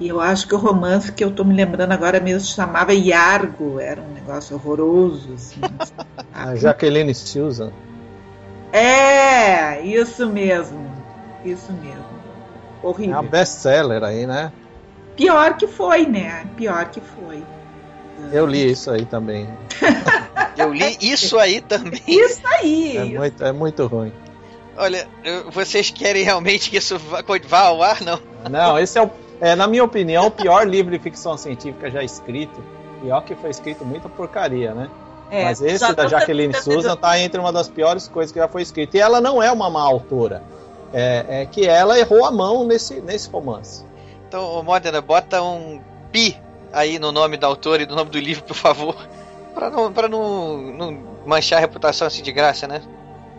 E 0.00 0.08
eu 0.08 0.18
acho 0.20 0.48
que 0.48 0.54
o 0.54 0.58
romance 0.58 1.12
que 1.12 1.22
eu 1.22 1.28
estou 1.28 1.44
me 1.44 1.54
lembrando 1.54 1.92
agora 1.92 2.18
mesmo 2.18 2.48
chamava 2.48 2.92
Iargo, 2.92 3.78
era 3.78 4.00
um 4.00 4.12
negócio 4.12 4.56
horroroso. 4.56 5.34
Assim, 5.34 5.60
a 6.34 6.56
Jaqueline 6.56 7.14
Souza. 7.14 7.70
É, 8.74 9.80
isso 9.82 10.28
mesmo. 10.28 10.90
Isso 11.44 11.72
mesmo. 11.72 12.04
Horrível. 12.82 13.14
É 13.14 13.20
uma 13.20 13.22
best-seller 13.22 14.02
aí, 14.02 14.26
né? 14.26 14.52
Pior 15.16 15.56
que 15.56 15.68
foi, 15.68 16.06
né? 16.06 16.44
Pior 16.56 16.84
que 16.86 17.00
foi. 17.00 17.44
Eu 18.32 18.44
li 18.46 18.72
isso 18.72 18.90
aí 18.90 19.04
também. 19.04 19.48
Eu 20.58 20.72
li 20.72 20.98
isso 21.00 21.38
aí 21.38 21.60
também. 21.60 22.02
Isso 22.06 22.42
aí. 22.46 22.96
É, 22.96 23.04
Muito, 23.04 23.44
é 23.44 23.52
muito 23.52 23.86
ruim. 23.86 24.12
Olha, 24.76 25.08
vocês 25.52 25.90
querem 25.90 26.24
realmente 26.24 26.68
que 26.70 26.76
isso 26.76 26.98
vá, 26.98 27.22
vá 27.46 27.60
ao 27.60 27.82
ar, 27.82 28.00
não? 28.02 28.20
Não, 28.50 28.78
esse 28.78 28.98
é, 28.98 29.02
o, 29.02 29.10
é, 29.40 29.54
na 29.54 29.66
minha 29.66 29.84
opinião, 29.84 30.26
o 30.26 30.30
pior 30.30 30.66
livro 30.66 30.90
de 30.90 30.98
ficção 30.98 31.36
científica 31.36 31.90
já 31.90 32.02
escrito. 32.02 32.62
Pior 33.00 33.20
que 33.22 33.34
foi 33.36 33.50
escrito 33.50 33.84
muita 33.84 34.08
porcaria, 34.08 34.74
né? 34.74 34.88
É, 35.30 35.44
Mas 35.44 35.60
esse 35.60 35.92
da 35.94 36.06
Jaqueline 36.06 36.54
Susan 36.54 36.96
tá 36.96 37.18
entre 37.18 37.40
uma 37.40 37.52
das 37.52 37.68
piores 37.68 38.06
coisas 38.08 38.30
que 38.30 38.38
já 38.38 38.48
foi 38.48 38.62
escrito. 38.62 38.96
E 38.96 39.00
ela 39.00 39.20
não 39.20 39.42
é 39.42 39.50
uma 39.50 39.68
má 39.70 39.82
autora. 39.82 40.42
É, 40.92 41.42
é 41.42 41.46
que 41.46 41.66
ela 41.66 41.98
errou 41.98 42.24
a 42.24 42.30
mão 42.30 42.64
nesse, 42.64 43.00
nesse 43.00 43.28
romance. 43.28 43.84
Então, 44.28 44.62
Modena, 44.62 45.00
bota 45.00 45.42
um 45.42 45.80
pi 46.12 46.40
aí 46.72 46.98
no 46.98 47.10
nome 47.10 47.36
da 47.36 47.46
autora 47.46 47.82
e 47.82 47.86
do 47.86 47.96
nome 47.96 48.10
do 48.10 48.18
livro, 48.18 48.44
por 48.44 48.54
favor. 48.54 48.96
Pra 49.54 49.70
não, 49.70 49.92
pra 49.92 50.08
não, 50.08 50.56
não 50.56 50.98
manchar 51.24 51.58
a 51.58 51.60
reputação 51.60 52.08
assim 52.08 52.24
de 52.24 52.32
graça, 52.32 52.66
né? 52.66 52.82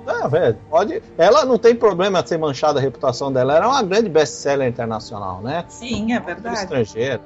Ah, 0.07 0.29
velho, 0.29 0.57
pode. 0.69 1.03
Ela 1.17 1.43
não 1.43 1.57
tem 1.57 1.75
problema 1.75 2.23
de 2.23 2.29
ser 2.29 2.37
manchada 2.37 2.79
a 2.79 2.81
reputação 2.81 3.33
dela. 3.33 3.57
Ela 3.57 3.65
é 3.65 3.67
uma 3.67 3.83
grande 3.83 4.07
best-seller 4.07 4.65
internacional, 4.65 5.41
né? 5.41 5.65
Sim, 5.67 6.13
é 6.13 6.19
verdade. 6.21 6.59
Estrangeiro. 6.59 7.21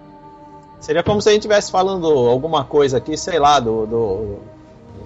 Seria 0.80 1.04
como 1.04 1.22
se 1.22 1.30
a 1.30 1.32
gente 1.34 1.42
estivesse 1.42 1.72
falando 1.72 2.08
alguma 2.08 2.64
coisa 2.64 2.98
aqui, 2.98 3.18
sei 3.18 3.38
lá, 3.38 3.60
do, 3.60 3.86
do, 3.86 4.40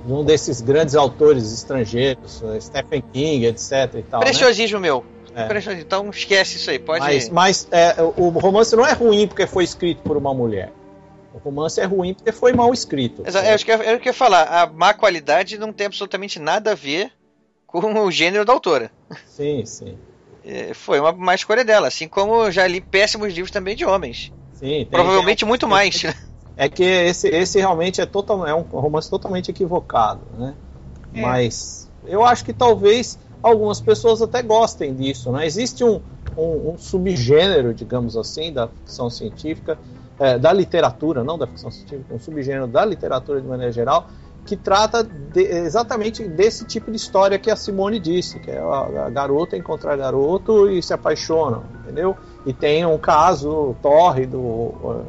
de 0.06 0.14
um 0.14 0.24
desses 0.24 0.62
grandes 0.62 0.96
autores 0.96 1.52
estrangeiros, 1.52 2.44
Stephen 2.62 3.04
King, 3.12 3.46
etc. 3.48 3.96
E 3.96 4.04
tal, 4.04 4.20
né? 4.20 4.28
Preciosismo 4.28 4.80
né? 4.80 4.88
meu. 4.88 5.06
É. 5.36 5.74
Então 5.80 6.10
esquece 6.12 6.58
isso 6.58 6.70
aí, 6.70 6.78
pode. 6.78 7.00
Mas, 7.00 7.30
mas 7.30 7.68
é, 7.72 7.96
o 8.02 8.30
romance 8.30 8.76
não 8.76 8.86
é 8.86 8.94
ruim 8.94 9.28
porque 9.28 9.48
foi 9.48 9.64
escrito 9.64 10.04
por 10.04 10.16
uma 10.16 10.34
mulher. 10.34 10.72
O 11.34 11.40
romance 11.40 11.82
é 11.82 11.86
ruim 11.86 12.14
porque 12.14 12.32
foi 12.32 12.54
mal 12.54 12.72
escrito. 12.72 13.24
Exato, 13.26 13.48
é, 13.48 13.54
acho 13.54 13.66
que 13.66 13.72
eu 13.72 13.98
queria 13.98 14.14
falar. 14.14 14.44
A 14.44 14.68
má 14.68 14.94
qualidade 14.94 15.58
não 15.58 15.74
tem 15.74 15.88
absolutamente 15.88 16.40
nada 16.40 16.74
a 16.74 16.76
ver 16.76 17.12
com 17.66 17.80
o 18.06 18.12
gênero 18.12 18.46
da 18.46 18.54
autora. 18.54 18.92
Sim, 19.26 19.66
sim. 19.66 19.98
É, 20.46 20.74
foi 20.76 21.00
uma 21.00 21.12
má 21.12 21.34
escolha 21.34 21.66
dela, 21.66 21.88
assim 21.88 22.08
como 22.08 22.44
eu 22.44 22.52
já 22.52 22.68
li 22.68 22.80
péssimos 22.80 23.34
livros 23.34 23.50
também 23.50 23.76
de 23.76 23.86
homens. 23.86 24.32
Sim, 24.64 24.88
Provavelmente 24.90 25.44
muito 25.44 25.68
mais. 25.68 26.06
É 26.56 26.70
que 26.70 26.84
esse, 26.84 27.28
esse 27.28 27.60
realmente 27.60 28.00
é, 28.00 28.06
total, 28.06 28.48
é 28.48 28.56
um 28.56 28.62
romance 28.62 29.10
totalmente 29.10 29.50
equivocado, 29.50 30.22
né? 30.38 30.54
É. 31.14 31.22
Mas 31.22 31.90
eu 32.06 32.24
acho 32.24 32.46
que 32.46 32.54
talvez 32.54 33.20
algumas 33.42 33.82
pessoas 33.82 34.22
até 34.22 34.42
gostem 34.42 34.94
disso, 34.94 35.32
né? 35.34 35.46
Existe 35.46 35.84
um, 35.84 36.00
um, 36.38 36.70
um 36.70 36.78
subgênero, 36.78 37.74
digamos 37.74 38.16
assim, 38.16 38.54
da 38.54 38.70
ficção 38.70 39.10
científica, 39.10 39.78
é, 40.18 40.38
da 40.38 40.54
literatura, 40.54 41.26
não 41.26 41.38
da 41.38 41.46
ficção 41.46 41.70
científica, 41.70 42.14
um 42.14 42.20
subgênero 42.20 42.68
da 42.68 42.86
literatura 42.86 43.42
de 43.42 43.48
maneira 43.48 43.72
geral, 43.72 44.08
que 44.46 44.58
trata 44.58 45.04
de, 45.04 45.42
exatamente 45.42 46.28
desse 46.28 46.66
tipo 46.66 46.92
de 46.92 46.98
história 46.98 47.40
que 47.40 47.50
a 47.50 47.56
Simone 47.56 48.00
disse, 48.00 48.40
que 48.40 48.52
é 48.52 48.60
a, 48.60 49.06
a 49.06 49.10
garota 49.10 49.56
encontrar 49.56 49.96
garoto 49.96 50.70
e 50.70 50.82
se 50.84 50.94
apaixonam, 50.94 51.64
entendeu? 51.82 52.16
E 52.46 52.54
tem 52.54 52.86
um 52.86 52.98
caso 52.98 53.76
tórrido 53.82 55.06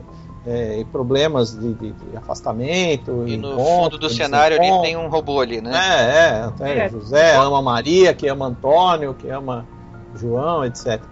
é, 0.46 0.78
e 0.78 0.84
problemas 0.84 1.58
de, 1.58 1.74
de, 1.74 1.92
de 1.92 2.16
afastamento. 2.16 3.24
E 3.26 3.36
no 3.36 3.56
fundo 3.56 3.98
do 3.98 4.08
cenário 4.08 4.60
ali 4.60 4.82
tem 4.82 4.96
um 4.96 5.08
robô 5.08 5.40
ali, 5.40 5.60
né? 5.60 5.72
É, 5.74 6.46
é, 6.46 6.50
tem 6.56 6.80
é. 6.80 6.88
José 6.88 7.36
ama 7.36 7.60
Maria, 7.60 8.14
que 8.14 8.28
ama 8.28 8.46
Antônio, 8.46 9.14
que 9.14 9.28
ama 9.28 9.66
João, 10.14 10.64
etc. 10.64 11.02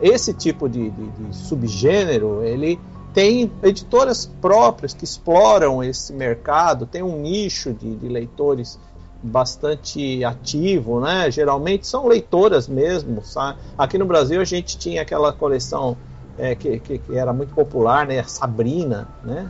Esse 0.00 0.34
tipo 0.34 0.68
de, 0.68 0.90
de, 0.90 1.06
de 1.06 1.36
subgênero, 1.36 2.42
ele 2.44 2.78
tem 3.14 3.50
editoras 3.62 4.26
próprias 4.26 4.92
que 4.92 5.04
exploram 5.04 5.82
esse 5.82 6.12
mercado, 6.12 6.84
tem 6.84 7.00
um 7.00 7.20
nicho 7.20 7.72
de, 7.72 7.94
de 7.94 8.08
leitores 8.08 8.78
bastante 9.22 10.22
ativo, 10.24 11.00
né? 11.00 11.30
Geralmente 11.30 11.86
são 11.86 12.08
leitoras 12.08 12.66
mesmo, 12.66 13.24
sabe? 13.24 13.58
Aqui 13.78 13.96
no 13.96 14.04
Brasil 14.04 14.40
a 14.40 14.44
gente 14.44 14.76
tinha 14.76 15.00
aquela 15.00 15.32
coleção 15.32 15.96
é, 16.36 16.56
que, 16.56 16.80
que, 16.80 16.98
que, 16.98 17.16
era 17.16 17.32
muito 17.32 17.54
popular, 17.54 18.04
né? 18.04 18.22
Sabrina, 18.24 19.08
né? 19.22 19.48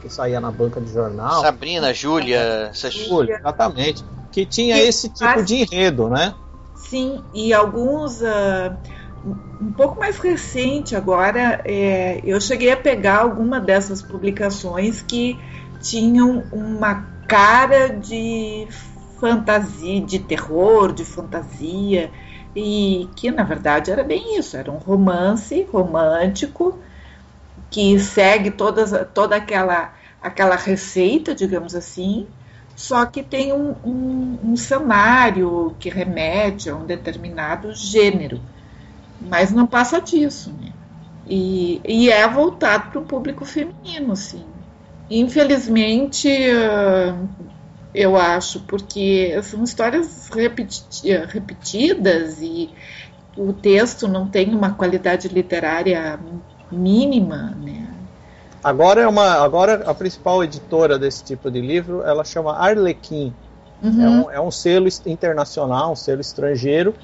Que 0.00 0.08
saía 0.08 0.40
na 0.40 0.52
banca 0.52 0.80
de 0.80 0.92
jornal. 0.92 1.42
Sabrina, 1.42 1.92
Júlia, 1.92 2.70
Júlia, 2.72 3.38
exatamente. 3.38 4.04
Que 4.30 4.46
tinha 4.46 4.78
esse 4.78 5.08
tipo 5.08 5.42
de 5.42 5.62
enredo, 5.62 6.08
né? 6.08 6.32
Sim, 6.76 7.22
e 7.34 7.52
alguns 7.52 8.20
uh, 8.20 8.76
um 9.60 9.72
pouco 9.72 9.98
mais 9.98 10.18
recente 10.18 10.94
agora, 10.94 11.62
é, 11.64 12.20
eu 12.24 12.40
cheguei 12.40 12.70
a 12.70 12.76
pegar 12.76 13.20
alguma 13.20 13.58
dessas 13.58 14.02
publicações 14.02 15.00
que 15.00 15.38
tinham 15.80 16.44
uma 16.52 17.06
cara 17.26 17.88
de 17.88 18.68
fantasia, 19.18 20.00
de 20.02 20.18
terror, 20.18 20.92
de 20.92 21.04
fantasia, 21.04 22.10
e 22.54 23.08
que 23.16 23.30
na 23.30 23.42
verdade 23.42 23.90
era 23.90 24.04
bem 24.04 24.38
isso, 24.38 24.56
era 24.56 24.70
um 24.70 24.76
romance 24.76 25.66
romântico 25.72 26.78
que 27.70 27.98
segue 27.98 28.50
todas, 28.50 28.92
toda 29.14 29.36
aquela, 29.36 29.94
aquela 30.22 30.56
receita, 30.56 31.34
digamos 31.34 31.74
assim, 31.74 32.26
só 32.76 33.06
que 33.06 33.22
tem 33.22 33.52
um, 33.52 33.74
um, 33.84 34.38
um 34.44 34.56
cenário 34.56 35.74
que 35.78 35.88
remete 35.88 36.68
a 36.68 36.76
um 36.76 36.84
determinado 36.84 37.74
gênero 37.74 38.40
mas 39.28 39.52
não 39.52 39.66
passa 39.66 40.00
disso, 40.00 40.52
né? 40.60 40.72
E, 41.26 41.80
e 41.84 42.10
é 42.10 42.28
voltado 42.28 42.90
para 42.90 43.00
o 43.00 43.04
público 43.04 43.44
feminino, 43.44 44.14
sim. 44.14 44.44
Infelizmente, 45.10 46.28
eu 47.94 48.16
acho, 48.16 48.60
porque 48.60 49.38
são 49.42 49.62
histórias 49.62 50.30
repetidas 51.28 52.40
e 52.40 52.70
o 53.36 53.52
texto 53.52 54.06
não 54.08 54.26
tem 54.26 54.54
uma 54.54 54.74
qualidade 54.74 55.28
literária 55.28 56.18
mínima, 56.70 57.56
né? 57.60 57.88
Agora 58.62 59.02
é 59.02 59.06
uma, 59.06 59.44
agora 59.44 59.84
a 59.86 59.94
principal 59.94 60.42
editora 60.42 60.98
desse 60.98 61.22
tipo 61.22 61.50
de 61.50 61.60
livro, 61.60 62.02
ela 62.02 62.24
chama 62.24 62.56
Arlequim. 62.56 63.34
Uhum. 63.82 64.02
É, 64.02 64.08
um, 64.08 64.30
é 64.30 64.40
um 64.40 64.50
selo 64.50 64.88
internacional, 65.06 65.92
um 65.92 65.96
selo 65.96 66.22
estrangeiro 66.22 66.94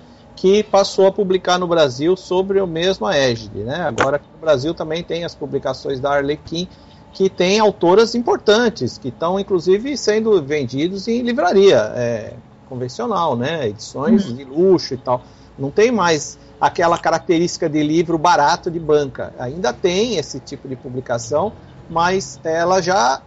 que 0.40 0.62
passou 0.62 1.06
a 1.06 1.12
publicar 1.12 1.58
no 1.58 1.66
Brasil 1.66 2.16
sobre 2.16 2.62
o 2.62 2.66
mesmo 2.66 3.06
égide, 3.10 3.58
né? 3.58 3.82
Agora 3.82 4.18
no 4.32 4.40
Brasil 4.40 4.72
também 4.72 5.02
tem 5.02 5.22
as 5.22 5.34
publicações 5.34 6.00
da 6.00 6.12
Arlequim 6.12 6.66
que 7.12 7.28
tem 7.28 7.60
autoras 7.60 8.14
importantes 8.14 8.96
que 8.96 9.08
estão 9.08 9.38
inclusive 9.38 9.94
sendo 9.98 10.40
vendidos 10.42 11.06
em 11.08 11.20
livraria 11.20 11.92
é, 11.94 12.32
convencional, 12.70 13.36
né? 13.36 13.68
Edições 13.68 14.30
Uhum. 14.30 14.36
de 14.36 14.44
luxo 14.44 14.94
e 14.94 14.96
tal. 14.96 15.22
Não 15.58 15.70
tem 15.70 15.92
mais 15.92 16.38
aquela 16.58 16.96
característica 16.96 17.68
de 17.68 17.82
livro 17.82 18.16
barato 18.16 18.70
de 18.70 18.80
banca. 18.80 19.34
Ainda 19.38 19.74
tem 19.74 20.16
esse 20.16 20.40
tipo 20.40 20.66
de 20.66 20.74
publicação, 20.74 21.52
mas 21.90 22.40
ela 22.42 22.80
já 22.80 23.20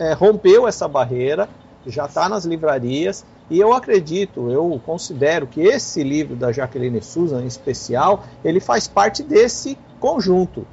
é, 0.00 0.14
rompeu 0.14 0.66
essa 0.66 0.88
barreira, 0.88 1.48
já 1.86 2.06
está 2.06 2.28
nas 2.28 2.44
livrarias. 2.44 3.24
E 3.50 3.58
eu 3.58 3.72
acredito, 3.72 4.48
eu 4.48 4.80
considero 4.86 5.46
que 5.46 5.60
esse 5.60 6.04
livro 6.04 6.36
da 6.36 6.52
Jacqueline 6.52 7.02
Susan, 7.02 7.42
em 7.42 7.46
especial, 7.46 8.24
ele 8.44 8.60
faz 8.60 8.86
parte 8.86 9.24
desse 9.24 9.76
conjunto. 9.98 10.64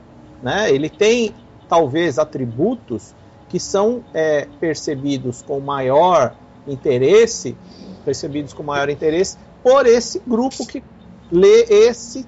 Né? 0.44 0.72
Ele 0.72 0.88
tem, 0.88 1.34
talvez, 1.68 2.20
atributos 2.20 3.16
que 3.50 3.60
são 3.60 4.04
é, 4.14 4.48
percebidos 4.60 5.42
com 5.42 5.60
maior 5.60 6.36
interesse, 6.68 7.58
percebidos 8.06 8.54
com 8.54 8.62
maior 8.62 8.90
interesse 8.90 9.38
por 9.64 9.88
esse 9.88 10.20
grupo 10.20 10.66
que 10.68 10.84
lê 11.32 11.64
esse 11.64 12.28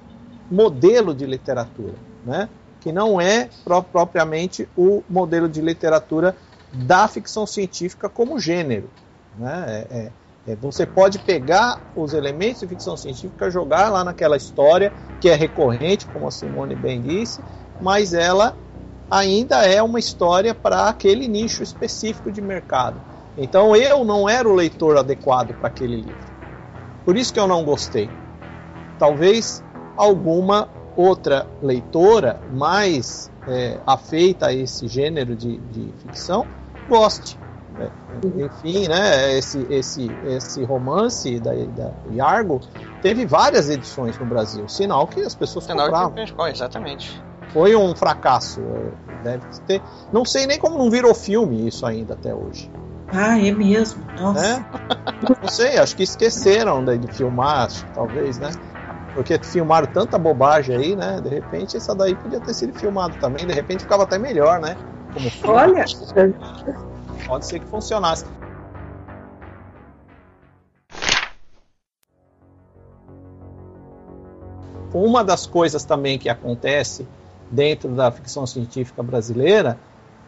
modelo 0.50 1.14
de 1.14 1.26
literatura, 1.26 1.94
né? 2.26 2.48
que 2.80 2.90
não 2.90 3.20
é 3.20 3.48
pro 3.62 3.82
propriamente 3.82 4.68
o 4.76 5.02
modelo 5.08 5.48
de 5.48 5.60
literatura 5.60 6.34
da 6.72 7.06
ficção 7.06 7.46
científica 7.46 8.08
como 8.08 8.38
gênero. 8.40 8.90
Né? 9.38 9.86
É, 9.90 9.96
é, 9.96 10.12
você 10.60 10.86
pode 10.86 11.18
pegar 11.18 11.80
os 11.94 12.14
elementos 12.14 12.60
de 12.60 12.66
ficção 12.66 12.96
científica, 12.96 13.50
jogar 13.50 13.90
lá 13.90 14.02
naquela 14.02 14.36
história 14.36 14.92
que 15.20 15.28
é 15.28 15.34
recorrente, 15.34 16.06
como 16.06 16.26
a 16.26 16.30
Simone 16.30 16.74
bem 16.74 17.00
disse, 17.00 17.40
mas 17.80 18.14
ela 18.14 18.56
ainda 19.10 19.66
é 19.66 19.82
uma 19.82 19.98
história 19.98 20.54
para 20.54 20.88
aquele 20.88 21.28
nicho 21.28 21.62
específico 21.62 22.30
de 22.30 22.40
mercado. 22.40 23.00
Então 23.36 23.76
eu 23.76 24.04
não 24.04 24.28
era 24.28 24.48
o 24.48 24.54
leitor 24.54 24.96
adequado 24.96 25.54
para 25.54 25.68
aquele 25.68 25.96
livro. 25.96 26.30
Por 27.04 27.16
isso 27.16 27.32
que 27.32 27.40
eu 27.40 27.46
não 27.46 27.64
gostei. 27.64 28.08
Talvez 28.98 29.62
alguma 29.96 30.68
outra 30.96 31.46
leitora 31.62 32.40
mais 32.52 33.30
é, 33.46 33.78
afeita 33.86 34.46
a 34.46 34.52
esse 34.52 34.86
gênero 34.88 35.34
de, 35.36 35.58
de 35.58 35.92
ficção 35.98 36.46
goste. 36.88 37.38
Enfim, 38.36 38.88
né, 38.88 39.36
esse, 39.38 39.66
esse, 39.70 40.10
esse 40.26 40.64
romance 40.64 41.38
da, 41.40 41.52
da 41.52 41.90
Yargo 42.12 42.60
teve 43.00 43.24
várias 43.24 43.70
edições 43.70 44.18
no 44.18 44.26
Brasil, 44.26 44.68
sinal 44.68 45.06
que 45.06 45.20
as 45.20 45.34
pessoas 45.34 45.64
Sinal 45.64 45.86
compravam. 45.86 46.10
que 46.10 46.20
pescou, 46.20 46.46
exatamente. 46.48 47.22
Foi 47.52 47.74
um 47.74 47.94
fracasso. 47.94 48.60
é, 48.60 49.22
Deve 49.22 49.44
ter. 49.66 49.82
Não 50.12 50.24
sei 50.24 50.46
nem 50.46 50.58
como 50.58 50.78
não 50.78 50.90
virou 50.90 51.14
filme 51.14 51.66
isso 51.66 51.84
ainda 51.84 52.14
até 52.14 52.34
hoje. 52.34 52.70
Ah, 53.12 53.38
é 53.38 53.50
mesmo. 53.50 54.04
Nossa. 54.18 54.40
Né? 54.40 54.66
Não 55.42 55.48
sei, 55.48 55.78
acho 55.78 55.96
que 55.96 56.04
esqueceram 56.04 56.84
de, 56.84 57.12
filmar, 57.12 57.66
acho, 57.66 57.84
talvez, 57.94 58.38
né? 58.38 58.50
Porque 59.14 59.38
filmaram 59.42 59.88
tanta 59.88 60.16
bobagem 60.16 60.76
aí, 60.76 60.96
né? 60.96 61.20
De 61.20 61.28
repente 61.28 61.76
essa 61.76 61.94
daí 61.94 62.14
podia 62.14 62.40
ter 62.40 62.54
sido 62.54 62.72
filmado 62.78 63.16
também, 63.16 63.44
de 63.44 63.52
repente 63.52 63.82
ficava 63.82 64.04
até 64.04 64.16
melhor, 64.18 64.60
né? 64.60 64.76
Olha, 65.44 65.84
Pode 67.26 67.46
ser 67.46 67.60
que 67.60 67.66
funcionasse. 67.66 68.24
Uma 74.92 75.22
das 75.22 75.46
coisas 75.46 75.84
também 75.84 76.18
que 76.18 76.28
acontece 76.28 77.06
dentro 77.50 77.90
da 77.90 78.10
ficção 78.10 78.46
científica 78.46 79.02
brasileira, 79.02 79.78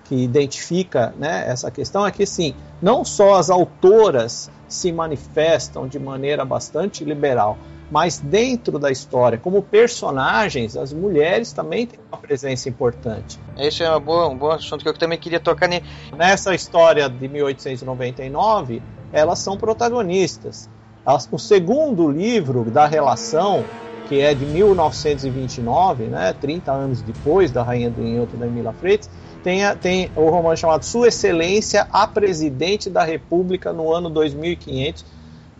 que 0.04 0.14
identifica 0.14 1.14
né, 1.18 1.44
essa 1.48 1.70
questão, 1.70 2.06
é 2.06 2.10
que 2.10 2.26
sim, 2.26 2.54
não 2.80 3.04
só 3.04 3.34
as 3.34 3.50
autoras 3.50 4.50
se 4.68 4.92
manifestam 4.92 5.86
de 5.86 5.98
maneira 5.98 6.44
bastante 6.44 7.04
liberal, 7.04 7.58
mas 7.92 8.18
dentro 8.18 8.78
da 8.78 8.90
história, 8.90 9.36
como 9.36 9.62
personagens, 9.62 10.78
as 10.78 10.94
mulheres 10.94 11.52
também 11.52 11.86
têm 11.86 12.00
uma 12.10 12.18
presença 12.18 12.66
importante. 12.66 13.38
Esse 13.58 13.82
é 13.82 13.90
uma 13.90 14.00
boa, 14.00 14.28
um 14.28 14.36
bom 14.36 14.50
assunto 14.50 14.82
que 14.82 14.88
eu 14.88 14.94
também 14.96 15.18
queria 15.18 15.38
tocar 15.38 15.68
nele. 15.68 15.84
Nessa 16.16 16.54
história 16.54 17.06
de 17.10 17.28
1899, 17.28 18.82
elas 19.12 19.40
são 19.40 19.58
protagonistas. 19.58 20.70
As- 21.04 21.28
O 21.30 21.38
segundo 21.38 22.08
livro 22.08 22.64
da 22.70 22.86
relação, 22.86 23.62
que 24.08 24.20
é 24.20 24.32
de 24.32 24.46
1929, 24.46 26.04
né, 26.04 26.32
30 26.32 26.72
anos 26.72 27.02
depois 27.02 27.50
da 27.50 27.62
Rainha 27.62 27.90
do 27.90 28.00
Inhoto 28.02 28.38
da 28.38 28.46
Emília 28.46 28.72
Freitas, 28.72 29.10
tem, 29.44 29.64
a- 29.66 29.74
tem 29.76 30.10
o 30.16 30.30
romance 30.30 30.62
chamado 30.62 30.82
Sua 30.84 31.08
Excelência, 31.08 31.86
a 31.92 32.06
Presidente 32.06 32.88
da 32.88 33.02
República 33.04 33.70
no 33.70 33.92
ano 33.92 34.08
2500, 34.08 35.04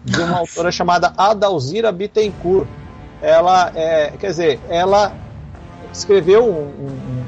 de 0.04 0.20
uma 0.20 0.38
autora 0.38 0.70
chamada 0.72 1.12
Adalzira 1.16 1.90
Bittencourt. 1.92 2.66
Ela, 3.20 3.70
é, 3.74 4.10
quer 4.18 4.28
dizer, 4.30 4.60
ela 4.68 5.12
escreveu 5.92 6.44
um, 6.44 6.62
um- 6.62 7.24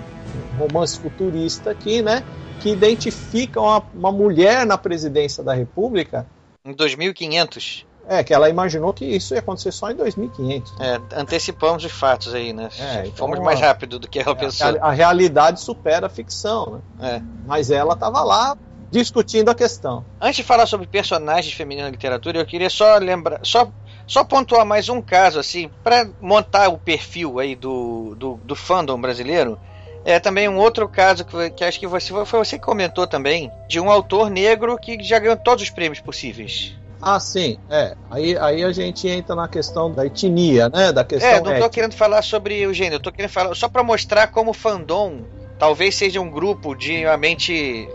um 0.56 0.58
romance 0.58 0.98
futurista 0.98 1.70
aqui, 1.70 2.02
né, 2.02 2.24
que 2.60 2.70
identifica 2.70 3.60
uma, 3.60 3.82
uma 3.94 4.12
mulher 4.12 4.64
na 4.66 4.76
presidência 4.78 5.42
da 5.44 5.52
República, 5.54 6.26
Em 6.64 6.72
2500. 6.72 7.86
é, 8.08 8.22
que 8.24 8.34
ela 8.34 8.48
imaginou 8.48 8.92
que 8.92 9.04
isso 9.04 9.34
ia 9.34 9.40
acontecer 9.40 9.70
só 9.72 9.90
em 9.90 9.94
2500. 9.94 10.74
É, 10.80 11.00
antecipamos 11.20 11.84
os 11.84 11.92
fatos 11.92 12.34
aí, 12.34 12.52
né? 12.52 12.68
É, 12.78 13.00
então, 13.06 13.12
Fomos 13.16 13.38
mais 13.40 13.60
rápido 13.60 13.98
do 13.98 14.08
que 14.08 14.18
ela 14.18 14.34
pensou. 14.34 14.66
A, 14.80 14.88
a 14.88 14.90
realidade 14.90 15.60
supera 15.60 16.06
a 16.06 16.10
ficção, 16.10 16.82
né? 16.98 17.16
É. 17.16 17.22
Mas 17.46 17.70
ela 17.70 17.94
estava 17.94 18.22
lá 18.22 18.56
discutindo 18.94 19.50
a 19.50 19.54
questão. 19.54 20.04
Antes 20.20 20.36
de 20.36 20.42
falar 20.44 20.66
sobre 20.66 20.86
personagens 20.86 21.52
femininos 21.52 21.86
na 21.86 21.90
literatura, 21.90 22.38
eu 22.38 22.46
queria 22.46 22.70
só 22.70 22.96
lembrar, 22.98 23.40
só, 23.42 23.68
só 24.06 24.22
pontuar 24.22 24.64
mais 24.64 24.88
um 24.88 25.02
caso, 25.02 25.38
assim, 25.40 25.68
para 25.82 26.08
montar 26.20 26.68
o 26.68 26.78
perfil 26.78 27.40
aí 27.40 27.56
do, 27.56 28.14
do, 28.14 28.40
do 28.44 28.54
fandom 28.54 29.00
brasileiro. 29.00 29.58
É 30.04 30.20
também 30.20 30.48
um 30.48 30.58
outro 30.58 30.88
caso 30.88 31.24
que, 31.24 31.50
que 31.50 31.64
acho 31.64 31.80
que 31.80 31.86
você, 31.86 32.12
foi 32.24 32.38
você 32.44 32.58
que 32.58 32.64
comentou 32.64 33.06
também, 33.06 33.50
de 33.68 33.80
um 33.80 33.90
autor 33.90 34.30
negro 34.30 34.78
que 34.78 35.02
já 35.02 35.18
ganhou 35.18 35.36
todos 35.36 35.64
os 35.64 35.70
prêmios 35.70 36.00
possíveis. 36.00 36.74
Ah, 37.00 37.18
sim, 37.18 37.58
é. 37.68 37.94
Aí, 38.10 38.38
aí 38.38 38.64
a 38.64 38.72
gente 38.72 39.08
entra 39.08 39.34
na 39.34 39.48
questão 39.48 39.90
da 39.90 40.06
etnia, 40.06 40.68
né? 40.68 40.92
Da 40.92 41.04
questão 41.04 41.28
É, 41.28 41.34
não 41.36 41.44
tô 41.44 41.50
étnica. 41.50 41.70
querendo 41.70 41.94
falar 41.94 42.22
sobre 42.22 42.66
o 42.66 42.72
gênero, 42.72 42.96
eu 42.96 43.00
tô 43.00 43.10
querendo 43.12 43.30
falar 43.30 43.54
só 43.54 43.68
para 43.68 43.82
mostrar 43.82 44.28
como 44.28 44.52
o 44.52 44.54
fandom 44.54 45.22
talvez 45.58 45.94
seja 45.94 46.20
um 46.20 46.30
grupo 46.30 46.74
de 46.74 47.04
uma 47.04 47.16
mente. 47.16 47.88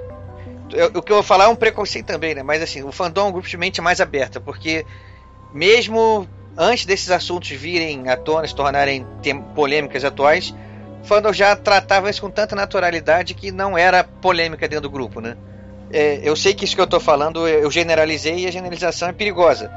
Eu- 0.74 0.92
O 0.96 1.02
que 1.02 1.12
eu 1.12 1.18
vou 1.18 1.24
falar 1.24 1.46
é 1.46 1.48
um 1.48 1.56
preconceito 1.56 2.06
também, 2.08 2.36
né? 2.36 2.44
Mas 2.44 2.62
assim, 2.62 2.84
o 2.84 2.92
fandom 2.92 3.22
é 3.22 3.30
um 3.30 3.32
grupo 3.32 3.48
de 3.48 3.58
mente 3.58 3.82
mais 3.82 4.00
aberta, 4.02 4.40
porque 4.40 4.86
mesmo 5.54 6.28
antes 6.58 6.86
desses 6.86 7.10
assuntos 7.10 7.50
virem 7.50 8.10
à 8.10 8.18
tona, 8.18 8.48
se 8.48 8.56
tornarem 8.56 9.06
polêmicas 9.56 10.04
atuais, 10.04 10.54
o 11.02 11.08
fandom 11.08 11.32
já 11.32 11.56
tratava 11.56 12.10
isso 12.10 12.22
com 12.22 12.30
tanta 12.30 12.56
naturalidade 12.56 13.34
que 13.34 13.52
não 13.52 13.78
era 13.78 14.04
polêmica 14.04 14.68
dentro 14.68 14.84
do 14.84 14.90
grupo, 14.90 15.22
né? 15.22 15.38
É, 15.92 16.20
eu 16.22 16.36
sei 16.36 16.54
que 16.54 16.66
isso 16.66 16.76
que 16.76 16.82
eu 16.82 16.88
tô 16.88 17.00
falando 17.00 17.48
eu 17.48 17.72
generalizei 17.72 18.40
e 18.40 18.48
a 18.48 18.52
generalização 18.52 19.10
é 19.10 19.14
perigosa. 19.14 19.72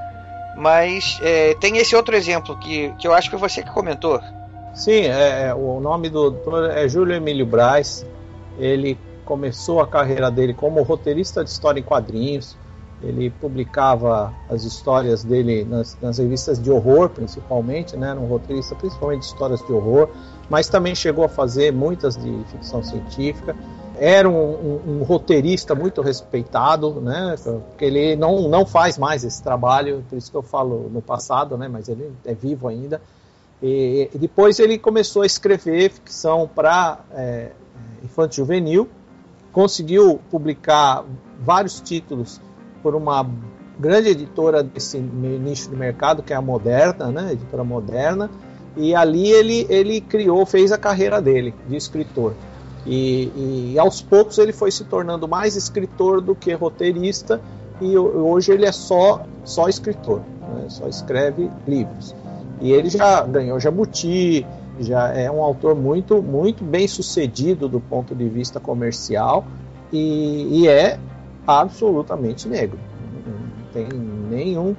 Mas 0.56 1.18
é, 1.22 1.54
tem 1.54 1.78
esse 1.78 1.96
outro 1.96 2.14
exemplo 2.14 2.58
que, 2.58 2.92
que 2.98 3.08
eu 3.08 3.14
acho 3.14 3.30
que 3.30 3.36
você 3.36 3.62
que 3.62 3.70
comentou. 3.70 4.20
Sim, 4.74 5.06
é, 5.06 5.46
é, 5.48 5.54
o 5.54 5.80
nome 5.80 6.10
do 6.10 6.18
autor 6.18 6.70
é 6.70 6.86
Júlio 6.88 7.14
Emílio 7.16 7.46
Braz. 7.46 8.04
Ele 8.58 8.98
começou 9.24 9.80
a 9.80 9.86
carreira 9.86 10.30
dele 10.30 10.54
como 10.54 10.82
roteirista 10.82 11.42
de 11.44 11.50
história 11.50 11.80
em 11.80 11.82
quadrinhos. 11.82 12.56
Ele 13.02 13.30
publicava 13.30 14.32
as 14.48 14.62
histórias 14.62 15.24
dele 15.24 15.64
nas, 15.64 15.98
nas 16.00 16.18
revistas 16.18 16.60
de 16.62 16.70
horror, 16.70 17.08
principalmente, 17.08 17.96
né? 17.96 18.10
Era 18.10 18.20
um 18.20 18.26
roteirista 18.26 18.76
principalmente 18.76 19.20
de 19.20 19.26
histórias 19.26 19.60
de 19.66 19.72
horror, 19.72 20.08
mas 20.48 20.68
também 20.68 20.94
chegou 20.94 21.24
a 21.24 21.28
fazer 21.28 21.72
muitas 21.72 22.16
de 22.16 22.30
ficção 22.52 22.82
científica. 22.82 23.56
Era 23.98 24.28
um, 24.28 24.34
um- 24.34 24.80
um 24.86 25.02
roteirista 25.02 25.74
muito 25.74 26.00
respeitado, 26.00 27.00
né? 27.00 27.34
Porque 27.42 27.84
ele 27.84 28.14
não, 28.14 28.48
não 28.48 28.64
faz 28.64 28.96
mais 28.96 29.24
esse 29.24 29.42
trabalho, 29.42 30.04
por 30.08 30.16
isso 30.16 30.30
que 30.30 30.36
eu 30.36 30.42
falo 30.42 30.88
no 30.92 31.02
passado, 31.02 31.58
né? 31.58 31.66
Mas 31.68 31.88
ele 31.88 32.08
é 32.24 32.34
vivo 32.34 32.68
ainda. 32.68 33.00
E, 33.60 34.08
e 34.14 34.18
depois 34.18 34.60
ele 34.60 34.78
começou 34.78 35.22
a 35.22 35.26
escrever 35.26 35.90
ficção 35.90 36.48
para 36.52 36.98
é, 37.12 37.50
infanto 38.04 38.34
juvenil, 38.36 38.88
conseguiu 39.52 40.18
publicar 40.30 41.04
vários 41.40 41.80
títulos 41.80 42.40
por 42.82 42.94
uma 42.94 43.28
grande 43.78 44.08
editora 44.08 44.62
desse 44.62 44.98
nicho 44.98 45.70
de 45.70 45.76
mercado, 45.76 46.22
que 46.22 46.32
é 46.32 46.36
a 46.36 46.42
Moderna, 46.42 47.10
né, 47.10 47.32
editora 47.32 47.62
Moderna, 47.62 48.30
e 48.76 48.94
ali 48.94 49.30
ele, 49.30 49.66
ele 49.68 50.00
criou, 50.00 50.44
fez 50.46 50.72
a 50.72 50.78
carreira 50.78 51.20
dele 51.20 51.54
de 51.68 51.76
escritor. 51.76 52.34
E, 52.86 53.72
e, 53.74 53.78
aos 53.78 54.02
poucos 54.02 54.38
ele 54.38 54.52
foi 54.52 54.70
se 54.72 54.84
tornando 54.84 55.28
mais 55.28 55.54
escritor 55.54 56.20
do 56.20 56.34
que 56.34 56.52
roteirista 56.52 57.40
e 57.80 57.96
hoje 57.96 58.50
ele 58.50 58.66
é 58.66 58.72
só 58.72 59.24
só 59.44 59.68
escritor, 59.68 60.20
né? 60.40 60.66
só 60.68 60.88
escreve 60.88 61.48
livros. 61.66 62.14
E 62.60 62.72
ele 62.72 62.88
já 62.88 63.22
ganhou 63.22 63.58
Jabuti, 63.60 64.46
já 64.82 65.08
é 65.08 65.30
um 65.30 65.42
autor 65.42 65.74
muito 65.74 66.22
muito 66.22 66.64
bem 66.64 66.86
sucedido 66.86 67.68
do 67.68 67.80
ponto 67.80 68.14
de 68.14 68.28
vista 68.28 68.60
comercial 68.60 69.44
e, 69.92 70.60
e 70.62 70.68
é 70.68 70.98
absolutamente 71.46 72.48
negro. 72.48 72.78
Não 73.26 73.66
tem 73.72 73.88
nenhum 73.88 74.76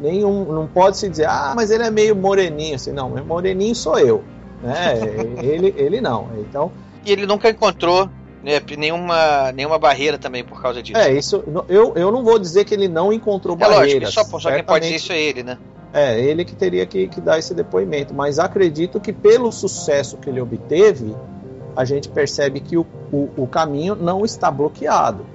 nenhum 0.00 0.44
não 0.52 0.66
pode 0.66 0.96
se 0.96 1.08
dizer 1.08 1.26
ah 1.26 1.52
mas 1.54 1.70
ele 1.70 1.84
é 1.84 1.90
meio 1.90 2.16
moreninho 2.16 2.76
assim 2.76 2.90
não 2.90 3.10
moreninho 3.22 3.74
sou 3.74 3.98
eu 3.98 4.24
né 4.62 4.98
ele 5.44 5.74
ele 5.76 6.00
não 6.00 6.28
então 6.38 6.72
e 7.04 7.12
ele 7.12 7.26
nunca 7.26 7.50
encontrou 7.50 8.08
né, 8.42 8.60
nenhuma, 8.76 9.52
nenhuma 9.52 9.78
barreira 9.78 10.18
também 10.18 10.42
por 10.42 10.60
causa 10.60 10.82
disso. 10.82 10.98
É, 10.98 11.12
isso. 11.12 11.44
Eu, 11.68 11.92
eu 11.94 12.10
não 12.10 12.22
vou 12.22 12.38
dizer 12.38 12.64
que 12.64 12.74
ele 12.74 12.88
não 12.88 13.12
encontrou 13.12 13.54
é 13.56 13.58
barreiras. 13.58 14.14
Lógico, 14.14 14.40
só, 14.40 14.40
só 14.40 14.50
quem 14.50 14.64
pode 14.64 14.84
dizer 14.84 14.96
isso 14.96 15.12
é 15.12 15.20
ele, 15.20 15.42
né? 15.42 15.58
É, 15.92 16.20
ele 16.20 16.44
que 16.44 16.54
teria 16.54 16.86
que, 16.86 17.08
que 17.08 17.20
dar 17.20 17.38
esse 17.38 17.52
depoimento. 17.52 18.14
Mas 18.14 18.38
acredito 18.38 19.00
que 19.00 19.12
pelo 19.12 19.50
sucesso 19.50 20.16
que 20.16 20.30
ele 20.30 20.40
obteve, 20.40 21.14
a 21.76 21.84
gente 21.84 22.08
percebe 22.08 22.60
que 22.60 22.76
o, 22.76 22.86
o, 23.12 23.30
o 23.36 23.46
caminho 23.46 23.94
não 23.94 24.24
está 24.24 24.50
bloqueado. 24.50 25.26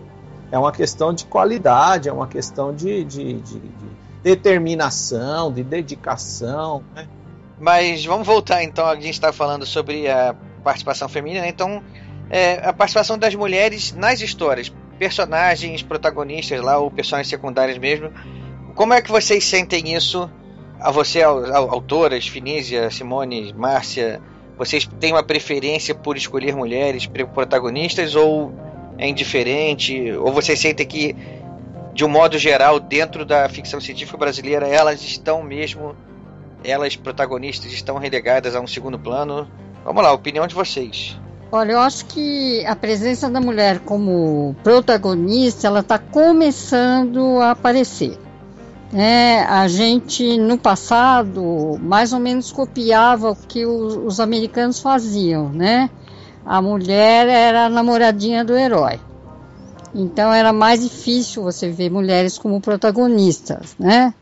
É 0.52 0.58
uma 0.58 0.72
questão 0.72 1.14
de 1.14 1.26
qualidade, 1.26 2.08
é 2.08 2.14
uma 2.14 2.28
questão 2.28 2.74
de, 2.74 3.04
de, 3.04 3.34
de, 3.34 3.60
de 3.60 3.90
determinação, 4.24 5.52
de 5.52 5.64
dedicação. 5.64 6.84
Né? 6.96 7.08
Mas 7.60 8.06
vamos 8.06 8.26
voltar 8.26 8.64
então, 8.64 8.86
a 8.86 8.96
gente 8.96 9.12
está 9.12 9.34
falando 9.34 9.66
sobre 9.66 10.10
a 10.10 10.36
participação 10.64 11.08
feminina, 11.08 11.48
então 11.48 11.84
é, 12.30 12.68
a 12.68 12.74
participação 12.74 13.18
das 13.18 13.34
mulheres 13.36 13.94
nas 13.94 14.22
histórias, 14.22 14.74
personagens, 14.98 15.84
protagonistas 15.84 16.62
lá, 16.62 16.78
ou 16.78 16.90
personagens 16.90 17.30
secundários 17.30 17.78
mesmo. 17.78 18.12
Como 18.74 18.94
é 18.94 19.02
que 19.02 19.12
vocês 19.12 19.46
sentem 19.46 19.96
isso? 19.96 20.30
A 20.86 20.92
você, 20.92 21.24
autoras, 21.24 22.28
Finísia, 22.28 22.92
Simone, 22.92 23.52
Márcia, 23.58 24.22
vocês 24.56 24.88
têm 25.00 25.14
uma 25.14 25.24
preferência 25.24 25.96
por 25.96 26.16
escolher 26.16 26.56
mulheres 26.56 27.10
protagonistas 27.34 28.14
ou 28.14 28.54
é 28.96 29.10
indiferente? 29.10 30.12
Ou 30.12 30.32
vocês 30.32 30.60
sentem 30.60 30.86
que, 30.86 31.16
de 31.92 32.06
um 32.06 32.08
modo 32.08 32.38
geral, 32.38 32.80
dentro 32.80 33.26
da 33.26 33.50
ficção 33.50 33.82
científica 33.82 34.16
brasileira, 34.16 34.68
elas 34.68 35.02
estão 35.02 35.42
mesmo, 35.42 35.96
elas 36.64 36.96
protagonistas, 36.96 37.74
estão 37.74 37.98
relegadas 37.98 38.56
a 38.56 38.62
um 38.62 38.68
segundo 38.68 39.00
plano? 39.00 39.50
Vamos 39.84 40.04
lá, 40.04 40.14
opinião 40.14 40.46
de 40.46 40.54
vocês. 40.54 41.20
Olha, 41.52 41.72
eu 41.72 41.80
acho 41.80 42.06
que 42.06 42.64
a 42.64 42.76
presença 42.76 43.28
da 43.28 43.42
mulher 43.42 43.80
como 43.80 44.56
protagonista, 44.64 45.66
ela 45.66 45.80
está 45.80 45.98
começando 45.98 47.40
a 47.42 47.50
aparecer. 47.50 48.20
É, 48.98 49.44
a 49.44 49.68
gente 49.68 50.38
no 50.38 50.58
passado 50.58 51.78
mais 51.82 52.14
ou 52.14 52.20
menos 52.20 52.50
copiava 52.54 53.32
o 53.32 53.36
que 53.36 53.66
os, 53.66 53.94
os 53.98 54.20
americanos 54.22 54.80
faziam, 54.80 55.50
né? 55.50 55.90
A 56.46 56.62
mulher 56.62 57.28
era 57.28 57.66
a 57.66 57.70
namoradinha 57.70 58.46
do 58.46 58.56
herói. 58.56 59.02
Então 59.94 60.32
era 60.34 60.54
mais 60.54 60.82
difícil 60.82 61.44
você 61.44 61.70
ver 61.70 61.92
mulheres 61.92 62.38
como 62.38 62.62
protagonistas, 62.62 63.76
né? 63.78 64.14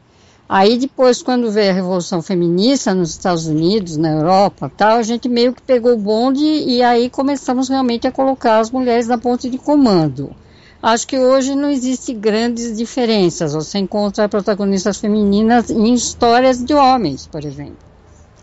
Aí 0.50 0.80
depois, 0.80 1.22
quando 1.22 1.52
veio 1.52 1.70
a 1.70 1.76
Revolução 1.76 2.24
Feminista 2.24 2.96
nos 2.96 3.12
Estados 3.12 3.46
Unidos, 3.46 3.96
na 3.96 4.10
Europa 4.10 4.72
tal, 4.76 4.98
a 4.98 5.04
gente 5.04 5.30
meio 5.30 5.54
que 5.54 5.62
pegou 5.62 5.94
o 5.94 6.00
bonde 6.00 6.44
e 6.44 6.82
aí 6.82 7.12
começamos 7.12 7.70
realmente 7.70 8.08
a 8.08 8.12
colocar 8.12 8.58
as 8.58 8.72
mulheres 8.72 9.08
na 9.08 9.20
ponte 9.20 9.52
de 9.52 9.60
comando. 9.60 10.36
Acho 10.84 11.08
que 11.08 11.18
hoje 11.18 11.56
não 11.56 11.70
existe 11.70 12.14
grandes 12.14 12.76
diferenças. 12.76 13.54
Você 13.54 13.78
encontra 13.78 14.28
protagonistas 14.28 14.98
femininas 14.98 15.70
em 15.70 15.94
histórias 15.94 16.62
de 16.62 16.74
homens, 16.74 17.26
por 17.26 17.46
exemplo. 17.46 17.78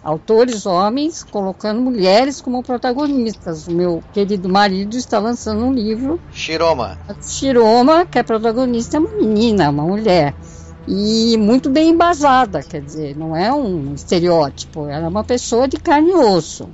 Autores 0.03 0.65
homens 0.65 1.23
colocando 1.23 1.83
mulheres 1.83 2.41
como 2.41 2.63
protagonistas. 2.63 3.69
O 3.69 3.73
meu 3.73 4.03
querido 4.15 4.49
marido 4.49 4.97
está 4.97 5.19
lançando 5.19 5.67
um 5.67 5.75
livro. 5.75 6.19
Shiroma. 6.33 6.99
Shiroma, 7.21 8.07
que 8.07 8.19
é 8.19 8.23
protagonista, 8.23 8.97
é 8.97 9.01
uma 9.01 9.13
menina, 9.13 9.69
uma 9.69 9.83
mulher 9.83 10.35
e 10.89 11.37
muito 11.37 11.69
bem 11.69 11.91
embasada, 11.91 12.63
quer 12.63 12.81
dizer, 12.81 13.17
não 13.17 13.37
é 13.37 13.53
um 13.53 13.95
estereótipo, 13.95 14.89
ela 14.89 15.05
é 15.05 15.09
uma 15.09 15.23
pessoa 15.23 15.69
de 15.69 15.77
carne 15.77 16.11
e 16.11 16.15
osso. 16.15 16.69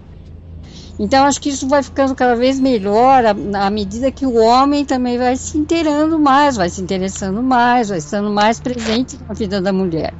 Então 0.98 1.24
acho 1.24 1.40
que 1.40 1.50
isso 1.50 1.68
vai 1.68 1.82
ficando 1.82 2.14
cada 2.14 2.34
vez 2.34 2.58
melhor 2.58 3.22
à 3.26 3.70
medida 3.70 4.10
que 4.10 4.24
o 4.24 4.34
homem 4.34 4.84
também 4.84 5.18
vai 5.18 5.36
se 5.36 5.58
inteirando 5.58 6.18
mais, 6.18 6.56
vai 6.56 6.70
se 6.70 6.80
interessando 6.80 7.42
mais, 7.42 7.90
vai 7.90 7.98
estando 7.98 8.30
mais 8.30 8.58
presente 8.58 9.18
na 9.28 9.34
vida 9.34 9.60
da 9.60 9.72
mulher. 9.72 10.14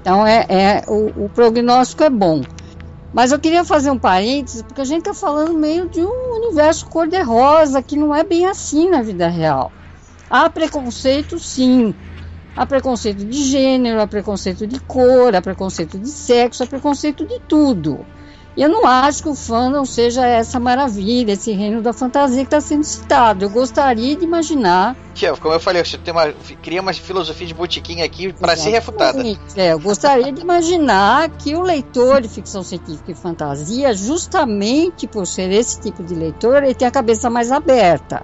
Então 0.00 0.26
é, 0.26 0.46
é 0.48 0.84
o, 0.88 1.24
o 1.24 1.28
prognóstico 1.28 2.04
é 2.04 2.10
bom. 2.10 2.42
Mas 3.12 3.30
eu 3.30 3.38
queria 3.38 3.62
fazer 3.62 3.90
um 3.90 3.98
parênteses, 3.98 4.62
porque 4.62 4.80
a 4.80 4.86
gente 4.86 5.00
está 5.00 5.12
falando 5.12 5.52
meio 5.52 5.86
de 5.90 6.00
um 6.00 6.36
universo 6.36 6.86
cor-de-rosa 6.86 7.82
que 7.82 7.94
não 7.94 8.14
é 8.14 8.24
bem 8.24 8.46
assim 8.46 8.88
na 8.88 9.02
vida 9.02 9.28
real. 9.28 9.70
Há 10.30 10.48
preconceito, 10.48 11.38
sim, 11.38 11.94
Há 12.54 12.66
preconceito 12.66 13.24
de 13.24 13.44
gênero, 13.44 14.00
há 14.00 14.06
preconceito 14.06 14.66
de 14.66 14.78
cor, 14.80 15.34
há 15.34 15.40
preconceito 15.40 15.98
de 15.98 16.08
sexo, 16.08 16.62
há 16.62 16.66
preconceito 16.66 17.26
de 17.26 17.40
tudo. 17.48 18.04
E 18.54 18.62
eu 18.62 18.68
não 18.68 18.86
acho 18.86 19.22
que 19.22 19.28
o 19.30 19.34
fandom 19.34 19.84
seja 19.84 20.26
essa 20.26 20.60
maravilha, 20.60 21.32
esse 21.32 21.52
reino 21.52 21.80
da 21.80 21.92
fantasia 21.92 22.38
que 22.38 22.54
está 22.54 22.60
sendo 22.60 22.84
citado. 22.84 23.44
Eu 23.44 23.50
gostaria 23.50 24.14
de 24.14 24.24
imaginar. 24.24 24.94
Que, 25.14 25.30
como 25.36 25.54
eu 25.54 25.60
falei, 25.60 25.82
você 25.82 25.96
tem 25.96 26.12
uma, 26.12 26.30
cria 26.62 26.82
uma 26.82 26.92
filosofia 26.92 27.46
de 27.46 27.54
botiquim 27.54 28.02
aqui 28.02 28.30
para 28.32 28.54
ser 28.54 28.70
refutada. 28.70 29.22
É, 29.56 29.72
eu 29.72 29.78
gostaria 29.78 30.30
de 30.30 30.42
imaginar 30.42 31.30
que 31.30 31.54
o 31.54 31.62
leitor 31.62 32.20
de 32.20 32.28
ficção 32.28 32.62
científica 32.62 33.10
e 33.10 33.14
fantasia, 33.14 33.94
justamente 33.94 35.06
por 35.06 35.26
ser 35.26 35.50
esse 35.50 35.80
tipo 35.80 36.02
de 36.02 36.14
leitor, 36.14 36.62
ele 36.62 36.74
tem 36.74 36.86
a 36.86 36.90
cabeça 36.90 37.30
mais 37.30 37.50
aberta. 37.50 38.22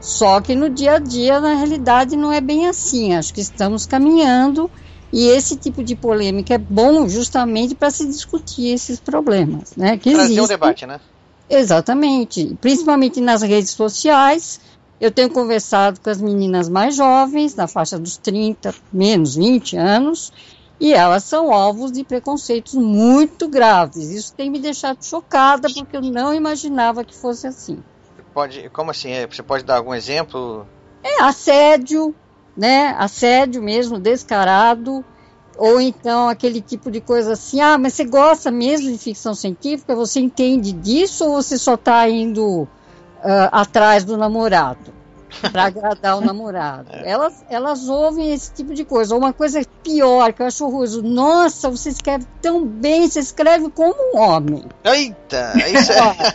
Só 0.00 0.40
que 0.40 0.54
no 0.54 0.68
dia 0.68 0.96
a 0.96 0.98
dia, 0.98 1.40
na 1.40 1.54
realidade, 1.54 2.16
não 2.16 2.30
é 2.30 2.40
bem 2.40 2.66
assim. 2.66 3.14
Acho 3.14 3.32
que 3.32 3.40
estamos 3.40 3.86
caminhando 3.86 4.70
e 5.12 5.28
esse 5.28 5.56
tipo 5.56 5.84
de 5.84 5.94
polêmica 5.94 6.54
é 6.54 6.58
bom 6.58 7.06
justamente 7.06 7.74
para 7.74 7.90
se 7.90 8.06
discutir 8.06 8.72
esses 8.72 8.98
problemas, 8.98 9.76
né? 9.76 9.98
Que 9.98 10.12
Trazer 10.12 10.40
um 10.40 10.46
debate, 10.46 10.86
né? 10.86 11.00
Exatamente. 11.50 12.56
Principalmente 12.60 13.20
nas 13.20 13.42
redes 13.42 13.72
sociais. 13.72 14.58
Eu 14.98 15.10
tenho 15.10 15.28
conversado 15.28 16.00
com 16.00 16.08
as 16.08 16.20
meninas 16.20 16.68
mais 16.68 16.94
jovens, 16.94 17.56
na 17.56 17.66
faixa 17.66 17.98
dos 17.98 18.16
30, 18.16 18.72
menos 18.92 19.34
20 19.34 19.76
anos, 19.76 20.32
e 20.78 20.94
elas 20.94 21.24
são 21.24 21.52
alvos 21.52 21.90
de 21.90 22.04
preconceitos 22.04 22.74
muito 22.74 23.48
graves. 23.48 24.10
Isso 24.10 24.32
tem 24.32 24.48
me 24.48 24.60
deixado 24.60 25.04
chocada, 25.04 25.68
porque 25.74 25.96
eu 25.96 26.02
não 26.02 26.32
imaginava 26.32 27.04
que 27.04 27.14
fosse 27.14 27.48
assim. 27.48 27.82
Pode, 28.32 28.70
como 28.70 28.92
assim? 28.92 29.10
É, 29.10 29.26
você 29.26 29.42
pode 29.42 29.64
dar 29.64 29.76
algum 29.76 29.92
exemplo? 29.92 30.66
É 31.02 31.22
assédio, 31.22 32.14
né? 32.56 32.94
Assédio 32.98 33.62
mesmo, 33.62 33.98
descarado. 33.98 35.04
Ou 35.56 35.80
então 35.80 36.28
aquele 36.28 36.60
tipo 36.60 36.90
de 36.90 37.00
coisa 37.00 37.34
assim, 37.34 37.60
ah, 37.60 37.76
mas 37.76 37.92
você 37.92 38.04
gosta 38.04 38.50
mesmo 38.50 38.90
de 38.90 38.98
ficção 38.98 39.34
científica? 39.34 39.94
Você 39.94 40.20
entende 40.20 40.72
disso 40.72 41.26
ou 41.26 41.42
você 41.42 41.58
só 41.58 41.74
está 41.74 42.08
indo 42.08 42.62
uh, 42.62 42.68
atrás 43.52 44.04
do 44.04 44.16
namorado? 44.16 45.01
Para 45.40 45.64
agradar 45.64 46.18
o 46.18 46.20
namorado. 46.20 46.90
É. 46.92 47.10
Elas, 47.10 47.44
elas 47.48 47.88
ouvem 47.88 48.32
esse 48.32 48.52
tipo 48.52 48.74
de 48.74 48.84
coisa. 48.84 49.14
Ou 49.14 49.20
uma 49.20 49.32
coisa 49.32 49.62
pior, 49.82 50.32
que 50.32 50.42
eu 50.42 50.46
acho 50.46 50.64
horroroso. 50.64 51.02
Nossa, 51.02 51.70
você 51.70 51.90
escreve 51.90 52.26
tão 52.40 52.64
bem, 52.64 53.08
você 53.08 53.20
escreve 53.20 53.70
como 53.70 53.94
um 54.14 54.18
homem. 54.18 54.64
Eita! 54.84 55.52
Isso 55.56 55.92
é... 55.92 56.32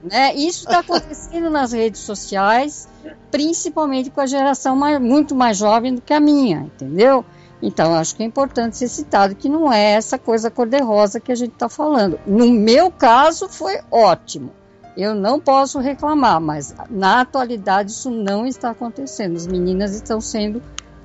né? 0.04 0.34
Isso 0.34 0.66
está 0.66 0.80
acontecendo 0.80 1.50
nas 1.50 1.72
redes 1.72 2.00
sociais, 2.00 2.88
principalmente 3.30 4.10
com 4.10 4.20
a 4.20 4.26
geração 4.26 4.76
mais, 4.76 5.00
muito 5.00 5.34
mais 5.34 5.56
jovem 5.56 5.94
do 5.94 6.00
que 6.00 6.12
a 6.12 6.20
minha, 6.20 6.58
entendeu? 6.58 7.24
Então, 7.62 7.94
acho 7.94 8.16
que 8.16 8.22
é 8.22 8.26
importante 8.26 8.78
ser 8.78 8.88
citado 8.88 9.34
que 9.34 9.48
não 9.48 9.70
é 9.70 9.92
essa 9.92 10.18
coisa 10.18 10.50
cor-de-rosa 10.50 11.20
que 11.20 11.30
a 11.30 11.34
gente 11.34 11.52
está 11.52 11.68
falando. 11.68 12.18
No 12.26 12.50
meu 12.50 12.90
caso, 12.90 13.48
foi 13.48 13.80
ótimo 13.90 14.59
eu 14.96 15.14
não 15.14 15.40
posso 15.40 15.78
reclamar, 15.78 16.40
mas 16.40 16.74
na 16.88 17.20
atualidade 17.20 17.90
isso 17.90 18.10
não 18.10 18.46
está 18.46 18.70
acontecendo. 18.70 19.36
As 19.36 19.46
meninas 19.46 19.94
estão 19.94 20.20
sendo 20.20 20.62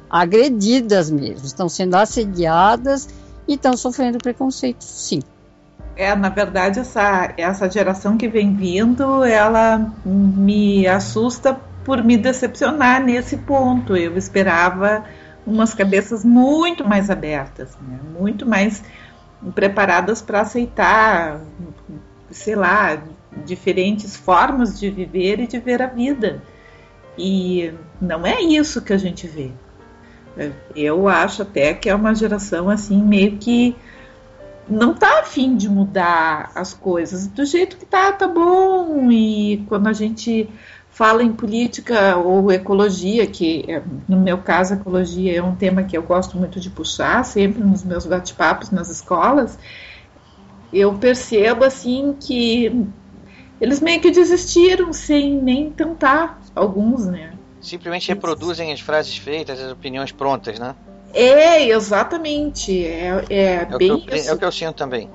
agredidas 0.10 1.10
mesmo, 1.10 1.46
estão 1.46 1.70
sendo 1.70 1.96
assediadas 1.96 3.08
e 3.48 3.54
estão 3.54 3.76
sofrendo 3.76 4.18
preconceito, 4.18 4.84
sim. 4.84 5.20
É, 5.96 6.14
na 6.16 6.30
verdade, 6.30 6.80
essa, 6.80 7.34
essa 7.38 7.70
geração 7.70 8.18
que 8.18 8.28
vem 8.28 8.54
vindo, 8.54 9.24
ela 9.24 9.94
me 10.06 10.86
assusta 10.88 11.58
por 11.86 12.04
me 12.04 12.18
decepcionar 12.18 13.02
nesse 13.02 13.38
ponto. 13.38 13.96
Eu 13.96 14.18
esperava 14.18 15.06
umas 15.46 15.74
cabeças 15.74 16.26
muito 16.26 16.86
mais 16.86 17.10
abertas, 17.10 17.78
né? 17.82 18.00
muito 18.20 18.46
mais 18.46 18.84
preparadas 19.54 20.22
para 20.22 20.42
aceitar, 20.42 21.40
sei 22.32 22.56
lá, 22.56 22.98
diferentes 23.44 24.16
formas 24.16 24.80
de 24.80 24.90
viver 24.90 25.40
e 25.40 25.48
de 25.48 25.60
ver 25.60 25.82
a 25.82 25.88
vida. 25.88 26.42
E 27.18 27.74
não 28.00 28.26
é 28.26 28.42
isso 28.42 28.82
que 28.82 28.94
a 28.94 28.98
gente 28.98 29.28
vê. 29.28 29.52
Eu 30.76 31.08
acho 31.08 31.42
até 31.42 31.74
que 31.74 31.90
é 31.90 31.96
uma 31.96 32.14
geração 32.14 32.70
assim 32.70 33.02
meio 33.02 33.38
que 33.38 33.76
não 34.68 34.94
tá 34.94 35.20
afim 35.20 35.56
de 35.56 35.70
mudar 35.70 36.52
as 36.56 36.74
coisas 36.74 37.28
do 37.28 37.46
jeito 37.46 37.78
que 37.78 37.86
tá, 37.86 38.12
tá 38.12 38.28
bom. 38.28 39.12
E 39.12 39.64
quando 39.68 39.88
a 39.88 39.94
gente 39.94 40.50
fala 40.90 41.24
em 41.24 41.34
política 41.34 42.16
ou 42.18 42.52
ecologia, 42.52 43.28
que 43.28 43.66
é, 43.68 43.82
no 44.08 44.18
meu 44.18 44.38
caso 44.38 44.74
ecologia 44.74 45.38
é 45.38 45.44
um 45.44 45.56
tema 45.56 45.84
que 45.84 45.98
eu 45.98 46.02
gosto 46.02 46.38
muito 46.38 46.60
de 46.60 46.70
puxar 46.70 47.24
sempre 47.26 47.62
nos 47.62 47.84
meus 47.84 48.06
bate-papos 48.06 48.72
nas 48.72 48.90
escolas, 48.90 49.60
eu 50.72 50.94
percebo 50.94 51.64
assim 51.64 52.16
que 52.20 52.88
eles 53.66 53.82
meio 53.82 54.00
que 54.00 54.12
desistiram 54.12 54.94
sem 54.94 55.42
nem 55.42 55.72
tentar 55.72 56.40
alguns, 56.56 57.08
né? 57.08 57.34
Simplesmente 57.60 58.10
reproduzem 58.10 58.72
as 58.72 58.80
frases 58.80 59.18
feitas, 59.18 59.60
as 59.60 59.72
opiniões 59.72 60.12
prontas, 60.12 60.60
né? 60.60 60.76
É, 61.12 61.68
exatamente. 61.70 62.86
É, 62.86 63.26
é, 63.28 63.68
É 63.68 63.76
o, 63.76 63.78
bem 63.80 64.06
eu, 64.08 64.16
isso. 64.16 64.30
é 64.30 64.34
o 64.34 64.38
que 64.38 64.46
eu 64.46 64.52
sinto 64.52 64.76
também. 64.76 65.10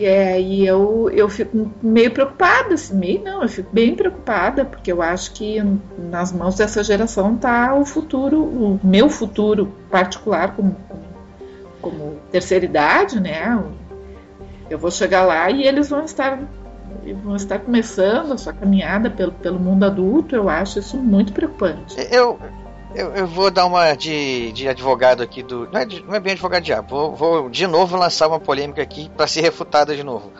É, 0.00 0.40
e 0.40 0.66
eu, 0.66 1.10
eu 1.12 1.28
fico 1.28 1.70
meio 1.82 2.10
preocupada, 2.10 2.72
assim, 2.72 2.94
meio 2.94 3.22
não, 3.22 3.42
eu 3.42 3.48
fico 3.48 3.68
bem 3.70 3.94
preocupada, 3.94 4.64
porque 4.64 4.90
eu 4.90 5.02
acho 5.02 5.32
que 5.32 5.60
nas 5.98 6.32
mãos 6.32 6.54
dessa 6.54 6.82
geração 6.82 7.36
tá 7.36 7.74
o 7.74 7.84
futuro, 7.84 8.40
o 8.40 8.80
meu 8.82 9.10
futuro 9.10 9.74
particular 9.90 10.54
como, 10.54 10.74
como 11.82 12.16
terceira 12.30 12.64
idade, 12.64 13.20
né? 13.20 13.62
Eu 14.70 14.78
vou 14.78 14.90
chegar 14.90 15.26
lá 15.26 15.50
e 15.50 15.64
eles 15.64 15.90
vão 15.90 16.04
estar 16.04 16.38
vão 17.22 17.36
estar 17.36 17.58
começando 17.58 18.32
a 18.32 18.38
sua 18.38 18.52
caminhada 18.52 19.10
pelo, 19.10 19.32
pelo 19.32 19.58
mundo 19.58 19.84
adulto, 19.84 20.34
eu 20.34 20.48
acho 20.48 20.78
isso 20.78 20.96
muito 20.96 21.32
preocupante. 21.32 21.96
Eu, 22.10 22.38
eu, 22.94 23.14
eu 23.14 23.26
vou 23.26 23.50
dar 23.50 23.66
uma 23.66 23.94
de, 23.94 24.52
de 24.52 24.68
advogado 24.68 25.22
aqui 25.22 25.42
do. 25.42 25.68
Não 25.70 25.80
é, 25.80 25.84
de- 25.84 26.02
não 26.04 26.14
é 26.14 26.20
bem 26.20 26.32
advogado 26.32 26.62
diabo. 26.62 26.88
Vou, 26.88 27.14
vou 27.14 27.50
de 27.50 27.66
novo 27.66 27.96
lançar 27.96 28.28
uma 28.28 28.40
polêmica 28.40 28.82
aqui 28.82 29.10
para 29.16 29.26
ser 29.26 29.40
refutada 29.40 29.94
de 29.94 30.02
novo. 30.02 30.32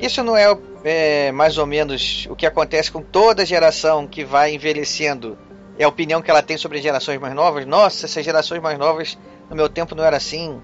Isso 0.00 0.22
não 0.22 0.36
é, 0.36 0.56
é, 0.84 1.32
mais 1.32 1.58
ou 1.58 1.66
menos 1.66 2.26
o 2.30 2.36
que 2.36 2.46
acontece 2.46 2.90
com 2.90 3.02
toda 3.02 3.44
geração 3.44 4.06
que 4.06 4.24
vai 4.24 4.54
envelhecendo? 4.54 5.36
É 5.76 5.84
a 5.84 5.88
opinião 5.88 6.20
que 6.22 6.30
ela 6.30 6.42
tem 6.42 6.56
sobre 6.56 6.80
gerações 6.80 7.20
mais 7.20 7.34
novas? 7.34 7.64
Nossa, 7.66 8.06
essas 8.06 8.24
gerações 8.24 8.60
mais 8.60 8.78
novas 8.78 9.18
no 9.50 9.56
meu 9.56 9.68
tempo 9.68 9.94
não 9.94 10.04
era 10.04 10.16
assim. 10.16 10.60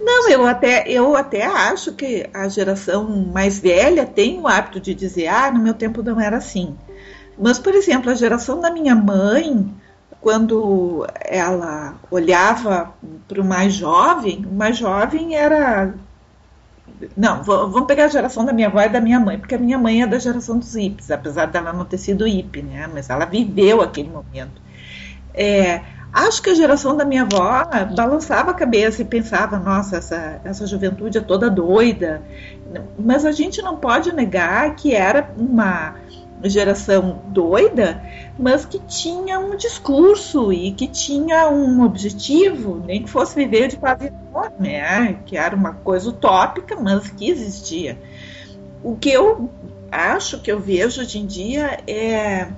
Não, 0.00 0.28
eu 0.28 0.46
até, 0.46 0.88
eu 0.88 1.16
até 1.16 1.44
acho 1.44 1.92
que 1.92 2.28
a 2.32 2.48
geração 2.48 3.08
mais 3.32 3.58
velha 3.58 4.04
tem 4.04 4.38
o 4.38 4.46
hábito 4.46 4.80
de 4.80 4.94
dizer, 4.94 5.28
ah, 5.28 5.50
no 5.50 5.58
meu 5.58 5.74
tempo 5.74 6.02
não 6.02 6.20
era 6.20 6.36
assim. 6.36 6.76
Mas, 7.38 7.58
por 7.58 7.74
exemplo, 7.74 8.10
a 8.10 8.14
geração 8.14 8.60
da 8.60 8.70
minha 8.70 8.94
mãe, 8.94 9.68
quando 10.20 11.06
ela 11.24 11.94
olhava 12.10 12.94
para 13.28 13.40
o 13.40 13.44
mais 13.44 13.74
jovem, 13.74 14.44
o 14.46 14.54
mais 14.54 14.76
jovem 14.76 15.36
era. 15.36 15.94
Não, 17.16 17.42
vamos 17.42 17.86
pegar 17.86 18.06
a 18.06 18.08
geração 18.08 18.44
da 18.44 18.52
minha 18.52 18.68
avó 18.68 18.80
e 18.80 18.88
da 18.88 19.00
minha 19.00 19.20
mãe, 19.20 19.38
porque 19.38 19.54
a 19.54 19.58
minha 19.58 19.78
mãe 19.78 20.02
é 20.02 20.06
da 20.06 20.18
geração 20.18 20.58
dos 20.58 20.74
hippies, 20.74 21.10
apesar 21.10 21.46
dela 21.46 21.72
não 21.72 21.84
ter 21.84 21.98
sido 21.98 22.26
hippie, 22.26 22.62
né? 22.62 22.88
Mas 22.92 23.10
ela 23.10 23.26
viveu 23.26 23.82
aquele 23.82 24.08
momento. 24.08 24.62
É, 25.34 25.82
acho 26.16 26.40
que 26.40 26.48
a 26.48 26.54
geração 26.54 26.96
da 26.96 27.04
minha 27.04 27.22
avó 27.22 27.68
balançava 27.94 28.50
a 28.50 28.54
cabeça 28.54 29.02
e 29.02 29.04
pensava, 29.04 29.58
nossa, 29.58 29.98
essa, 29.98 30.40
essa 30.42 30.66
juventude 30.66 31.18
é 31.18 31.20
toda 31.20 31.50
doida. 31.50 32.22
Mas 32.98 33.26
a 33.26 33.32
gente 33.32 33.60
não 33.60 33.76
pode 33.76 34.10
negar 34.14 34.74
que 34.76 34.94
era 34.94 35.30
uma 35.36 35.94
geração 36.42 37.22
doida, 37.28 38.02
mas 38.38 38.64
que 38.64 38.78
tinha 38.78 39.38
um 39.38 39.56
discurso 39.56 40.52
e 40.52 40.72
que 40.72 40.86
tinha 40.86 41.50
um 41.50 41.82
objetivo, 41.82 42.82
nem 42.86 43.02
que 43.02 43.10
fosse 43.10 43.34
viver 43.34 43.68
de 43.68 43.76
paz 43.76 44.00
e 44.02 44.08
amor, 44.08 44.52
né? 44.58 45.18
Que 45.26 45.36
era 45.36 45.54
uma 45.54 45.74
coisa 45.74 46.08
utópica, 46.08 46.76
mas 46.76 47.10
que 47.10 47.28
existia. 47.28 47.98
O 48.82 48.96
que 48.96 49.10
eu 49.10 49.50
acho 49.90 50.40
que 50.40 50.50
eu 50.50 50.60
vejo 50.60 51.00
hoje 51.00 51.18
em 51.18 51.26
dia 51.26 51.78
é 51.86 52.48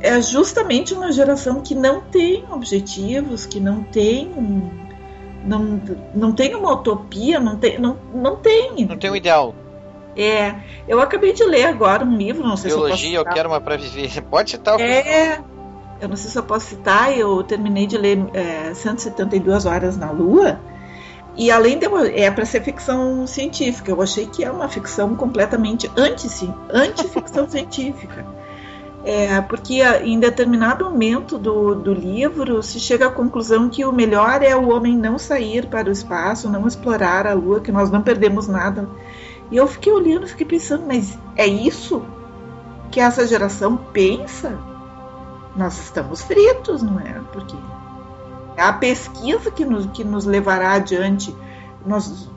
é 0.00 0.20
justamente 0.22 0.94
uma 0.94 1.12
geração 1.12 1.60
que 1.60 1.74
não 1.74 2.00
tem 2.00 2.44
objetivos, 2.50 3.44
que 3.46 3.60
não 3.60 3.82
tem 3.82 4.28
um- 4.28 4.70
não, 5.44 5.80
não 6.14 6.32
tem 6.32 6.54
uma 6.54 6.72
utopia, 6.72 7.40
não 7.40 7.56
tem 7.56 7.78
não, 7.78 7.96
não 8.14 8.36
tem. 8.36 8.84
Não 8.86 8.96
tem 8.96 9.10
um 9.10 9.16
ideal. 9.16 9.54
É, 10.16 10.54
eu 10.88 11.00
acabei 11.00 11.32
de 11.32 11.44
ler 11.44 11.64
agora 11.64 12.04
um 12.04 12.16
livro, 12.16 12.46
não 12.46 12.56
sei 12.56 12.70
Biologia, 12.70 12.96
se 12.96 13.14
eu 13.14 13.20
eu 13.20 13.24
posso 13.24 13.36
quero 13.36 13.48
uma 13.48 13.60
pra 13.60 13.76
viver. 13.76 14.20
Pode 14.28 14.50
citar 14.50 14.78
É, 14.80 15.40
eu 16.00 16.08
não 16.08 16.16
sei 16.16 16.30
se 16.30 16.36
eu 16.38 16.42
posso 16.42 16.66
citar, 16.66 17.16
eu 17.16 17.42
terminei 17.44 17.86
de 17.86 17.96
ler 17.96 18.18
é, 18.34 18.74
172 18.74 19.66
Horas 19.66 19.96
na 19.96 20.10
Lua, 20.10 20.58
e 21.36 21.50
além 21.50 21.78
de 21.78 21.86
eu- 21.86 21.96
é 22.06 22.30
para 22.30 22.44
ser 22.44 22.60
ficção 22.62 23.26
científica, 23.26 23.90
eu 23.92 24.02
achei 24.02 24.26
que 24.26 24.44
é 24.44 24.50
uma 24.50 24.68
ficção 24.68 25.14
completamente 25.14 25.90
anti, 25.96 26.26
anti-ficção 26.70 27.48
científica. 27.48 28.26
É, 29.02 29.40
porque 29.40 29.82
em 29.82 30.20
determinado 30.20 30.84
momento 30.84 31.38
do, 31.38 31.74
do 31.74 31.94
livro 31.94 32.62
se 32.62 32.78
chega 32.78 33.06
à 33.06 33.10
conclusão 33.10 33.70
que 33.70 33.82
o 33.84 33.92
melhor 33.92 34.42
é 34.42 34.54
o 34.54 34.68
homem 34.68 34.94
não 34.94 35.18
sair 35.18 35.66
para 35.66 35.88
o 35.88 35.92
espaço, 35.92 36.50
não 36.50 36.68
explorar 36.68 37.26
a 37.26 37.32
Lua, 37.32 37.60
que 37.60 37.72
nós 37.72 37.90
não 37.90 38.02
perdemos 38.02 38.46
nada. 38.46 38.86
E 39.50 39.56
eu 39.56 39.66
fiquei 39.66 39.92
olhando, 39.92 40.26
fiquei 40.26 40.46
pensando, 40.46 40.84
mas 40.86 41.18
é 41.34 41.46
isso 41.46 42.02
que 42.90 43.00
essa 43.00 43.26
geração 43.26 43.76
pensa? 43.76 44.58
Nós 45.56 45.78
estamos 45.78 46.20
fritos, 46.20 46.82
não 46.82 47.00
é? 47.00 47.20
Porque 47.32 47.56
é 48.56 48.62
a 48.62 48.72
pesquisa 48.72 49.50
que 49.50 49.64
nos, 49.64 49.86
que 49.86 50.04
nos 50.04 50.24
levará 50.24 50.74
adiante. 50.74 51.34
Nós, 51.86 52.28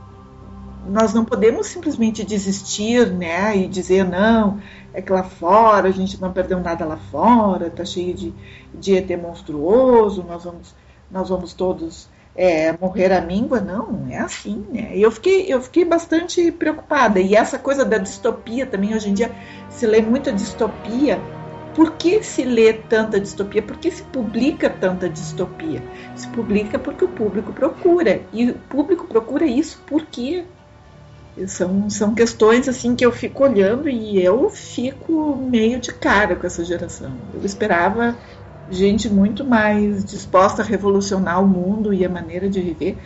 nós 0.88 1.14
não 1.14 1.26
podemos 1.26 1.68
simplesmente 1.68 2.24
desistir, 2.24 3.12
né? 3.12 3.58
E 3.58 3.68
dizer, 3.68 4.06
não, 4.06 4.60
é 4.94 5.02
que 5.02 5.12
lá 5.12 5.24
fora 5.24 5.88
a 5.88 5.92
gente 5.92 6.22
não 6.22 6.32
perdeu 6.32 6.60
nada 6.60 6.86
lá 6.86 6.98
fora, 6.98 7.70
tá 7.70 7.84
cheio 7.84 8.14
de, 8.14 8.34
de 8.74 8.96
ET 8.96 9.10
monstruoso, 9.20 10.24
nós 10.24 10.44
vamos, 10.44 10.76
nós 11.10 11.30
vamos 11.30 11.54
todos 11.54 12.08
é, 12.36 12.76
morrer 12.80 13.12
à 13.12 13.22
míngua. 13.22 13.60
Não, 13.60 14.08
é 14.10 14.18
assim, 14.18 14.66
né? 14.72 14.96
E 14.96 15.02
eu 15.02 15.12
fiquei, 15.12 15.52
eu 15.52 15.62
fiquei 15.62 15.86
bastante 15.86 16.52
preocupada. 16.52 17.20
E 17.20 17.36
essa 17.36 17.58
coisa 17.58 17.84
da 17.86 17.98
distopia 17.98 18.66
também, 18.66 18.96
hoje 18.96 19.10
em 19.10 19.14
dia 19.14 19.32
se 19.70 19.86
lê 19.86 20.02
muita 20.02 20.32
distopia. 20.32 21.20
Por 21.76 21.94
que 21.94 22.22
se 22.22 22.44
lê 22.44 22.74
tanta 22.74 23.20
distopia? 23.20 23.62
Por 23.62 23.78
que 23.78 23.90
se 23.90 24.04
publica 24.04 24.70
tanta 24.70 25.10
distopia? 25.10 25.82
Se 26.16 26.28
publica 26.28 26.78
porque 26.78 27.04
o 27.04 27.08
público 27.08 27.52
procura. 27.52 28.22
E 28.32 28.52
o 28.52 28.54
público 28.54 29.08
procura 29.08 29.46
isso 29.46 29.82
por 29.88 30.06
quê? 30.06 30.46
São, 31.48 31.90
são 31.90 32.14
questões 32.14 32.68
assim 32.68 32.96
que 32.96 33.04
eu 33.04 33.12
fico 33.12 33.44
olhando 33.44 33.90
e 33.90 34.24
eu 34.24 34.50
fico 34.52 35.36
meio 35.36 35.80
de 35.80 35.92
cara 35.92 36.36
com 36.36 36.46
essa 36.46 36.64
geração. 36.64 37.12
Eu 37.34 37.44
esperava 37.44 38.16
gente 38.70 39.10
muito 39.10 39.44
mais 39.44 40.06
disposta 40.06 40.62
a 40.62 40.66
revolucionar 40.66 41.42
o 41.42 41.48
mundo 41.48 41.94
e 41.94 42.06
a 42.06 42.10
maneira 42.10 42.48
de 42.48 42.62
viver, 42.62 42.98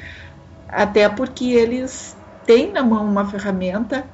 até 0.67 1.07
porque 1.07 1.45
eles 1.45 2.15
têm 2.45 2.71
na 2.71 2.83
mão 2.83 3.05
uma 3.05 3.25
ferramenta 3.25 4.05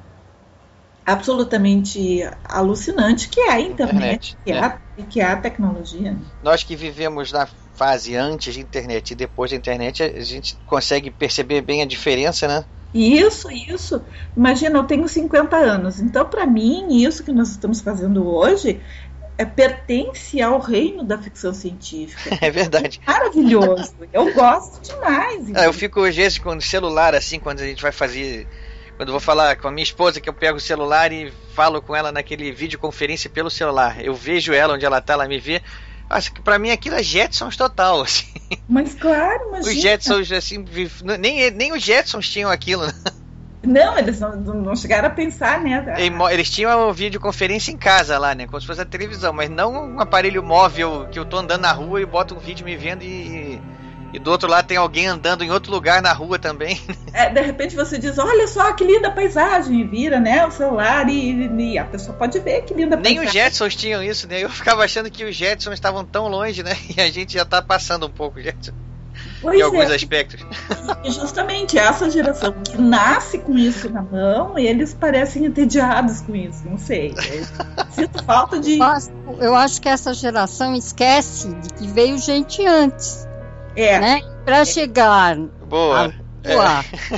absolutamente 1.04 2.26
alucinante 2.44 3.28
que 3.28 3.40
é 3.40 3.50
a 3.52 3.60
internet, 3.60 4.36
Internet, 4.36 4.36
que, 4.44 4.52
é 4.52 4.58
a, 4.58 4.78
que 5.04 5.20
é 5.20 5.24
a 5.24 5.36
tecnologia. 5.36 6.16
Nós 6.42 6.62
que 6.62 6.74
vivemos 6.74 7.30
na 7.30 7.46
fase 7.74 8.16
antes 8.16 8.54
de 8.54 8.60
internet 8.60 9.10
e 9.10 9.14
depois 9.14 9.50
da 9.50 9.56
internet, 9.56 10.02
a 10.02 10.22
gente 10.22 10.56
consegue 10.66 11.10
perceber 11.10 11.60
bem 11.60 11.82
a 11.82 11.86
diferença, 11.86 12.48
né? 12.48 12.64
Isso, 12.94 13.50
isso. 13.50 14.00
Imagina, 14.36 14.78
eu 14.78 14.84
tenho 14.84 15.08
50 15.08 15.56
anos, 15.56 16.00
então 16.00 16.24
para 16.24 16.46
mim 16.46 17.02
isso 17.02 17.24
que 17.24 17.32
nós 17.32 17.50
estamos 17.50 17.80
fazendo 17.80 18.26
hoje 18.26 18.80
é, 19.36 19.44
pertence 19.44 20.40
ao 20.40 20.60
reino 20.60 21.02
da 21.02 21.18
ficção 21.18 21.52
científica. 21.52 22.38
É 22.40 22.50
verdade. 22.50 23.00
Maravilhoso. 23.06 23.94
Eu 24.12 24.32
gosto 24.32 24.80
demais. 24.82 25.50
Ah, 25.54 25.64
eu 25.64 25.72
fico 25.72 26.04
às 26.04 26.14
vezes 26.14 26.38
com 26.38 26.54
o 26.56 26.60
celular, 26.60 27.14
assim, 27.14 27.38
quando 27.38 27.60
a 27.60 27.66
gente 27.66 27.82
vai 27.82 27.92
fazer. 27.92 28.46
Quando 28.96 29.08
eu 29.08 29.12
vou 29.12 29.20
falar 29.20 29.56
com 29.56 29.66
a 29.66 29.70
minha 29.72 29.82
esposa, 29.82 30.20
que 30.20 30.28
eu 30.28 30.34
pego 30.34 30.58
o 30.58 30.60
celular 30.60 31.10
e 31.10 31.32
falo 31.52 31.82
com 31.82 31.96
ela 31.96 32.12
naquele 32.12 32.52
videoconferência 32.52 33.28
pelo 33.28 33.50
celular. 33.50 34.00
Eu 34.00 34.14
vejo 34.14 34.52
ela 34.52 34.74
onde 34.74 34.84
ela 34.84 35.00
tá, 35.00 35.14
ela 35.14 35.26
me 35.26 35.40
vê. 35.40 35.60
Acho 36.08 36.32
que 36.32 36.42
pra 36.42 36.58
mim 36.58 36.70
aquilo 36.70 36.96
é 36.96 37.02
Jetsons 37.02 37.56
total, 37.56 38.02
assim. 38.02 38.26
Mas 38.68 38.94
claro, 38.94 39.48
imagina. 39.48 39.74
Os 39.74 39.80
Jetsons, 39.82 40.32
assim, 40.32 40.64
nem, 41.18 41.50
nem 41.50 41.72
os 41.72 41.82
Jetsons 41.82 42.28
tinham 42.28 42.50
aquilo. 42.50 42.86
né? 42.86 42.92
Não, 43.66 43.98
eles 43.98 44.20
não, 44.20 44.36
não 44.36 44.76
chegaram 44.76 45.08
a 45.08 45.10
pensar, 45.10 45.60
né? 45.60 45.84
Eles 46.30 46.50
tinham 46.50 46.88
a 46.88 46.92
videoconferência 46.92 47.72
em 47.72 47.78
casa 47.78 48.18
lá, 48.18 48.34
né? 48.34 48.46
Como 48.46 48.60
se 48.60 48.66
fosse 48.66 48.82
a 48.82 48.84
televisão, 48.84 49.32
mas 49.32 49.48
não 49.48 49.94
um 49.94 50.00
aparelho 50.00 50.42
móvel 50.42 51.08
que 51.10 51.18
eu 51.18 51.24
tô 51.24 51.38
andando 51.38 51.62
na 51.62 51.72
rua 51.72 52.00
e 52.00 52.04
boto 52.04 52.34
um 52.34 52.38
vídeo 52.38 52.64
me 52.64 52.76
vendo 52.76 53.02
e, 53.02 53.58
E 54.14 54.18
do 54.20 54.30
outro 54.30 54.48
lado 54.48 54.64
tem 54.64 54.76
alguém 54.76 55.08
andando 55.08 55.42
em 55.42 55.50
outro 55.50 55.72
lugar 55.72 56.00
na 56.00 56.12
rua 56.12 56.38
também. 56.38 56.80
É, 57.12 57.30
de 57.30 57.40
repente 57.40 57.76
você 57.76 57.96
diz, 57.96 58.18
olha 58.18 58.48
só 58.48 58.72
que 58.72 58.82
linda 58.82 59.08
paisagem, 59.08 59.80
e 59.80 59.84
vira, 59.84 60.18
né, 60.18 60.44
o 60.44 60.50
celular 60.50 61.08
e, 61.08 61.46
e 61.46 61.78
a 61.78 61.84
pessoa 61.84 62.16
pode 62.16 62.40
ver 62.40 62.62
que 62.62 62.74
linda 62.74 62.96
Nem 62.96 63.16
paisagem. 63.16 63.26
os 63.28 63.32
Jetsons 63.32 63.76
tinham 63.76 64.02
isso, 64.02 64.26
né? 64.26 64.42
Eu 64.42 64.50
ficava 64.50 64.82
achando 64.82 65.08
que 65.08 65.24
os 65.24 65.36
Jetsons 65.36 65.74
estavam 65.74 66.04
tão 66.04 66.26
longe, 66.26 66.64
né? 66.64 66.76
E 66.96 67.00
a 67.00 67.08
gente 67.08 67.34
já 67.34 67.44
tá 67.44 67.62
passando 67.62 68.06
um 68.06 68.10
pouco, 68.10 68.42
Jetson. 68.42 68.72
Pois 69.40 69.58
em 69.58 69.62
alguns 69.62 69.90
é. 69.90 69.94
aspectos. 69.94 70.44
E 71.04 71.10
justamente 71.10 71.78
essa 71.78 72.10
geração 72.10 72.52
que 72.52 72.80
nasce 72.80 73.38
com 73.38 73.56
isso 73.56 73.88
na 73.88 74.02
mão, 74.02 74.58
eles 74.58 74.92
parecem 74.92 75.44
entediados 75.44 76.20
com 76.20 76.34
isso, 76.34 76.64
não 76.68 76.78
sei. 76.78 77.14
Eu 77.16 77.86
sinto 77.92 78.24
falta 78.24 78.58
de. 78.58 78.78
Eu 79.38 79.54
acho 79.54 79.80
que 79.80 79.88
essa 79.88 80.12
geração 80.12 80.74
esquece 80.74 81.54
de 81.54 81.74
que 81.74 81.86
veio 81.86 82.18
gente 82.18 82.66
antes. 82.66 83.24
É. 83.76 83.98
Né? 83.98 84.20
Para 84.44 84.64
chegar 84.64 85.36
Boa. 85.68 86.06
a 86.06 86.24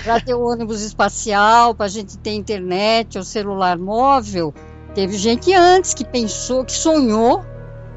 para 0.04 0.20
ter 0.20 0.34
o 0.34 0.46
ônibus 0.46 0.82
espacial, 0.82 1.74
para 1.74 1.86
a 1.86 1.88
gente 1.88 2.16
ter 2.18 2.32
internet 2.34 3.18
ou 3.18 3.24
celular 3.24 3.76
móvel, 3.76 4.54
teve 4.94 5.16
gente 5.18 5.52
antes 5.52 5.94
que 5.94 6.04
pensou, 6.04 6.64
que 6.64 6.72
sonhou, 6.72 7.44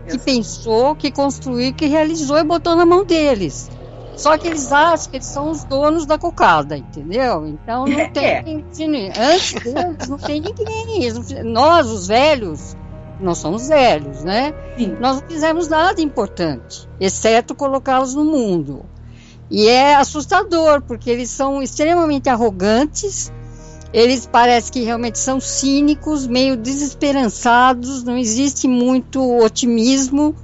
que 0.09 0.17
pensou, 0.17 0.95
que 0.95 1.11
construiu, 1.11 1.73
que 1.73 1.85
realizou 1.85 2.37
e 2.37 2.43
botou 2.43 2.75
na 2.75 2.85
mão 2.85 3.05
deles. 3.05 3.69
Só 4.15 4.37
que 4.37 4.47
eles 4.47 4.69
acham 4.71 5.11
que 5.11 5.17
eles 5.17 5.27
são 5.27 5.49
os 5.49 5.63
donos 5.63 6.05
da 6.05 6.17
cocada, 6.17 6.75
entendeu? 6.75 7.47
Então 7.47 7.85
não 7.85 8.09
tem. 8.09 8.23
É. 8.25 8.43
Antes 9.17 9.53
deles 9.53 10.09
não 10.09 10.17
tem 10.17 10.41
ninguém. 10.41 11.43
Nós, 11.45 11.87
os 11.87 12.07
velhos, 12.07 12.75
nós 13.19 13.37
somos 13.37 13.67
velhos, 13.67 14.23
né? 14.23 14.53
Sim. 14.77 14.95
Nós 14.99 15.21
não 15.21 15.27
fizemos 15.27 15.67
nada 15.67 16.01
importante, 16.01 16.87
exceto 16.99 17.53
colocá-los 17.53 18.15
no 18.15 18.23
mundo. 18.23 18.85
E 19.51 19.67
é 19.67 19.95
assustador, 19.95 20.81
porque 20.81 21.09
eles 21.09 21.29
são 21.29 21.61
extremamente 21.61 22.29
arrogantes, 22.29 23.31
eles 23.91 24.27
parecem 24.27 24.71
que 24.71 24.81
realmente 24.81 25.17
são 25.17 25.39
cínicos, 25.39 26.27
meio 26.27 26.55
desesperançados, 26.55 28.03
não 28.03 28.15
existe 28.15 28.67
muito 28.67 29.37
otimismo. 29.39 30.35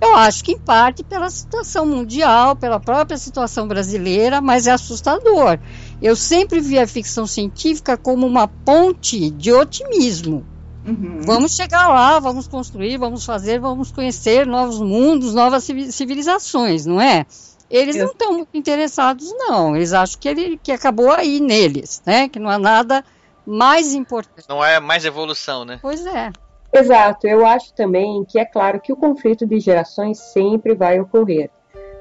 Eu 0.00 0.14
acho 0.14 0.44
que 0.44 0.52
em 0.52 0.58
parte 0.58 1.02
pela 1.02 1.28
situação 1.28 1.86
mundial, 1.86 2.56
pela 2.56 2.80
própria 2.80 3.18
situação 3.18 3.66
brasileira, 3.66 4.40
mas 4.40 4.66
é 4.66 4.72
assustador. 4.72 5.58
Eu 6.00 6.16
sempre 6.16 6.60
vi 6.60 6.78
a 6.78 6.86
ficção 6.86 7.26
científica 7.26 7.96
como 7.96 8.26
uma 8.26 8.46
ponte 8.46 9.30
de 9.30 9.52
otimismo. 9.52 10.44
Uhum. 10.86 11.20
Vamos 11.22 11.54
chegar 11.54 11.88
lá, 11.88 12.18
vamos 12.18 12.48
construir, 12.48 12.96
vamos 12.96 13.24
fazer, 13.24 13.60
vamos 13.60 13.90
conhecer 13.92 14.46
novos 14.46 14.80
mundos, 14.80 15.34
novas 15.34 15.64
civi- 15.64 15.92
civilizações, 15.92 16.86
não 16.86 17.00
é? 17.00 17.26
Eles 17.70 17.94
não 17.96 18.06
estão 18.06 18.32
muito 18.32 18.48
interessados, 18.54 19.32
não. 19.32 19.76
Eles 19.76 19.92
acham 19.92 20.18
que, 20.18 20.28
ele, 20.28 20.58
que 20.60 20.72
acabou 20.72 21.12
aí 21.12 21.38
neles, 21.38 22.02
né? 22.04 22.28
Que 22.28 22.38
não 22.40 22.50
há 22.50 22.58
nada 22.58 23.04
mais 23.46 23.94
importante. 23.94 24.48
Não 24.48 24.64
é 24.64 24.80
mais 24.80 25.04
evolução, 25.04 25.64
né? 25.64 25.78
Pois 25.80 26.04
é. 26.04 26.32
Exato, 26.72 27.26
eu 27.26 27.44
acho 27.46 27.72
também 27.74 28.24
que 28.24 28.38
é 28.38 28.44
claro 28.44 28.80
que 28.80 28.92
o 28.92 28.96
conflito 28.96 29.46
de 29.46 29.58
gerações 29.60 30.18
sempre 30.18 30.74
vai 30.74 30.98
ocorrer. 31.00 31.50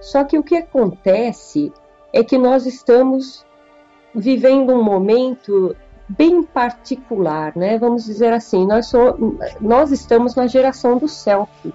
Só 0.01 0.23
que 0.23 0.37
o 0.37 0.43
que 0.43 0.55
acontece 0.55 1.71
é 2.13 2.23
que 2.23 2.37
nós 2.37 2.65
estamos 2.65 3.45
vivendo 4.13 4.73
um 4.73 4.83
momento 4.83 5.75
bem 6.09 6.41
particular, 6.43 7.55
né? 7.55 7.77
Vamos 7.77 8.05
dizer 8.05 8.33
assim, 8.33 8.65
nós, 8.65 8.87
so, 8.87 9.37
nós 9.61 9.91
estamos 9.91 10.35
na 10.35 10.47
geração 10.47 10.97
do 10.97 11.07
selfie. 11.07 11.73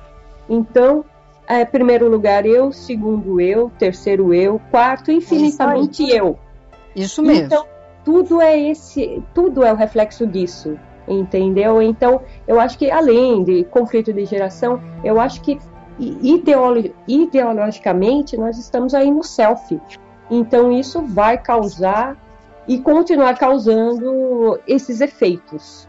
Então, 0.49 1.05
é, 1.47 1.65
primeiro 1.65 2.11
lugar 2.11 2.45
eu, 2.45 2.73
segundo 2.73 3.41
eu, 3.41 3.71
terceiro 3.79 4.35
eu, 4.35 4.61
quarto 4.71 5.13
infinitamente 5.13 6.09
eu. 6.11 6.39
Isso 6.97 7.23
mesmo. 7.23 7.47
Então, 7.47 7.67
tudo 8.05 8.41
é 8.41 8.59
esse, 8.59 9.23
tudo 9.33 9.65
é 9.65 9.73
o 9.73 9.77
reflexo 9.77 10.27
disso, 10.27 10.79
entendeu? 11.07 11.81
Então, 11.81 12.21
eu 12.47 12.59
acho 12.61 12.77
que 12.77 12.91
além 12.91 13.45
de 13.45 13.65
conflito 13.65 14.13
de 14.13 14.25
geração, 14.25 14.81
eu 15.03 15.21
acho 15.21 15.41
que 15.41 15.59
ideolo 15.99 16.93
ideologicamente 17.07 18.37
nós 18.37 18.59
estamos 18.59 18.95
aí 18.95 19.11
no 19.11 19.23
selfie. 19.23 19.81
Então, 20.31 20.73
isso 20.73 21.03
vai 21.03 21.39
causar 21.39 22.17
e 22.67 22.79
continuar 22.79 23.39
causando 23.39 24.61
esses 24.67 25.01
efeitos. 25.01 25.89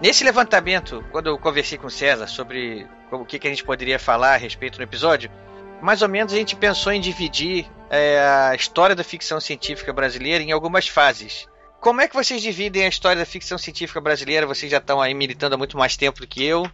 Nesse 0.00 0.24
levantamento, 0.24 1.04
quando 1.12 1.26
eu 1.26 1.38
conversei 1.38 1.76
com 1.76 1.86
o 1.86 1.90
César 1.90 2.26
sobre 2.26 2.86
o 3.12 3.24
que, 3.24 3.38
que 3.38 3.46
a 3.46 3.50
gente 3.50 3.64
poderia 3.64 3.98
falar 3.98 4.32
a 4.32 4.38
respeito 4.38 4.78
no 4.78 4.84
episódio, 4.84 5.30
mais 5.82 6.00
ou 6.00 6.08
menos 6.08 6.32
a 6.32 6.36
gente 6.36 6.56
pensou 6.56 6.90
em 6.90 7.00
dividir 7.00 7.70
é, 7.90 8.18
a 8.18 8.54
história 8.54 8.96
da 8.96 9.04
ficção 9.04 9.38
científica 9.38 9.92
brasileira 9.92 10.42
em 10.42 10.52
algumas 10.52 10.88
fases. 10.88 11.46
Como 11.80 12.00
é 12.00 12.08
que 12.08 12.14
vocês 12.14 12.40
dividem 12.40 12.84
a 12.84 12.88
história 12.88 13.18
da 13.18 13.26
ficção 13.26 13.58
científica 13.58 14.00
brasileira? 14.00 14.46
Vocês 14.46 14.70
já 14.70 14.78
estão 14.78 15.00
aí 15.00 15.12
militando 15.12 15.54
há 15.54 15.58
muito 15.58 15.76
mais 15.76 15.96
tempo 15.96 16.20
do 16.20 16.26
que 16.26 16.44
eu. 16.44 16.70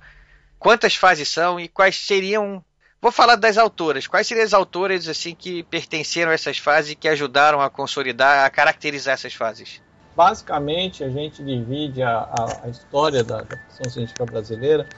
Quantas 0.59 0.95
fases 0.95 1.29
são 1.29 1.59
e 1.59 1.69
quais 1.69 1.97
seriam. 1.97 2.65
Vou 3.07 3.13
falar 3.13 3.37
das 3.37 3.57
autoras. 3.57 4.09
Quais 4.09 4.27
seriam 4.27 4.45
as 4.45 4.53
autoras 4.53 5.07
assim 5.07 5.33
que 5.33 5.63
pertenceram 5.63 6.33
a 6.33 6.35
essas 6.35 6.59
fases 6.59 6.91
e 6.91 6.97
que 6.97 7.07
ajudaram 7.07 7.61
a 7.61 7.71
consolidar, 7.71 8.45
a 8.45 8.51
caracterizar 8.51 9.15
essas 9.15 9.33
fases? 9.33 9.81
Basicamente, 10.17 11.05
a 11.05 11.09
gente 11.09 11.41
divide 11.41 12.03
a, 12.03 12.19
a, 12.19 12.65
a 12.65 12.69
história 12.69 13.23
da, 13.23 13.43
da 13.43 13.57
ficção 13.59 13.89
científica 13.93 14.27
brasileira 14.27 14.89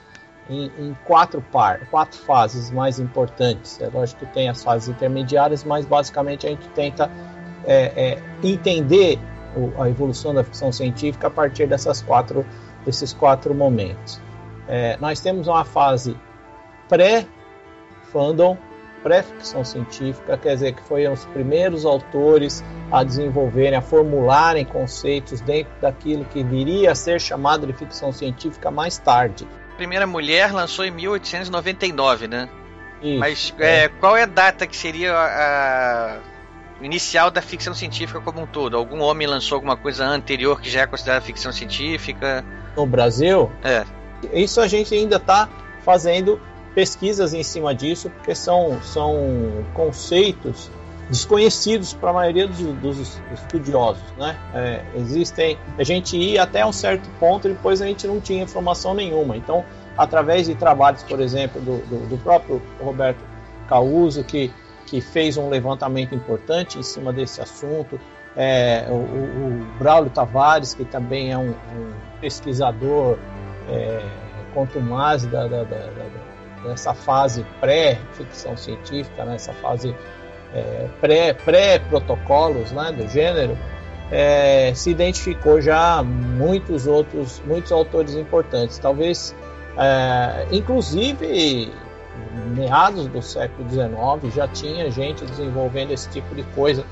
em, 0.49 0.71
em 0.79 0.97
quatro, 1.05 1.39
par, 1.51 1.85
quatro 1.91 2.17
fases 2.17 2.71
mais 2.71 2.97
importantes. 2.97 3.79
É 3.79 3.89
lógico 3.89 4.25
que 4.25 4.33
tem 4.33 4.49
as 4.49 4.63
fases 4.63 4.89
intermediárias, 4.89 5.63
mas 5.63 5.85
basicamente 5.85 6.47
a 6.47 6.49
gente 6.49 6.67
tenta 6.69 7.11
é, 7.63 7.93
é, 7.95 8.23
entender 8.43 9.19
o, 9.55 9.79
a 9.79 9.87
evolução 9.87 10.33
da 10.33 10.43
ficção 10.43 10.71
científica 10.71 11.27
a 11.27 11.29
partir 11.29 11.67
dessas 11.67 12.01
quatro, 12.01 12.43
desses 12.83 13.13
quatro 13.13 13.53
momentos. 13.53 14.19
É, 14.67 14.97
nós 14.97 15.19
temos 15.19 15.47
uma 15.47 15.63
fase 15.63 16.17
pré-fandom, 18.09 18.57
pré-ficção 19.03 19.63
científica, 19.63 20.37
quer 20.37 20.55
dizer, 20.55 20.73
que 20.73 20.81
foram 20.83 21.13
os 21.13 21.25
primeiros 21.25 21.85
autores 21.85 22.63
a 22.91 23.03
desenvolverem, 23.03 23.75
a 23.77 23.81
formularem 23.81 24.65
conceitos 24.65 25.39
dentro 25.41 25.71
daquilo 25.81 26.25
que 26.25 26.43
viria 26.43 26.91
a 26.91 26.95
ser 26.95 27.21
chamado 27.21 27.65
de 27.65 27.73
ficção 27.73 28.11
científica 28.11 28.69
mais 28.69 28.97
tarde. 28.97 29.47
A 29.71 29.75
primeira 29.75 30.05
mulher 30.05 30.51
lançou 30.51 30.83
em 30.83 30.91
1899, 30.91 32.27
né? 32.27 32.49
Isso, 33.01 33.19
Mas 33.19 33.53
é, 33.59 33.87
qual 33.87 34.17
é 34.17 34.23
a 34.23 34.25
data 34.25 34.67
que 34.67 34.75
seria 34.75 35.13
a, 35.13 36.15
a 36.15 36.17
inicial 36.81 37.31
da 37.31 37.41
ficção 37.41 37.73
científica 37.73 38.19
como 38.19 38.41
um 38.41 38.45
todo? 38.45 38.75
Algum 38.75 38.99
homem 38.99 39.25
lançou 39.25 39.55
alguma 39.55 39.77
coisa 39.77 40.05
anterior 40.05 40.59
que 40.59 40.69
já 40.69 40.81
é 40.81 40.87
considerada 40.87 41.23
ficção 41.23 41.53
científica? 41.53 42.43
No 42.75 42.85
Brasil? 42.85 43.49
É. 43.63 43.85
Isso 44.33 44.59
a 44.59 44.67
gente 44.67 44.93
ainda 44.93 45.15
está 45.15 45.47
fazendo 45.81 46.41
pesquisas 46.73 47.33
em 47.33 47.43
cima 47.43 47.73
disso, 47.73 48.09
porque 48.09 48.35
são, 48.35 48.81
são 48.81 49.65
conceitos 49.73 50.69
desconhecidos 51.09 51.93
para 51.93 52.11
a 52.11 52.13
maioria 52.13 52.47
dos, 52.47 52.59
dos 52.59 53.21
estudiosos, 53.33 54.03
né? 54.17 54.37
É, 54.53 54.85
existem, 54.95 55.57
a 55.77 55.83
gente 55.83 56.15
ia 56.15 56.43
até 56.43 56.63
um 56.65 56.71
certo 56.71 57.09
ponto 57.19 57.47
e 57.47 57.53
depois 57.53 57.81
a 57.81 57.87
gente 57.87 58.05
não 58.05 58.21
tinha 58.21 58.43
informação 58.43 58.93
nenhuma. 58.93 59.35
Então, 59.35 59.65
através 59.97 60.45
de 60.45 60.53
trabalhos, 60.53 61.01
por 61.03 61.19
exemplo, 61.19 61.59
do, 61.61 61.77
do, 61.87 62.09
do 62.09 62.17
próprio 62.19 62.61
Roberto 62.79 63.23
Causo, 63.67 64.23
que, 64.23 64.53
que 64.85 65.01
fez 65.01 65.35
um 65.35 65.49
levantamento 65.49 66.13
importante 66.13 66.77
em 66.77 66.83
cima 66.83 67.11
desse 67.11 67.41
assunto, 67.41 67.99
é, 68.35 68.85
o, 68.89 68.93
o, 68.93 69.77
Braulio 69.79 70.11
Tavares, 70.11 70.75
que 70.75 70.85
também 70.85 71.31
é 71.31 71.37
um, 71.37 71.49
um 71.49 71.91
pesquisador 72.21 73.17
é, 73.67 73.99
contumaz 74.53 75.25
da, 75.25 75.47
da, 75.47 75.63
da, 75.63 75.77
dessa 76.63 76.93
fase 76.93 77.45
pré-ficção 77.59 78.57
científica, 78.57 79.23
nessa 79.25 79.51
né, 79.51 79.57
fase 79.61 79.95
é, 80.53 81.33
pré-protocolos 81.33 82.71
pré 82.71 82.81
né, 82.83 82.91
do 82.91 83.07
gênero, 83.07 83.57
é, 84.11 84.73
se 84.73 84.89
identificou 84.89 85.61
já 85.61 86.03
muitos 86.03 86.87
outros, 86.87 87.41
muitos 87.45 87.71
autores 87.71 88.15
importantes. 88.15 88.77
Talvez, 88.79 89.35
é, 89.77 90.47
inclusive, 90.51 91.71
meados 92.55 93.07
do 93.07 93.21
século 93.21 93.69
XIX 93.69 94.33
já 94.33 94.47
tinha 94.47 94.89
gente 94.89 95.25
desenvolvendo 95.25 95.91
esse 95.91 96.09
tipo 96.09 96.33
de 96.35 96.43
coisa. 96.55 96.83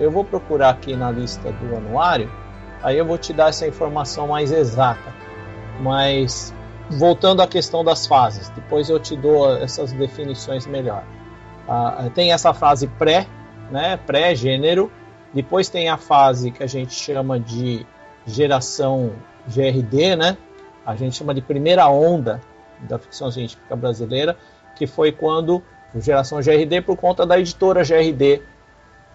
Eu 0.00 0.10
vou 0.10 0.24
procurar 0.24 0.70
aqui 0.70 0.96
na 0.96 1.08
lista 1.08 1.52
do 1.52 1.76
anuário, 1.76 2.28
aí 2.82 2.98
eu 2.98 3.06
vou 3.06 3.16
te 3.16 3.32
dar 3.32 3.50
essa 3.50 3.64
informação 3.64 4.26
mais 4.26 4.50
exata. 4.50 5.14
Mas 5.80 6.52
voltando 6.90 7.42
à 7.42 7.46
questão 7.46 7.84
das 7.84 8.06
fases, 8.06 8.48
depois 8.50 8.88
eu 8.88 8.98
te 8.98 9.16
dou 9.16 9.56
essas 9.56 9.92
definições 9.92 10.66
melhor. 10.66 11.04
Ah, 11.68 12.08
tem 12.14 12.32
essa 12.32 12.54
fase 12.54 12.86
pré, 12.86 13.26
né, 13.70 13.98
pré-gênero, 13.98 14.90
depois 15.32 15.68
tem 15.68 15.88
a 15.88 15.96
fase 15.98 16.50
que 16.50 16.62
a 16.62 16.66
gente 16.66 16.94
chama 16.94 17.38
de 17.38 17.86
geração 18.26 19.12
GRD, 19.46 20.16
né? 20.16 20.36
A 20.84 20.96
gente 20.96 21.16
chama 21.16 21.34
de 21.34 21.42
primeira 21.42 21.86
onda 21.88 22.40
da 22.80 22.98
ficção 22.98 23.30
científica 23.30 23.76
brasileira, 23.76 24.36
que 24.74 24.86
foi 24.86 25.12
quando 25.12 25.62
Geração 25.96 26.40
GRD 26.40 26.82
por 26.82 26.96
conta 26.96 27.24
da 27.24 27.38
editora 27.38 27.82
GRD, 27.82 28.42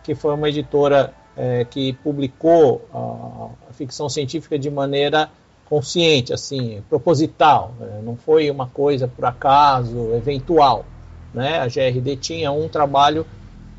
que 0.01 0.15
foi 0.15 0.33
uma 0.33 0.49
editora 0.49 1.13
é, 1.37 1.65
que 1.65 1.93
publicou 1.93 2.87
a, 2.91 3.69
a, 3.69 3.73
ficção 3.73 4.09
científica 4.09 4.57
de 4.57 4.69
maneira 4.71 5.29
consciente, 5.69 6.33
assim, 6.33 6.81
proposital. 6.89 7.73
Né? 7.79 8.01
Não 8.03 8.15
foi 8.15 8.49
uma 8.49 8.67
coisa 8.67 9.07
por 9.07 9.25
acaso, 9.25 10.13
eventual. 10.13 10.85
Né? 11.33 11.59
A 11.59 11.67
GRD 11.67 12.15
tinha 12.17 12.51
um 12.51 12.67
trabalho 12.67 13.25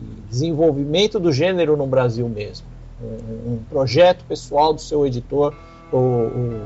de 0.01 0.29
desenvolvimento 0.29 1.21
do 1.21 1.33
gênero 1.33 1.77
no 1.77 1.87
Brasil 1.87 2.29
mesmo, 2.29 2.67
um, 3.01 3.55
um 3.55 3.59
projeto 3.71 4.25
pessoal 4.25 4.73
do 4.73 4.81
seu 4.81 5.07
editor, 5.07 5.55
o, 5.93 5.97
o 5.97 6.61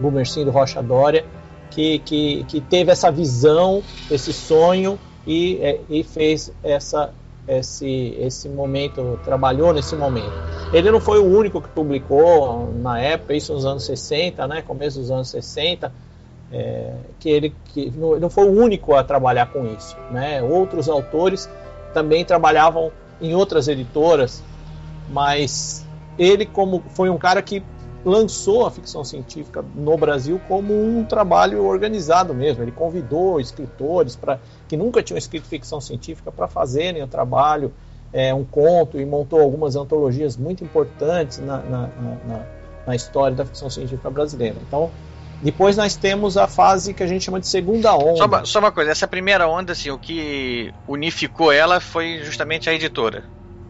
Gumercindo 0.00 0.50
Rocha 0.50 0.82
Dória, 0.82 1.24
que, 1.70 1.98
que, 2.00 2.44
que 2.44 2.60
teve 2.60 2.90
essa 2.90 3.10
visão, 3.10 3.82
esse 4.10 4.32
sonho 4.32 4.98
e, 5.26 5.58
é, 5.60 5.80
e 5.88 6.02
fez 6.02 6.52
essa, 6.62 7.12
esse, 7.46 8.16
esse 8.18 8.48
momento, 8.48 9.18
trabalhou 9.24 9.72
nesse 9.72 9.96
momento. 9.96 10.32
Ele 10.72 10.90
não 10.90 11.00
foi 11.00 11.18
o 11.18 11.24
único 11.24 11.60
que 11.60 11.68
publicou 11.68 12.72
na 12.74 12.98
época, 13.00 13.34
isso 13.34 13.52
nos 13.52 13.64
anos 13.64 13.84
60, 13.84 14.46
né, 14.46 14.62
começo 14.62 14.98
dos 15.00 15.10
anos 15.10 15.28
60, 15.30 15.92
é, 16.52 16.94
que 17.18 17.28
ele 17.28 17.54
que 17.66 17.90
não, 17.90 18.18
não, 18.18 18.30
foi 18.30 18.44
o 18.44 18.52
único 18.52 18.94
a 18.94 19.04
trabalhar 19.04 19.46
com 19.46 19.66
isso. 19.66 19.96
Né? 20.10 20.42
Outros 20.42 20.88
autores 20.88 21.48
também 21.94 22.24
trabalhavam 22.24 22.90
em 23.20 23.34
outras 23.34 23.68
editoras, 23.68 24.42
mas 25.08 25.84
ele 26.18 26.46
como 26.46 26.82
foi 26.90 27.10
um 27.10 27.18
cara 27.18 27.42
que 27.42 27.62
lançou 28.04 28.66
a 28.66 28.70
ficção 28.70 29.04
científica 29.04 29.64
no 29.74 29.96
Brasil 29.96 30.40
como 30.48 30.72
um 30.72 31.04
trabalho 31.04 31.64
organizado 31.64 32.34
mesmo. 32.34 32.62
Ele 32.62 32.72
convidou 32.72 33.40
escritores 33.40 34.16
para 34.16 34.38
que 34.70 34.76
nunca 34.76 35.02
tinham 35.02 35.18
escrito 35.18 35.48
ficção 35.48 35.80
científica 35.80 36.30
para 36.30 36.46
fazerem 36.46 37.02
o 37.02 37.08
trabalho, 37.08 37.72
é, 38.12 38.32
um 38.32 38.44
conto, 38.44 39.00
e 39.00 39.04
montou 39.04 39.40
algumas 39.40 39.74
antologias 39.74 40.36
muito 40.36 40.62
importantes 40.62 41.40
na, 41.40 41.58
na, 41.58 41.88
na, 42.24 42.46
na 42.86 42.94
história 42.94 43.36
da 43.36 43.44
ficção 43.44 43.68
científica 43.68 44.08
brasileira. 44.08 44.54
Então, 44.64 44.88
depois 45.42 45.76
nós 45.76 45.96
temos 45.96 46.36
a 46.36 46.46
fase 46.46 46.94
que 46.94 47.02
a 47.02 47.06
gente 47.08 47.24
chama 47.24 47.40
de 47.40 47.48
segunda 47.48 47.96
onda. 47.96 48.16
Só 48.16 48.26
uma, 48.26 48.44
só 48.44 48.58
uma 48.60 48.70
coisa, 48.70 48.92
essa 48.92 49.08
primeira 49.08 49.48
onda, 49.48 49.72
assim, 49.72 49.90
o 49.90 49.98
que 49.98 50.72
unificou 50.86 51.50
ela 51.50 51.80
foi 51.80 52.20
justamente 52.22 52.70
a 52.70 52.72
editora. 52.72 53.24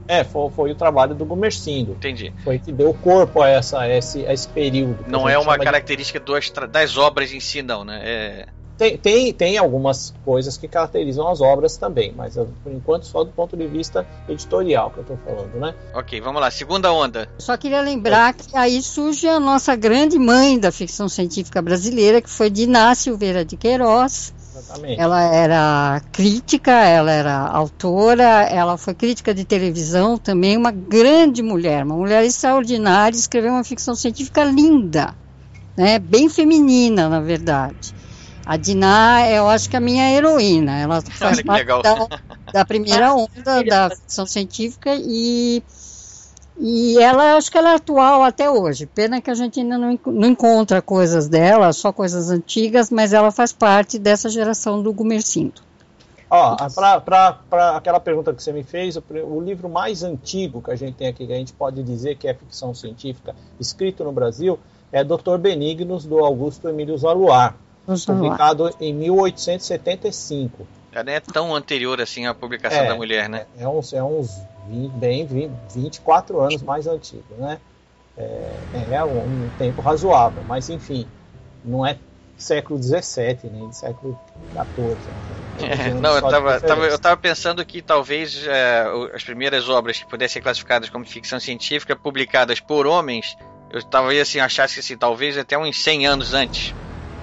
É, 0.06 0.22
foi, 0.22 0.50
foi 0.50 0.70
o 0.72 0.74
trabalho 0.74 1.14
do 1.14 1.24
Gumercindo. 1.24 1.92
Entendi. 1.92 2.30
Foi 2.44 2.58
que 2.58 2.70
deu 2.70 2.92
corpo 2.92 3.40
a, 3.40 3.48
essa, 3.48 3.80
a, 3.80 3.88
esse, 3.88 4.26
a 4.26 4.34
esse 4.34 4.48
período. 4.48 4.98
Não 5.08 5.26
é 5.26 5.38
uma 5.38 5.56
característica 5.56 6.20
de... 6.20 6.66
das 6.66 6.98
obras 6.98 7.32
em 7.32 7.40
si, 7.40 7.62
não, 7.62 7.84
né? 7.84 8.02
É... 8.04 8.46
Tem, 8.80 8.96
tem, 8.96 9.30
tem 9.34 9.58
algumas 9.58 10.14
coisas 10.24 10.56
que 10.56 10.66
caracterizam 10.66 11.28
as 11.28 11.42
obras 11.42 11.76
também, 11.76 12.14
mas 12.16 12.34
por 12.34 12.72
enquanto 12.72 13.04
só 13.04 13.22
do 13.22 13.30
ponto 13.30 13.54
de 13.54 13.66
vista 13.66 14.06
editorial 14.26 14.90
que 14.90 14.96
eu 14.96 15.02
estou 15.02 15.18
falando, 15.18 15.54
né? 15.56 15.74
Ok, 15.92 16.18
vamos 16.22 16.40
lá, 16.40 16.50
segunda 16.50 16.90
onda. 16.90 17.28
Só 17.36 17.58
queria 17.58 17.82
lembrar 17.82 18.30
é. 18.30 18.32
que 18.32 18.56
aí 18.56 18.82
surge 18.82 19.28
a 19.28 19.38
nossa 19.38 19.76
grande 19.76 20.18
mãe 20.18 20.58
da 20.58 20.72
ficção 20.72 21.10
científica 21.10 21.60
brasileira, 21.60 22.22
que 22.22 22.30
foi 22.30 22.48
Diná 22.48 22.94
Silveira 22.94 23.44
de 23.44 23.54
Queiroz, 23.54 24.32
Exatamente. 24.56 24.98
Ela 24.98 25.22
era 25.22 26.02
crítica, 26.10 26.72
ela 26.72 27.12
era 27.12 27.36
autora, 27.48 28.44
ela 28.44 28.78
foi 28.78 28.94
crítica 28.94 29.34
de 29.34 29.44
televisão 29.44 30.16
também, 30.16 30.56
uma 30.56 30.70
grande 30.70 31.42
mulher, 31.42 31.84
uma 31.84 31.96
mulher 31.96 32.24
extraordinária, 32.24 33.14
escreveu 33.14 33.52
uma 33.52 33.62
ficção 33.62 33.94
científica 33.94 34.42
linda, 34.42 35.14
né, 35.76 35.98
bem 35.98 36.30
feminina, 36.30 37.10
na 37.10 37.20
verdade. 37.20 37.99
A 38.50 38.56
Diná, 38.56 39.30
eu 39.30 39.48
acho 39.48 39.70
que 39.70 39.76
é 39.76 39.78
a 39.78 39.80
minha 39.80 40.10
heroína, 40.10 40.76
ela 40.76 41.00
faz 41.06 41.40
parte 41.40 41.66
da, 41.66 42.08
da 42.52 42.64
primeira 42.64 43.14
onda 43.14 43.62
da 43.62 43.90
ficção 43.90 44.26
científica 44.26 44.92
e 44.92 45.62
e 46.58 46.98
ela, 46.98 47.36
acho 47.36 47.48
que 47.48 47.56
ela 47.56 47.70
é 47.70 47.74
atual 47.76 48.24
até 48.24 48.50
hoje. 48.50 48.86
Pena 48.86 49.20
que 49.20 49.30
a 49.30 49.34
gente 49.34 49.60
ainda 49.60 49.78
não, 49.78 49.96
não 50.04 50.28
encontra 50.28 50.82
coisas 50.82 51.28
dela, 51.28 51.72
só 51.72 51.92
coisas 51.92 52.28
antigas, 52.28 52.90
mas 52.90 53.12
ela 53.12 53.30
faz 53.30 53.52
parte 53.52 54.00
dessa 54.00 54.28
geração 54.28 54.82
do 54.82 54.92
Gumercindo. 54.92 55.62
Ó, 56.28 56.56
para 57.04 57.76
aquela 57.76 58.00
pergunta 58.00 58.34
que 58.34 58.42
você 58.42 58.52
me 58.52 58.64
fez, 58.64 58.96
o, 58.96 59.04
o, 59.28 59.40
livro 59.40 59.68
mais 59.68 60.02
antigo 60.02 60.60
que 60.60 60.72
a 60.72 60.76
gente 60.76 60.96
tem 60.96 61.06
aqui, 61.06 61.24
que 61.24 61.32
a 61.32 61.36
gente 61.36 61.52
pode 61.52 61.84
dizer 61.84 62.16
que 62.16 62.26
é 62.26 62.34
ficção 62.34 62.74
científica, 62.74 63.32
escrito 63.60 64.02
no 64.02 64.10
Brasil, 64.10 64.58
é 64.90 65.04
Dr. 65.04 65.38
Benignos, 65.38 66.04
do 66.04 66.18
Augusto 66.18 66.68
Emílio 66.68 66.98
Zaluar, 67.96 68.22
publicado 68.22 68.74
em 68.80 68.94
1875. 68.94 70.66
Já 70.92 71.04
nem 71.04 71.14
é 71.14 71.20
tão 71.20 71.54
anterior 71.54 72.00
assim 72.00 72.26
à 72.26 72.34
publicação 72.34 72.80
é, 72.80 72.88
da 72.88 72.94
mulher, 72.94 73.28
né? 73.28 73.46
É, 73.58 73.64
é 73.64 73.68
uns, 73.68 73.92
é 73.92 74.02
uns 74.02 74.40
20, 74.68 74.92
bem 74.92 75.26
20, 75.26 75.52
24 75.74 76.40
anos 76.40 76.62
mais 76.62 76.86
antigo, 76.86 77.24
né? 77.38 77.58
É, 78.16 78.52
é 78.90 79.04
um, 79.04 79.18
um, 79.18 79.50
tempo 79.56 79.80
razoável, 79.80 80.42
mas 80.46 80.68
enfim, 80.68 81.06
não 81.64 81.86
é 81.86 81.96
século 82.36 82.82
XVII, 82.82 83.38
nem 83.44 83.72
século 83.72 84.18
XIV. 84.52 84.94
Né? 84.94 85.40
É, 85.62 85.94
não, 85.94 86.16
eu 86.16 86.24
estava 86.24 86.60
tava, 86.60 86.86
eu 86.86 86.98
tava 86.98 87.16
pensando 87.16 87.64
que 87.64 87.82
talvez 87.82 88.46
é, 88.46 88.84
as 89.14 89.22
primeiras 89.22 89.68
obras 89.68 89.98
que 89.98 90.06
pudessem 90.06 90.34
ser 90.34 90.40
classificadas 90.40 90.88
como 90.88 91.04
ficção 91.04 91.38
científica 91.38 91.94
publicadas 91.94 92.60
por 92.60 92.86
homens, 92.86 93.36
eu 93.70 93.82
talvez 93.82 94.20
assim, 94.20 94.40
achasse 94.40 94.74
que 94.74 94.80
assim, 94.80 94.96
talvez 94.96 95.38
até 95.38 95.56
uns 95.56 95.80
100 95.82 96.06
anos 96.06 96.34
antes. 96.34 96.74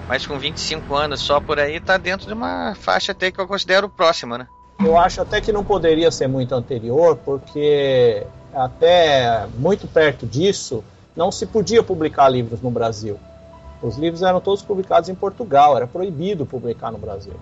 Mas 0.08 0.26
com 0.26 0.38
25 0.38 0.94
anos 0.96 1.20
só 1.20 1.38
por 1.38 1.60
aí, 1.60 1.78
tá 1.78 1.98
dentro 1.98 2.26
de 2.26 2.32
uma 2.32 2.74
faixa 2.74 3.12
até 3.12 3.30
que 3.30 3.38
eu 3.38 3.46
considero 3.46 3.88
próxima, 3.88 4.38
né? 4.38 4.48
Eu 4.82 4.96
acho 4.96 5.20
até 5.20 5.40
que 5.40 5.52
não 5.52 5.62
poderia 5.62 6.10
ser 6.10 6.26
muito 6.28 6.54
anterior, 6.54 7.18
porque 7.24 8.26
até 8.54 9.46
muito 9.58 9.86
perto 9.86 10.26
disso 10.26 10.82
não 11.14 11.30
se 11.30 11.46
podia 11.46 11.82
publicar 11.82 12.28
livros 12.28 12.62
no 12.62 12.70
Brasil. 12.70 13.18
Os 13.82 13.98
livros 13.98 14.22
eram 14.22 14.40
todos 14.40 14.62
publicados 14.62 15.08
em 15.08 15.14
Portugal, 15.14 15.76
era 15.76 15.86
proibido 15.86 16.46
publicar 16.46 16.90
no 16.90 16.98
Brasil. 16.98 17.34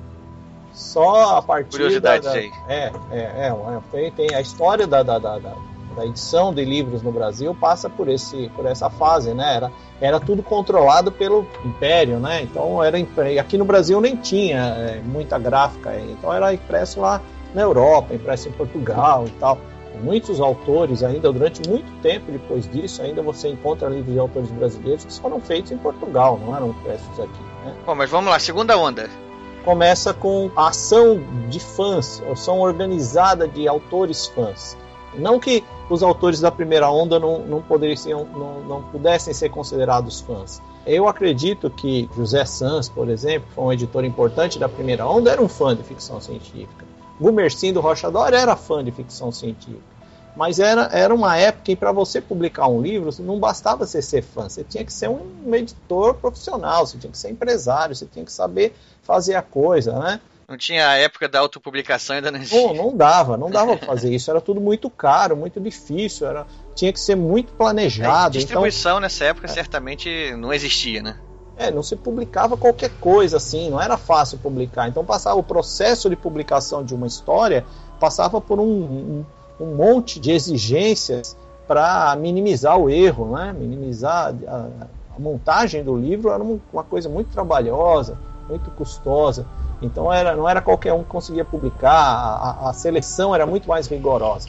Só 0.75 1.39
a 1.39 1.43
partir 1.43 1.71
Curiosidade 1.71 2.25
da, 2.25 2.33
da 2.33 2.39
é, 2.39 2.51
é, 2.69 2.93
é, 3.13 3.49
é, 3.49 3.81
tem, 3.91 4.13
tem 4.13 4.35
a 4.35 4.41
história 4.41 4.87
da, 4.87 5.03
da, 5.03 5.19
da, 5.19 5.39
da, 5.39 5.55
edição 6.05 6.53
de 6.53 6.65
livros 6.65 7.03
no 7.03 7.13
Brasil 7.13 7.55
passa 7.55 7.89
por 7.89 8.09
esse 8.09 8.51
por 8.55 8.67
essa 8.67 8.91
fase, 8.91 9.33
né? 9.33 9.57
Era, 9.57 9.73
era 10.01 10.21
tudo 10.21 10.43
controlado 10.43 11.11
pelo 11.11 11.47
Império, 11.65 12.19
né? 12.19 12.43
Então 12.43 12.83
era 12.83 12.99
aqui 13.41 13.57
no 13.57 13.65
Brasil 13.65 14.01
nem 14.01 14.17
tinha 14.17 14.59
é, 14.59 15.01
muita 15.05 15.39
gráfica, 15.39 15.95
então 15.99 16.33
era 16.33 16.53
impresso 16.53 17.01
lá 17.01 17.21
na 17.55 17.63
Europa, 17.63 18.15
impresso 18.15 18.49
em 18.49 18.53
Portugal 18.53 19.25
e 19.27 19.31
tal. 19.31 19.59
Muitos 20.03 20.41
autores 20.41 21.03
ainda 21.03 21.33
durante 21.33 21.67
muito 21.67 21.91
tempo 22.03 22.31
depois 22.31 22.69
disso 22.69 23.01
ainda 23.01 23.23
você 23.23 23.49
encontra 23.49 23.89
livros 23.89 24.13
de 24.13 24.19
autores 24.19 24.51
brasileiros 24.51 25.05
que 25.07 25.21
foram 25.21 25.41
feitos 25.41 25.73
em 25.73 25.79
Portugal, 25.79 26.39
não 26.45 26.55
eram 26.55 26.69
impressos 26.69 27.19
aqui. 27.19 27.41
Né? 27.65 27.75
Bom, 27.87 27.95
mas 27.95 28.11
vamos 28.11 28.31
lá, 28.31 28.39
segunda 28.39 28.77
onda. 28.77 29.09
Começa 29.65 30.13
com 30.13 30.51
a 30.55 30.69
ação 30.69 31.21
de 31.49 31.59
fãs, 31.59 32.23
ação 32.31 32.61
organizada 32.61 33.49
de 33.49 33.67
autores 33.67 34.27
fãs. 34.27 34.77
Não 35.15 35.41
que 35.41 35.65
os 35.89 36.03
autores 36.03 36.41
da 36.41 36.51
primeira 36.51 36.91
onda 36.91 37.19
não, 37.19 37.39
não, 37.41 37.63
poderiam, 37.63 38.25
não, 38.25 38.61
não 38.61 38.83
pudessem 38.83 39.33
ser 39.33 39.51
considerados 39.51 40.21
fãs. 40.21 40.61
Eu 40.85 41.09
acredito 41.09 41.71
que 41.71 42.09
José 42.17 42.45
Sanz, 42.45 42.89
por 42.89 43.09
exemplo, 43.09 43.49
que 43.49 43.55
foi 43.55 43.65
um 43.65 43.73
editor 43.73 44.05
importante 44.05 44.59
da 44.59 44.69
primeira 44.69 45.07
onda, 45.07 45.31
era 45.31 45.43
um 45.43 45.49
fã 45.49 45.75
de 45.75 45.83
ficção 45.83 46.21
científica. 46.21 46.85
Gumercindo 47.21 47.81
Rocha 47.81 48.11
Dória 48.11 48.37
era 48.37 48.57
fã 48.57 48.85
de 48.85 48.91
ficção 48.91 49.33
científica. 49.33 49.97
Mas 50.37 50.59
era, 50.59 50.91
era 50.93 51.15
uma 51.15 51.37
época 51.39 51.73
em 51.73 51.77
para 51.77 51.91
você 51.91 52.21
publicar 52.21 52.69
um 52.69 52.83
livro, 52.83 53.11
não 53.21 53.41
bastava 53.41 53.87
você 53.87 54.03
ser 54.03 54.23
fã, 54.23 54.49
você 54.49 54.63
tinha 54.63 54.85
que 54.85 54.93
ser 54.93 55.09
um 55.09 55.55
editor 55.55 56.15
profissional, 56.15 56.87
você 56.87 56.99
tinha 56.99 57.11
que 57.11 57.17
ser 57.17 57.31
empresário, 57.31 57.97
você 57.97 58.05
tinha 58.05 58.25
que 58.25 58.33
saber 58.33 58.77
fazer 59.03 59.35
a 59.35 59.41
coisa, 59.41 59.99
né? 59.99 60.21
Não 60.49 60.57
tinha 60.57 60.89
a 60.89 60.95
época 60.97 61.29
da 61.29 61.41
autopublicação 61.41 62.17
ainda 62.17 62.31
não 62.31 62.39
existia. 62.39 62.69
Pô, 62.69 62.73
não 62.73 62.97
dava, 62.97 63.37
não 63.37 63.51
dava 63.51 63.77
pra 63.77 63.87
fazer 63.87 64.15
isso. 64.15 64.31
Era 64.31 64.41
tudo 64.41 64.61
muito 64.61 64.89
caro, 64.89 65.37
muito 65.37 65.61
difícil, 65.61 66.27
era, 66.27 66.47
tinha 66.75 66.93
que 66.93 67.01
ser 67.01 67.17
muito 67.17 67.53
planejado. 67.53 68.37
É, 68.37 68.39
distribuição 68.39 68.93
então, 68.93 69.01
nessa 69.01 69.25
época 69.25 69.47
é. 69.47 69.51
certamente 69.51 70.35
não 70.37 70.53
existia, 70.53 71.03
né? 71.03 71.19
É, 71.57 71.71
não 71.71 71.83
se 71.83 71.97
publicava 71.97 72.57
qualquer 72.57 72.91
coisa 73.01 73.39
assim, 73.39 73.71
não 73.71 73.81
era 73.81 73.97
fácil 73.97 74.39
publicar. 74.39 74.89
Então 74.89 75.05
passava 75.05 75.37
o 75.37 75.43
processo 75.43 76.09
de 76.09 76.15
publicação 76.15 76.85
de 76.85 76.95
uma 76.95 77.07
história 77.07 77.65
passava 77.99 78.41
por 78.41 78.61
um, 78.61 78.65
um, 78.65 79.25
um 79.61 79.75
monte 79.75 80.21
de 80.21 80.31
exigências 80.31 81.37
para 81.67 82.15
minimizar 82.17 82.79
o 82.79 82.89
erro, 82.89 83.37
né? 83.37 83.53
minimizar 83.53 84.35
a, 84.47 84.69
a, 85.17 85.19
montagem 85.19 85.83
do 85.83 85.97
livro 85.97 86.31
era 86.31 86.43
uma 86.43 86.85
coisa 86.85 87.09
muito 87.09 87.31
trabalhosa, 87.33 88.19
muito 88.49 88.71
custosa. 88.73 89.47
Então 89.81 90.13
era, 90.13 90.35
não 90.35 90.49
era 90.49 90.61
qualquer 90.61 90.93
um 90.93 91.03
que 91.03 91.09
conseguia 91.09 91.45
publicar, 91.45 91.93
a, 91.93 92.71
a 92.71 92.73
seleção 92.73 93.35
era 93.35 93.45
muito 93.47 93.69
mais 93.69 93.87
rigorosa. 93.87 94.49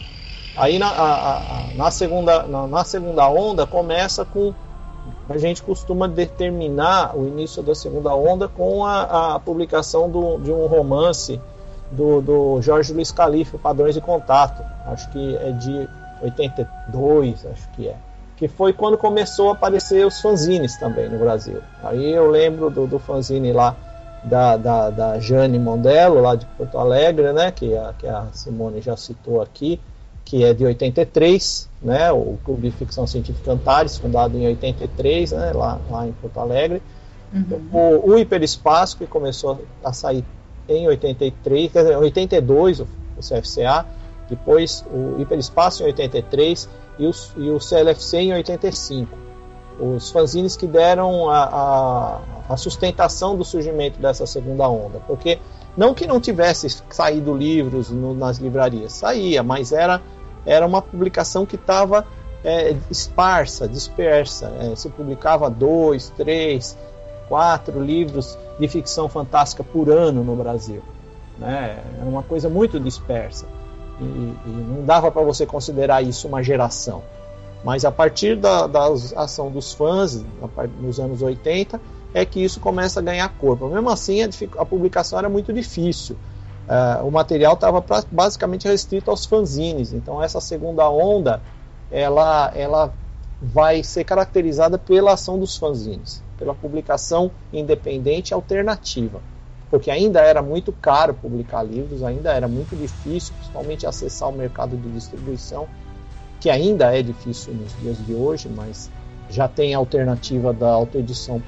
Aí 0.56 0.80
na, 0.80 0.88
a, 0.88 1.68
na, 1.76 1.92
segunda, 1.92 2.44
na, 2.44 2.66
na, 2.66 2.84
segunda 2.84 3.30
onda 3.30 3.68
começa 3.68 4.26
com 4.26 4.54
a 5.30 5.38
gente 5.38 5.62
costuma 5.62 6.08
determinar 6.08 7.16
o 7.16 7.28
início 7.28 7.62
da 7.62 7.76
segunda 7.76 8.16
onda 8.16 8.48
com 8.48 8.86
a, 8.86 9.36
a 9.36 9.40
publicação 9.40 10.10
do, 10.10 10.38
de 10.40 10.52
um 10.52 10.66
romance 10.66 11.40
do, 11.92 12.22
do 12.22 12.62
Jorge 12.62 12.94
Luiz 12.94 13.12
Calife, 13.12 13.58
Padrões 13.58 13.94
de 13.94 14.02
Contato. 14.02 14.64
Acho 14.86 15.10
que 15.10 15.36
é 15.38 15.52
de 15.52 15.88
82, 16.24 17.46
acho 17.46 17.70
que 17.70 17.88
é. 17.88 17.96
Que 18.36 18.48
foi 18.48 18.72
quando 18.72 18.98
começou 18.98 19.50
a 19.50 19.54
aparecer 19.54 20.06
os 20.06 20.20
fanzines 20.22 20.78
também 20.78 21.10
no 21.10 21.20
Brasil. 21.20 21.62
Aí 21.84 22.12
eu 22.12 22.30
lembro 22.30 22.70
do, 22.70 22.88
do 22.88 23.00
fanzine 23.00 23.52
lá 23.52 23.76
da, 24.28 24.58
da, 24.58 24.90
da 24.90 25.20
Jane 25.20 25.58
Mondello, 25.58 26.22
lá 26.22 26.36
de 26.36 26.46
Porto 26.58 26.78
Alegre, 26.78 27.34
né, 27.34 27.52
que 27.52 27.76
a, 27.76 27.94
que 27.98 28.08
a 28.08 28.28
Simone 28.34 28.82
já 28.82 28.96
citou 28.96 29.42
aqui, 29.42 29.80
que 30.24 30.44
é 30.44 30.54
de 30.54 30.66
83, 30.66 31.70
né, 31.82 32.12
o 32.12 32.38
Clube 32.44 32.70
de 32.70 32.76
Ficção 32.76 33.08
Científica 33.08 33.52
Antares, 33.52 33.98
fundado 33.98 34.38
em 34.38 34.46
83, 34.46 35.32
né, 35.32 35.52
lá, 35.54 35.80
lá 35.90 36.08
em 36.08 36.12
Porto 36.12 36.40
Alegre. 36.40 36.82
Uhum. 37.34 37.62
O, 37.72 38.12
o 38.12 38.18
Hiperespaço, 38.18 38.98
que 38.98 39.08
começou 39.08 39.62
a 39.84 39.92
sair 39.94 40.24
em 40.68 40.88
83, 40.88 41.72
quer 41.72 41.84
dizer, 41.84 41.98
82, 41.98 42.82
o, 42.82 42.88
o 43.18 43.22
CFCA, 43.22 43.86
depois 44.30 44.86
o 44.92 45.22
Hiperespaço 45.22 45.84
em 45.84 45.88
83 45.88 46.70
e, 47.00 47.06
os, 47.06 47.32
e 47.38 47.50
o 47.50 47.60
CLFC 47.60 48.18
em 48.18 48.34
85. 48.34 49.27
Os 49.80 50.10
fanzines 50.10 50.56
que 50.56 50.66
deram 50.66 51.30
a, 51.30 51.44
a, 51.44 52.20
a 52.50 52.58
sustentação 52.58 53.36
do 53.36 53.46
surgimento 53.46 54.00
dessa 54.00 54.26
segunda 54.26 54.68
onda, 54.68 55.00
porque 55.06 55.40
não 55.76 55.94
que 55.94 56.08
não 56.08 56.20
tivesse 56.20 56.82
saído 56.90 57.36
livros 57.36 57.92
no, 57.92 58.14
nas 58.14 58.38
livrarias, 58.38 58.94
saía, 58.94 59.44
mas 59.44 59.72
era 59.72 60.02
era 60.48 60.66
uma 60.66 60.82
publicação 60.82 61.46
que 61.46 61.56
estava 61.56 62.08
é, 62.44 62.76
esparsa, 62.90 63.68
dispersa. 63.68 64.52
É, 64.62 64.76
se 64.76 64.90
publicava 64.90 65.50
dois, 65.50 66.10
três, 66.16 66.78
quatro 67.28 67.84
livros 67.84 68.38
de 68.58 68.68
ficção 68.68 69.10
fantástica 69.10 69.64
por 69.64 69.90
ano 69.90 70.24
no 70.24 70.36
Brasil. 70.36 70.82
Né? 71.38 71.84
Era 72.00 72.10
uma 72.10 72.24
coisa 72.24 72.48
muito 72.48 72.80
dispersa. 72.80 73.46
E, 74.00 74.04
e 74.04 74.50
não 74.50 74.86
dava 74.86 75.12
para 75.12 75.22
você 75.22 75.46
considerar 75.46 76.02
isso 76.02 76.28
uma 76.28 76.42
geração. 76.42 77.04
Mas 77.64 77.84
a 77.84 77.92
partir 77.92 78.36
da, 78.36 78.68
da 78.68 78.88
ação 79.16 79.52
dos 79.52 79.74
fãs, 79.74 80.24
nos 80.80 81.00
anos 81.00 81.22
80, 81.22 81.80
é 82.14 82.26
que 82.26 82.44
isso 82.44 82.60
começa 82.60 83.00
a 83.00 83.04
ganhar 83.04 83.28
corpo. 83.38 83.68
Mesmo 83.68 83.90
assim, 83.90 84.22
a, 84.24 84.30
a 84.58 84.66
publicação 84.66 85.20
era 85.20 85.30
muito 85.30 85.52
difícil. 85.52 86.16
Uh, 86.68 87.08
o 87.08 87.12
material 87.12 87.54
estava 87.54 87.84
basicamente 88.12 88.68
restrito 88.68 89.10
aos 89.10 89.26
fanzines. 89.26 89.94
Então 89.94 90.22
essa 90.22 90.42
segunda 90.42 90.90
onda, 90.90 91.42
ela, 91.90 92.52
ela 92.56 92.94
vai 93.42 93.84
ser 93.84 94.04
caracterizada 94.04 94.78
pela 94.78 95.14
ação 95.14 95.40
dos 95.40 95.58
fanzines, 95.58 96.24
pela 96.38 96.54
publicação 96.54 97.32
independente 97.54 98.34
alternativa, 98.34 99.22
porque 99.70 99.92
ainda 99.92 100.22
era 100.22 100.42
muito 100.42 100.72
caro 100.72 101.14
publicar 101.14 101.64
livros, 101.64 102.04
ainda 102.04 102.34
era 102.34 102.48
muito 102.48 102.76
difícil, 102.76 103.34
principalmente 103.36 103.86
acessar 103.86 104.30
o 104.30 104.34
mercado 104.34 104.76
de 104.76 104.90
distribuição, 104.90 105.68
que 106.40 106.50
ainda 106.50 106.96
é 106.98 107.02
difícil 107.02 107.54
nos 107.54 107.76
dias 107.80 107.98
de 108.06 108.14
hoje, 108.14 108.50
mas 108.54 108.90
já 109.30 109.48
tem 109.48 109.76
a 109.76 109.78
alternativa 109.78 110.54
da 110.54 110.70
autoedição 110.70 111.42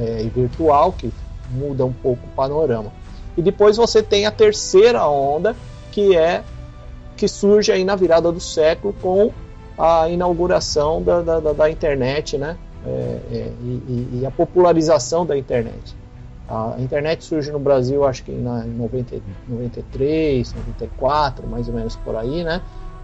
é, 0.00 0.22
virtual 0.34 0.92
que 0.92 1.12
muda 1.50 1.84
um 1.84 1.92
pouco 1.92 2.24
o 2.26 2.30
panorama. 2.30 2.92
E 3.36 3.42
depois 3.42 3.76
você 3.76 4.02
tem 4.02 4.26
a 4.26 4.30
terceira 4.30 5.06
onda, 5.06 5.56
que 5.90 6.16
é 6.16 6.42
que 7.16 7.28
surge 7.28 7.70
aí 7.70 7.84
na 7.84 7.94
virada 7.94 8.32
do 8.32 8.40
século 8.40 8.94
com 9.00 9.30
a 9.78 10.08
inauguração 10.08 11.02
da, 11.02 11.20
da, 11.20 11.52
da 11.52 11.70
internet, 11.70 12.36
né? 12.36 12.56
É, 12.84 12.90
é, 13.30 13.52
e, 13.62 14.20
e, 14.20 14.26
a 14.26 14.30
popularização 14.30 15.24
da 15.24 15.38
internet. 15.38 15.96
A 16.48 16.74
internet 16.80 17.24
surge 17.24 17.52
no 17.52 17.60
Brasil, 17.60 18.04
acho 18.04 18.24
que 18.24 18.32
em 18.32 18.42
90, 18.42 19.22
93, 19.48 20.52
94, 20.52 21.46
mais 21.46 21.68
ou 21.68 21.74
menos 21.74 21.94
por 21.96 22.16
aí, 22.16 22.42
né? 22.42 22.60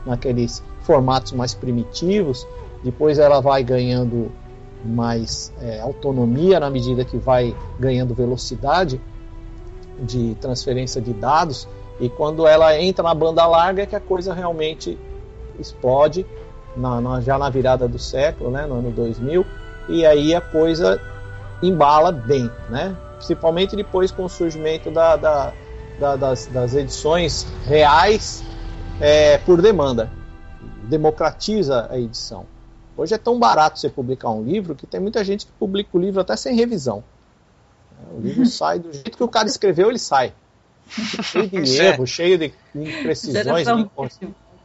Naqueles 0.08 0.62
formatos 0.82 1.32
mais 1.32 1.54
primitivos. 1.54 2.46
Depois 2.82 3.18
ela 3.18 3.40
vai 3.40 3.62
ganhando 3.62 4.32
mais 4.84 5.52
é, 5.60 5.80
autonomia 5.80 6.58
na 6.58 6.70
medida 6.70 7.04
que 7.04 7.16
vai 7.16 7.54
ganhando 7.78 8.14
velocidade 8.14 9.00
de 10.00 10.36
transferência 10.40 11.00
de 11.00 11.12
dados 11.12 11.68
e 12.00 12.08
quando 12.08 12.46
ela 12.46 12.80
entra 12.80 13.02
na 13.02 13.14
banda 13.14 13.44
larga 13.46 13.82
é 13.82 13.86
que 13.86 13.96
a 13.96 14.00
coisa 14.00 14.32
realmente 14.32 14.96
explode 15.58 16.24
na, 16.76 17.00
na, 17.00 17.20
já 17.20 17.36
na 17.36 17.50
virada 17.50 17.88
do 17.88 17.98
século, 17.98 18.50
né, 18.50 18.66
no 18.66 18.76
ano 18.76 18.90
2000 18.92 19.44
e 19.88 20.06
aí 20.06 20.34
a 20.34 20.40
coisa 20.40 21.00
embala 21.62 22.12
bem, 22.12 22.48
né? 22.70 22.96
Principalmente 23.16 23.74
depois 23.74 24.12
com 24.12 24.26
o 24.26 24.28
surgimento 24.28 24.90
da, 24.90 25.16
da, 25.16 25.52
da, 25.98 26.14
das, 26.14 26.46
das, 26.46 26.74
edições 26.74 27.46
reais 27.66 28.44
é, 29.00 29.38
por 29.38 29.62
demanda, 29.62 30.10
democratiza 30.84 31.88
a 31.90 31.98
edição. 31.98 32.46
Hoje 32.96 33.14
é 33.14 33.18
tão 33.18 33.38
barato 33.38 33.78
você 33.78 33.88
publicar 33.88 34.30
um 34.30 34.42
livro 34.42 34.74
que 34.74 34.86
tem 34.86 34.98
muita 35.00 35.22
gente 35.24 35.46
que 35.46 35.52
publica 35.52 35.90
o 35.92 36.00
livro 36.00 36.20
até 36.20 36.36
sem 36.36 36.56
revisão. 36.56 37.04
O 38.12 38.20
livro 38.20 38.44
sai 38.46 38.80
do 38.80 38.92
jeito 38.92 39.16
que 39.16 39.22
o 39.22 39.28
cara 39.28 39.46
escreveu, 39.46 39.88
ele 39.88 39.98
sai. 39.98 40.32
Cheio 41.22 41.48
de 41.48 41.78
erro, 41.80 42.06
cheio 42.06 42.38
de 42.38 42.52
imprecisões. 42.74 43.68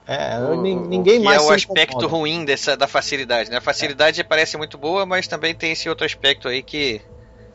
É, 0.05 0.37
o, 0.39 0.61
ninguém 0.61 1.19
mais. 1.19 1.41
é 1.41 1.45
o 1.45 1.51
aspecto 1.51 1.91
incomoda. 1.91 2.07
ruim 2.07 2.43
dessa, 2.43 2.75
da 2.75 2.87
facilidade, 2.87 3.49
né? 3.49 3.57
A 3.57 3.61
facilidade 3.61 4.19
é. 4.19 4.23
parece 4.23 4.57
muito 4.57 4.77
boa, 4.77 5.05
mas 5.05 5.27
também 5.27 5.55
tem 5.55 5.71
esse 5.71 5.87
outro 5.87 6.05
aspecto 6.05 6.47
aí 6.47 6.61
que. 6.61 7.01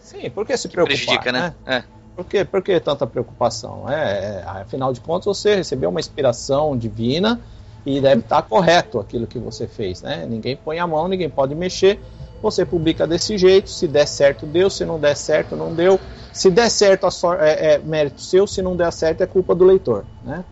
Sim, 0.00 0.30
por 0.30 0.46
que 0.46 0.56
se 0.56 0.68
preocupar? 0.68 0.96
Prejudica, 0.96 1.32
né? 1.32 1.54
né? 1.66 1.76
É. 1.78 1.97
Por, 2.18 2.24
que, 2.24 2.44
por 2.44 2.60
que 2.62 2.80
tanta 2.80 3.06
preocupação? 3.06 3.88
É, 3.88 3.94
é, 3.94 4.44
afinal 4.44 4.92
de 4.92 5.00
contas, 5.00 5.24
você 5.24 5.54
recebeu 5.54 5.88
uma 5.88 6.00
inspiração 6.00 6.76
divina 6.76 7.40
e 7.86 8.00
deve 8.00 8.22
estar 8.22 8.42
correto 8.42 8.98
aquilo 8.98 9.24
que 9.24 9.38
você 9.38 9.68
fez, 9.68 10.02
né? 10.02 10.26
Ninguém 10.28 10.56
põe 10.56 10.80
a 10.80 10.86
mão, 10.88 11.06
ninguém 11.06 11.30
pode 11.30 11.54
mexer. 11.54 12.00
Você 12.42 12.66
publica 12.66 13.06
desse 13.06 13.38
jeito, 13.38 13.70
se 13.70 13.86
der 13.86 14.04
certo, 14.04 14.46
deu, 14.46 14.68
se 14.68 14.84
não 14.84 14.98
der 14.98 15.16
certo, 15.16 15.54
não 15.54 15.72
deu. 15.72 16.00
Se 16.32 16.50
der 16.50 16.68
certo, 16.72 17.06
é, 17.38 17.74
é, 17.74 17.78
mérito 17.78 18.20
seu, 18.20 18.48
se 18.48 18.62
não 18.62 18.74
der 18.74 18.92
certo, 18.92 19.20
é 19.20 19.26
culpa 19.26 19.54
do 19.54 19.64
leitor. 19.64 20.04
Né? 20.24 20.44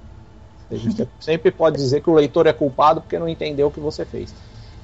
A 0.71 0.77
gente 0.77 1.09
sempre 1.19 1.51
pode 1.51 1.75
dizer 1.75 2.01
que 2.01 2.09
o 2.09 2.15
leitor 2.15 2.47
é 2.47 2.53
culpado 2.53 3.01
porque 3.01 3.19
não 3.19 3.29
entendeu 3.29 3.67
o 3.67 3.71
que 3.73 3.81
você 3.81 4.05
fez. 4.05 4.33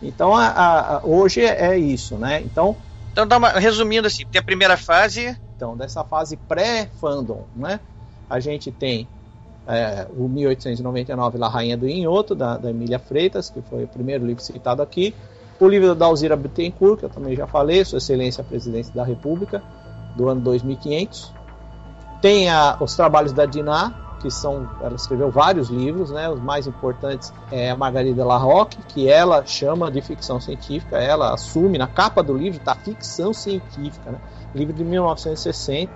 Então, 0.03 0.35
a, 0.35 0.97
a, 0.97 1.01
hoje 1.05 1.43
é, 1.43 1.75
é, 1.75 1.79
isso, 1.79 2.17
né? 2.17 2.41
Então, 2.41 2.77
então 3.13 3.39
uma, 3.39 3.51
resumindo 3.51 4.09
assim, 4.09 4.27
tem 4.27 4.41
a 4.41 4.45
primeira 4.45 4.77
fase. 4.77 5.39
Então, 5.63 5.77
dessa 5.77 6.03
fase 6.03 6.37
pré-fandom, 6.37 7.45
né? 7.55 7.79
A 8.29 8.41
gente 8.41 8.73
tem 8.73 9.07
é, 9.65 10.09
o 10.11 10.29
1899, 10.29 11.39
La 11.39 11.49
Rainha 11.49 11.77
do 11.77 11.89
Inhoto, 11.89 12.35
da, 12.35 12.57
da 12.57 12.71
Emília 12.71 12.99
Freitas, 12.99 13.49
que 13.49 13.63
foi 13.63 13.85
o 13.85 13.87
primeiro 13.87 14.27
livro 14.27 14.43
citado 14.43 14.83
aqui. 14.83 15.15
O 15.61 15.69
livro 15.69 15.95
da 15.95 16.07
Alzira 16.07 16.35
Bittencourt, 16.35 16.99
que 16.99 17.05
eu 17.05 17.09
também 17.09 17.37
já 17.37 17.47
falei, 17.47 17.85
Sua 17.85 17.99
Excelência 17.99 18.43
a 18.43 18.45
Presidência 18.45 18.93
da 18.93 19.05
República, 19.05 19.63
do 20.17 20.29
ano 20.29 20.41
2500. 20.41 21.33
Tem 22.21 22.51
a, 22.51 22.77
os 22.81 22.97
trabalhos 22.97 23.31
da 23.31 23.47
Diná, 23.47 24.17
que 24.21 24.33
são, 24.33 24.69
ela 24.81 24.97
escreveu 24.97 25.31
vários 25.31 25.69
livros, 25.69 26.11
né? 26.11 26.29
Os 26.29 26.41
mais 26.41 26.67
importantes 26.67 27.33
é 27.53 27.71
a 27.71 27.77
Margarida 27.77 28.25
Larroque, 28.25 28.79
que 28.89 29.09
ela 29.09 29.47
chama 29.47 29.93
de 29.93 30.03
ficção 30.03 30.41
científica, 30.41 30.99
ela 30.99 31.33
assume 31.33 31.79
na 31.79 31.87
capa 31.87 32.21
do 32.21 32.37
livro 32.37 32.59
tá 32.59 32.75
ficção 32.75 33.33
científica, 33.33 34.11
né? 34.11 34.19
Livro 34.55 34.75
de 34.75 34.85
1960, 34.85 35.91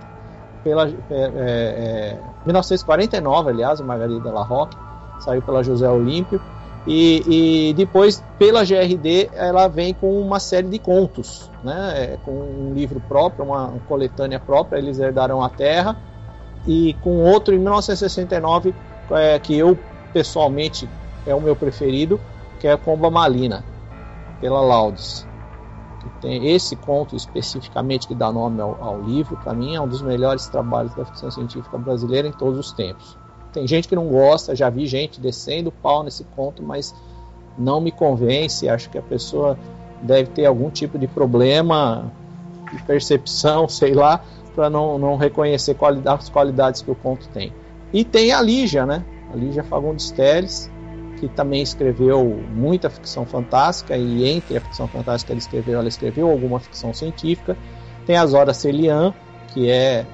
pela 0.63 0.87
é, 0.87 0.93
é, 1.09 2.19
1949, 2.45 3.49
é, 3.49 3.53
aliás, 3.53 3.81
Margarida 3.81 4.31
Larroque, 4.31 4.77
saiu 5.19 5.41
pela 5.41 5.63
José 5.63 5.89
Olímpio. 5.89 6.41
E, 6.85 7.69
e, 7.69 7.73
depois, 7.73 8.23
pela 8.39 8.63
GRD, 8.63 9.29
ela 9.33 9.67
vem 9.67 9.93
com 9.93 10.21
uma 10.21 10.39
série 10.39 10.69
de 10.69 10.79
contos, 10.79 11.51
né? 11.61 11.93
É, 11.95 12.17
com 12.23 12.31
um 12.31 12.73
livro 12.73 13.01
próprio, 13.09 13.43
uma, 13.43 13.73
coletânea 13.89 14.39
própria, 14.39 14.77
Eles 14.77 14.97
Herdaram 14.97 15.43
a 15.43 15.49
Terra, 15.49 15.97
e 16.65 16.93
com 17.03 17.23
outro 17.23 17.53
em 17.53 17.59
1969, 17.59 18.73
é, 19.11 19.37
que 19.37 19.57
eu 19.57 19.77
pessoalmente 20.13 20.89
é 21.25 21.35
o 21.35 21.41
meu 21.41 21.55
preferido, 21.55 22.19
que 22.59 22.67
é 22.67 22.77
Comba 22.77 23.11
Malina, 23.11 23.63
pela 24.39 24.61
Laudes. 24.61 25.27
Tem 26.21 26.47
esse 26.49 26.75
conto 26.75 27.15
especificamente 27.15 28.07
que 28.07 28.15
dá 28.15 28.31
nome 28.31 28.61
ao, 28.61 28.77
ao 28.83 29.01
livro, 29.01 29.37
para 29.37 29.53
mim 29.53 29.75
é 29.75 29.81
um 29.81 29.87
dos 29.87 30.01
melhores 30.01 30.47
trabalhos 30.47 30.93
da 30.95 31.05
ficção 31.05 31.29
científica 31.29 31.77
brasileira 31.77 32.27
em 32.27 32.31
todos 32.31 32.59
os 32.59 32.71
tempos. 32.71 33.17
Tem 33.53 33.67
gente 33.67 33.87
que 33.87 33.95
não 33.95 34.07
gosta, 34.07 34.55
já 34.55 34.69
vi 34.69 34.85
gente 34.85 35.19
descendo 35.19 35.69
o 35.69 35.71
pau 35.71 36.03
nesse 36.03 36.23
conto, 36.35 36.61
mas 36.61 36.93
não 37.57 37.81
me 37.81 37.91
convence. 37.91 38.67
Acho 38.67 38.89
que 38.89 38.97
a 38.97 39.01
pessoa 39.01 39.57
deve 40.01 40.29
ter 40.31 40.45
algum 40.45 40.69
tipo 40.69 40.97
de 40.99 41.07
problema 41.07 42.11
de 42.71 42.81
percepção, 42.83 43.67
sei 43.69 43.93
lá, 43.93 44.21
para 44.53 44.69
não, 44.69 44.97
não 44.97 45.15
reconhecer 45.17 45.75
qualidade, 45.75 46.23
as 46.23 46.29
qualidades 46.29 46.81
que 46.81 46.91
o 46.91 46.95
conto 46.95 47.27
tem. 47.29 47.53
E 47.93 48.03
tem 48.03 48.31
a 48.31 48.41
Lígia, 48.41 48.85
né? 48.85 49.03
A 49.31 49.35
Lígia 49.35 49.63
Fagundes 49.63 50.11
Teles, 50.11 50.69
que 51.19 51.27
também 51.27 51.61
escreveu 51.61 52.41
muita 52.53 52.89
ficção 52.89 53.25
fantástica, 53.25 53.97
e 53.97 54.27
entre 54.29 54.57
a 54.57 54.61
ficção 54.61 54.87
fantástica 54.87 55.33
ele 55.33 55.39
escreveu, 55.39 55.79
ela 55.79 55.87
escreveu 55.87 56.29
alguma 56.29 56.59
ficção 56.59 56.93
científica. 56.93 57.57
Tem 58.05 58.15
a 58.15 58.25
Zora 58.25 58.53
Celian, 58.53 59.13
que 59.53 59.69
é 59.69 60.05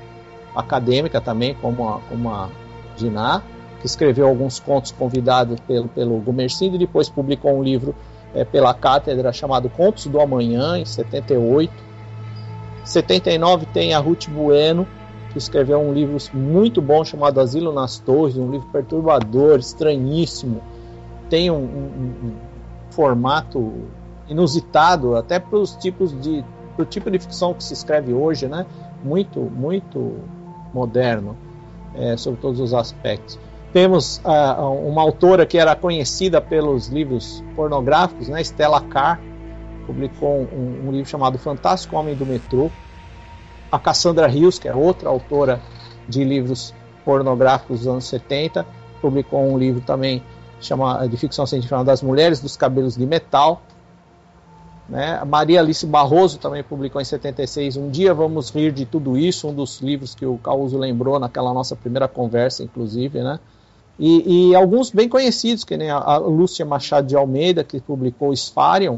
acadêmica 0.56 1.20
também, 1.20 1.54
como 1.56 1.88
a, 1.88 2.00
como 2.10 2.30
a 2.30 2.50
Diná, 2.96 3.42
que 3.80 3.86
escreveu 3.86 4.28
alguns 4.28 4.60
contos 4.60 4.92
convidados 4.92 5.60
pelo, 5.62 5.88
pelo 5.90 6.18
Gumercindo, 6.20 6.76
e 6.76 6.80
depois 6.80 7.10
publicou 7.10 7.58
um 7.58 7.64
livro 7.64 7.94
é, 8.34 8.44
pela 8.44 8.74
cátedra 8.74 9.32
chamado 9.34 9.70
Contos 9.70 10.08
do 10.08 10.20
Amanhã, 10.20 10.78
em 10.78 10.86
78. 10.86 11.72
79 12.86 13.66
tem 13.68 13.94
a 13.94 14.00
Ruth 14.00 14.28
Bueno, 14.28 14.88
que 15.32 15.38
escreveu 15.38 15.80
um 15.80 15.94
livro 15.94 16.18
muito 16.34 16.82
bom 16.82 17.04
chamado 17.04 17.40
Asilo 17.40 17.74
nas 17.74 18.00
Torres, 18.00 18.38
um 18.38 18.52
livro 18.52 18.68
perturbador, 18.72 19.60
estranhíssimo, 19.60 20.62
tem 21.34 21.50
um, 21.50 21.56
um, 21.56 22.28
um 22.28 22.36
formato 22.92 23.74
inusitado 24.30 25.16
até 25.16 25.40
para 25.40 25.58
os 25.58 25.76
tipos 25.76 26.12
de 26.22 26.46
pro 26.76 26.86
tipo 26.86 27.10
de 27.10 27.18
ficção 27.18 27.56
que 27.56 27.64
se 27.64 27.74
escreve 27.74 28.14
hoje, 28.14 28.48
né? 28.48 28.68
Muito, 29.04 29.40
muito 29.40 30.20
moderno 30.72 31.36
é, 31.96 32.16
sobre 32.18 32.40
todos 32.40 32.60
os 32.60 32.72
aspectos. 32.72 33.40
Temos 33.72 34.22
uma 34.24 35.02
autora 35.02 35.44
que 35.44 35.58
era 35.58 35.76
conhecida 35.76 36.40
pelos 36.40 36.90
livros 36.90 37.44
pornográficos, 37.56 38.30
né? 38.30 38.40
Stella 38.42 38.82
Carr, 38.82 39.20
publicou 39.88 40.48
um, 40.54 40.88
um 40.88 40.92
livro 40.92 41.10
chamado 41.10 41.40
Fantástico 41.40 41.96
Homem 41.96 42.14
do 42.14 42.28
Metrô. 42.28 42.70
A 43.72 43.80
Cassandra 43.80 44.28
Rios, 44.28 44.60
que 44.60 44.68
é 44.68 44.76
outra 44.76 45.10
autora 45.10 45.60
de 46.08 46.24
livros 46.24 46.76
pornográficos 47.04 47.80
dos 47.80 47.88
anos 47.88 48.06
70, 48.06 48.64
publicou 49.02 49.44
um 49.44 49.58
livro 49.58 49.82
também 49.82 50.22
chama 50.66 51.08
de 51.08 51.18
ficção 51.18 51.46
científica 51.46 51.84
das 51.84 52.02
mulheres 52.02 52.40
dos 52.40 52.58
cabelos 52.58 52.96
de 52.96 53.06
metal. 53.06 53.62
Né? 54.88 55.24
Maria 55.26 55.60
Alice 55.60 55.86
Barroso 55.86 56.38
também 56.38 56.64
publicou 56.64 57.02
em 57.02 57.06
76 57.06 57.78
Um 57.78 57.90
Dia 57.90 58.14
Vamos 58.14 58.50
Rir 58.50 58.72
de 58.72 58.86
Tudo 58.86 59.18
Isso, 59.18 59.48
um 59.48 59.54
dos 59.54 59.80
livros 59.80 60.14
que 60.14 60.26
o 60.26 60.38
Causo 60.38 60.78
lembrou 60.78 61.20
naquela 61.20 61.54
nossa 61.54 61.76
primeira 61.76 62.08
conversa, 62.08 62.64
inclusive. 62.64 63.22
Né? 63.22 63.40
E, 63.98 64.50
e 64.50 64.56
alguns 64.56 64.92
bem 64.92 65.08
conhecidos, 65.08 65.64
que 65.64 65.78
nem 65.78 65.90
a, 65.90 65.98
a 65.98 66.18
Lúcia 66.18 66.66
Machado 66.66 67.08
de 67.08 67.16
Almeida, 67.16 67.64
que 67.64 67.80
publicou 67.80 68.34
Sfarion, 68.34 68.98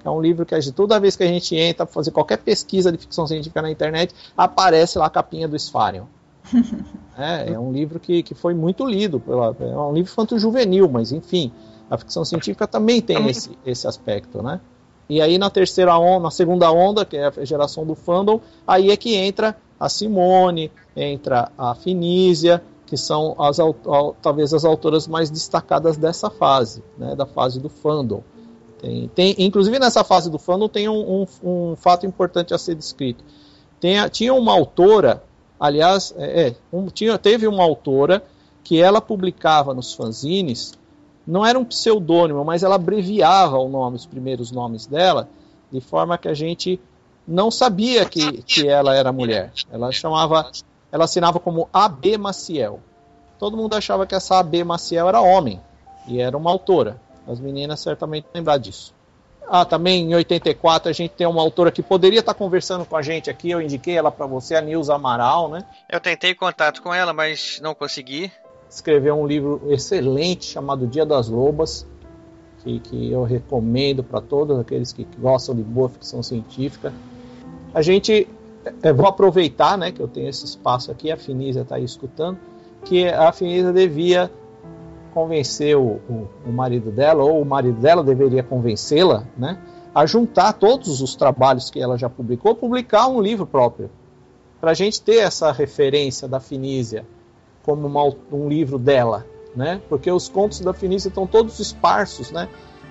que 0.00 0.08
é 0.08 0.10
um 0.10 0.20
livro 0.20 0.44
que 0.44 0.72
toda 0.72 0.98
vez 0.98 1.16
que 1.16 1.22
a 1.22 1.26
gente 1.26 1.54
entra 1.54 1.86
para 1.86 1.94
fazer 1.94 2.10
qualquer 2.10 2.38
pesquisa 2.38 2.90
de 2.90 2.98
ficção 2.98 3.26
científica 3.26 3.62
na 3.62 3.70
internet, 3.70 4.14
aparece 4.36 4.98
lá 4.98 5.06
a 5.06 5.10
capinha 5.10 5.46
do 5.46 5.56
Sfarion. 5.56 6.04
É, 7.16 7.52
é 7.52 7.58
um 7.58 7.70
livro 7.70 8.00
que, 8.00 8.22
que 8.22 8.34
foi 8.34 8.54
muito 8.54 8.86
lido, 8.86 9.20
pela, 9.20 9.54
é 9.60 9.76
um 9.76 9.92
livro 9.92 10.10
infanto-juvenil, 10.10 10.88
mas 10.88 11.12
enfim, 11.12 11.52
a 11.90 11.98
ficção 11.98 12.24
científica 12.24 12.66
também 12.66 13.02
tem 13.02 13.28
esse, 13.28 13.50
esse 13.66 13.86
aspecto, 13.86 14.42
né? 14.42 14.62
E 15.10 15.20
aí 15.20 15.36
na 15.36 15.50
terceira 15.50 15.98
onda, 15.98 16.20
na 16.20 16.30
segunda 16.30 16.72
onda, 16.72 17.04
que 17.04 17.18
é 17.18 17.26
a 17.26 17.44
geração 17.44 17.84
do 17.84 17.94
fandom, 17.94 18.40
aí 18.66 18.90
é 18.90 18.96
que 18.96 19.14
entra 19.14 19.54
a 19.78 19.90
Simone, 19.90 20.72
entra 20.96 21.52
a 21.58 21.74
Finísia, 21.74 22.62
que 22.86 22.96
são 22.96 23.36
as, 23.38 23.58
talvez 24.22 24.54
as 24.54 24.64
autoras 24.64 25.06
mais 25.06 25.30
destacadas 25.30 25.98
dessa 25.98 26.30
fase, 26.30 26.82
né, 26.96 27.14
da 27.14 27.26
fase 27.26 27.60
do 27.60 27.68
fandom. 27.68 28.22
Tem, 28.80 29.08
tem, 29.08 29.34
inclusive 29.38 29.78
nessa 29.78 30.02
fase 30.02 30.30
do 30.30 30.38
fandom 30.38 30.68
tem 30.68 30.88
um, 30.88 31.26
um, 31.44 31.70
um 31.70 31.76
fato 31.76 32.06
importante 32.06 32.54
a 32.54 32.58
ser 32.58 32.74
descrito. 32.74 33.22
Tem, 33.78 33.96
tinha 34.08 34.32
uma 34.32 34.52
autora 34.52 35.22
Aliás, 35.62 36.12
é, 36.18 36.48
é, 36.48 36.54
um, 36.72 36.88
tinha, 36.88 37.16
teve 37.16 37.46
uma 37.46 37.62
autora 37.62 38.20
que 38.64 38.82
ela 38.82 39.00
publicava 39.00 39.72
nos 39.72 39.94
fanzines, 39.94 40.72
não 41.24 41.46
era 41.46 41.56
um 41.56 41.64
pseudônimo, 41.64 42.44
mas 42.44 42.64
ela 42.64 42.74
abreviava 42.74 43.56
o 43.58 43.68
nome, 43.68 43.94
os 43.94 44.04
primeiros 44.04 44.50
nomes 44.50 44.86
dela, 44.86 45.28
de 45.70 45.80
forma 45.80 46.18
que 46.18 46.26
a 46.26 46.34
gente 46.34 46.80
não 47.24 47.48
sabia 47.48 48.04
que, 48.04 48.42
que 48.42 48.66
ela 48.66 48.96
era 48.96 49.12
mulher. 49.12 49.52
Ela 49.70 49.92
chamava, 49.92 50.50
ela 50.90 51.04
assinava 51.04 51.38
como 51.38 51.68
AB 51.72 52.18
Maciel. 52.18 52.80
Todo 53.38 53.56
mundo 53.56 53.76
achava 53.76 54.04
que 54.04 54.16
essa 54.16 54.40
AB 54.40 54.64
Maciel 54.64 55.08
era 55.08 55.20
homem 55.20 55.60
e 56.08 56.20
era 56.20 56.36
uma 56.36 56.50
autora. 56.50 57.00
As 57.24 57.38
meninas 57.38 57.78
certamente 57.78 58.26
lembrar 58.34 58.58
disso. 58.58 58.92
Ah, 59.48 59.64
também 59.64 60.10
em 60.10 60.14
84 60.14 60.88
a 60.88 60.92
gente 60.92 61.12
tem 61.12 61.26
uma 61.26 61.42
autora 61.42 61.70
que 61.70 61.82
poderia 61.82 62.20
estar 62.20 62.34
conversando 62.34 62.84
com 62.84 62.96
a 62.96 63.02
gente 63.02 63.28
aqui, 63.28 63.50
eu 63.50 63.60
indiquei 63.60 63.96
ela 63.96 64.10
para 64.10 64.26
você, 64.26 64.54
a 64.54 64.60
Nilza 64.60 64.94
Amaral, 64.94 65.48
né? 65.48 65.64
Eu 65.88 66.00
tentei 66.00 66.34
contato 66.34 66.82
com 66.82 66.94
ela, 66.94 67.12
mas 67.12 67.60
não 67.62 67.74
consegui. 67.74 68.32
Escreveu 68.70 69.14
um 69.14 69.26
livro 69.26 69.60
excelente 69.68 70.46
chamado 70.46 70.86
Dia 70.86 71.04
das 71.04 71.28
Lobas, 71.28 71.86
que, 72.62 72.78
que 72.80 73.10
eu 73.10 73.24
recomendo 73.24 74.02
para 74.02 74.20
todos 74.20 74.58
aqueles 74.58 74.92
que 74.92 75.06
gostam 75.18 75.54
de 75.54 75.62
boa 75.62 75.88
ficção 75.88 76.22
científica. 76.22 76.92
A 77.74 77.82
gente, 77.82 78.28
é, 78.82 78.92
vou 78.92 79.06
aproveitar, 79.06 79.76
né, 79.76 79.92
que 79.92 80.00
eu 80.00 80.08
tenho 80.08 80.28
esse 80.28 80.44
espaço 80.44 80.90
aqui, 80.90 81.10
a 81.10 81.16
Finísia 81.16 81.62
está 81.62 81.76
aí 81.76 81.84
escutando, 81.84 82.38
que 82.84 83.06
a 83.08 83.32
Finísia 83.32 83.72
devia 83.72 84.30
convencer 85.12 85.76
o, 85.76 86.00
o, 86.08 86.28
o, 86.46 86.52
marido 86.52 86.90
dela, 86.90 87.22
ou 87.22 87.40
o 87.40 87.44
marido 87.44 87.80
dela 87.80 88.02
deveria 88.02 88.42
convencê-la, 88.42 89.24
né, 89.36 89.58
a 89.94 90.06
juntar 90.06 90.54
todos 90.54 91.00
os 91.00 91.14
trabalhos 91.14 91.70
que 91.70 91.80
ela 91.80 91.98
já 91.98 92.08
publicou, 92.08 92.54
publicar 92.54 93.08
um 93.08 93.20
livro 93.20 93.46
próprio. 93.46 93.90
Para 94.60 94.70
a 94.70 94.74
gente 94.74 95.02
ter 95.02 95.16
essa 95.16 95.52
referência 95.52 96.26
da 96.26 96.40
Finísia 96.40 97.04
como 97.62 97.86
uma, 97.86 98.14
um 98.32 98.48
livro 98.48 98.78
dela, 98.78 99.26
né, 99.54 99.80
porque 99.88 100.10
os 100.10 100.28
contos 100.28 100.60
da 100.60 100.72
Finísia 100.72 101.08
estão 101.08 101.26
todos 101.26 101.58
esparsos, 101.58 102.30
né, 102.30 102.48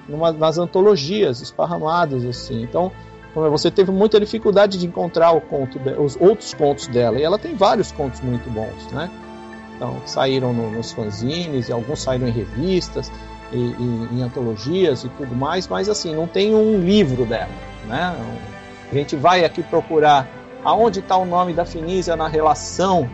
numa, 0.08 0.32
nas 0.32 0.58
antologias, 0.58 1.42
esparramados 1.42 2.24
assim. 2.26 2.62
Então, 2.62 2.92
você 3.34 3.72
teve 3.72 3.92
muita 3.92 4.20
dificuldade 4.20 4.78
de 4.78 4.86
encontrar 4.86 5.40
conto 5.42 5.80
os 6.00 6.18
outros 6.20 6.54
contos 6.54 6.88
dela, 6.88 7.18
e 7.18 7.24
ela 7.24 7.40
tem 7.40 7.56
vários 7.56 7.92
contos 7.92 8.20
muito 8.22 8.50
bons, 8.50 8.92
né? 8.92 9.10
Então, 9.82 10.00
saíram 10.06 10.54
no, 10.54 10.70
nos 10.70 10.92
fanzines, 10.92 11.68
e 11.68 11.72
alguns 11.72 12.04
saíram 12.04 12.28
em 12.28 12.32
revistas, 12.32 13.12
e, 13.52 13.58
e, 13.58 14.10
em 14.12 14.22
antologias 14.22 15.04
e 15.04 15.10
tudo 15.10 15.36
mais, 15.36 15.68
mas 15.68 15.90
assim, 15.90 16.14
não 16.14 16.28
tem 16.28 16.54
um 16.54 16.80
livro 16.80 17.26
dela. 17.26 17.50
Né? 17.88 18.16
A 18.92 18.94
gente 18.94 19.16
vai 19.16 19.44
aqui 19.44 19.64
procurar 19.64 20.30
aonde 20.64 21.00
está 21.00 21.18
o 21.18 21.26
nome 21.26 21.52
da 21.52 21.66
Finísia 21.66 22.16
na 22.16 22.28
relação 22.28 23.10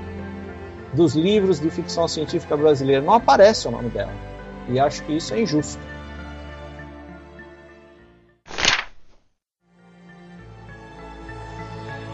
dos 0.91 1.15
livros 1.15 1.57
de 1.57 1.69
ficção 1.69 2.06
científica 2.06 2.57
brasileira. 2.57 3.02
Não 3.02 3.14
aparece 3.14 3.65
o 3.69 3.72
nome 3.72 3.89
dela. 3.89 4.11
E 4.68 4.77
acho 4.77 5.02
que 5.03 5.14
isso 5.14 5.34
é 5.34 5.39
injusto. 5.39 5.80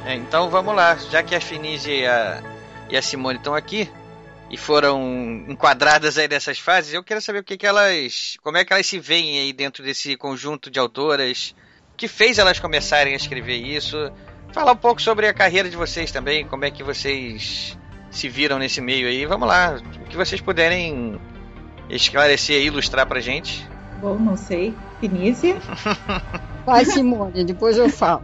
É, 0.05 0.13
então 0.13 0.47
vamos 0.51 0.75
lá, 0.75 0.95
já 1.09 1.23
que 1.23 1.33
a 1.33 1.41
Finísia 1.41 1.91
e 1.91 2.05
a, 2.05 2.43
e 2.91 2.95
a 2.95 3.01
Simone 3.01 3.39
estão 3.39 3.55
aqui, 3.55 3.89
e 4.53 4.57
foram 4.57 5.45
enquadradas 5.47 6.15
aí 6.15 6.27
nessas 6.27 6.59
fases, 6.59 6.93
eu 6.93 7.03
quero 7.03 7.19
saber 7.19 7.39
o 7.39 7.43
que, 7.43 7.57
que 7.57 7.65
elas. 7.65 8.37
como 8.43 8.55
é 8.55 8.63
que 8.63 8.71
elas 8.71 8.85
se 8.85 8.99
veem 8.99 9.39
aí 9.39 9.51
dentro 9.51 9.83
desse 9.83 10.15
conjunto 10.15 10.69
de 10.69 10.77
autoras, 10.77 11.55
o 11.91 11.97
que 11.97 12.07
fez 12.07 12.37
elas 12.37 12.59
começarem 12.59 13.13
a 13.13 13.15
escrever 13.15 13.55
isso. 13.55 13.97
Falar 14.53 14.73
um 14.73 14.77
pouco 14.77 15.01
sobre 15.01 15.27
a 15.27 15.33
carreira 15.33 15.67
de 15.67 15.75
vocês 15.75 16.11
também, 16.11 16.45
como 16.45 16.65
é 16.65 16.69
que 16.69 16.83
vocês 16.83 17.75
se 18.11 18.29
viram 18.29 18.59
nesse 18.59 18.79
meio 18.79 19.07
aí. 19.07 19.25
Vamos 19.25 19.47
lá, 19.47 19.81
o 20.01 20.07
que 20.07 20.15
vocês 20.15 20.39
puderem 20.39 21.19
esclarecer 21.89 22.61
e 22.61 22.67
ilustrar 22.67 23.07
pra 23.07 23.19
gente. 23.19 23.67
Bom, 23.99 24.19
não 24.19 24.37
sei. 24.37 24.71
Finícia? 24.99 25.57
Vai, 26.65 26.85
Simone, 26.85 27.43
depois 27.43 27.77
eu 27.77 27.89
falo. 27.89 28.21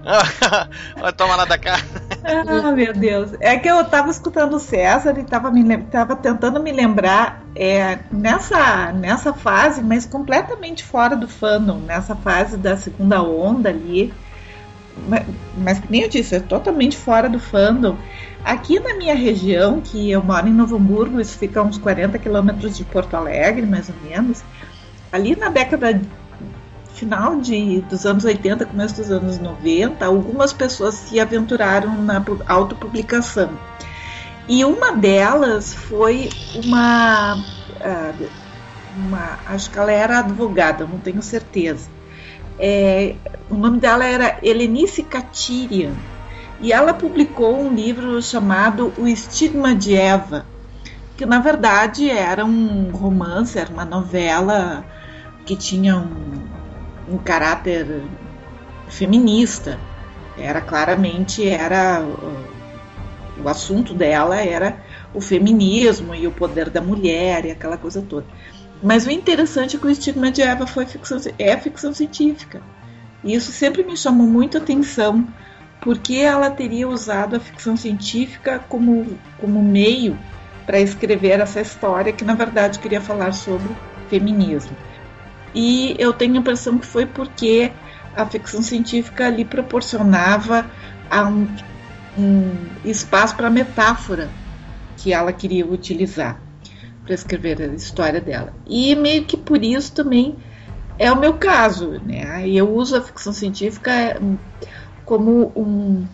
Toma 1.18 1.36
lá 1.36 1.46
da 1.46 1.58
cá. 1.58 1.80
Ah, 2.24 2.72
meu 2.72 2.94
Deus. 2.94 3.32
É 3.40 3.58
que 3.58 3.68
eu 3.68 3.82
estava 3.82 4.10
escutando 4.10 4.56
o 4.56 4.60
César 4.60 5.18
e 5.18 5.22
estava 5.22 5.52
me, 5.52 5.78
tava 5.84 6.16
tentando 6.16 6.62
me 6.62 6.72
lembrar 6.72 7.44
é, 7.56 8.00
nessa, 8.12 8.94
nessa 8.94 9.34
fase, 9.34 9.82
mas 9.82 10.06
completamente 10.06 10.84
fora 10.84 11.16
do 11.16 11.28
fandom, 11.28 11.80
nessa 11.80 12.16
fase 12.16 12.56
da 12.56 12.78
segunda 12.78 13.22
onda 13.22 13.70
ali. 13.70 14.14
Mas, 15.08 15.26
mas 15.58 15.82
nem 15.90 16.02
eu 16.02 16.10
disse, 16.10 16.36
é 16.36 16.40
totalmente 16.40 16.98
fora 16.98 17.30
do 17.30 17.40
fandom. 17.40 17.98
Aqui 18.44 18.80
na 18.80 18.96
minha 18.96 19.16
região, 19.16 19.82
que 19.82 20.10
eu 20.10 20.24
moro 20.24 20.48
em 20.48 20.54
Novo 20.54 20.78
Hamburgo, 20.78 21.20
isso 21.20 21.38
fica 21.38 21.60
a 21.60 21.64
uns 21.64 21.78
40 21.78 22.18
quilômetros 22.20 22.78
de 22.78 22.86
Porto 22.86 23.16
Alegre, 23.16 23.66
mais 23.66 23.90
ou 23.90 23.96
menos. 24.10 24.44
Ali 25.12 25.36
na 25.36 25.50
década 25.50 26.00
final 27.00 27.40
de, 27.40 27.80
dos 27.82 28.06
anos 28.06 28.26
80, 28.26 28.66
começo 28.66 28.96
dos 28.96 29.10
anos 29.10 29.40
90, 29.40 30.06
algumas 30.06 30.52
pessoas 30.52 30.96
se 30.96 31.18
aventuraram 31.18 31.96
na 32.02 32.22
autopublicação. 32.46 33.52
E 34.50 34.66
uma 34.66 34.92
delas 34.92 35.74
foi 35.74 36.30
uma, 36.56 37.42
ah, 37.80 38.14
uma 38.98 39.40
acho 39.46 39.70
que 39.70 39.80
ela 39.80 39.92
era 39.92 40.20
advogada, 40.20 40.86
não 40.86 41.00
tenho 41.00 41.22
certeza. 41.22 41.90
É, 42.60 43.16
o 43.50 43.56
nome 43.56 43.80
dela 43.80 44.04
era 44.04 44.38
Helenice 44.44 45.04
Catirian. 45.04 45.94
E 46.62 46.74
ela 46.74 46.94
publicou 46.94 47.58
um 47.58 47.74
livro 47.74 48.22
chamado 48.22 48.92
O 48.98 49.08
Estigma 49.08 49.74
de 49.74 49.96
Eva, 49.96 50.46
que 51.16 51.26
na 51.26 51.40
verdade 51.40 52.10
era 52.10 52.44
um 52.44 52.92
romance, 52.92 53.58
era 53.58 53.72
uma 53.72 53.86
novela 53.86 54.84
que 55.46 55.56
tinha 55.56 55.96
um, 55.96 56.49
um 57.10 57.18
caráter 57.18 58.04
feminista. 58.88 59.80
Era 60.38 60.62
claramente 60.62 61.48
era 61.48 62.02
o 63.42 63.48
assunto 63.48 63.94
dela 63.94 64.38
era 64.38 64.78
o 65.14 65.22
feminismo 65.22 66.14
e 66.14 66.28
o 66.28 66.32
poder 66.32 66.70
da 66.70 66.82
mulher 66.82 67.46
e 67.46 67.52
aquela 67.52 67.78
coisa 67.78 68.02
toda. 68.02 68.26
Mas 68.82 69.06
o 69.06 69.12
interessante 69.12 69.76
é 69.76 69.80
que 69.80 69.88
o 69.88 69.90
estigma 69.90 70.32
de 70.32 70.42
Eva 70.42 70.66
foi 70.66 70.86
ficção, 70.86 71.20
é 71.38 71.58
ficção 71.58 71.94
científica. 71.94 72.62
E 73.24 73.34
isso 73.34 73.52
sempre 73.52 73.84
me 73.84 73.98
chamou 73.98 74.26
muito 74.26 74.58
atenção, 74.58 75.28
porque 75.82 76.16
ela 76.16 76.50
teria 76.50 76.88
usado 76.88 77.36
a 77.36 77.40
ficção 77.40 77.76
científica 77.76 78.60
como, 78.70 79.18
como 79.40 79.62
meio 79.62 80.18
para 80.66 80.80
escrever 80.80 81.40
essa 81.40 81.60
história 81.60 82.14
que, 82.14 82.24
na 82.24 82.36
verdade, 82.36 82.80
queria 82.80 83.02
falar 83.02 83.34
sobre 83.34 83.70
feminismo. 84.10 84.76
E 85.54 85.96
eu 85.98 86.14
tenho 86.14 86.36
a 86.36 86.38
impressão 86.38 86.78
que 86.78 86.86
foi 86.86 87.06
porque 87.06 87.72
a 88.16 88.26
ficção 88.26 88.62
científica 88.62 89.30
lhe 89.30 89.46
proporcionava 89.46 90.70
um, 91.12 91.48
um 92.18 92.68
espaço 92.84 93.36
para 93.36 93.50
metáfora 93.50 94.30
que 94.98 95.14
ela 95.14 95.32
queria 95.32 95.66
utilizar 95.66 96.40
para 97.04 97.14
escrever 97.14 97.62
a 97.62 97.68
história 97.68 98.22
dela. 98.22 98.54
E 98.68 98.94
meio 98.96 99.26
que 99.26 99.38
por 99.38 99.64
isso 99.64 99.94
também 99.94 100.36
é 100.98 101.12
o 101.12 101.20
meu 101.20 101.34
caso, 101.34 102.00
né? 102.06 102.48
Eu 102.48 102.70
uso 102.72 102.98
a 102.98 103.02
ficção 103.02 103.32
científica 103.32 104.20
hum, 104.22 104.38
como 105.06 105.52
um 105.56 106.06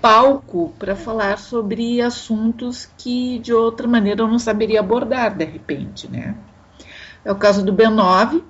palco 0.00 0.72
para 0.78 0.96
falar 0.96 1.36
sobre 1.36 2.00
assuntos 2.00 2.88
que 2.96 3.38
de 3.40 3.52
outra 3.52 3.86
maneira 3.86 4.22
eu 4.22 4.28
não 4.28 4.38
saberia 4.38 4.80
abordar 4.80 5.36
de 5.36 5.44
repente, 5.44 6.10
né? 6.10 6.34
É 7.24 7.30
o 7.30 7.36
caso 7.36 7.62
do 7.62 7.74
B9, 7.74 8.42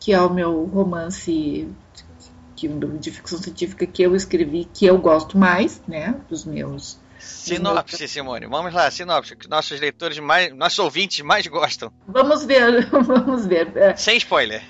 que 0.00 0.12
é 0.12 0.20
o 0.20 0.32
meu 0.32 0.64
romance 0.64 1.68
que, 2.54 2.68
de 2.68 3.10
ficção 3.10 3.38
científica 3.38 3.86
que 3.86 4.02
eu 4.02 4.14
escrevi, 4.16 4.68
que 4.72 4.86
eu 4.86 4.98
gosto 4.98 5.36
mais, 5.36 5.82
né? 5.86 6.20
Dos 6.28 6.44
meus 6.44 6.98
Sinopse, 7.18 8.06
Simone. 8.08 8.46
Vamos 8.46 8.72
lá, 8.72 8.90
sinopse, 8.90 9.36
que 9.36 9.48
nossos 9.48 9.80
leitores 9.80 10.18
mais, 10.18 10.54
nossos 10.54 10.78
ouvintes 10.78 11.24
mais 11.24 11.46
gostam. 11.46 11.92
Vamos 12.06 12.44
ver, 12.44 12.88
vamos 12.90 13.46
ver. 13.46 13.76
É. 13.76 13.96
Sem 13.96 14.16
spoiler. 14.18 14.62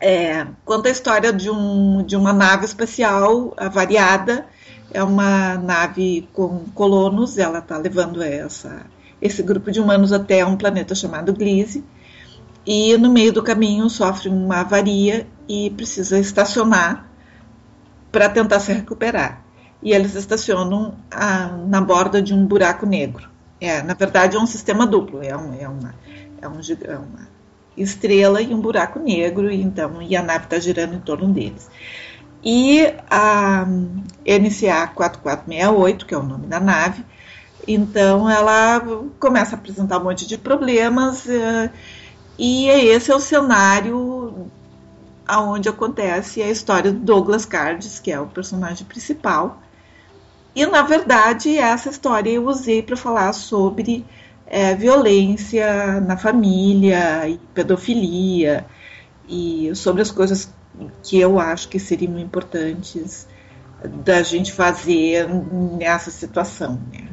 É, 0.00 0.46
conta 0.64 0.88
a 0.88 0.92
história 0.92 1.32
de, 1.32 1.48
um, 1.50 2.02
de 2.02 2.16
uma 2.16 2.32
nave 2.32 2.64
espacial 2.64 3.54
avariada. 3.56 4.46
É 4.92 5.02
uma 5.02 5.56
nave 5.56 6.28
com 6.32 6.66
colonos, 6.74 7.38
ela 7.38 7.58
está 7.58 7.76
levando 7.78 8.22
essa, 8.22 8.86
esse 9.20 9.42
grupo 9.42 9.70
de 9.72 9.80
humanos 9.80 10.12
até 10.12 10.44
um 10.44 10.56
planeta 10.56 10.94
chamado 10.94 11.32
Gliese. 11.32 11.84
E 12.66 12.96
no 12.96 13.10
meio 13.10 13.32
do 13.32 13.42
caminho 13.42 13.88
sofre 13.90 14.28
uma 14.28 14.60
avaria 14.60 15.26
e 15.48 15.70
precisa 15.70 16.18
estacionar 16.18 17.06
para 18.10 18.28
tentar 18.28 18.60
se 18.60 18.72
recuperar 18.72 19.44
e 19.84 19.92
eles 19.92 20.14
estacionam 20.14 20.94
a, 21.10 21.48
na 21.48 21.80
borda 21.82 22.22
de 22.22 22.32
um 22.32 22.46
buraco 22.46 22.86
negro. 22.86 23.28
É, 23.60 23.82
na 23.82 23.92
verdade, 23.92 24.36
é 24.36 24.40
um 24.40 24.46
sistema 24.46 24.86
duplo, 24.86 25.22
é, 25.22 25.36
um, 25.36 25.54
é, 25.54 25.68
uma, 25.68 25.94
é, 26.40 26.48
um, 26.48 26.58
é 26.84 26.96
uma 26.96 27.28
estrela 27.76 28.40
e 28.40 28.54
um 28.54 28.60
buraco 28.60 28.98
negro, 28.98 29.50
e, 29.50 29.60
então, 29.60 30.00
e 30.00 30.16
a 30.16 30.22
nave 30.22 30.44
está 30.44 30.58
girando 30.58 30.94
em 30.94 31.00
torno 31.00 31.28
deles. 31.32 31.68
E 32.42 32.94
a 33.10 33.66
NCA 34.26 34.88
4468, 34.94 36.06
que 36.06 36.14
é 36.14 36.18
o 36.18 36.22
nome 36.22 36.46
da 36.46 36.58
nave, 36.58 37.04
então 37.68 38.28
ela 38.28 38.82
começa 39.18 39.54
a 39.54 39.58
apresentar 39.58 39.98
um 39.98 40.04
monte 40.04 40.26
de 40.26 40.36
problemas, 40.36 41.24
uh, 41.26 41.70
e 42.38 42.68
esse 42.68 43.10
é 43.10 43.14
o 43.14 43.20
cenário 43.20 44.50
aonde 45.26 45.68
acontece 45.68 46.42
a 46.42 46.50
história 46.50 46.92
do 46.92 46.98
Douglas 46.98 47.44
Cardes, 47.46 47.98
que 47.98 48.10
é 48.10 48.20
o 48.20 48.26
personagem 48.26 48.86
principal, 48.86 49.62
e, 50.54 50.64
na 50.66 50.82
verdade, 50.82 51.58
essa 51.58 51.90
história 51.90 52.30
eu 52.30 52.46
usei 52.46 52.80
para 52.80 52.96
falar 52.96 53.32
sobre 53.32 54.04
é, 54.46 54.74
violência 54.74 56.00
na 56.00 56.16
família 56.16 57.28
e 57.28 57.38
pedofilia 57.52 58.64
e 59.28 59.74
sobre 59.74 60.02
as 60.02 60.12
coisas 60.12 60.52
que 61.02 61.18
eu 61.18 61.40
acho 61.40 61.68
que 61.68 61.78
seriam 61.80 62.18
importantes 62.18 63.26
da 64.04 64.22
gente 64.22 64.52
fazer 64.52 65.28
nessa 65.28 66.10
situação. 66.10 66.80
Né? 66.92 67.08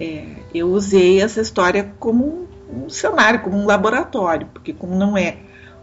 É, 0.00 0.36
eu 0.52 0.68
usei 0.72 1.20
essa 1.22 1.40
história 1.40 1.94
como 2.00 2.48
um 2.72 2.88
cenário, 2.88 3.40
como 3.40 3.56
um 3.56 3.66
laboratório, 3.66 4.46
porque 4.52 4.72
como 4.72 4.94
não 4.94 5.16
é 5.16 5.36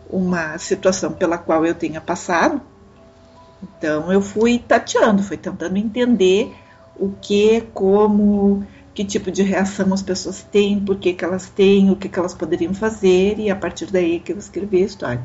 uma 0.10 0.58
situação 0.58 1.12
pela 1.12 1.38
qual 1.38 1.66
eu 1.66 1.76
tenha 1.76 2.02
passado, 2.02 2.62
então 3.62 4.12
eu 4.12 4.22
fui 4.22 4.60
tateando, 4.60 5.22
fui 5.22 5.38
tentando 5.38 5.78
entender 5.78 6.54
o 6.96 7.12
que, 7.22 7.62
como, 7.74 8.66
que 8.94 9.06
tipo 9.06 9.32
de 9.32 9.44
reação 9.44 9.94
as 9.94 10.02
pessoas 10.02 10.42
têm, 10.44 10.80
por 10.80 10.98
que, 10.98 11.14
que 11.14 11.24
elas 11.24 11.50
têm, 11.50 11.92
o 11.92 11.96
que, 11.96 12.10
que 12.10 12.20
elas 12.20 12.34
poderiam 12.34 12.74
fazer, 12.74 13.40
e 13.40 13.50
a 13.50 13.56
partir 13.56 13.86
daí 13.88 14.20
que 14.20 14.32
eu 14.32 14.38
escrevi 14.38 14.84
a 14.84 14.86
história. 14.86 15.24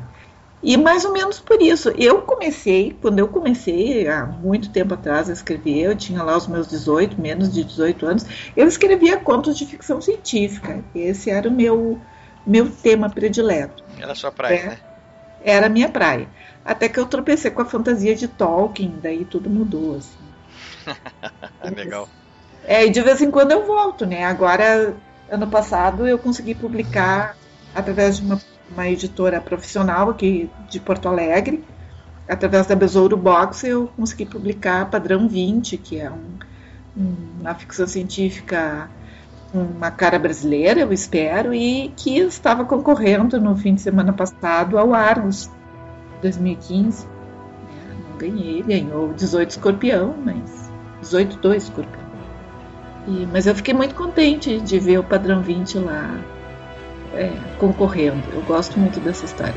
E 0.63 0.77
mais 0.77 1.05
ou 1.05 1.11
menos 1.11 1.39
por 1.39 1.61
isso, 1.61 1.89
eu 1.97 2.21
comecei, 2.23 2.97
quando 3.01 3.19
eu 3.19 3.27
comecei, 3.27 4.07
há 4.07 4.25
muito 4.25 4.71
tempo 4.71 4.95
atrás 4.95 5.29
a 5.29 5.33
escrever, 5.33 5.81
eu 5.81 5.95
tinha 5.95 6.23
lá 6.23 6.35
os 6.35 6.47
meus 6.47 6.67
18, 6.67 7.21
menos 7.21 7.53
de 7.53 7.63
18 7.63 8.05
anos, 8.05 8.25
eu 8.55 8.67
escrevia 8.67 9.17
contos 9.17 9.57
de 9.57 9.65
ficção 9.65 10.01
científica. 10.01 10.83
Esse 10.95 11.29
era 11.29 11.47
o 11.47 11.51
meu, 11.51 11.99
meu 12.45 12.69
tema 12.69 13.09
predileto. 13.09 13.83
Era 13.99 14.13
a 14.13 14.15
sua 14.15 14.31
praia, 14.31 14.55
é, 14.55 14.65
né? 14.65 14.79
Era 15.43 15.65
a 15.67 15.69
minha 15.69 15.89
praia. 15.89 16.27
Até 16.63 16.89
que 16.89 16.99
eu 16.99 17.05
tropecei 17.05 17.51
com 17.51 17.61
a 17.61 17.65
fantasia 17.65 18.15
de 18.15 18.27
Tolkien, 18.27 18.97
daí 19.03 19.23
tudo 19.23 19.49
mudou, 19.49 19.97
assim. 19.97 20.17
Legal. 21.75 22.09
É, 22.63 22.85
e 22.85 22.89
de 22.89 23.01
vez 23.01 23.21
em 23.21 23.29
quando 23.29 23.51
eu 23.51 23.65
volto, 23.65 24.05
né? 24.05 24.25
Agora, 24.25 24.95
ano 25.29 25.47
passado, 25.47 26.07
eu 26.07 26.17
consegui 26.17 26.55
publicar 26.55 27.37
através 27.75 28.17
de 28.17 28.25
uma, 28.25 28.41
uma 28.71 28.87
editora 28.87 29.39
profissional 29.39 30.09
aqui 30.09 30.49
de 30.69 30.79
Porto 30.79 31.07
Alegre, 31.07 31.63
através 32.27 32.67
da 32.67 32.75
Besouro 32.75 33.15
Box, 33.15 33.63
eu 33.65 33.87
consegui 33.95 34.25
publicar 34.25 34.89
Padrão 34.89 35.27
20, 35.27 35.77
que 35.77 35.99
é 35.99 36.09
um, 36.09 36.37
um, 36.97 37.15
uma 37.41 37.53
ficção 37.53 37.87
científica 37.87 38.89
uma 39.53 39.89
cara 39.89 40.19
brasileira, 40.19 40.81
eu 40.81 40.91
espero, 40.91 41.53
e 41.53 41.89
que 41.95 42.17
estava 42.17 42.65
concorrendo 42.65 43.39
no 43.39 43.55
fim 43.55 43.75
de 43.75 43.81
semana 43.81 44.11
passado 44.11 44.77
ao 44.77 44.93
Argos, 44.93 45.49
2015. 46.21 47.07
Não 48.09 48.17
ganhei, 48.17 48.61
ganhou 48.63 49.13
18 49.13 49.51
escorpião, 49.51 50.13
mas 50.23 50.69
18 51.01 51.37
2 51.37 51.63
escorpião. 51.63 52.05
E, 53.07 53.27
mas 53.31 53.47
eu 53.47 53.55
fiquei 53.55 53.73
muito 53.73 53.95
contente 53.95 54.59
de 54.59 54.79
ver 54.79 54.99
o 54.99 55.03
padrão 55.03 55.41
20 55.41 55.77
lá 55.79 56.19
é, 57.15 57.31
concorrendo. 57.57 58.23
Eu 58.33 58.41
gosto 58.43 58.79
muito 58.79 58.99
dessa 58.99 59.25
história. 59.25 59.55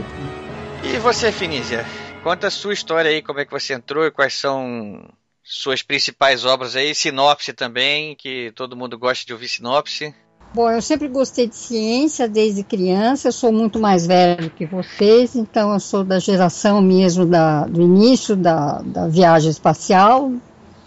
E 0.83 0.99
você, 0.99 1.33
Finísia? 1.33 1.85
Conta 2.23 2.47
a 2.47 2.51
sua 2.51 2.73
história 2.73 3.11
aí, 3.11 3.23
como 3.23 3.41
é 3.41 3.45
que 3.45 3.51
você 3.51 3.75
entrou 3.75 4.05
e 4.05 4.11
quais 4.11 4.35
são 4.35 5.09
suas 5.43 5.83
principais 5.83 6.45
obras 6.45 6.77
aí, 6.77 6.95
sinopse 6.95 7.53
também, 7.53 8.15
que 8.15 8.53
todo 8.55 8.77
mundo 8.77 8.99
gosta 8.99 9.25
de 9.25 9.33
ouvir 9.33 9.49
sinopse. 9.49 10.15
Bom, 10.55 10.71
eu 10.71 10.81
sempre 10.81 11.09
gostei 11.09 11.47
de 11.47 11.57
ciência 11.57 12.27
desde 12.27 12.63
criança. 12.63 13.29
Eu 13.29 13.33
sou 13.33 13.53
muito 13.53 13.79
mais 13.79 14.07
velho 14.07 14.51
que 14.51 14.65
vocês, 14.65 15.37
então 15.37 15.73
eu 15.73 15.81
sou 15.81 16.03
da 16.03 16.19
geração 16.19 16.81
mesmo 16.81 17.27
da, 17.27 17.67
do 17.67 17.83
início 17.83 18.35
da, 18.35 18.81
da 18.83 19.09
viagem 19.09 19.51
espacial 19.51 20.33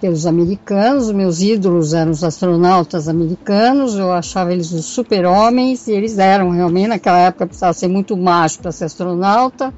pelos 0.02 0.26
americanos. 0.26 1.12
Meus 1.12 1.42
ídolos 1.42 1.94
eram 1.94 2.12
os 2.12 2.24
astronautas 2.24 3.08
americanos. 3.08 3.96
Eu 3.96 4.12
achava 4.12 4.52
eles 4.52 4.72
os 4.72 4.86
super-homens 4.86 5.88
e 5.88 5.92
eles 5.92 6.18
eram 6.18 6.50
realmente. 6.50 6.88
Naquela 6.88 7.20
época 7.20 7.46
precisava 7.46 7.74
ser 7.74 7.88
muito 7.88 8.18
macho 8.18 8.60
para 8.60 8.72
ser 8.72 8.86
astronauta. 8.86 9.72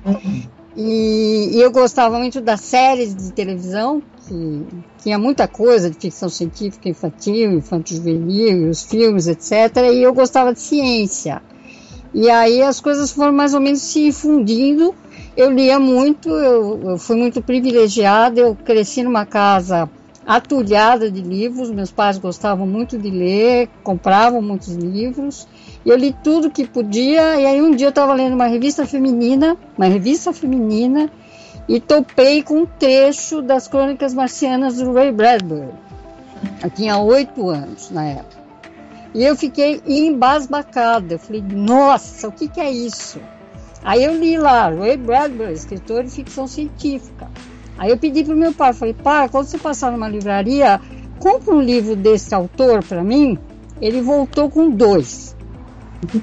E, 0.75 1.49
e, 1.51 1.61
eu 1.61 1.69
gostava 1.71 2.17
muito 2.17 2.41
das 2.41 2.61
séries 2.61 3.13
de 3.13 3.31
televisão, 3.31 4.01
que 4.27 4.65
tinha 5.03 5.19
muita 5.19 5.47
coisa 5.47 5.87
de 5.87 5.95
ficção 5.99 6.29
científica 6.29 6.89
infantil, 6.89 7.51
infantil 7.51 7.97
juvenil, 7.97 8.69
os 8.71 8.81
filmes, 8.81 9.27
etc. 9.27 9.51
E 9.93 10.01
eu 10.01 10.13
gostava 10.13 10.51
de 10.51 10.59
ciência. 10.59 11.43
E 12.11 12.27
aí 12.29 12.63
as 12.63 12.79
coisas 12.79 13.11
foram 13.11 13.33
mais 13.33 13.53
ou 13.53 13.59
menos 13.59 13.81
se 13.81 14.11
fundindo. 14.11 14.95
Eu 15.37 15.51
lia 15.51 15.79
muito, 15.79 16.29
eu, 16.29 16.79
eu 16.91 16.97
fui 16.97 17.15
muito 17.15 17.41
privilegiada, 17.41 18.39
eu 18.39 18.55
cresci 18.55 19.03
numa 19.03 19.25
casa 19.25 19.89
atulhada 20.25 21.11
de 21.11 21.21
livros, 21.21 21.69
meus 21.69 21.91
pais 21.91 22.17
gostavam 22.17 22.65
muito 22.65 22.97
de 22.97 23.09
ler, 23.09 23.69
compravam 23.83 24.41
muitos 24.41 24.73
livros. 24.75 25.47
E 25.85 25.89
eu 25.89 25.97
li 25.97 26.15
tudo 26.23 26.49
que 26.49 26.67
podia, 26.67 27.39
e 27.39 27.45
aí 27.45 27.61
um 27.61 27.71
dia 27.75 27.87
eu 27.87 27.89
estava 27.89 28.13
lendo 28.13 28.33
uma 28.33 28.47
revista 28.47 28.85
feminina, 28.85 29.57
uma 29.77 29.87
revista 29.87 30.31
feminina, 30.31 31.09
e 31.67 31.79
topei 31.79 32.41
com 32.41 32.61
um 32.61 32.65
trecho 32.65 33.41
das 33.41 33.67
Crônicas 33.67 34.13
Marcianas 34.13 34.77
do 34.77 34.93
Ray 34.93 35.11
Bradbury. 35.11 35.69
Eu 36.63 36.69
tinha 36.69 36.97
oito 36.97 37.49
anos 37.49 37.89
na 37.89 38.05
época. 38.05 38.43
E 39.13 39.23
eu 39.23 39.35
fiquei 39.35 39.81
embasbacada. 39.85 41.15
Eu 41.15 41.19
falei, 41.19 41.41
nossa, 41.41 42.27
o 42.27 42.31
que, 42.31 42.47
que 42.47 42.59
é 42.59 42.71
isso? 42.71 43.19
Aí 43.83 44.03
eu 44.03 44.17
li 44.17 44.37
lá, 44.37 44.69
Ray 44.69 44.97
Bradbury, 44.97 45.53
escritor 45.53 46.03
de 46.03 46.09
ficção 46.09 46.47
científica. 46.47 47.29
Aí 47.83 47.89
eu 47.89 47.97
pedi 47.97 48.23
para 48.23 48.33
o 48.33 48.37
meu 48.37 48.53
pai, 48.53 48.71
falei, 48.71 48.93
pai, 48.93 49.27
quando 49.27 49.45
você 49.45 49.57
passar 49.57 49.91
numa 49.91 50.07
livraria, 50.07 50.79
compra 51.19 51.53
um 51.53 51.59
livro 51.59 51.97
desse 51.97 52.33
autor 52.33 52.81
para 52.81 53.03
mim. 53.03 53.37
Ele 53.81 54.01
voltou 54.01 54.49
com 54.49 54.69
dois. 54.69 55.35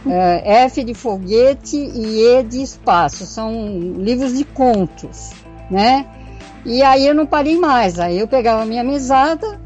é, 0.09 0.63
F 0.65 0.83
de 0.83 0.95
foguete 0.95 1.77
e 1.77 2.23
E 2.23 2.43
de 2.45 2.63
espaço. 2.63 3.27
São 3.27 3.53
livros 3.99 4.39
de 4.39 4.43
contos, 4.43 5.33
né? 5.71 6.07
E 6.65 6.83
aí 6.83 7.07
eu 7.07 7.15
não 7.15 7.27
parei 7.27 7.59
mais. 7.59 8.01
Aí 8.01 8.19
eu 8.19 8.27
pegava 8.27 8.63
a 8.63 8.67
minha 8.67 8.83
mesada, 8.83 9.61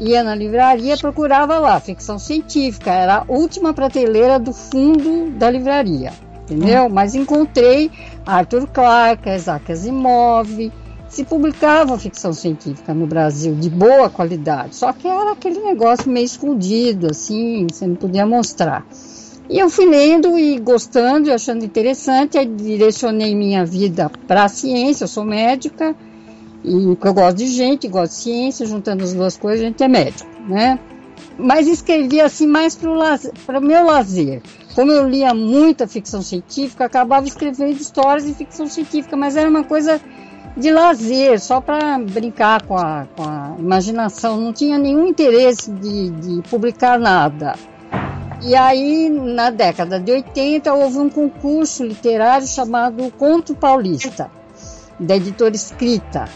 ia 0.00 0.24
na 0.24 0.34
livraria, 0.34 0.96
procurava 0.96 1.60
lá, 1.60 1.78
ficção 1.78 2.18
científica. 2.18 2.90
Era 2.90 3.18
a 3.18 3.24
última 3.28 3.72
prateleira 3.72 4.36
do 4.36 4.52
fundo 4.52 5.30
da 5.30 5.48
livraria, 5.48 6.12
entendeu? 6.42 6.88
Mas 6.88 7.14
encontrei 7.14 7.88
Arthur 8.26 8.66
Clarke, 8.66 9.30
Isaac 9.30 9.70
Asimov, 9.70 10.72
se 11.16 11.24
publicava 11.24 11.98
ficção 11.98 12.30
científica 12.34 12.92
no 12.92 13.06
Brasil 13.06 13.54
de 13.54 13.70
boa 13.70 14.10
qualidade, 14.10 14.76
só 14.76 14.92
que 14.92 15.08
era 15.08 15.32
aquele 15.32 15.60
negócio 15.60 16.10
meio 16.10 16.26
escondido, 16.26 17.06
assim, 17.10 17.66
você 17.72 17.86
não 17.86 17.96
podia 17.96 18.26
mostrar. 18.26 18.86
E 19.48 19.58
eu 19.58 19.70
fui 19.70 19.86
lendo 19.86 20.38
e 20.38 20.58
gostando 20.58 21.28
e 21.28 21.32
achando 21.32 21.64
interessante, 21.64 22.36
aí 22.36 22.44
direcionei 22.44 23.34
minha 23.34 23.64
vida 23.64 24.10
para 24.26 24.44
a 24.44 24.48
ciência, 24.48 25.04
eu 25.04 25.08
sou 25.08 25.24
médica, 25.24 25.96
e 26.62 26.84
eu 26.84 27.14
gosto 27.14 27.38
de 27.38 27.46
gente, 27.46 27.88
gosto 27.88 28.12
de 28.12 28.18
ciência, 28.18 28.66
juntando 28.66 29.02
as 29.02 29.14
duas 29.14 29.38
coisas, 29.38 29.62
a 29.62 29.68
gente 29.68 29.82
é 29.82 29.88
médico, 29.88 30.28
né? 30.46 30.78
Mas 31.38 31.66
escrevi 31.66 32.20
assim 32.20 32.46
mais 32.46 32.76
para 32.76 33.58
o 33.58 33.62
meu 33.62 33.86
lazer. 33.86 34.42
Como 34.74 34.92
eu 34.92 35.08
lia 35.08 35.32
muita 35.32 35.86
ficção 35.86 36.20
científica, 36.20 36.84
acabava 36.84 37.26
escrevendo 37.26 37.80
histórias 37.80 38.26
de 38.26 38.34
ficção 38.34 38.66
científica, 38.66 39.16
mas 39.16 39.34
era 39.34 39.48
uma 39.48 39.64
coisa 39.64 39.98
de 40.56 40.70
lazer, 40.70 41.38
só 41.38 41.60
para 41.60 41.98
brincar 41.98 42.62
com 42.62 42.76
a, 42.76 43.06
com 43.14 43.22
a, 43.22 43.54
imaginação. 43.58 44.38
Não 44.40 44.52
tinha 44.52 44.78
nenhum 44.78 45.06
interesse 45.06 45.70
de, 45.70 46.10
de 46.10 46.48
publicar 46.48 46.98
nada. 46.98 47.54
E 48.42 48.54
aí, 48.54 49.08
na 49.10 49.50
década 49.50 50.00
de 50.00 50.12
80, 50.12 50.72
houve 50.72 50.98
um 50.98 51.08
concurso 51.08 51.84
literário 51.84 52.46
chamado 52.46 53.10
Conto 53.18 53.54
Paulista, 53.54 54.30
da 54.98 55.16
editora 55.16 55.54
Escrita, 55.54 56.26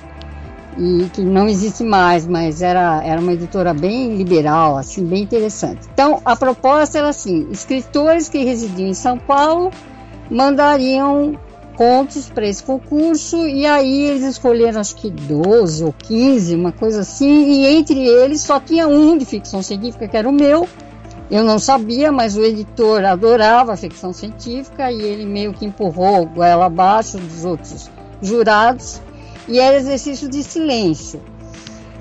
e 0.78 1.08
que 1.12 1.20
não 1.20 1.46
existe 1.46 1.84
mais, 1.84 2.26
mas 2.26 2.62
era, 2.62 3.02
era 3.04 3.20
uma 3.20 3.32
editora 3.32 3.74
bem 3.74 4.16
liberal, 4.16 4.78
assim, 4.78 5.04
bem 5.04 5.22
interessante. 5.22 5.88
Então, 5.92 6.20
a 6.24 6.34
proposta 6.34 6.98
era 6.98 7.08
assim: 7.08 7.46
escritores 7.50 8.28
que 8.28 8.44
residiam 8.44 8.88
em 8.88 8.94
São 8.94 9.18
Paulo 9.18 9.70
mandariam 10.30 11.38
contos 11.80 12.28
para 12.28 12.46
esse 12.46 12.62
concurso 12.62 13.48
e 13.48 13.64
aí 13.64 14.02
eles 14.02 14.22
escolheram 14.22 14.82
acho 14.82 14.94
que 14.96 15.10
12 15.10 15.82
ou 15.82 15.94
15, 15.94 16.54
uma 16.54 16.72
coisa 16.72 17.00
assim, 17.00 17.52
e 17.52 17.66
entre 17.68 18.06
eles 18.06 18.42
só 18.42 18.60
tinha 18.60 18.86
um 18.86 19.16
de 19.16 19.24
ficção 19.24 19.62
científica 19.62 20.06
que 20.06 20.14
era 20.14 20.28
o 20.28 20.32
meu. 20.32 20.68
Eu 21.30 21.42
não 21.42 21.58
sabia, 21.58 22.12
mas 22.12 22.36
o 22.36 22.42
editor 22.42 23.02
adorava 23.02 23.72
a 23.72 23.78
ficção 23.78 24.12
científica 24.12 24.92
e 24.92 25.00
ele 25.00 25.24
meio 25.24 25.54
que 25.54 25.64
empurrou 25.64 26.26
goela 26.26 26.66
abaixo 26.66 27.16
dos 27.16 27.46
outros 27.46 27.90
jurados 28.20 29.00
e 29.48 29.58
era 29.58 29.78
exercício 29.78 30.28
de 30.28 30.42
silêncio. 30.42 31.22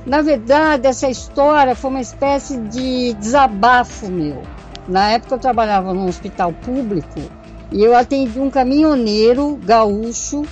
Na 0.06 0.22
verdade, 0.22 0.88
essa 0.88 1.10
história 1.10 1.74
foi 1.74 1.90
uma 1.90 2.02
espécie 2.02 2.58
de 2.58 3.14
desabafo 3.14 4.12
meu. 4.12 4.44
Na 4.90 5.12
época 5.12 5.36
eu 5.36 5.40
trabalhava 5.40 5.94
num 5.94 6.06
hospital 6.06 6.52
público 6.52 7.39
e 7.72 7.84
eu 7.84 7.96
atendi 7.96 8.40
um 8.40 8.50
caminhoneiro 8.50 9.58
gaúcho 9.64 10.44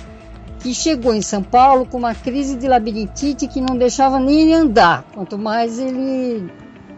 que 0.60 0.74
chegou 0.74 1.14
em 1.14 1.22
São 1.22 1.42
Paulo 1.42 1.86
com 1.86 1.98
uma 1.98 2.14
crise 2.14 2.56
de 2.56 2.66
labirintite 2.66 3.46
que 3.46 3.60
não 3.60 3.76
deixava 3.76 4.18
nem 4.18 4.42
ele 4.42 4.54
andar, 4.54 5.04
quanto 5.14 5.38
mais 5.38 5.78
ele 5.78 6.50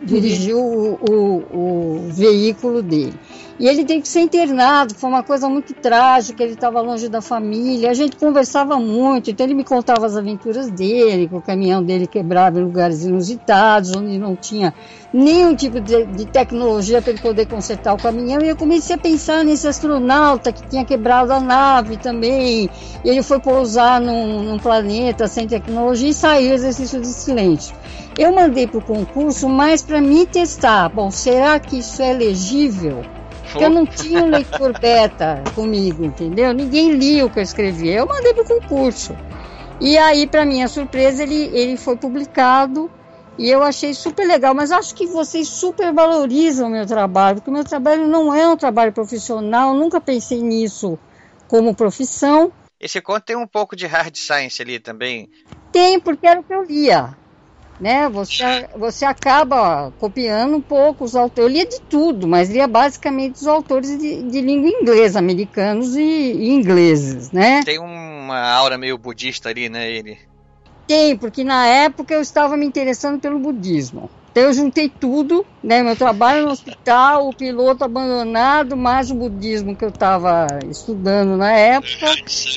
dirigiu 0.02 0.58
o, 0.58 0.98
o, 1.08 1.56
o 1.56 2.08
veículo 2.10 2.82
dele. 2.82 3.14
E 3.60 3.68
ele 3.68 3.84
teve 3.84 4.00
que 4.00 4.08
ser 4.08 4.20
internado, 4.20 4.94
foi 4.94 5.10
uma 5.10 5.22
coisa 5.22 5.46
muito 5.46 5.74
trágica, 5.74 6.42
ele 6.42 6.54
estava 6.54 6.80
longe 6.80 7.10
da 7.10 7.20
família, 7.20 7.90
a 7.90 7.94
gente 7.94 8.16
conversava 8.16 8.78
muito, 8.78 9.30
então 9.30 9.44
ele 9.44 9.52
me 9.52 9.64
contava 9.64 10.06
as 10.06 10.16
aventuras 10.16 10.70
dele, 10.70 11.28
que 11.28 11.34
o 11.34 11.42
caminhão 11.42 11.82
dele 11.82 12.06
quebrava 12.06 12.58
em 12.58 12.64
lugares 12.64 13.04
inusitados, 13.04 13.94
onde 13.94 14.16
não 14.16 14.34
tinha 14.34 14.72
nenhum 15.12 15.54
tipo 15.54 15.78
de, 15.78 16.06
de 16.06 16.24
tecnologia 16.24 17.02
para 17.02 17.10
ele 17.10 17.20
poder 17.20 17.46
consertar 17.48 17.92
o 17.92 17.98
caminhão, 17.98 18.40
e 18.40 18.48
eu 18.48 18.56
comecei 18.56 18.96
a 18.96 18.98
pensar 18.98 19.44
nesse 19.44 19.68
astronauta 19.68 20.50
que 20.52 20.66
tinha 20.66 20.82
quebrado 20.82 21.30
a 21.30 21.38
nave 21.38 21.98
também, 21.98 22.70
e 23.04 23.08
ele 23.10 23.22
foi 23.22 23.40
pousar 23.40 24.00
num, 24.00 24.42
num 24.42 24.58
planeta 24.58 25.28
sem 25.28 25.46
tecnologia 25.46 26.08
e 26.08 26.14
saiu 26.14 26.54
exercício 26.54 26.98
de 26.98 27.08
silêncio. 27.08 27.76
Eu 28.20 28.32
mandei 28.32 28.66
para 28.66 28.76
o 28.76 28.84
concurso 28.84 29.48
mais 29.48 29.80
para 29.80 29.98
me 29.98 30.26
testar, 30.26 30.90
bom, 30.90 31.10
será 31.10 31.58
que 31.58 31.78
isso 31.78 32.02
é 32.02 32.12
legível? 32.12 33.02
Porque 33.50 33.64
eu 33.64 33.70
não 33.70 33.86
tinha 33.86 34.22
um 34.22 34.28
leitor 34.28 34.76
beta 34.78 35.42
comigo, 35.54 36.04
entendeu? 36.04 36.52
Ninguém 36.52 36.92
lia 36.92 37.24
o 37.24 37.30
que 37.30 37.38
eu 37.38 37.42
escrevia. 37.42 37.94
Eu 37.94 38.06
mandei 38.06 38.34
para 38.34 38.42
o 38.42 38.60
concurso. 38.60 39.16
E 39.80 39.96
aí, 39.96 40.26
para 40.26 40.44
minha 40.44 40.68
surpresa, 40.68 41.22
ele, 41.22 41.46
ele 41.46 41.78
foi 41.78 41.96
publicado 41.96 42.90
e 43.38 43.48
eu 43.48 43.62
achei 43.62 43.94
super 43.94 44.26
legal. 44.26 44.54
Mas 44.54 44.70
acho 44.70 44.94
que 44.94 45.06
vocês 45.06 45.48
super 45.48 45.90
valorizam 45.90 46.68
o 46.68 46.70
meu 46.70 46.84
trabalho, 46.84 47.36
porque 47.36 47.48
o 47.48 47.54
meu 47.54 47.64
trabalho 47.64 48.06
não 48.06 48.34
é 48.34 48.46
um 48.46 48.56
trabalho 48.56 48.92
profissional. 48.92 49.72
Nunca 49.72 49.98
pensei 49.98 50.42
nisso 50.42 50.98
como 51.48 51.74
profissão. 51.74 52.52
Esse 52.78 53.00
conto 53.00 53.22
tem 53.22 53.36
um 53.36 53.46
pouco 53.46 53.74
de 53.74 53.86
hard 53.86 54.14
science 54.14 54.60
ali 54.60 54.78
também. 54.78 55.30
Tem, 55.72 55.98
porque 55.98 56.26
era 56.26 56.40
o 56.40 56.44
que 56.44 56.52
eu 56.52 56.64
lia 56.64 57.18
né? 57.80 58.08
Você, 58.10 58.68
você 58.76 59.04
acaba 59.04 59.90
copiando 59.98 60.56
um 60.56 60.60
pouco 60.60 61.04
os 61.04 61.16
autores. 61.16 61.50
Eu 61.50 61.52
lia 61.52 61.66
de 61.66 61.80
tudo, 61.80 62.28
mas 62.28 62.50
lia 62.50 62.68
basicamente 62.68 63.36
os 63.36 63.46
autores 63.46 63.98
de, 63.98 64.22
de 64.22 64.40
língua 64.40 64.68
inglesa, 64.68 65.18
americanos 65.18 65.96
e, 65.96 66.02
e, 66.02 66.50
ingleses, 66.50 67.32
né? 67.32 67.62
Tem 67.64 67.78
uma 67.78 68.38
aura 68.52 68.76
meio 68.76 68.98
budista 68.98 69.48
ali, 69.48 69.68
né, 69.68 69.90
ele? 69.90 70.18
Tem, 70.86 71.16
porque 71.16 71.42
na 71.42 71.66
época 71.66 72.12
eu 72.12 72.20
estava 72.20 72.56
me 72.56 72.66
interessando 72.66 73.18
pelo 73.18 73.38
budismo. 73.38 74.10
Então 74.30 74.44
eu 74.44 74.52
juntei 74.52 74.88
tudo, 74.88 75.44
né? 75.62 75.82
Meu 75.82 75.96
trabalho 75.96 76.44
no 76.44 76.52
hospital, 76.52 77.28
o 77.28 77.34
piloto 77.34 77.84
abandonado, 77.84 78.76
mais 78.76 79.10
o 79.10 79.14
budismo 79.14 79.74
que 79.74 79.84
eu 79.84 79.88
estava 79.88 80.46
estudando 80.68 81.36
na 81.36 81.52
época. 81.52 82.06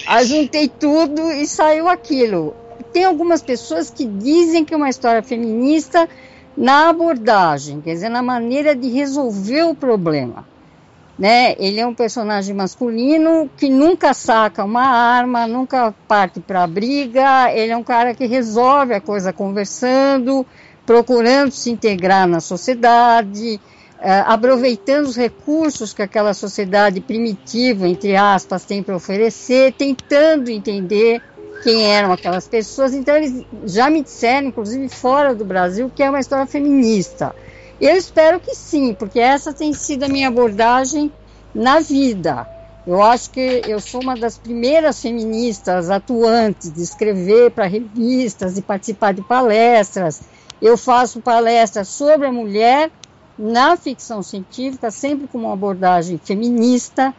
Aí 0.06 0.26
juntei 0.26 0.68
tudo 0.68 1.32
e 1.32 1.48
saiu 1.48 1.88
aquilo 1.88 2.56
tem 2.94 3.03
algumas 3.03 3.41
pessoas 3.41 3.90
que 3.90 4.06
dizem 4.06 4.64
que 4.64 4.74
é 4.74 4.78
uma 4.78 4.90
história 4.90 5.24
feminista 5.24 6.07
na 6.56 6.90
abordagem, 6.90 7.82
quer 7.82 7.94
dizer, 7.94 8.10
na 8.10 8.22
maneira 8.22 8.76
de 8.76 8.88
resolver 8.88 9.64
o 9.64 9.74
problema. 9.76 10.45
Né? 11.18 11.56
Ele 11.60 11.80
é 11.80 11.86
um 11.86 11.94
personagem 11.94 12.56
masculino 12.56 13.49
que 13.57 13.70
nunca 13.70 14.14
saca 14.14 14.64
uma 14.64 14.86
arma, 14.86 15.48
nunca 15.48 15.94
parte 16.07 16.40
para 16.40 16.64
a 16.64 16.68
briga, 16.68 17.52
ele 17.52 17.72
é 17.72 17.78
um 17.78 17.84
cara 17.84 18.14
que 18.14 18.26
resolve 18.26 18.94
a 18.94 19.02
coisa 19.02 19.34
conversando, 19.34 20.45
procurando 20.86 21.52
se 21.52 21.72
integrar 21.72 22.28
na 22.28 22.40
sociedade, 22.40 23.60
uh, 23.99 24.26
aproveitando 24.26 25.06
os 25.06 25.15
recursos 25.15 25.94
que 25.94 26.02
aquela 26.02 26.34
sociedade 26.34 26.99
primitiva, 26.99 27.88
entre 27.88 28.15
aspas, 28.15 28.65
tem 28.65 28.82
para 28.82 28.95
oferecer, 28.95 29.74
tentando 29.74 30.49
entender 30.49 31.22
quem 31.61 31.85
eram 31.85 32.11
aquelas 32.11 32.47
pessoas. 32.47 32.93
Então 32.93 33.15
eles 33.15 33.45
já 33.65 33.89
me 33.89 34.01
disseram, 34.01 34.47
inclusive 34.47 34.89
fora 34.89 35.35
do 35.35 35.45
Brasil, 35.45 35.91
que 35.93 36.01
é 36.01 36.09
uma 36.09 36.19
história 36.19 36.45
feminista. 36.45 37.35
Eu 37.80 37.95
espero 37.95 38.39
que 38.39 38.55
sim, 38.55 38.93
porque 38.93 39.19
essa 39.19 39.53
tem 39.53 39.73
sido 39.73 40.03
a 40.03 40.07
minha 40.07 40.30
abordagem 40.30 41.11
na 41.53 41.80
vida. 41.80 42.47
Eu 42.85 43.01
acho 43.01 43.30
que 43.30 43.61
eu 43.65 43.80
sou 43.80 44.01
uma 44.01 44.15
das 44.15 44.38
primeiras 44.38 45.01
feministas 45.01 45.89
atuantes 45.89 46.71
de 46.71 46.81
escrever 46.81 47.51
para 47.51 47.65
revistas, 47.65 48.55
de 48.55 48.61
participar 48.61 49.13
de 49.13 49.21
palestras. 49.21 50.21
Eu 50.61 50.77
faço 50.77 51.21
palestras 51.21 51.88
sobre 51.88 52.27
a 52.27 52.31
mulher 52.31 52.91
na 53.38 53.77
ficção 53.77 54.21
científica, 54.21 54.91
sempre 54.91 55.27
com 55.27 55.39
uma 55.39 55.53
abordagem 55.53 56.17
feminista. 56.17 57.13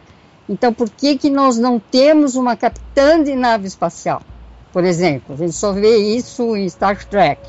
Então, 0.47 0.73
por 0.73 0.89
que, 0.89 1.17
que 1.17 1.29
nós 1.29 1.57
não 1.57 1.79
temos 1.79 2.35
uma 2.35 2.55
capitã 2.55 3.21
de 3.23 3.35
nave 3.35 3.67
espacial? 3.67 4.21
por 4.75 4.83
exemplo. 4.83 5.33
A 5.33 5.37
gente 5.37 5.53
só 5.53 5.71
vê 5.71 5.95
isso 5.95 6.53
em 6.53 6.67
Star 6.67 7.05
Trek. 7.05 7.41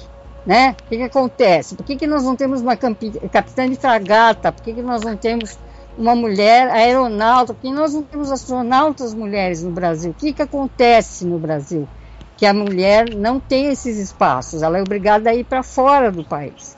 Né? 0.47 0.77
O 0.81 0.89
que, 0.89 0.97
que 0.97 1.03
acontece? 1.03 1.75
Por 1.75 1.85
que, 1.85 1.97
que 1.97 2.07
nós 2.07 2.23
não 2.23 2.37
temos 2.37 2.61
uma 2.61 2.77
capitã 2.77 3.69
de 3.69 3.75
fragata? 3.75 4.53
Por 4.53 4.63
que, 4.63 4.73
que 4.73 4.81
nós 4.81 5.03
não 5.03 5.17
temos 5.17 5.59
uma 5.99 6.15
mulher 6.15 6.71
aeronauta? 6.71 7.53
Por 7.53 7.63
que 7.63 7.73
nós 7.73 7.95
não 7.95 8.05
temos 8.05 8.31
astronautas 8.31 9.13
mulheres 9.13 9.61
no 9.61 9.73
Brasil? 9.73 10.13
O 10.13 10.15
que, 10.15 10.33
que 10.33 10.41
acontece 10.41 11.27
no 11.27 11.37
Brasil? 11.37 11.89
Que 12.37 12.47
a 12.47 12.55
mulher 12.55 13.13
não 13.13 13.41
tem 13.41 13.73
esses 13.73 13.99
espaços, 13.99 14.63
ela 14.63 14.79
é 14.79 14.83
obrigada 14.83 15.29
a 15.29 15.35
ir 15.35 15.43
para 15.43 15.65
fora 15.65 16.13
do 16.13 16.23
país. 16.23 16.77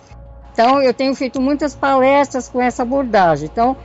Então, 0.55 0.81
eu 0.81 0.95
tenho 0.95 1.15
feito 1.15 1.43
muitas 1.43 1.77
palestras 1.77 2.49
com 2.49 2.59
essa 2.59 2.85
abordagem. 2.85 3.51
Então, 3.53 3.77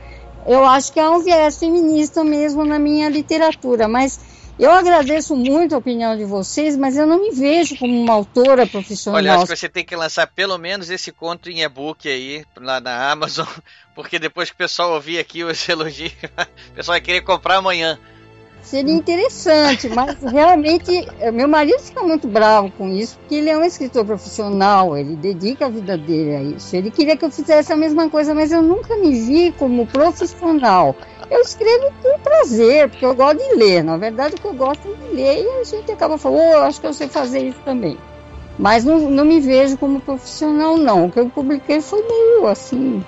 eu 0.46 0.64
acho 0.64 0.92
que 0.92 1.00
há 1.00 1.10
um 1.10 1.22
viés 1.22 1.58
feminista 1.58 2.22
mesmo 2.22 2.64
na 2.64 2.78
minha 2.78 3.08
literatura, 3.08 3.88
mas 3.88 4.20
eu 4.58 4.70
agradeço 4.70 5.34
muito 5.34 5.74
a 5.74 5.78
opinião 5.78 6.16
de 6.16 6.24
vocês, 6.24 6.76
mas 6.76 6.96
eu 6.96 7.06
não 7.06 7.20
me 7.20 7.32
vejo 7.32 7.76
como 7.76 8.00
uma 8.00 8.12
autora 8.12 8.66
profissional. 8.66 9.18
Olha, 9.18 9.34
acho 9.34 9.46
que 9.46 9.56
você 9.56 9.68
tem 9.68 9.84
que 9.84 9.96
lançar 9.96 10.28
pelo 10.28 10.56
menos 10.58 10.90
esse 10.90 11.10
conto 11.10 11.50
em 11.50 11.62
e-book 11.62 12.08
aí, 12.08 12.44
lá 12.56 12.80
na 12.80 13.10
Amazon, 13.10 13.48
porque 13.96 14.18
depois 14.18 14.50
que 14.50 14.54
o 14.54 14.58
pessoal 14.58 14.92
ouvir 14.92 15.18
aqui 15.18 15.42
os 15.42 15.68
elogios, 15.68 16.12
o 16.70 16.74
pessoal 16.74 16.94
vai 16.94 17.00
querer 17.00 17.22
comprar 17.22 17.56
amanhã. 17.56 17.98
Seria 18.64 18.94
interessante, 18.94 19.90
mas 19.90 20.16
realmente 20.22 21.06
eh, 21.20 21.30
meu 21.30 21.46
marido 21.46 21.78
fica 21.80 22.02
muito 22.02 22.26
bravo 22.26 22.72
com 22.72 22.88
isso, 22.88 23.18
porque 23.18 23.34
ele 23.34 23.50
é 23.50 23.58
um 23.58 23.62
escritor 23.62 24.06
profissional, 24.06 24.96
ele 24.96 25.16
dedica 25.16 25.66
a 25.66 25.68
vida 25.68 25.98
dele 25.98 26.34
a 26.34 26.42
isso. 26.42 26.74
Ele 26.74 26.90
queria 26.90 27.14
que 27.14 27.26
eu 27.26 27.30
fizesse 27.30 27.70
a 27.74 27.76
mesma 27.76 28.08
coisa, 28.08 28.34
mas 28.34 28.50
eu 28.50 28.62
nunca 28.62 28.96
me 28.96 29.20
vi 29.20 29.52
como 29.52 29.86
profissional. 29.86 30.96
Eu 31.30 31.42
escrevo 31.42 31.92
com 32.02 32.18
prazer, 32.20 32.88
porque 32.88 33.04
eu 33.04 33.14
gosto 33.14 33.36
de 33.36 33.54
ler. 33.54 33.84
Na 33.84 33.98
verdade, 33.98 34.34
o 34.34 34.40
que 34.40 34.46
eu 34.46 34.54
gosto 34.54 34.88
é 34.88 34.94
de 34.94 35.14
ler 35.14 35.44
e 35.44 35.60
a 35.60 35.64
gente 35.64 35.92
acaba 35.92 36.16
falando, 36.16 36.40
oh, 36.40 36.52
eu 36.54 36.62
acho 36.62 36.80
que 36.80 36.86
eu 36.86 36.94
sei 36.94 37.06
fazer 37.06 37.46
isso 37.46 37.60
também. 37.66 37.98
Mas 38.58 38.82
não, 38.82 38.98
não 39.10 39.26
me 39.26 39.40
vejo 39.40 39.76
como 39.76 40.00
profissional, 40.00 40.78
não. 40.78 41.06
O 41.06 41.12
que 41.12 41.20
eu 41.20 41.28
publiquei 41.28 41.82
foi 41.82 42.00
meio 42.00 42.46
assim, 42.46 43.04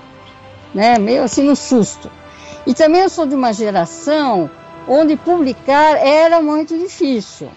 né? 0.74 0.98
Meio 0.98 1.22
assim 1.22 1.44
no 1.44 1.56
susto. 1.56 2.10
E 2.66 2.74
também 2.74 3.00
eu 3.00 3.08
sou 3.08 3.26
de 3.26 3.34
uma 3.34 3.54
geração 3.54 4.50
onde 4.86 5.16
publicar 5.16 5.96
era 5.96 6.40
muito 6.40 6.78
difícil. 6.78 7.48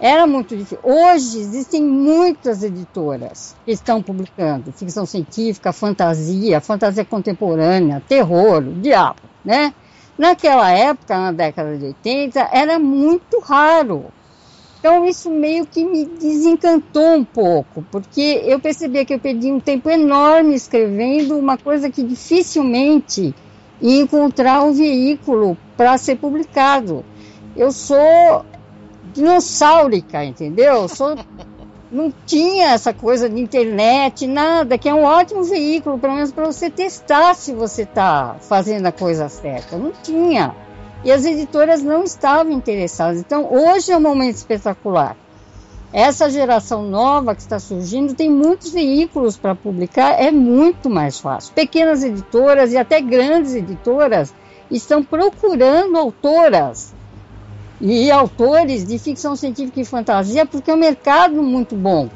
Era 0.00 0.26
muito 0.26 0.56
difícil. 0.56 0.78
Hoje 0.82 1.38
existem 1.38 1.82
muitas 1.82 2.62
editoras 2.62 3.54
que 3.64 3.70
estão 3.70 4.02
publicando 4.02 4.72
ficção 4.72 5.04
científica, 5.04 5.72
fantasia, 5.72 6.60
fantasia 6.60 7.04
contemporânea, 7.04 8.02
terror, 8.08 8.62
diabo, 8.62 9.20
né? 9.44 9.74
Naquela 10.16 10.70
época, 10.70 11.16
na 11.16 11.32
década 11.32 11.76
de 11.76 11.84
80, 11.86 12.48
era 12.52 12.78
muito 12.78 13.40
raro. 13.40 14.06
Então 14.78 15.04
isso 15.04 15.30
meio 15.30 15.66
que 15.66 15.84
me 15.84 16.06
desencantou 16.06 17.16
um 17.16 17.24
pouco, 17.24 17.84
porque 17.90 18.42
eu 18.46 18.58
percebia 18.58 19.04
que 19.04 19.12
eu 19.12 19.18
perdi 19.18 19.52
um 19.52 19.60
tempo 19.60 19.90
enorme 19.90 20.54
escrevendo 20.54 21.38
uma 21.38 21.58
coisa 21.58 21.90
que 21.90 22.02
dificilmente 22.02 23.34
ia 23.80 24.02
encontrar 24.02 24.62
um 24.62 24.72
veículo 24.72 25.56
para 25.76 25.96
ser 25.98 26.16
publicado. 26.16 27.04
Eu 27.56 27.72
sou 27.72 28.44
dinossáurica, 29.12 30.24
entendeu? 30.24 30.88
Sou, 30.88 31.16
não 31.90 32.12
tinha 32.26 32.68
essa 32.68 32.92
coisa 32.92 33.28
de 33.28 33.40
internet, 33.40 34.26
nada, 34.26 34.78
que 34.78 34.88
é 34.88 34.94
um 34.94 35.04
ótimo 35.04 35.42
veículo, 35.42 35.98
pelo 35.98 36.14
menos 36.14 36.30
para 36.30 36.44
você 36.44 36.70
testar 36.70 37.34
se 37.34 37.52
você 37.52 37.82
está 37.82 38.36
fazendo 38.40 38.86
a 38.86 38.92
coisa 38.92 39.28
certa. 39.28 39.76
Não 39.76 39.92
tinha. 40.02 40.54
E 41.02 41.10
as 41.10 41.24
editoras 41.24 41.82
não 41.82 42.04
estavam 42.04 42.52
interessadas. 42.52 43.20
Então, 43.20 43.48
hoje 43.50 43.90
é 43.90 43.96
um 43.96 44.00
momento 44.00 44.36
espetacular. 44.36 45.16
Essa 45.92 46.30
geração 46.30 46.84
nova 46.84 47.34
que 47.34 47.40
está 47.40 47.58
surgindo 47.58 48.14
tem 48.14 48.30
muitos 48.30 48.70
veículos 48.70 49.36
para 49.36 49.56
publicar, 49.56 50.12
é 50.20 50.30
muito 50.30 50.88
mais 50.88 51.18
fácil. 51.18 51.52
Pequenas 51.52 52.04
editoras 52.04 52.72
e 52.72 52.76
até 52.76 53.00
grandes 53.00 53.54
editoras 53.54 54.32
estão 54.70 55.02
procurando 55.02 55.96
autoras 55.98 56.94
e 57.80 58.08
autores 58.08 58.86
de 58.86 58.98
ficção 59.00 59.34
científica 59.34 59.80
e 59.80 59.84
fantasia 59.84 60.46
porque 60.46 60.70
é 60.70 60.74
um 60.74 60.78
mercado 60.78 61.42
muito 61.42 61.74
bom. 61.74 62.08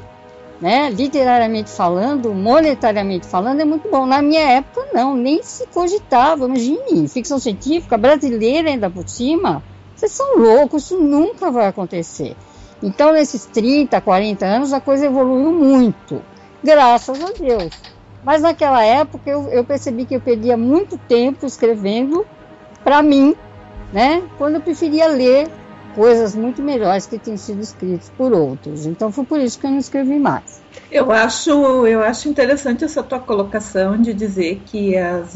Né? 0.61 0.89
Literariamente 0.89 1.69
falando, 1.69 2.33
monetariamente 2.33 3.27
falando, 3.27 3.59
é 3.59 3.65
muito 3.65 3.89
bom. 3.89 4.05
Na 4.05 4.21
minha 4.21 4.51
época, 4.51 4.87
não, 4.93 5.13
nem 5.17 5.43
se 5.43 5.67
cogitava. 5.67 6.45
Imagine, 6.45 7.09
ficção 7.09 7.39
científica 7.39 7.97
brasileira 7.97 8.69
ainda 8.69 8.89
por 8.89 9.09
cima. 9.09 9.61
Vocês 9.93 10.13
são 10.13 10.37
loucos, 10.37 10.85
isso 10.85 10.97
nunca 10.97 11.51
vai 11.51 11.67
acontecer. 11.67 12.37
Então, 12.83 13.13
nesses 13.13 13.45
30, 13.45 13.99
40 14.01 14.45
anos, 14.45 14.73
a 14.73 14.81
coisa 14.81 15.05
evoluiu 15.05 15.51
muito, 15.51 16.21
graças 16.63 17.23
a 17.23 17.31
Deus. 17.31 17.69
Mas 18.23 18.41
naquela 18.41 18.83
época 18.83 19.29
eu, 19.29 19.47
eu 19.49 19.63
percebi 19.63 20.05
que 20.05 20.15
eu 20.15 20.21
perdia 20.21 20.57
muito 20.57 20.97
tempo 20.97 21.45
escrevendo 21.45 22.25
para 22.83 23.03
mim, 23.03 23.35
né? 23.93 24.23
Quando 24.37 24.55
eu 24.55 24.61
preferia 24.61 25.07
ler 25.07 25.47
coisas 25.95 26.35
muito 26.35 26.61
melhores 26.61 27.05
que 27.05 27.17
tinham 27.17 27.37
sido 27.37 27.61
escritas 27.61 28.11
por 28.17 28.33
outros. 28.33 28.85
Então 28.85 29.11
foi 29.11 29.23
por 29.23 29.39
isso 29.39 29.59
que 29.59 29.65
eu 29.65 29.71
não 29.71 29.77
escrevi 29.77 30.19
mais. 30.19 30.61
Eu 30.91 31.11
acho, 31.11 31.51
eu 31.87 32.01
acho 32.03 32.27
interessante 32.27 32.83
essa 32.83 33.01
tua 33.01 33.19
colocação 33.19 33.99
de 33.99 34.13
dizer 34.13 34.61
que 34.65 34.97
as, 34.97 35.35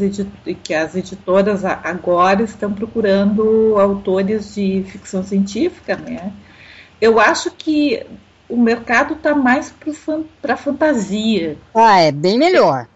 que 0.63 0.73
as 0.73 0.95
editoras 0.95 1.63
agora 1.63 2.43
estão 2.43 2.73
procurando 2.73 3.75
autores 3.79 4.53
de 4.55 4.83
ficção 4.87 5.23
científica, 5.23 5.95
né? 5.95 6.33
Eu 7.01 7.19
acho 7.19 7.51
que 7.51 8.05
o 8.47 8.57
mercado 8.57 9.13
está 9.13 9.35
mais 9.35 9.73
para 10.41 10.57
fantasia. 10.57 11.57
Ah, 11.73 11.99
é 11.99 12.11
bem 12.11 12.37
melhor. 12.37 12.87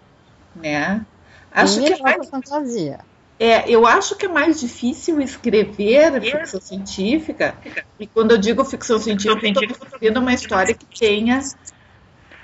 Né? 0.56 1.06
Acho 1.52 1.80
bem 1.80 1.94
que 1.94 2.00
é 2.00 2.04
mais 2.04 2.30
fantasia. 2.30 3.00
É, 3.40 3.70
eu 3.70 3.86
acho 3.86 4.16
que 4.16 4.26
é 4.26 4.30
mais 4.30 4.60
difícil 4.60 5.20
escrever 5.20 6.22
ficção 6.22 6.62
científica, 6.62 7.56
e 8.00 8.08
quando 8.08 8.32
eu 8.32 8.38
digo 8.38 8.64
ficção 8.64 9.00
científica, 9.00 9.46
eu 9.46 9.72
estou 9.72 9.88
escrevendo 9.88 10.20
uma 10.20 10.34
história 10.34 10.74
que 10.74 10.86
tenha 10.86 11.42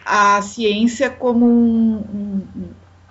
a 0.06 0.42
ciência 0.42 1.10
como 1.10 1.46
um, 1.46 2.44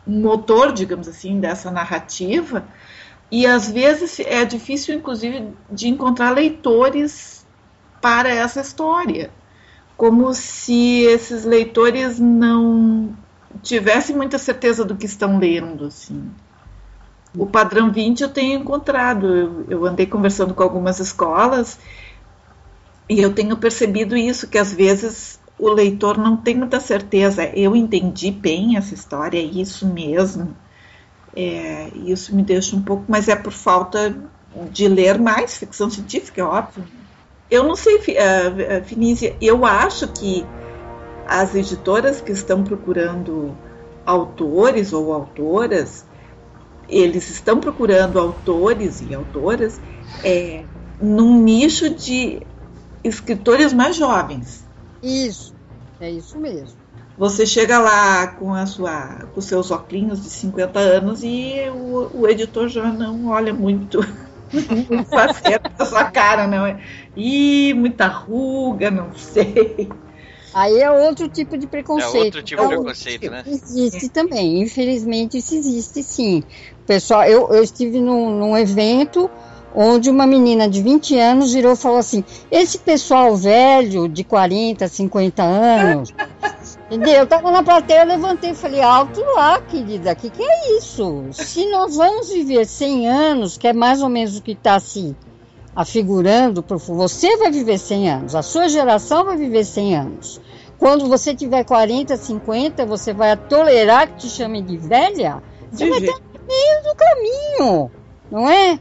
um, 0.07 0.21
motor, 0.21 0.73
digamos 0.73 1.07
assim, 1.07 1.39
dessa 1.39 1.71
narrativa, 1.71 2.67
e 3.31 3.47
às 3.47 3.71
vezes 3.71 4.19
é 4.21 4.45
difícil, 4.45 4.95
inclusive, 4.95 5.53
de 5.71 5.89
encontrar 5.89 6.31
leitores 6.31 7.38
para 8.01 8.29
essa 8.29 8.61
história, 8.61 9.31
como 9.97 10.33
se 10.33 11.03
esses 11.03 11.45
leitores 11.45 12.19
não 12.19 13.17
tivessem 13.63 14.17
muita 14.17 14.39
certeza 14.39 14.85
do 14.85 14.97
que 14.97 15.07
estão 15.07 15.39
lendo, 15.39 15.87
assim. 15.87 16.31
O 17.37 17.47
padrão 17.47 17.91
20 17.91 18.23
eu 18.23 18.29
tenho 18.29 18.61
encontrado. 18.61 19.27
Eu, 19.27 19.67
eu, 19.69 19.87
andei 19.87 20.07
conversando 20.07 20.55
com 20.55 20.63
algumas 20.63 20.99
escolas 20.99 21.79
e 23.09 23.21
eu 23.21 23.33
tenho 23.33 23.57
percebido 23.57 24.17
isso, 24.17 24.49
que 24.49 24.59
às 24.59 24.73
vezes 24.73 25.39
o 25.59 25.69
leitor 25.69 26.17
não 26.17 26.37
tem 26.37 26.55
muita 26.55 26.81
certeza. 26.81 27.45
Eu 27.55 27.77
entendi 27.77 28.31
bem 28.31 28.77
essa 28.77 28.95
história, 28.95 29.39
é 29.39 29.43
isso 29.43 29.87
mesmo. 29.87 30.57
É, 31.37 31.91
isso 32.07 32.35
me 32.35 32.43
deixa 32.43 32.75
um 32.75 32.83
pouco, 32.83 33.05
mas 33.07 33.29
é 33.29 33.37
por 33.37 33.53
falta 33.53 34.17
de 34.73 34.89
ler 34.89 35.19
mais 35.19 35.57
ficção 35.57 35.91
científica, 35.91 36.41
é 36.41 36.45
óbvio. 36.45 36.85
Eu 37.51 37.65
não 37.65 37.75
sei, 37.75 37.97
uh, 37.97 38.85
Finícia, 38.85 39.37
eu 39.41 39.65
acho 39.65 40.09
que 40.09 40.45
as 41.27 41.55
editoras 41.55 42.21
que 42.21 42.33
estão 42.33 42.63
procurando 42.63 43.57
autores 44.05 44.93
ou 44.93 45.13
autoras 45.13 46.07
eles 46.89 47.29
estão 47.29 47.61
procurando 47.61 48.19
autores 48.19 49.03
e 49.03 49.15
autoras 49.15 49.81
é, 50.25 50.65
num 51.01 51.43
nicho 51.43 51.91
de 51.91 52.41
escritores 53.05 53.73
mais 53.73 53.97
jovens. 53.97 54.67
Isso, 55.03 55.55
é 56.01 56.11
isso 56.11 56.39
mesmo. 56.39 56.79
Você 57.17 57.45
chega 57.45 57.79
lá 57.79 58.29
com 58.29 58.55
a 58.55 58.65
sua, 58.65 59.27
com 59.35 59.41
seus 59.41 59.71
óculos 59.71 60.23
de 60.23 60.31
50 60.31 60.79
anos 60.79 61.23
e 61.23 61.69
o, 61.75 62.21
o 62.21 62.29
editor 62.29 62.69
já 62.69 62.91
não 62.93 63.27
olha 63.27 63.53
muito 63.53 63.99
faceta 65.11 65.71
da 65.77 65.85
sua 65.85 66.05
cara, 66.05 66.47
não 66.47 66.67
é? 66.67 66.81
Ih, 67.17 67.75
muita 67.75 68.07
ruga, 68.07 68.91
não 68.91 69.13
sei. 69.15 69.89
Aí 70.55 70.81
é 70.81 70.91
outro 70.91 71.29
tipo 71.29 71.57
de 71.59 71.67
preconceito. 71.67 72.17
É 72.17 72.25
outro 72.25 72.43
tipo 72.43 72.63
de 72.63 72.69
preconceito, 72.69 73.31
né? 73.31 73.45
Existe 73.47 74.09
também, 74.09 74.63
infelizmente 74.63 75.39
isso 75.39 75.55
existe 75.55 76.03
sim. 76.03 76.43
Pessoal, 76.87 77.25
eu, 77.25 77.49
eu 77.53 77.63
estive 77.63 78.01
num, 78.01 78.31
num 78.31 78.57
evento 78.57 79.31
onde 79.75 80.11
uma 80.11 80.27
menina 80.27 80.69
de 80.69 80.83
20 80.83 81.19
anos 81.19 81.53
virou 81.53 81.75
e 81.75 81.77
falou 81.77 81.99
assim: 81.99 82.25
esse 82.51 82.79
pessoal 82.79 83.37
velho 83.37 84.09
de 84.09 84.25
40, 84.25 84.89
50 84.89 85.43
anos. 85.43 86.15
Entendeu? 86.91 87.17
Eu 87.17 87.27
tava 87.27 87.51
na 87.51 87.63
plateia, 87.63 88.01
eu 88.01 88.07
levantei 88.07 88.51
e 88.51 88.55
falei, 88.55 88.81
alto 88.81 89.21
lá, 89.35 89.61
querida, 89.61 90.13
o 90.13 90.17
que, 90.17 90.31
que 90.31 90.43
é 90.43 90.79
isso? 90.79 91.27
Se 91.33 91.69
nós 91.71 91.97
vamos 91.97 92.31
viver 92.31 92.65
100 92.65 93.09
anos, 93.09 93.59
que 93.59 93.69
é 93.69 93.75
mais 93.75 94.01
ou 94.01 94.09
menos 94.09 94.39
o 94.39 94.43
que 94.43 94.53
está 94.53 94.81
se 94.81 95.15
afigurando, 95.77 96.65
você 96.89 97.37
vai 97.37 97.51
viver 97.51 97.79
100 97.79 98.11
anos, 98.11 98.35
a 98.35 98.41
sua 98.41 98.69
geração 98.69 99.27
vai 99.27 99.37
viver 99.37 99.65
100 99.65 99.97
anos. 99.97 100.41
Quando 100.79 101.07
você 101.09 101.35
tiver 101.35 101.63
40, 101.63 102.17
50, 102.17 102.87
você 102.87 103.13
vai 103.13 103.37
tolerar 103.37 104.09
que 104.09 104.17
te 104.17 104.31
chamem 104.31 104.65
de 104.65 104.79
velha? 104.79 105.43
Você 105.71 105.91
vai 105.91 105.99
estar 105.99 106.15
no 106.15 106.47
meio 106.47 106.83
do 106.85 106.95
caminho, 106.97 107.91
não 108.31 108.49
é? 108.49 108.81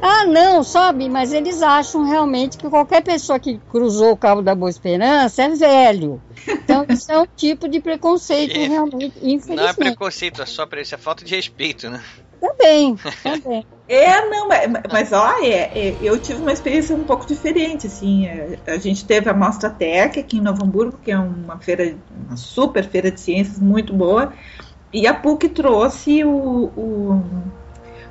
Ah, 0.00 0.24
não, 0.26 0.62
sabe? 0.62 1.08
Mas 1.08 1.32
eles 1.32 1.62
acham 1.62 2.04
realmente 2.04 2.58
que 2.58 2.68
qualquer 2.68 3.02
pessoa 3.02 3.38
que 3.38 3.58
cruzou 3.70 4.12
o 4.12 4.16
Cabo 4.16 4.42
da 4.42 4.54
Boa 4.54 4.70
Esperança 4.70 5.42
é 5.42 5.48
velho. 5.48 6.20
Então, 6.46 6.84
isso 6.90 7.10
é 7.10 7.18
um 7.18 7.26
tipo 7.34 7.68
de 7.68 7.80
preconceito, 7.80 8.56
É. 8.56 8.66
realmente, 8.66 9.14
Não 9.20 9.28
é 9.30 9.32
infelizmente. 9.34 9.74
preconceito, 9.76 10.42
é 10.42 10.46
só 10.46 10.66
pra 10.66 10.80
isso, 10.80 10.94
é 10.94 10.98
falta 10.98 11.24
de 11.24 11.34
respeito, 11.34 11.88
né? 11.88 12.02
Também, 12.40 12.96
também. 13.22 13.66
É, 13.88 14.28
não, 14.28 14.48
mas, 14.48 14.70
mas 14.92 15.12
ó, 15.12 15.38
é, 15.40 15.70
é, 15.72 15.96
eu 16.02 16.18
tive 16.18 16.42
uma 16.42 16.52
experiência 16.52 16.94
um 16.94 17.04
pouco 17.04 17.26
diferente, 17.26 17.86
assim, 17.86 18.26
é, 18.26 18.58
a 18.66 18.76
gente 18.76 19.04
teve 19.06 19.30
a 19.30 19.34
Mostra 19.34 19.70
Tech 19.70 20.18
aqui 20.18 20.36
em 20.36 20.40
Novo 20.42 20.62
Hamburgo, 20.64 20.98
que 21.02 21.10
é 21.10 21.18
uma 21.18 21.58
feira, 21.58 21.96
uma 22.26 22.36
super 22.36 22.84
feira 22.84 23.10
de 23.10 23.20
ciências 23.20 23.58
muito 23.58 23.94
boa, 23.94 24.32
e 24.92 25.06
a 25.06 25.14
PUC 25.14 25.48
trouxe 25.48 26.24
o, 26.24 26.30
o, 26.76 27.22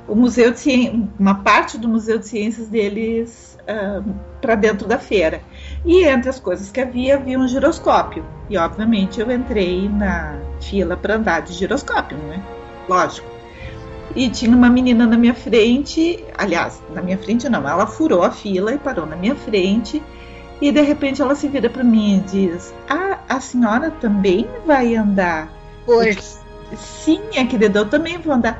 o 0.08 0.14
Museu 0.14 0.52
de 0.52 1.08
uma 1.18 1.36
parte 1.36 1.78
do 1.78 1.88
Museu 1.88 2.18
de 2.18 2.28
Ciências 2.28 2.68
deles 2.68 3.56
para 4.40 4.54
dentro 4.54 4.86
da 4.86 4.98
feira. 4.98 5.40
E 5.84 6.04
entre 6.04 6.30
as 6.30 6.38
coisas 6.38 6.70
que 6.70 6.80
havia, 6.80 7.16
havia 7.16 7.38
um 7.38 7.48
giroscópio. 7.48 8.24
E 8.48 8.56
obviamente 8.56 9.20
eu 9.20 9.30
entrei 9.30 9.88
na 9.88 10.38
fila 10.60 10.96
para 10.96 11.16
andar 11.16 11.40
de 11.40 11.52
giroscópio, 11.52 12.16
não 12.16 12.32
é? 12.32 12.40
Lógico. 12.88 13.26
E 14.14 14.30
tinha 14.30 14.56
uma 14.56 14.70
menina 14.70 15.04
na 15.06 15.16
minha 15.16 15.34
frente, 15.34 16.24
aliás, 16.38 16.80
na 16.94 17.02
minha 17.02 17.18
frente 17.18 17.48
não, 17.48 17.68
ela 17.68 17.86
furou 17.86 18.22
a 18.22 18.30
fila 18.30 18.72
e 18.72 18.78
parou 18.78 19.04
na 19.04 19.16
minha 19.16 19.34
frente. 19.34 20.02
E 20.60 20.72
de 20.72 20.80
repente 20.80 21.20
ela 21.20 21.34
se 21.34 21.48
vira 21.48 21.68
para 21.68 21.84
mim 21.84 22.18
e 22.18 22.20
diz: 22.20 22.72
Ah, 22.88 23.18
a 23.28 23.40
senhora 23.40 23.90
também 23.90 24.48
vai 24.64 24.94
andar? 24.96 25.52
Pois. 25.84 26.40
Sim, 26.74 27.20
minha 27.30 27.46
querida, 27.46 27.80
eu 27.80 27.88
também 27.88 28.16
vou 28.18 28.32
andar. 28.32 28.58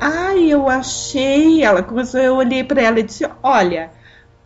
Ai, 0.00 0.52
eu 0.52 0.68
achei. 0.68 1.62
Ela 1.62 1.82
começou, 1.82 2.20
eu 2.20 2.36
olhei 2.36 2.62
para 2.64 2.82
ela 2.82 3.00
e 3.00 3.02
disse: 3.02 3.24
Olha, 3.42 3.92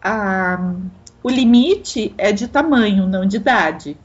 a- 0.03 0.75
o 1.23 1.31
limite 1.31 2.15
é 2.19 2.33
de 2.33 2.49
tamanho, 2.49 3.07
não 3.07 3.27
de 3.27 3.37
idade. 3.37 3.99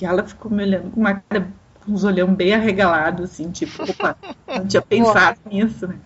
E 0.00 0.04
ela 0.04 0.24
ficou 0.26 0.50
me 0.50 0.62
olhando 0.64 0.90
com 0.90 1.00
uma 1.00 1.14
cara, 1.28 1.48
com 1.84 1.92
uns 1.92 2.04
olhão 2.04 2.34
bem 2.34 2.54
arregalados, 2.54 3.32
assim, 3.32 3.50
tipo, 3.50 3.84
opa, 3.90 4.16
não 4.54 4.66
tinha 4.66 4.82
pensado 4.86 5.38
nisso, 5.46 5.86
né? 5.88 6.00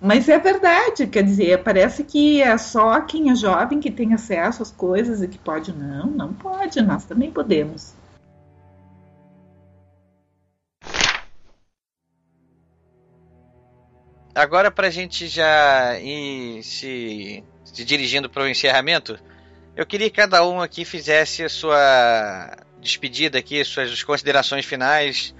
Mas 0.00 0.28
é 0.28 0.38
verdade, 0.38 1.06
quer 1.06 1.22
dizer, 1.22 1.62
parece 1.62 2.04
que 2.04 2.42
é 2.42 2.56
só 2.58 3.00
quem 3.00 3.30
é 3.30 3.34
jovem 3.34 3.80
que 3.80 3.90
tem 3.90 4.12
acesso 4.14 4.62
às 4.62 4.70
coisas 4.70 5.22
e 5.22 5.28
que 5.28 5.38
pode. 5.38 5.72
Não, 5.72 6.06
não 6.06 6.32
pode, 6.34 6.80
nós 6.82 7.04
também 7.06 7.30
podemos. 7.30 7.94
Agora, 14.36 14.70
pra 14.70 14.90
gente 14.90 15.28
já 15.28 15.98
ir 15.98 16.62
se, 16.62 17.42
se 17.64 17.84
dirigindo 17.84 18.28
para 18.28 18.42
o 18.42 18.48
encerramento, 18.48 19.18
eu 19.74 19.86
queria 19.86 20.10
que 20.10 20.16
cada 20.16 20.46
um 20.46 20.60
aqui 20.60 20.84
fizesse 20.84 21.42
a 21.42 21.48
sua 21.48 22.54
despedida 22.80 23.38
aqui, 23.38 23.64
suas 23.64 24.02
considerações 24.02 24.64
finais. 24.66 25.34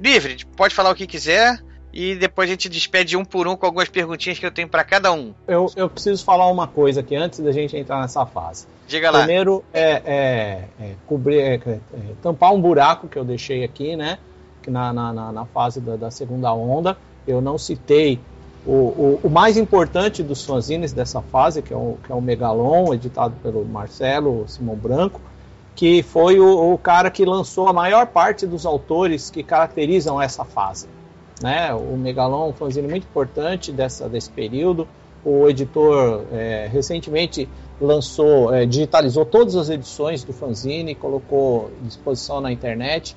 Livre, 0.00 0.44
pode 0.56 0.74
falar 0.74 0.90
o 0.90 0.94
que 0.94 1.06
quiser 1.08 1.60
e 1.92 2.14
depois 2.14 2.48
a 2.48 2.52
gente 2.52 2.68
despede 2.68 3.16
um 3.16 3.24
por 3.24 3.48
um 3.48 3.56
com 3.56 3.66
algumas 3.66 3.88
perguntinhas 3.88 4.38
que 4.38 4.46
eu 4.46 4.50
tenho 4.52 4.68
para 4.68 4.84
cada 4.84 5.12
um. 5.12 5.34
Eu, 5.48 5.66
eu 5.74 5.90
preciso 5.90 6.24
falar 6.24 6.46
uma 6.48 6.68
coisa 6.68 7.00
aqui 7.00 7.16
antes 7.16 7.40
da 7.40 7.50
gente 7.50 7.76
entrar 7.76 8.00
nessa 8.00 8.24
fase. 8.26 8.66
Diga 8.86 9.10
lá. 9.10 9.18
Primeiro 9.24 9.64
é, 9.74 9.90
é- 10.06 10.64
é 10.80 10.94
cobrir, 11.06 11.40
é- 11.40 11.54
é 11.66 11.78
tampar 12.22 12.52
um 12.52 12.60
buraco 12.60 13.08
que 13.08 13.16
eu 13.18 13.24
deixei 13.24 13.64
aqui, 13.64 13.96
né? 13.96 14.18
Que 14.62 14.70
na, 14.70 14.92
na, 14.92 15.12
na- 15.12 15.32
na 15.32 15.46
fase 15.46 15.80
da, 15.80 15.96
da 15.96 16.10
segunda 16.12 16.52
onda. 16.54 16.96
Eu 17.26 17.40
não 17.40 17.58
citei 17.58 18.20
o, 18.66 18.72
o, 18.72 19.20
o 19.24 19.30
mais 19.30 19.56
importante 19.56 20.22
dos 20.22 20.44
fanzines 20.44 20.92
dessa 20.92 21.22
fase, 21.22 21.62
que 21.62 21.72
é 21.72 21.76
o, 21.76 21.96
que 22.04 22.10
é 22.10 22.14
o 22.14 22.20
Megalon, 22.20 22.92
editado 22.92 23.34
pelo 23.42 23.64
Marcelo 23.64 24.44
Simão 24.48 24.74
Branco, 24.74 25.20
que 25.74 26.02
foi 26.02 26.40
o, 26.40 26.72
o 26.72 26.78
cara 26.78 27.10
que 27.10 27.24
lançou 27.24 27.68
a 27.68 27.72
maior 27.72 28.06
parte 28.08 28.46
dos 28.46 28.66
autores 28.66 29.30
que 29.30 29.42
caracterizam 29.42 30.20
essa 30.20 30.44
fase. 30.44 30.88
Né? 31.42 31.72
O 31.74 31.96
Megalon 31.96 32.46
é 32.46 32.48
um 32.48 32.52
fanzine 32.52 32.88
muito 32.88 33.04
importante 33.04 33.70
dessa, 33.70 34.08
desse 34.08 34.30
período. 34.30 34.88
O 35.24 35.48
editor 35.48 36.24
é, 36.32 36.68
recentemente 36.72 37.48
lançou, 37.80 38.54
é, 38.54 38.64
digitalizou 38.64 39.24
todas 39.24 39.54
as 39.54 39.68
edições 39.68 40.24
do 40.24 40.32
fanzine, 40.32 40.94
colocou 40.94 41.70
à 41.82 41.86
disposição 41.86 42.40
na 42.40 42.50
internet. 42.50 43.14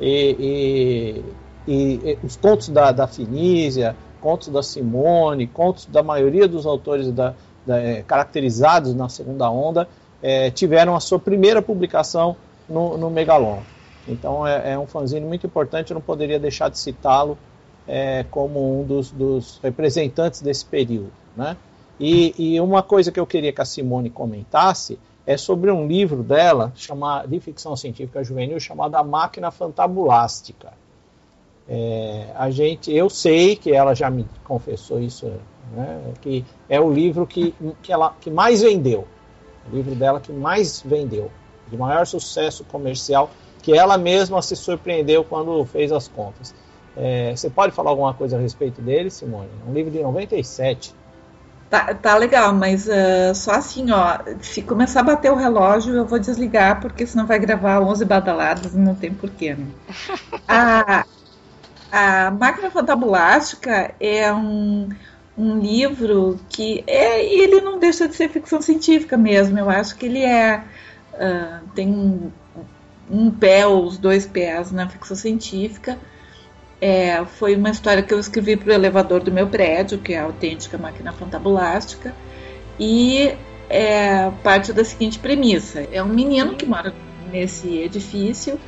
E, 0.00 1.24
e- 1.66 1.72
e- 1.72 2.00
e 2.12 2.18
os 2.24 2.36
contos 2.36 2.68
da, 2.68 2.92
da 2.92 3.06
Finísia, 3.08 3.96
contos 4.20 4.48
da 4.48 4.62
Simone, 4.62 5.46
contos 5.46 5.86
da 5.86 6.02
maioria 6.02 6.46
dos 6.46 6.66
autores 6.66 7.10
da- 7.12 7.34
da, 7.66 7.78
é, 7.78 8.02
caracterizados 8.02 8.94
na 8.94 9.08
segunda 9.08 9.50
onda 9.50 9.88
é, 10.22 10.50
tiveram 10.50 10.96
a 10.96 11.00
sua 11.00 11.18
primeira 11.18 11.60
publicação 11.62 12.36
no, 12.68 12.96
no 12.96 13.10
Megalon. 13.10 13.60
Então 14.06 14.46
é, 14.46 14.72
é 14.72 14.78
um 14.78 14.86
fanzine 14.86 15.26
muito 15.26 15.46
importante, 15.46 15.90
eu 15.90 15.94
não 15.94 16.00
poderia 16.00 16.38
deixar 16.38 16.70
de 16.70 16.78
citá-lo 16.78 17.38
é, 17.86 18.24
como 18.30 18.80
um 18.80 18.84
dos, 18.84 19.10
dos 19.10 19.60
representantes 19.62 20.40
desse 20.40 20.64
período. 20.64 21.12
Né? 21.36 21.56
E, 22.00 22.34
e 22.38 22.60
uma 22.60 22.82
coisa 22.82 23.12
que 23.12 23.20
eu 23.20 23.26
queria 23.26 23.52
que 23.52 23.60
a 23.60 23.64
Simone 23.64 24.10
comentasse 24.10 24.98
é 25.26 25.36
sobre 25.36 25.70
um 25.70 25.86
livro 25.86 26.22
dela, 26.22 26.72
chama, 26.74 27.24
de 27.26 27.38
ficção 27.38 27.76
científica 27.76 28.24
juvenil, 28.24 28.58
chamado 28.58 28.94
A 28.94 29.04
Máquina 29.04 29.50
Fantabulástica. 29.50 30.72
É, 31.68 32.28
a 32.34 32.50
gente, 32.50 32.90
eu 32.90 33.10
sei 33.10 33.54
que 33.54 33.72
ela 33.72 33.94
já 33.94 34.08
me 34.08 34.26
confessou 34.44 35.00
isso, 35.00 35.30
né, 35.72 36.00
que 36.22 36.42
é 36.68 36.80
o 36.80 36.90
livro 36.90 37.26
que, 37.26 37.54
que, 37.82 37.92
ela, 37.92 38.14
que 38.20 38.30
mais 38.30 38.62
vendeu, 38.62 39.06
o 39.70 39.76
livro 39.76 39.94
dela 39.94 40.18
que 40.18 40.32
mais 40.32 40.80
vendeu, 40.80 41.30
de 41.70 41.76
maior 41.76 42.06
sucesso 42.06 42.64
comercial, 42.64 43.30
que 43.62 43.76
ela 43.76 43.98
mesma 43.98 44.40
se 44.40 44.56
surpreendeu 44.56 45.22
quando 45.22 45.62
fez 45.66 45.92
as 45.92 46.08
contas. 46.08 46.54
É, 46.96 47.36
você 47.36 47.50
pode 47.50 47.72
falar 47.72 47.90
alguma 47.90 48.14
coisa 48.14 48.38
a 48.38 48.40
respeito 48.40 48.80
dele, 48.80 49.10
Simone? 49.10 49.50
É 49.66 49.70
um 49.70 49.74
livro 49.74 49.90
de 49.90 50.02
97. 50.02 50.94
Tá, 51.68 51.94
tá 51.94 52.16
legal, 52.16 52.54
mas 52.54 52.88
ah, 52.88 53.34
só 53.34 53.52
assim, 53.52 53.90
ó, 53.90 54.18
se 54.40 54.62
começar 54.62 55.00
a 55.00 55.02
bater 55.02 55.30
o 55.30 55.36
relógio, 55.36 55.94
eu 55.94 56.06
vou 56.06 56.18
desligar, 56.18 56.80
porque 56.80 57.06
senão 57.06 57.26
vai 57.26 57.38
gravar 57.38 57.80
11 57.80 58.06
badaladas 58.06 58.74
e 58.74 58.78
não 58.78 58.94
tem 58.94 59.12
porquê, 59.12 59.54
né? 59.54 59.66
A, 60.48 61.04
a 61.90 62.30
Máquina 62.30 62.70
Fantabulástica 62.70 63.94
é 63.98 64.32
um, 64.32 64.88
um 65.36 65.58
livro 65.58 66.38
que 66.48 66.84
é, 66.86 67.24
ele 67.24 67.60
não 67.60 67.78
deixa 67.78 68.08
de 68.08 68.14
ser 68.14 68.28
ficção 68.28 68.60
científica 68.60 69.16
mesmo. 69.16 69.58
Eu 69.58 69.70
acho 69.70 69.96
que 69.96 70.06
ele 70.06 70.22
é 70.22 70.64
ah, 71.18 71.60
tem 71.74 71.88
um, 71.88 72.30
um 73.10 73.30
pé 73.30 73.66
ou 73.66 73.84
os 73.84 73.98
dois 73.98 74.26
pés 74.26 74.70
na 74.70 74.88
ficção 74.88 75.16
científica. 75.16 75.98
É, 76.80 77.24
foi 77.24 77.56
uma 77.56 77.70
história 77.70 78.02
que 78.02 78.14
eu 78.14 78.20
escrevi 78.20 78.56
para 78.56 78.70
o 78.70 78.72
elevador 78.72 79.20
do 79.20 79.32
meu 79.32 79.48
prédio, 79.48 79.98
que 79.98 80.14
é 80.14 80.20
a 80.20 80.24
autêntica 80.24 80.78
máquina 80.78 81.12
fantabulástica, 81.12 82.14
e 82.78 83.34
é 83.68 84.30
parte 84.44 84.72
da 84.72 84.84
seguinte 84.84 85.18
premissa: 85.18 85.80
é 85.92 86.00
um 86.02 86.08
menino 86.08 86.54
que 86.54 86.64
mora 86.64 86.94
nesse 87.32 87.78
edifício 87.78 88.58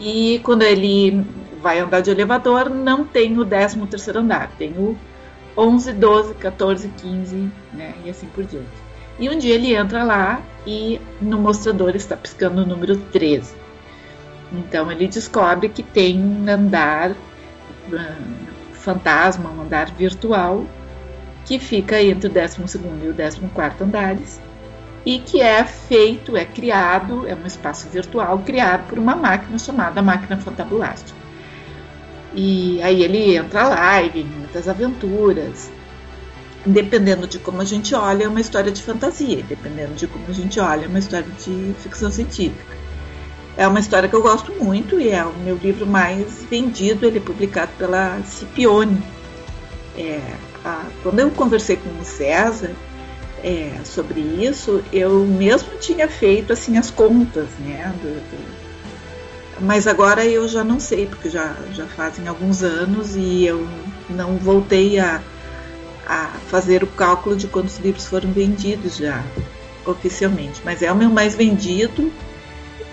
e 0.00 0.40
quando 0.42 0.62
ele 0.62 1.24
vai 1.62 1.78
andar 1.78 2.00
de 2.00 2.10
elevador 2.10 2.68
não 2.68 3.04
tem 3.04 3.38
o 3.38 3.44
13 3.44 3.86
terceiro 3.86 4.18
andar, 4.18 4.50
tem 4.58 4.72
o 4.72 4.96
11, 5.56 5.92
12, 5.92 6.34
14, 6.34 6.88
15, 6.88 7.50
né, 7.72 7.94
e 8.04 8.10
assim 8.10 8.26
por 8.26 8.44
diante. 8.44 8.66
E 9.18 9.28
um 9.28 9.38
dia 9.38 9.54
ele 9.54 9.74
entra 9.74 10.02
lá 10.02 10.40
e 10.66 11.00
no 11.20 11.38
mostrador 11.38 11.94
está 11.94 12.16
piscando 12.16 12.62
o 12.62 12.66
número 12.66 12.96
13. 12.96 13.54
Então 14.52 14.90
ele 14.90 15.06
descobre 15.06 15.68
que 15.68 15.82
tem 15.82 16.18
um 16.18 16.50
andar 16.50 17.14
fantasma, 18.72 19.50
um 19.50 19.62
andar 19.62 19.90
virtual, 19.92 20.64
que 21.44 21.58
fica 21.58 22.00
entre 22.02 22.28
o 22.28 22.30
12 22.30 22.60
e 23.04 23.44
o 23.44 23.48
14 23.48 23.84
andares, 23.84 24.40
e 25.04 25.18
que 25.18 25.40
é 25.40 25.64
feito, 25.64 26.36
é 26.36 26.44
criado, 26.44 27.26
é 27.26 27.34
um 27.34 27.46
espaço 27.46 27.88
virtual 27.88 28.38
criado 28.38 28.88
por 28.88 28.98
uma 28.98 29.16
máquina 29.16 29.58
chamada 29.58 30.00
máquina 30.00 30.36
fantabulástica. 30.36 31.21
E 32.34 32.80
aí 32.82 33.02
ele 33.02 33.36
entra 33.36 33.68
lá 33.68 34.02
e 34.02 34.08
vive 34.08 34.28
muitas 34.28 34.68
aventuras. 34.68 35.70
Dependendo 36.64 37.26
de 37.26 37.38
como 37.38 37.60
a 37.60 37.64
gente 37.64 37.94
olha, 37.94 38.24
é 38.24 38.28
uma 38.28 38.40
história 38.40 38.70
de 38.70 38.80
fantasia, 38.82 39.42
dependendo 39.48 39.94
de 39.94 40.06
como 40.06 40.24
a 40.28 40.32
gente 40.32 40.60
olha, 40.60 40.84
é 40.84 40.88
uma 40.88 40.98
história 41.00 41.26
de 41.44 41.74
ficção 41.80 42.10
científica. 42.10 42.76
É 43.56 43.66
uma 43.66 43.80
história 43.80 44.08
que 44.08 44.14
eu 44.14 44.22
gosto 44.22 44.52
muito 44.52 44.98
e 45.00 45.10
é 45.10 45.24
o 45.24 45.32
meu 45.38 45.56
livro 45.56 45.86
mais 45.86 46.42
vendido. 46.48 47.04
Ele 47.04 47.18
é 47.18 47.20
publicado 47.20 47.72
pela 47.76 48.20
Scipione. 48.24 49.02
É, 49.98 50.20
a, 50.64 50.86
quando 51.02 51.18
eu 51.18 51.30
conversei 51.32 51.76
com 51.76 51.90
o 52.00 52.04
César 52.04 52.70
é, 53.44 53.72
sobre 53.84 54.20
isso, 54.20 54.82
eu 54.92 55.26
mesmo 55.26 55.76
tinha 55.80 56.08
feito 56.08 56.52
assim 56.52 56.78
as 56.78 56.90
contas, 56.90 57.48
né? 57.58 57.92
do- 58.00 58.20
do- 58.30 58.71
mas 59.62 59.86
agora 59.86 60.26
eu 60.26 60.46
já 60.48 60.64
não 60.64 60.80
sei, 60.80 61.06
porque 61.06 61.30
já, 61.30 61.54
já 61.72 61.86
fazem 61.86 62.26
alguns 62.26 62.62
anos 62.62 63.14
e 63.14 63.44
eu 63.44 63.66
não 64.10 64.36
voltei 64.36 64.98
a, 64.98 65.22
a 66.06 66.26
fazer 66.48 66.82
o 66.82 66.86
cálculo 66.88 67.36
de 67.36 67.46
quantos 67.46 67.78
livros 67.78 68.06
foram 68.06 68.32
vendidos 68.32 68.96
já 68.96 69.24
oficialmente, 69.86 70.60
mas 70.64 70.82
é 70.82 70.90
o 70.90 70.96
meu 70.96 71.08
mais 71.08 71.34
vendido 71.36 72.12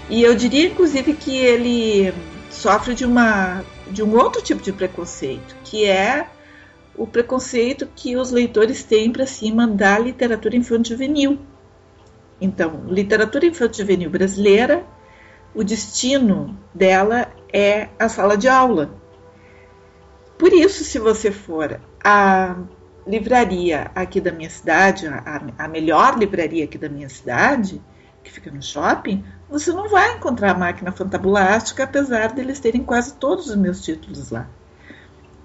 e 0.10 0.22
eu 0.24 0.36
diria 0.36 0.68
inclusive 0.68 1.14
que 1.14 1.36
ele 1.36 2.14
sofre 2.50 2.94
de 2.94 3.06
uma 3.06 3.64
de 3.90 4.04
um 4.04 4.16
outro 4.16 4.42
tipo 4.42 4.62
de 4.62 4.72
preconceito, 4.72 5.56
que 5.64 5.86
é 5.86 6.28
o 6.96 7.08
preconceito 7.08 7.88
que 7.96 8.16
os 8.16 8.30
leitores 8.30 8.84
têm 8.84 9.12
para 9.12 9.26
cima 9.26 9.66
da 9.66 9.98
literatura 9.98 10.56
infanto-juvenil. 10.56 11.40
Então, 12.40 12.84
literatura 12.88 13.46
infanto-juvenil 13.46 14.10
brasileira, 14.10 14.86
o 15.54 15.64
destino 15.64 16.58
dela 16.74 17.32
é 17.52 17.90
a 17.98 18.08
sala 18.08 18.38
de 18.38 18.48
aula. 18.48 18.92
Por 20.38 20.54
isso, 20.54 20.84
se 20.84 21.00
você 21.00 21.32
for 21.32 21.80
à 22.04 22.56
livraria 23.06 23.92
aqui 23.96 24.22
da 24.22 24.32
minha 24.32 24.50
cidade, 24.50 25.08
a, 25.08 25.42
a 25.58 25.68
melhor 25.68 26.18
livraria 26.18 26.64
aqui 26.64 26.78
da 26.78 26.88
minha 26.88 27.10
cidade, 27.10 27.82
que 28.24 28.32
fica 28.32 28.52
no 28.52 28.62
shopping, 28.62 29.24
você 29.50 29.72
não 29.72 29.90
vai 29.90 30.16
encontrar 30.16 30.52
a 30.52 30.58
máquina 30.58 30.92
fantabulástica, 30.92 31.84
apesar 31.84 32.34
de 32.34 32.42
eles 32.42 32.60
terem 32.60 32.84
quase 32.84 33.16
todos 33.16 33.50
os 33.50 33.56
meus 33.56 33.82
títulos 33.84 34.30
lá 34.30 34.48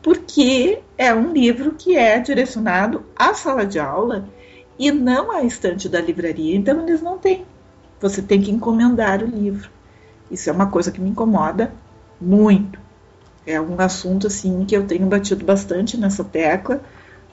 porque 0.05 0.83
é 0.99 1.15
um 1.15 1.33
livro 1.33 1.73
que 1.73 1.97
é 1.97 2.19
direcionado 2.21 3.07
à 3.17 3.33
sala 3.33 3.65
de 3.65 3.79
aula 3.79 4.29
e 4.79 4.93
não 4.93 5.33
à 5.33 5.43
estante 5.43 5.89
da 5.89 5.99
livraria. 5.99 6.55
Então, 6.55 6.87
eles 6.87 7.01
não 7.01 7.17
têm. 7.17 7.47
Você 8.01 8.21
tem 8.21 8.43
que 8.43 8.51
encomendar 8.51 9.23
o 9.23 9.27
livro. 9.27 9.71
Isso 10.35 10.51
é 10.51 10.53
uma 10.53 10.67
coisa 10.67 10.91
que 10.91 11.01
me 11.01 11.11
incomoda 11.11 11.73
muito. 12.21 12.81
É 13.47 13.61
um 13.61 13.81
assunto 13.81 14.27
assim 14.27 14.65
que 14.65 14.77
eu 14.77 14.85
tenho 14.85 15.07
batido 15.07 15.45
bastante 15.45 15.97
nessa 15.97 16.25
tecla, 16.25 16.83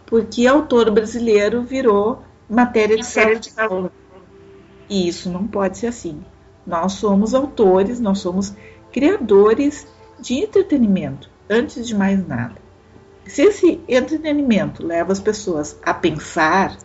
porque 0.06 0.46
autor 0.46 0.92
brasileiro 0.92 1.64
virou 1.64 2.22
matéria 2.48 2.96
de 2.96 3.04
sala 3.04 3.38
de 3.38 3.52
aula. 3.58 3.92
E 4.88 5.08
isso 5.08 5.32
não 5.32 5.48
pode 5.48 5.80
ser 5.80 5.88
assim. 5.88 6.24
Nós 6.68 6.94
somos 6.94 7.34
autores, 7.34 8.00
nós 8.00 8.20
somos 8.20 8.54
criadores 8.92 9.88
de 10.20 10.36
entretenimento, 10.36 11.28
antes 11.50 11.88
de 11.88 11.96
mais 11.96 12.26
nada. 12.28 12.62
Se 13.26 13.42
esse 13.42 13.82
entretenimento 13.88 14.86
leva 14.86 15.12
as 15.12 15.20
pessoas 15.20 15.76
a 15.82 15.92
pensar 15.92 16.78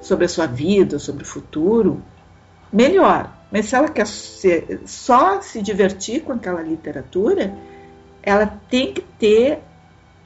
sobre 0.00 0.24
a 0.24 0.28
sua 0.30 0.46
vida, 0.46 0.98
sobre 0.98 1.24
o 1.24 1.26
futuro, 1.26 2.02
melhor. 2.72 3.41
Mas 3.52 3.66
se 3.66 3.76
ela 3.76 3.88
quer 3.88 4.06
ser, 4.06 4.80
só 4.86 5.40
se 5.40 5.60
divertir 5.60 6.22
com 6.22 6.32
aquela 6.32 6.62
literatura, 6.62 7.54
ela 8.22 8.46
tem 8.70 8.92
que 8.92 9.02
ter 9.02 9.58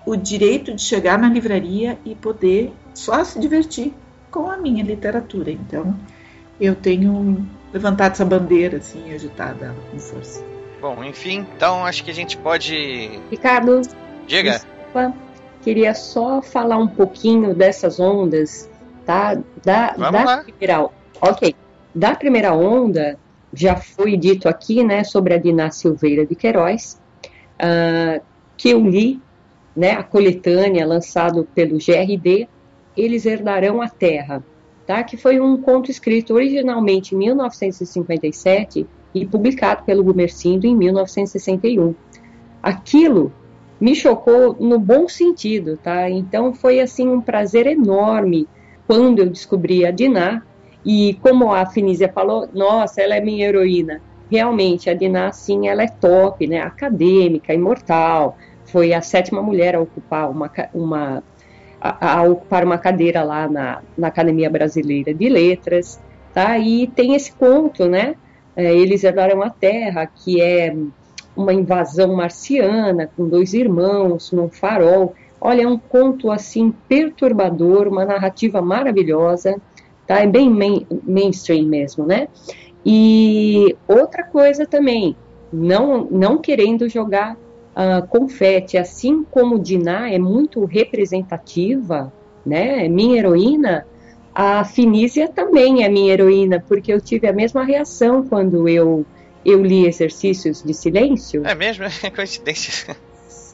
o 0.07 0.15
direito 0.15 0.73
de 0.73 0.81
chegar 0.81 1.19
na 1.19 1.29
livraria 1.29 1.99
e 2.05 2.15
poder 2.15 2.73
só 2.95 3.25
se 3.25 3.39
divertir 3.41 3.93
com 4.31 4.49
a 4.49 4.57
minha 4.57 4.85
literatura. 4.85 5.51
Então, 5.51 5.99
eu 6.61 6.77
tenho 6.77 7.45
levantado 7.73 8.13
essa 8.13 8.25
bandeira 8.25 8.79
assim, 8.79 9.13
agitada 9.13 9.75
com 9.91 9.99
força. 9.99 10.45
Bom, 10.81 11.03
enfim, 11.03 11.45
então 11.57 11.85
acho 11.85 12.05
que 12.05 12.11
a 12.11 12.15
gente 12.15 12.37
pode. 12.37 13.21
Ricardo. 13.31 13.83
Diga. 14.29 14.53
Desculpa 14.53 15.27
queria 15.67 15.95
só 15.95 16.41
falar 16.41 16.79
um 16.79 16.87
pouquinho 16.87 17.53
dessas 17.53 17.99
ondas, 17.99 18.71
tá? 19.05 19.35
Da, 19.65 19.95
Vamos 19.97 20.13
da 20.13 20.25
lá. 20.25 20.37
primeira, 20.45 20.89
ok, 21.21 21.57
da 21.97 22.15
primeira 22.15 22.55
onda 22.55 23.19
já 23.55 23.75
foi 23.75 24.19
dito 24.19 24.51
aqui, 24.51 24.85
né, 24.85 25.03
sobre 25.03 25.33
a 25.33 25.39
Diná 25.39 25.71
Silveira 25.71 26.27
de 26.27 26.35
Queiroz, 26.35 27.01
uh, 27.55 28.23
que 28.55 28.69
eu 28.69 28.87
li, 28.87 29.19
né, 29.75 29.93
a 29.93 30.03
coletânea 30.03 30.87
lançado 30.87 31.49
pelo 31.55 31.79
GRD, 31.79 32.49
eles 32.95 33.25
herdarão 33.25 33.81
a 33.81 33.89
Terra, 33.89 34.45
tá? 34.87 35.03
Que 35.03 35.17
foi 35.17 35.41
um 35.41 35.57
conto 35.61 35.91
escrito 35.91 36.35
originalmente 36.35 37.15
em 37.15 37.19
1957 37.19 38.87
e 39.15 39.27
publicado 39.27 39.85
pelo 39.85 40.05
Gumercindo 40.05 40.67
em 40.67 40.77
1961. 40.77 41.95
Aquilo 42.63 43.33
me 43.81 43.95
chocou 43.95 44.55
no 44.59 44.79
bom 44.79 45.09
sentido, 45.09 45.79
tá? 45.83 46.11
Então 46.11 46.55
foi 46.55 46.81
assim 46.81 47.09
um 47.09 47.21
prazer 47.21 47.67
enorme 47.67 48.47
quando 48.87 49.21
eu 49.21 49.29
descobri 49.29 49.85
a 49.85 49.91
Diná 49.91 50.43
e 50.87 51.15
como 51.21 51.53
a 51.53 51.67
Finísia 51.67 52.09
falou, 52.09 52.49
nossa, 52.55 53.03
ela 53.03 53.17
é 53.17 53.21
minha 53.21 53.49
heroína. 53.49 54.01
Realmente 54.31 54.89
a 54.89 54.95
Diná 54.95 55.33
sim, 55.33 55.67
ela 55.67 55.83
é 55.83 55.89
top, 55.89 56.47
né? 56.47 56.61
Acadêmica, 56.61 57.53
imortal. 57.53 58.39
Foi 58.67 58.93
a 58.93 59.03
sétima 59.03 59.43
mulher 59.43 59.75
a 59.75 59.81
ocupar 59.81 60.31
uma, 60.31 60.49
uma 60.73 61.25
a, 61.81 62.19
a 62.19 62.23
ocupar 62.23 62.65
uma 62.65 62.79
cadeira 62.79 63.25
lá 63.25 63.49
na, 63.49 63.83
na 63.99 64.07
Academia 64.07 64.49
Brasileira 64.49 65.13
de 65.13 65.29
Letras, 65.29 66.01
tá? 66.33 66.57
E 66.57 66.87
tem 66.87 67.17
esse 67.17 67.33
conto, 67.33 67.89
né? 67.89 68.15
É, 68.55 68.73
Eles 68.73 69.03
herdaram 69.03 69.43
a 69.43 69.51
Terra, 69.51 70.07
que 70.07 70.41
é 70.41 70.73
uma 71.37 71.53
invasão 71.53 72.15
marciana 72.15 73.11
com 73.17 73.29
dois 73.29 73.55
irmãos 73.55 74.31
num 74.31 74.49
farol. 74.49 75.15
Olha, 75.41 75.63
é 75.63 75.69
um 75.69 75.79
conto 75.79 76.31
assim 76.31 76.73
perturbador, 76.89 77.89
uma 77.89 78.05
narrativa 78.05 78.63
maravilhosa, 78.63 79.61
tá? 80.07 80.21
É 80.21 80.27
bem 80.27 80.49
main, 80.49 80.87
mainstream 81.03 81.67
mesmo, 81.67 82.07
né? 82.07 82.29
E 82.85 83.77
outra 83.89 84.23
coisa 84.23 84.65
também, 84.65 85.17
não 85.53 86.05
não 86.11 86.39
querendo 86.39 86.89
jogar 86.89 87.35
uh, 87.35 88.07
confete, 88.09 88.79
assim 88.79 89.25
como 89.25 89.59
Diná 89.59 90.11
é 90.11 90.19
muito 90.19 90.65
representativa, 90.65 92.13
né? 92.45 92.89
Minha 92.89 93.19
heroína, 93.19 93.87
a 94.35 94.65
Finísia 94.65 95.29
também 95.29 95.83
é 95.83 95.89
minha 95.89 96.13
heroína, 96.13 96.63
porque 96.67 96.93
eu 96.93 97.01
tive 97.01 97.27
a 97.27 97.33
mesma 97.33 97.65
reação 97.65 98.27
quando 98.27 98.69
eu 98.69 99.05
eu 99.45 99.63
li 99.63 99.87
exercícios 99.87 100.63
de 100.63 100.75
silêncio. 100.75 101.47
É 101.47 101.55
mesmo? 101.55 101.85
É 102.03 102.11
coincidência. 102.11 102.97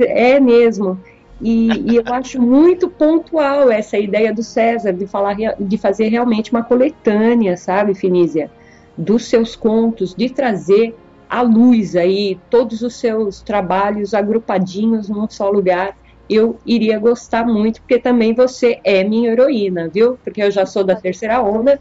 É 0.00 0.40
mesmo. 0.40 0.98
E, 1.42 1.92
e, 1.92 1.96
eu 1.96 2.04
acho 2.06 2.40
muito 2.40 2.88
pontual 2.88 3.68
essa 3.68 3.98
ideia 3.98 4.32
do 4.32 4.44
César 4.44 4.92
de 4.92 5.06
falar 5.08 5.36
de 5.58 5.76
fazer 5.76 6.08
realmente 6.08 6.52
uma 6.52 6.62
coletânea, 6.62 7.56
sabe, 7.56 7.94
Finísia, 7.94 8.48
dos 8.96 9.26
seus 9.26 9.56
contos, 9.56 10.14
de 10.14 10.30
trazer 10.30 10.94
à 11.28 11.42
luz 11.42 11.96
aí 11.96 12.38
todos 12.48 12.80
os 12.82 12.94
seus 12.94 13.42
trabalhos 13.42 14.14
agrupadinhos 14.14 15.08
num 15.08 15.28
só 15.28 15.50
lugar. 15.50 15.96
Eu 16.30 16.58
iria 16.64 16.98
gostar 16.98 17.44
muito, 17.44 17.80
porque 17.80 17.98
também 17.98 18.32
você 18.32 18.78
é 18.84 19.02
minha 19.02 19.32
heroína, 19.32 19.88
viu? 19.88 20.16
Porque 20.22 20.42
eu 20.42 20.50
já 20.50 20.64
sou 20.64 20.84
da 20.84 20.94
terceira 20.94 21.42
onda, 21.42 21.80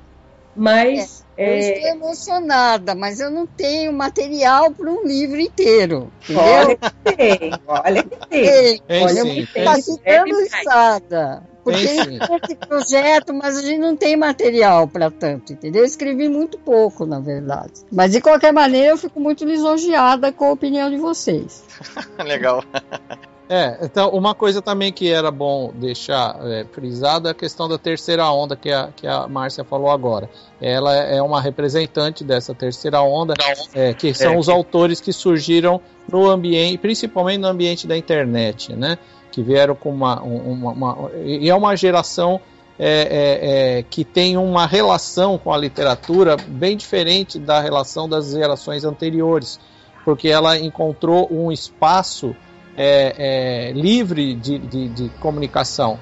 mas 0.55 1.20
é, 1.20 1.20
eu 1.41 1.57
estou 1.57 1.89
emocionada, 1.89 2.95
mas 2.95 3.19
eu 3.19 3.29
não 3.29 3.45
tenho 3.45 3.91
material 3.93 4.71
para 4.71 4.89
um 4.89 5.05
livro 5.05 5.39
inteiro. 5.39 6.11
Entendeu? 6.23 6.43
Olha 6.43 6.75
que 6.75 7.15
tem, 7.15 7.51
olha 7.67 8.03
que 8.03 8.27
tem. 8.27 8.79
tem 8.79 9.03
olha, 9.03 9.21
sim, 9.21 9.39
está 9.41 9.75
ficando 9.75 10.41
içada. 10.41 11.51
Porque 11.63 11.85
tem 11.85 12.17
esse 12.17 12.55
projeto, 12.55 13.33
mas 13.33 13.57
a 13.57 13.61
gente 13.61 13.79
não 13.79 13.95
tem 13.95 14.17
material 14.17 14.87
para 14.87 15.11
tanto, 15.11 15.53
entendeu? 15.53 15.83
Eu 15.83 15.85
escrevi 15.85 16.27
muito 16.27 16.57
pouco, 16.57 17.05
na 17.05 17.19
verdade. 17.19 17.73
Mas 17.91 18.11
de 18.11 18.21
qualquer 18.21 18.51
maneira, 18.51 18.89
eu 18.89 18.97
fico 18.97 19.19
muito 19.19 19.45
lisonjeada 19.45 20.31
com 20.31 20.45
a 20.45 20.51
opinião 20.51 20.89
de 20.89 20.97
vocês. 20.97 21.63
Legal. 22.25 22.63
É, 23.53 23.79
então 23.81 24.11
uma 24.11 24.33
coisa 24.33 24.61
também 24.61 24.93
que 24.93 25.11
era 25.11 25.29
bom 25.29 25.73
deixar 25.75 26.39
é, 26.43 26.63
frisado 26.71 27.27
é 27.27 27.31
a 27.31 27.33
questão 27.33 27.67
da 27.67 27.77
terceira 27.77 28.31
onda 28.31 28.55
que 28.55 28.71
a, 28.71 28.87
que 28.95 29.05
a 29.05 29.27
Márcia 29.27 29.65
falou 29.65 29.91
agora. 29.91 30.29
Ela 30.61 30.95
é 30.95 31.21
uma 31.21 31.41
representante 31.41 32.23
dessa 32.23 32.55
terceira 32.55 33.01
onda, 33.01 33.33
é, 33.73 33.93
que 33.93 34.13
são 34.13 34.35
é, 34.35 34.37
os 34.37 34.45
que... 34.45 34.51
autores 34.53 35.01
que 35.01 35.11
surgiram 35.11 35.81
no 36.09 36.29
ambiente, 36.29 36.77
principalmente 36.77 37.39
no 37.39 37.47
ambiente 37.49 37.85
da 37.85 37.97
internet, 37.97 38.73
né? 38.73 38.97
Que 39.33 39.43
vieram 39.43 39.75
com 39.75 39.89
uma. 39.89 40.21
uma, 40.21 40.71
uma 40.71 41.11
e 41.21 41.49
é 41.49 41.53
uma 41.53 41.75
geração 41.75 42.39
é, 42.79 43.79
é, 43.79 43.83
que 43.83 44.05
tem 44.05 44.37
uma 44.37 44.65
relação 44.65 45.37
com 45.37 45.53
a 45.53 45.57
literatura 45.57 46.37
bem 46.37 46.77
diferente 46.77 47.37
da 47.37 47.59
relação 47.59 48.07
das 48.07 48.31
gerações 48.31 48.85
anteriores, 48.85 49.59
porque 50.05 50.29
ela 50.29 50.57
encontrou 50.57 51.27
um 51.29 51.51
espaço 51.51 52.33
é, 52.77 53.69
é, 53.69 53.71
livre 53.73 54.33
de, 54.35 54.57
de, 54.59 54.89
de 54.89 55.09
comunicação. 55.19 55.99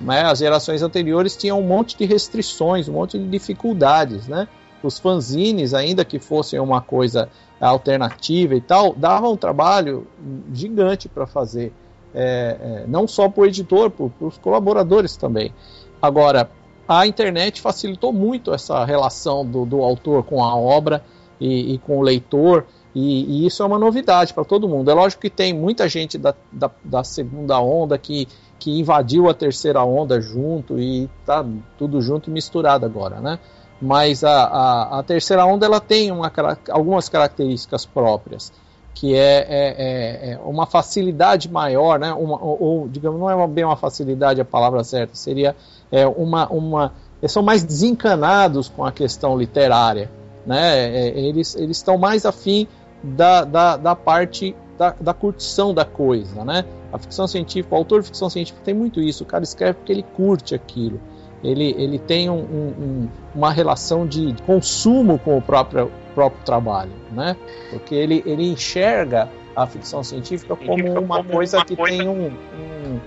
Né? 0.00 0.22
As 0.22 0.38
gerações 0.38 0.82
anteriores 0.82 1.36
tinham 1.36 1.60
um 1.60 1.66
monte 1.66 1.96
de 1.96 2.04
restrições, 2.04 2.88
um 2.88 2.92
monte 2.92 3.18
de 3.18 3.26
dificuldades. 3.28 4.28
Né? 4.28 4.48
Os 4.82 4.98
fanzines, 4.98 5.74
ainda 5.74 6.04
que 6.04 6.18
fossem 6.18 6.58
uma 6.58 6.80
coisa 6.80 7.28
alternativa 7.60 8.54
e 8.54 8.60
tal, 8.60 8.92
davam 8.94 9.32
um 9.32 9.36
trabalho 9.36 10.06
gigante 10.52 11.08
para 11.08 11.26
fazer. 11.26 11.72
É, 12.14 12.56
é, 12.60 12.84
não 12.86 13.08
só 13.08 13.28
para 13.28 13.42
o 13.42 13.46
editor, 13.46 13.90
para 13.90 14.26
os 14.26 14.36
colaboradores 14.36 15.16
também. 15.16 15.52
Agora, 16.00 16.50
a 16.86 17.06
internet 17.06 17.60
facilitou 17.60 18.12
muito 18.12 18.52
essa 18.52 18.84
relação 18.84 19.46
do, 19.46 19.64
do 19.64 19.80
autor 19.82 20.24
com 20.24 20.44
a 20.44 20.54
obra 20.54 21.02
e, 21.40 21.74
e 21.74 21.78
com 21.78 21.98
o 21.98 22.02
leitor 22.02 22.66
E, 22.94 23.24
e 23.24 23.46
isso 23.46 23.62
é 23.62 23.66
uma 23.66 23.78
novidade 23.78 24.34
para 24.34 24.44
todo 24.44 24.68
mundo. 24.68 24.90
É 24.90 24.94
lógico 24.94 25.22
que 25.22 25.30
tem 25.30 25.52
muita 25.54 25.88
gente 25.88 26.18
da, 26.18 26.34
da, 26.50 26.70
da, 26.84 27.02
segunda 27.02 27.58
onda 27.58 27.96
que, 27.96 28.28
que 28.58 28.78
invadiu 28.78 29.30
a 29.30 29.34
terceira 29.34 29.82
onda 29.82 30.20
junto 30.20 30.78
e 30.78 31.08
tá 31.24 31.44
tudo 31.78 32.02
junto 32.02 32.28
e 32.28 32.32
misturado 32.32 32.84
agora, 32.84 33.20
né? 33.20 33.38
Mas 33.80 34.22
a, 34.22 34.44
a, 34.44 34.98
a 34.98 35.02
terceira 35.02 35.44
onda 35.46 35.66
ela 35.66 35.80
tem 35.80 36.12
uma, 36.12 36.30
algumas 36.70 37.08
características 37.08 37.86
próprias, 37.86 38.52
que 38.94 39.14
é, 39.16 39.38
é, 39.48 40.28
é, 40.28 40.32
é 40.32 40.40
uma 40.44 40.66
facilidade 40.66 41.50
maior, 41.50 41.98
né? 41.98 42.12
Uma, 42.12 42.40
ou, 42.40 42.62
ou, 42.62 42.88
digamos, 42.88 43.18
não 43.18 43.28
é 43.28 43.46
bem 43.48 43.64
uma 43.64 43.76
facilidade 43.76 44.40
a 44.40 44.44
palavra 44.44 44.84
certa, 44.84 45.14
seria 45.14 45.56
é, 45.90 46.06
uma, 46.06 46.46
uma. 46.48 46.92
Eles 47.20 47.32
são 47.32 47.42
mais 47.42 47.64
desencanados 47.64 48.68
com 48.68 48.84
a 48.84 48.92
questão 48.92 49.36
literária. 49.36 50.10
Né? 50.44 51.08
É, 51.08 51.20
eles, 51.20 51.54
eles 51.54 51.76
estão 51.76 51.96
mais 51.96 52.26
afim 52.26 52.66
da, 53.02 53.44
da, 53.44 53.76
da 53.76 53.96
parte 53.96 54.54
da, 54.78 54.94
da, 55.00 55.14
curtição 55.14 55.74
da 55.74 55.84
coisa, 55.84 56.44
né? 56.44 56.64
A 56.92 56.98
ficção 56.98 57.26
científica, 57.26 57.74
o 57.74 57.78
autor 57.78 58.00
de 58.00 58.06
ficção 58.06 58.28
científica 58.30 58.64
tem 58.64 58.74
muito 58.74 59.00
isso. 59.00 59.24
O 59.24 59.26
cara 59.26 59.44
escreve 59.44 59.74
porque 59.74 59.92
ele 59.92 60.02
curte 60.02 60.54
aquilo. 60.54 61.00
Ele, 61.42 61.74
ele 61.76 61.98
tem 61.98 62.30
um, 62.30 62.38
um, 62.38 63.08
uma 63.34 63.50
relação 63.50 64.06
de 64.06 64.34
consumo 64.46 65.18
com 65.18 65.36
o 65.36 65.42
próprio, 65.42 65.90
próprio 66.14 66.44
trabalho, 66.44 66.92
né? 67.10 67.36
Porque 67.70 67.94
ele, 67.94 68.22
ele 68.24 68.48
enxerga 68.50 69.28
a 69.56 69.66
ficção 69.66 70.02
científica 70.04 70.54
como 70.54 71.00
uma 71.00 71.22
coisa 71.22 71.64
que 71.64 71.74
tem 71.76 72.08
um, 72.08 72.28
um, 72.28 73.00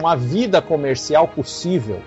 uma 0.00 0.16
vida 0.16 0.62
comercial 0.62 1.28
possível, 1.28 2.00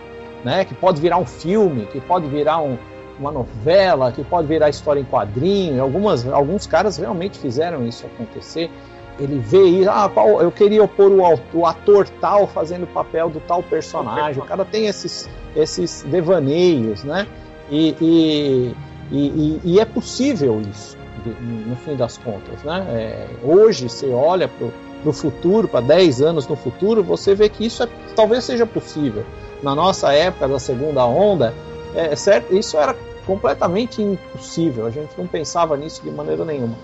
né? 0.44 0.66
Que 0.66 0.74
pode 0.74 1.00
virar 1.00 1.18
um 1.18 1.26
filme, 1.26 1.86
que 1.86 2.02
pode 2.02 2.28
virar 2.28 2.60
um, 2.62 2.78
uma 3.20 3.32
novela, 3.32 4.12
que 4.12 4.24
pode 4.24 4.48
virar 4.48 4.70
história 4.70 5.00
em 5.00 5.06
quadrinho. 5.06 5.82
Algumas, 5.82 6.28
alguns 6.28 6.68
caras 6.68 6.98
realmente 6.98 7.38
fizeram 7.40 7.86
isso 7.88 8.06
acontecer. 8.06 8.70
Ele 9.18 9.40
vê 9.40 9.64
isso, 9.64 9.90
ah, 9.90 10.12
eu 10.42 10.52
queria 10.52 10.86
pôr 10.88 11.10
o, 11.10 11.40
o 11.54 11.66
ator 11.66 12.08
tal 12.20 12.48
fazendo 12.48 12.84
o 12.84 12.88
papel 12.88 13.30
do 13.30 13.40
tal 13.40 13.64
personagem. 13.64 14.42
O 14.42 14.46
cara 14.46 14.66
tem 14.66 14.88
esses, 14.88 15.30
esses 15.56 16.04
devaneios, 16.04 17.04
né? 17.04 17.26
E, 17.70 17.96
e, 18.02 18.76
e, 19.12 19.62
e 19.64 19.80
é 19.80 19.86
possível 19.86 20.62
isso, 20.62 20.98
no 21.40 21.76
fim 21.78 21.96
das 21.96 22.18
contas, 22.18 22.62
né? 22.64 22.86
É, 22.90 23.28
hoje, 23.42 23.90
você 23.90 24.08
olha 24.10 24.50
para 24.50 24.68
o 25.10 25.14
futuro, 25.14 25.68
para 25.68 25.80
10 25.80 26.22
anos 26.22 26.48
no 26.48 26.58
futuro, 26.58 27.02
você 27.02 27.34
vê 27.34 27.48
que 27.48 27.66
isso 27.66 27.84
é, 27.84 27.88
talvez 28.16 28.44
seja 28.44 28.66
possível. 28.66 29.26
Na 29.64 29.74
nossa 29.74 30.12
época 30.12 30.48
da 30.48 30.60
segunda 30.60 31.06
onda, 31.06 31.54
é, 31.96 32.12
é, 32.12 32.16
certo, 32.16 32.56
isso 32.56 32.78
era 32.78 32.96
completamente 33.26 34.02
impossível, 34.02 34.86
a 34.86 34.92
gente 34.92 35.18
não 35.18 35.26
pensava 35.26 35.76
nisso 35.78 36.04
de 36.04 36.12
maneira 36.12 36.44
nenhuma. 36.46 36.76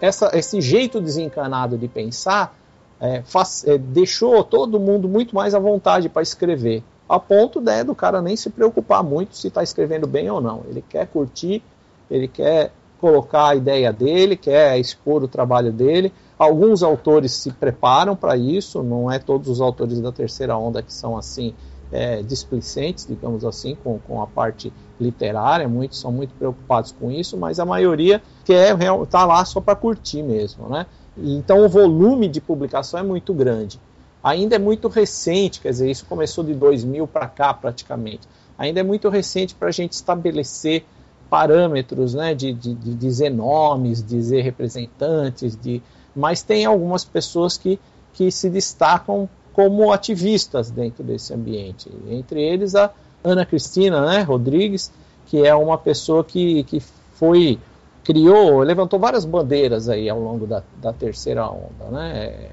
Essa, 0.00 0.30
esse 0.36 0.60
jeito 0.60 1.00
desencanado 1.00 1.78
de 1.78 1.86
pensar 1.86 2.56
é, 3.00 3.22
faz, 3.22 3.64
é, 3.66 3.78
deixou 3.78 4.42
todo 4.42 4.80
mundo 4.80 5.08
muito 5.08 5.34
mais 5.34 5.54
à 5.54 5.58
vontade 5.58 6.08
para 6.08 6.22
escrever, 6.22 6.82
a 7.08 7.20
ponto 7.20 7.60
né, 7.60 7.84
do 7.84 7.94
cara 7.94 8.20
nem 8.20 8.34
se 8.36 8.50
preocupar 8.50 9.04
muito 9.04 9.36
se 9.36 9.48
está 9.48 9.62
escrevendo 9.62 10.06
bem 10.06 10.28
ou 10.30 10.40
não. 10.40 10.62
Ele 10.68 10.84
quer 10.86 11.06
curtir, 11.06 11.62
ele 12.10 12.26
quer 12.26 12.72
colocar 13.00 13.48
a 13.48 13.54
ideia 13.54 13.92
dele, 13.92 14.36
quer 14.36 14.78
expor 14.78 15.22
o 15.22 15.28
trabalho 15.28 15.72
dele. 15.72 16.12
Alguns 16.38 16.82
autores 16.82 17.32
se 17.32 17.50
preparam 17.52 18.14
para 18.14 18.36
isso, 18.36 18.82
não 18.82 19.10
é 19.10 19.18
todos 19.18 19.48
os 19.48 19.60
autores 19.60 20.00
da 20.00 20.12
terceira 20.12 20.56
onda 20.56 20.82
que 20.82 20.92
são 20.92 21.16
assim 21.16 21.54
é, 21.90 22.22
displicentes, 22.22 23.06
digamos 23.06 23.44
assim, 23.44 23.76
com, 23.82 23.98
com 23.98 24.22
a 24.22 24.26
parte 24.26 24.72
literária, 25.00 25.68
muitos 25.68 26.00
são 26.00 26.12
muito 26.12 26.34
preocupados 26.34 26.92
com 26.92 27.10
isso, 27.10 27.36
mas 27.36 27.58
a 27.58 27.64
maioria 27.64 28.22
quer 28.44 28.76
tá 29.10 29.24
lá 29.24 29.44
só 29.44 29.60
para 29.60 29.76
curtir 29.76 30.22
mesmo, 30.22 30.68
né? 30.68 30.86
Então 31.16 31.64
o 31.64 31.68
volume 31.68 32.28
de 32.28 32.40
publicação 32.40 33.00
é 33.00 33.02
muito 33.02 33.32
grande. 33.32 33.80
Ainda 34.22 34.56
é 34.56 34.58
muito 34.58 34.88
recente, 34.88 35.60
quer 35.60 35.70
dizer, 35.70 35.90
isso 35.90 36.04
começou 36.06 36.44
de 36.44 36.54
2000 36.54 37.06
para 37.06 37.26
cá 37.28 37.54
praticamente. 37.54 38.28
Ainda 38.56 38.80
é 38.80 38.82
muito 38.82 39.08
recente 39.08 39.54
para 39.54 39.68
a 39.68 39.72
gente 39.72 39.92
estabelecer 39.92 40.84
parâmetros, 41.30 42.14
né, 42.14 42.34
de, 42.34 42.52
de, 42.52 42.74
de, 42.74 42.94
dizer 42.94 43.30
nomes, 43.30 44.02
dizer 44.04 44.42
representantes, 44.42 45.56
de, 45.56 45.82
mas 46.16 46.42
tem 46.42 46.64
algumas 46.64 47.04
pessoas 47.04 47.56
que, 47.56 47.78
que 48.12 48.30
se 48.30 48.48
destacam 48.48 49.28
como 49.58 49.92
ativistas 49.92 50.70
dentro 50.70 51.02
desse 51.02 51.34
ambiente. 51.34 51.90
Entre 52.08 52.40
eles 52.40 52.76
a 52.76 52.92
Ana 53.24 53.44
Cristina 53.44 54.06
né, 54.06 54.22
Rodrigues, 54.22 54.92
que 55.26 55.44
é 55.44 55.52
uma 55.52 55.76
pessoa 55.76 56.22
que, 56.22 56.62
que 56.62 56.78
foi 56.78 57.58
criou, 58.04 58.60
levantou 58.60 59.00
várias 59.00 59.24
bandeiras 59.24 59.88
aí 59.88 60.08
ao 60.08 60.20
longo 60.20 60.46
da, 60.46 60.62
da 60.80 60.92
terceira 60.92 61.50
onda, 61.50 61.90
né? 61.90 62.50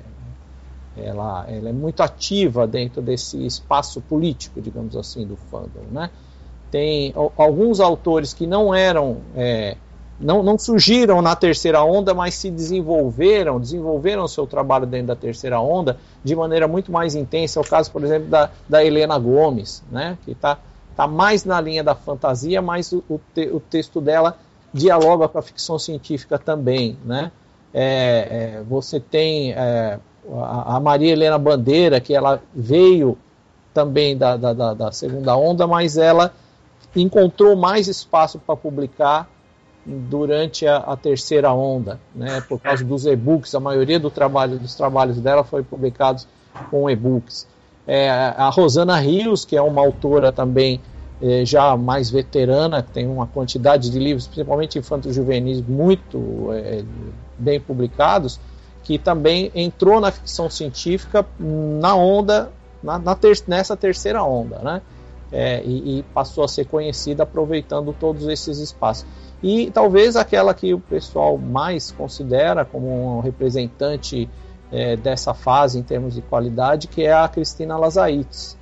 Ela, 0.97 1.45
ela 1.47 1.69
é 1.69 1.71
muito 1.71 2.01
ativa 2.01 2.65
dentro 2.65 3.03
desse 3.03 3.45
espaço 3.45 4.01
político, 4.01 4.59
digamos 4.59 4.97
assim, 4.97 5.27
do 5.27 5.35
fandom, 5.35 5.85
né? 5.91 6.09
Tem 6.71 7.13
alguns 7.37 7.79
autores 7.79 8.33
que 8.33 8.47
não 8.47 8.73
eram 8.73 9.17
é, 9.35 9.77
não, 10.19 10.41
não 10.41 10.57
surgiram 10.57 11.21
na 11.21 11.35
terceira 11.35 11.83
onda, 11.83 12.13
mas 12.13 12.35
se 12.35 12.49
desenvolveram, 12.49 13.59
desenvolveram 13.59 14.27
seu 14.27 14.47
trabalho 14.47 14.85
dentro 14.85 15.07
da 15.07 15.15
terceira 15.15 15.59
onda 15.59 15.97
de 16.23 16.35
maneira 16.35 16.67
muito 16.67 16.91
mais 16.91 17.15
intensa. 17.15 17.59
É 17.59 17.61
o 17.61 17.65
caso, 17.65 17.91
por 17.91 18.03
exemplo, 18.03 18.29
da, 18.29 18.49
da 18.67 18.83
Helena 18.83 19.17
Gomes, 19.19 19.83
né, 19.91 20.17
que 20.23 20.31
está 20.31 20.57
tá 20.95 21.05
mais 21.05 21.43
na 21.43 21.59
linha 21.59 21.83
da 21.83 21.93
fantasia, 21.93 22.61
mas 22.61 22.93
o, 22.93 23.03
o, 23.09 23.19
te, 23.33 23.49
o, 23.49 23.59
texto 23.59 23.99
dela 23.99 24.37
dialoga 24.73 25.27
com 25.27 25.37
a 25.37 25.41
ficção 25.41 25.77
científica 25.77 26.39
também. 26.39 26.97
Né? 27.03 27.31
É, 27.73 27.83
é, 28.59 28.63
você 28.63 29.01
tem 29.01 29.51
é, 29.51 29.99
a, 30.33 30.79
Maria 30.79 31.11
Helena 31.11 31.37
Bandeira, 31.37 31.99
que 31.99 32.15
ela 32.15 32.41
veio 32.53 33.17
também 33.73 34.17
da, 34.17 34.37
da, 34.37 34.73
da 34.73 34.91
segunda 34.93 35.35
onda, 35.35 35.67
mas 35.67 35.97
ela 35.97 36.31
encontrou 36.95 37.57
mais 37.57 37.89
espaço 37.89 38.39
para 38.39 38.55
publicar 38.55 39.29
durante 39.85 40.65
a, 40.65 40.77
a, 40.77 40.97
terceira 40.97 41.53
onda, 41.53 41.99
né, 42.13 42.41
por 42.41 42.59
causa 42.59 42.83
dos 42.83 43.05
e-books. 43.05 43.53
A 43.53 43.59
maioria 43.59 43.99
do 43.99 44.09
trabalho, 44.09 44.57
dos 44.57 44.73
trabalhos 44.73 45.19
dela 45.21 45.43
foi 45.43 45.61
publicados 45.61 46.27
com 46.71 46.89
e-books. 46.89 47.47
É, 47.85 48.09
a 48.09 48.49
Rosana 48.49 48.97
Rios, 48.97 49.45
que 49.45 49.55
é 49.55 49.61
uma 49.61 49.81
autora 49.81 50.31
também 50.31 50.81
é, 51.21 51.45
já 51.45 51.77
mais 51.77 52.09
veterana, 52.09 52.81
tem 52.81 53.07
uma 53.07 53.27
quantidade 53.27 53.91
de 53.91 53.99
livros, 53.99 54.25
principalmente 54.25 54.79
infantos 54.79 55.13
juvenis, 55.13 55.61
muito 55.61 56.49
é, 56.51 56.83
bem 57.37 57.59
publicados, 57.59 58.39
que 58.83 58.97
também 58.97 59.51
entrou 59.53 59.99
na 59.99 60.11
ficção 60.11 60.49
científica 60.49 61.25
na 61.39 61.95
onda, 61.95 62.51
na, 62.81 62.97
na 62.97 63.15
ter, 63.15 63.37
nessa 63.47 63.77
terceira 63.77 64.23
onda, 64.23 64.59
né? 64.59 64.81
É, 65.31 65.61
e, 65.65 65.99
e 65.99 66.03
passou 66.13 66.43
a 66.43 66.47
ser 66.47 66.65
conhecida 66.65 67.23
aproveitando 67.23 67.93
todos 67.99 68.27
esses 68.27 68.59
espaços 68.59 69.05
e 69.47 69.69
talvez 69.69 70.15
aquela 70.15 70.55
que 70.55 70.73
o 70.73 70.79
pessoal 70.79 71.37
mais 71.37 71.91
considera 71.91 72.65
como 72.65 73.17
um 73.17 73.19
representante 73.19 74.27
é, 74.71 74.95
dessa 74.95 75.35
fase 75.35 75.77
em 75.77 75.83
termos 75.83 76.15
de 76.15 76.21
qualidade, 76.23 76.87
que 76.87 77.03
é 77.03 77.13
a 77.13 77.27
Cristina 77.27 77.77
Lazaites, 77.77 78.57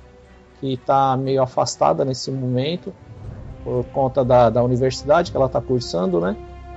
que 0.60 0.74
está 0.74 1.16
meio 1.16 1.42
afastada 1.42 2.04
nesse 2.04 2.30
momento 2.30 2.92
por 3.64 3.82
conta 3.94 4.22
da, 4.22 4.50
da 4.50 4.62
universidade 4.62 5.30
que 5.30 5.36
ela 5.38 5.46
está 5.46 5.58
cursando, 5.58 6.20
né? 6.20 6.36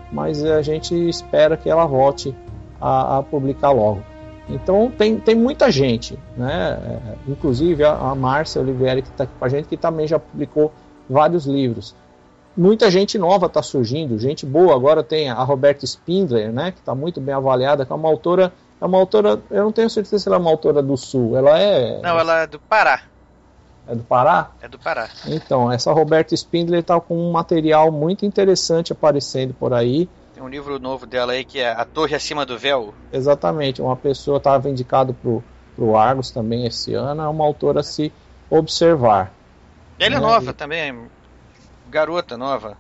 Mas 0.10 0.42
a 0.42 0.62
gente 0.62 0.96
espera 1.10 1.58
que 1.58 1.70
ela 1.70 1.86
volte 1.86 2.34
a, 2.80 3.18
a 3.18 3.24
publicar 3.24 3.72
logo. 3.72 4.02
Então 4.48 4.90
tem, 4.90 5.20
tem 5.20 5.36
muita 5.36 5.70
gente, 5.70 6.18
né? 6.38 6.80
É, 6.82 7.30
inclusive 7.30 7.84
a, 7.84 7.92
a 7.92 8.16
Márcia 8.16 8.62
Oliveira 8.62 9.02
que 9.02 9.10
está 9.10 9.26
aqui 9.26 9.34
com 9.38 9.44
a 9.44 9.50
gente, 9.50 9.68
que 9.68 9.76
também 9.76 10.08
já 10.08 10.18
publicou 10.18 10.72
vários 11.10 11.46
livros 11.46 11.94
muita 12.58 12.90
gente 12.90 13.18
nova 13.18 13.46
está 13.46 13.62
surgindo, 13.62 14.18
gente 14.18 14.46
boa. 14.46 14.76
Agora 14.76 15.04
tem 15.04 15.30
a 15.30 15.44
Roberta 15.44 15.86
Spindler, 15.86 16.52
né, 16.52 16.72
que 16.72 16.80
está 16.80 16.96
muito 16.96 17.22
bem 17.22 17.36
avaliada, 17.36 17.86
que 17.86 17.92
é 17.92 17.96
uma 17.96 18.10
autora, 18.10 18.52
é 18.82 18.86
uma 18.86 18.98
autora, 18.98 19.40
eu 19.52 19.64
não 19.64 19.72
tenho 19.72 19.90
certeza 19.90 20.20
se 20.20 20.28
ela 20.28 20.38
é 20.38 20.40
uma 20.40 20.50
autora 20.50 20.82
do 20.82 20.98
Sul. 20.98 21.38
Ela 21.38 21.60
é. 21.60 22.02
Não, 22.02 22.20
ela 22.20 22.42
é 22.42 22.48
do 22.48 22.60
Pará. 22.60 23.02
É 23.88 23.96
do 23.96 24.04
Pará? 24.04 24.52
É 24.62 24.68
do 24.68 24.78
Pará. 24.78 25.08
Então, 25.28 25.72
essa 25.72 25.94
Roberta 25.94 26.34
Spindler 26.36 26.82
está 26.82 27.00
com 27.00 27.18
um 27.18 27.32
material 27.32 27.90
muito 27.92 28.26
interessante 28.26 28.92
aparecendo 28.92 29.54
por 29.54 29.74
aí. 29.74 30.10
Tem 30.34 30.44
um 30.44 30.50
livro 30.50 30.78
novo 30.78 31.06
dela 31.06 31.32
aí 31.34 31.46
que 31.46 31.60
é 31.60 31.72
A 31.72 31.86
Torre 31.86 32.14
Acima 32.14 32.46
do 32.46 32.60
Véu. 32.60 32.94
Exatamente, 33.14 33.82
uma 33.82 33.96
pessoa 33.96 34.38
estava 34.38 34.70
indicado 34.70 35.14
pro, 35.14 35.42
pro 35.76 35.96
Argos 35.96 36.32
também 36.32 36.66
esse 36.68 36.94
ano, 36.94 37.22
é 37.22 37.28
uma 37.28 37.46
autora 37.46 37.80
a 37.80 37.84
se 37.84 38.12
observar. 38.50 39.32
E 39.98 40.04
ela 40.04 40.18
é 40.18 40.20
né? 40.20 40.26
nova 40.26 40.54
também, 40.54 40.94
garota 41.90 42.38
nova. 42.38 42.78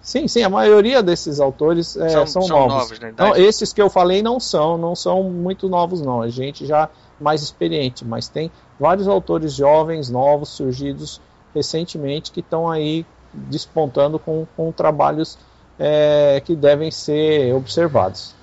Sim, 0.00 0.28
sim, 0.28 0.42
a 0.42 0.50
maioria 0.50 1.02
desses 1.02 1.40
autores 1.40 1.96
é, 1.96 2.10
são, 2.10 2.26
são, 2.26 2.42
são, 2.42 2.58
novos. 2.58 2.74
novos 2.74 3.00
né? 3.00 3.10
então, 3.10 3.34
esses 3.34 3.72
que 3.72 3.80
eu 3.80 3.88
falei 3.88 4.22
não 4.22 4.38
são, 4.38 4.76
não 4.76 4.94
são 4.94 5.22
muito 5.22 5.66
novos 5.66 6.02
não. 6.02 6.20
A 6.20 6.28
gente 6.28 6.66
já 6.66 6.90
mais 7.18 7.42
experiente, 7.42 8.04
mas 8.04 8.28
tem 8.28 8.50
vários 8.78 9.08
autores 9.08 9.54
jovens, 9.54 10.10
novos, 10.10 10.50
surgidos 10.50 11.22
recentemente 11.54 12.32
que 12.32 12.40
estão 12.40 12.70
aí 12.70 13.06
despontando 13.32 14.18
com, 14.18 14.46
com 14.56 14.70
trabalhos 14.70 15.38
é, 15.78 16.42
que 16.44 16.54
devem 16.54 16.90
ser 16.90 17.54
observados. 17.54 18.34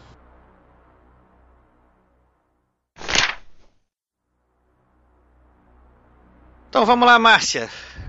Então 6.71 6.85
vamos 6.85 7.05
lá, 7.05 7.19
Márcia. 7.19 7.67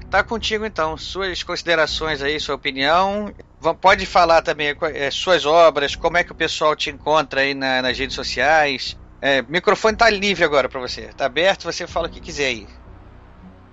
Tá 0.09 0.23
contigo 0.23 0.65
então. 0.65 0.97
Suas 0.97 1.43
considerações 1.43 2.23
aí, 2.23 2.39
sua 2.39 2.55
opinião. 2.55 3.35
Pode 3.81 4.07
falar 4.07 4.41
também 4.41 4.73
é, 4.95 5.11
suas 5.11 5.45
obras, 5.45 5.97
como 5.97 6.17
é 6.17 6.23
que 6.23 6.31
o 6.31 6.35
pessoal 6.37 6.77
te 6.77 6.89
encontra 6.89 7.41
aí 7.41 7.55
na, 7.55 7.83
nas 7.83 7.99
redes 7.99 8.15
sociais. 8.15 8.97
É, 9.21 9.43
microfone 9.43 9.97
tá 9.97 10.09
livre 10.09 10.45
agora 10.45 10.69
para 10.69 10.79
você. 10.79 11.09
Tá 11.17 11.27
aberto, 11.27 11.65
você 11.65 11.89
fala 11.89 12.07
o 12.07 12.11
que 12.11 12.21
quiser 12.21 12.47
aí. 12.47 12.69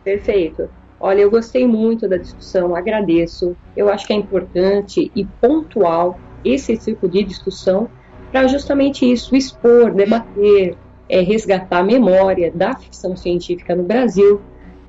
Perfeito. 0.03 0.68
Olha, 0.99 1.22
eu 1.22 1.30
gostei 1.30 1.68
muito 1.68 2.10
da 2.10 2.18
discussão, 2.18 2.76
agradeço. 2.76 3.56
Eu 3.78 3.90
acho 3.90 4.07
que 4.07 4.14
é 4.14 4.16
importante 4.16 5.11
e 5.16 5.24
pontual 5.40 6.20
esse 6.44 6.76
tipo 6.76 7.07
de 7.07 7.24
discussão 7.24 7.88
para 8.32 8.48
justamente 8.48 9.06
isso, 9.06 9.36
expor, 9.36 9.94
debater, 9.94 10.76
é, 11.07 11.22
resgatar 11.22 11.78
a 11.78 11.84
memória 11.84 12.52
da 12.52 12.76
ficção 12.76 13.16
científica 13.16 13.76
no 13.76 13.84
Brasil 13.84 14.41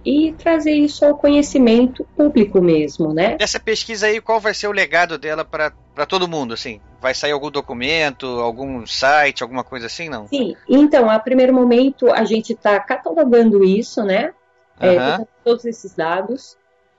e 0.05 0.33
trazer 0.33 0.73
isso 0.73 1.05
ao 1.05 1.17
conhecimento 1.17 2.05
público 2.17 2.61
mesmo, 2.61 3.13
né? 3.13 3.37
Essa 3.39 3.61
pesquisa 3.61 4.07
aí, 4.07 4.21
qual 4.21 4.41
vai 4.41 4.55
ser 4.55 4.67
o 4.67 4.73
legado 4.73 5.19
dela 5.19 5.45
para 5.45 6.07
todo 6.07 6.29
mundo, 6.29 6.55
assim? 6.55 6.81
Vai 7.01 7.15
sair 7.15 7.33
algum 7.33 7.51
documento, 7.51 8.27
algum 8.27 8.87
site, 8.87 9.43
alguma 9.43 9.65
coisa 9.65 9.87
assim, 9.87 10.09
não? 10.09 10.27
Sim, 10.27 10.55
então, 10.69 11.11
a 11.11 11.19
primeiro 11.19 11.53
momento 11.53 12.11
a 12.11 12.25
gente 12.25 12.53
está 12.53 12.79
catalogando 12.81 13.65
isso, 13.65 14.03
né? 14.03 14.33
é, 14.81 15.25
todos 15.45 15.65
esses 15.65 15.95
dados 15.95 16.57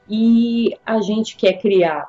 e 0.08 0.78
a 0.86 1.02
gente 1.02 1.36
quer 1.36 1.54
criar, 1.54 2.08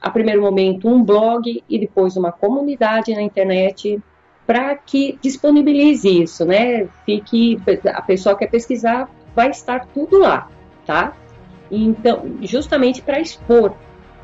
a 0.00 0.10
primeiro 0.10 0.40
momento, 0.40 0.88
um 0.88 1.02
blog 1.02 1.62
e 1.68 1.78
depois 1.78 2.16
uma 2.16 2.30
comunidade 2.30 3.12
na 3.14 3.22
internet 3.22 4.00
para 4.46 4.76
que 4.76 5.18
disponibilize 5.20 6.08
isso, 6.22 6.44
né? 6.44 6.88
Fique, 7.04 7.60
a 7.92 8.00
pessoa 8.00 8.34
que 8.34 8.44
quer 8.44 8.50
pesquisar 8.50 9.10
vai 9.38 9.50
estar 9.50 9.86
tudo 9.94 10.18
lá, 10.18 10.48
tá? 10.84 11.12
Então, 11.70 12.38
justamente 12.42 13.00
para 13.00 13.20
expor 13.20 13.72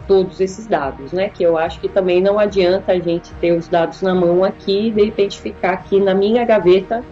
todos 0.08 0.40
esses 0.40 0.66
dados, 0.66 1.12
né? 1.12 1.28
Que 1.28 1.44
eu 1.44 1.56
acho 1.56 1.78
que 1.78 1.88
também 1.88 2.20
não 2.20 2.36
adianta 2.36 2.90
a 2.90 2.98
gente 2.98 3.32
ter 3.34 3.52
os 3.52 3.68
dados 3.68 4.02
na 4.02 4.12
mão 4.12 4.42
aqui 4.42 4.88
e 4.88 4.90
de 4.90 5.04
repente 5.04 5.40
ficar 5.40 5.74
aqui 5.74 6.00
na 6.00 6.16
minha 6.16 6.44
gaveta 6.44 7.04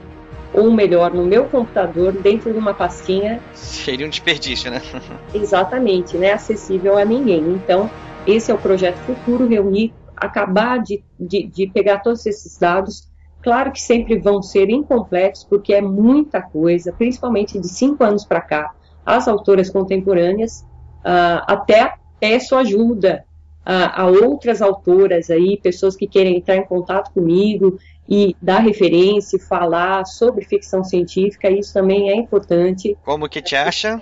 ou 0.53 0.73
melhor, 0.73 1.15
no 1.15 1.25
meu 1.25 1.45
computador, 1.45 2.13
dentro 2.13 2.53
de 2.53 2.59
uma 2.59 2.75
pastinha. 2.75 3.41
Seria 3.55 4.05
um 4.05 4.11
desperdício, 4.11 4.69
né? 4.69 4.83
Exatamente, 5.33 6.19
né? 6.19 6.33
Acessível 6.33 6.99
a 6.99 7.05
ninguém. 7.05 7.53
Então, 7.53 7.89
esse 8.27 8.51
é 8.51 8.55
o 8.55 8.59
projeto 8.59 8.99
futuro, 9.07 9.47
reunir, 9.47 9.95
acabar 10.17 10.83
de, 10.83 11.05
de, 11.19 11.45
de 11.47 11.69
pegar 11.69 11.99
todos 11.99 12.27
esses 12.27 12.59
dados. 12.59 13.09
Claro 13.43 13.73
que 13.73 13.81
sempre 13.81 14.19
vão 14.19 14.41
ser 14.41 14.71
incompletos, 14.71 15.45
porque 15.45 15.75
é 15.75 15.81
muita 15.81 16.41
coisa, 16.41 16.93
principalmente 16.93 17.59
de 17.59 17.69
cinco 17.69 18.05
anos 18.05 18.25
para 18.25 18.41
cá. 18.41 18.73
As 19.05 19.27
autoras 19.27 19.69
contemporâneas, 19.69 20.61
uh, 21.01 21.43
até 21.47 21.95
peço 22.21 22.55
ajuda 22.55 23.25
a, 23.65 24.03
a, 24.03 24.07
outras 24.07 24.63
autoras 24.63 25.29
aí, 25.29 25.57
pessoas 25.57 25.97
que 25.97 26.07
querem 26.07 26.37
entrar 26.37 26.57
em 26.57 26.65
contato 26.65 27.13
comigo 27.13 27.79
e 28.09 28.37
dar 28.41 28.61
referência, 28.61 29.39
falar 29.41 30.05
sobre 30.07 30.45
ficção 30.45 30.85
científica, 30.85 31.51
isso 31.51 31.75
também 31.75 32.11
é 32.11 32.15
importante. 32.15 32.97
Como 33.05 33.29
que 33.29 33.43
te 33.43 33.57
acha? 33.57 34.01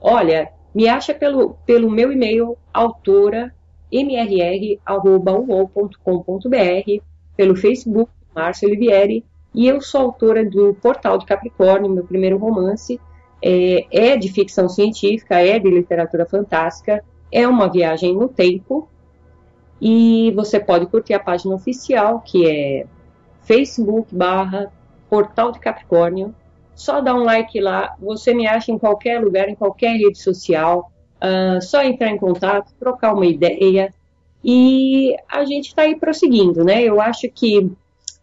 Olha, 0.00 0.50
me 0.74 0.88
acha 0.88 1.12
pelo, 1.12 1.56
pelo 1.66 1.90
meu 1.90 2.10
e-mail 2.10 2.56
autora 2.72 3.54
mrr.uol.com.br, 3.92 4.80
pelo 7.36 7.56
Facebook, 7.56 8.10
Márcio 8.34 8.68
Olivieri, 8.68 9.24
e 9.54 9.68
eu 9.68 9.80
sou 9.80 10.00
autora 10.00 10.44
do 10.44 10.74
Portal 10.74 11.18
de 11.18 11.26
Capricórnio, 11.26 11.90
meu 11.90 12.04
primeiro 12.04 12.36
romance, 12.36 13.00
é, 13.42 13.86
é 13.90 14.16
de 14.16 14.30
ficção 14.32 14.68
científica, 14.68 15.36
é 15.36 15.58
de 15.58 15.70
literatura 15.70 16.26
fantástica, 16.26 17.04
é 17.30 17.46
uma 17.46 17.70
viagem 17.70 18.14
no 18.14 18.28
tempo, 18.28 18.88
e 19.80 20.32
você 20.34 20.58
pode 20.58 20.86
curtir 20.86 21.14
a 21.14 21.20
página 21.20 21.54
oficial, 21.54 22.20
que 22.20 22.48
é 22.48 22.86
Facebook 23.42 24.14
barra 24.14 24.72
Portal 25.10 25.52
de 25.52 25.58
Capricórnio. 25.58 26.34
Só 26.74 27.00
dá 27.00 27.14
um 27.14 27.22
like 27.22 27.60
lá, 27.60 27.94
você 28.00 28.34
me 28.34 28.46
acha 28.46 28.72
em 28.72 28.78
qualquer 28.78 29.22
lugar, 29.22 29.48
em 29.48 29.54
qualquer 29.54 29.96
rede 29.96 30.18
social. 30.18 30.90
Uh, 31.16 31.60
só 31.62 31.82
entrar 31.82 32.10
em 32.10 32.18
contato, 32.18 32.72
trocar 32.78 33.14
uma 33.14 33.26
ideia 33.26 33.92
e 34.42 35.14
a 35.30 35.44
gente 35.44 35.68
está 35.68 35.82
aí 35.82 35.96
prosseguindo, 35.96 36.64
né? 36.64 36.82
Eu 36.82 37.00
acho 37.00 37.30
que 37.30 37.70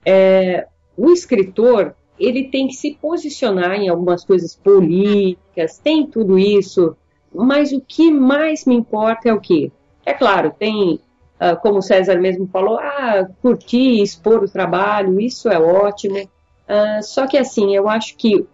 é, 0.06 0.68
o 0.98 1.11
escritor 1.11 1.95
ele 2.19 2.49
tem 2.49 2.68
que 2.68 2.73
se 2.73 2.98
posicionar 3.02 3.73
em 3.73 3.90
algumas 3.90 4.23
coisas 4.23 4.56
políticas, 4.56 5.80
tem 5.80 6.06
tudo 6.06 6.38
isso, 6.38 6.95
mas 7.34 7.72
o 7.72 7.82
que 7.82 8.11
mais 8.11 8.65
me 8.65 8.76
importa 8.76 9.30
é 9.30 9.34
o 9.34 9.40
que? 9.40 9.72
É 10.06 10.14
claro, 10.14 10.53
tem 10.57 10.99
ah, 11.44 11.56
como 11.56 11.80
o 11.80 11.82
César 11.82 12.19
mesmo 12.19 12.48
falou, 12.48 12.78
ah, 12.78 13.28
curtir, 13.41 13.99
expor 14.03 14.44
o 14.44 14.48
trabalho, 14.48 15.19
isso 15.19 15.49
é 15.49 15.60
ótimo. 15.60 16.19
Uh, 16.19 17.02
só 17.02 17.26
que 17.26 17.36
assim, 17.36 17.76
eu 17.76 17.90
acho 17.90 18.15
que 18.15 18.45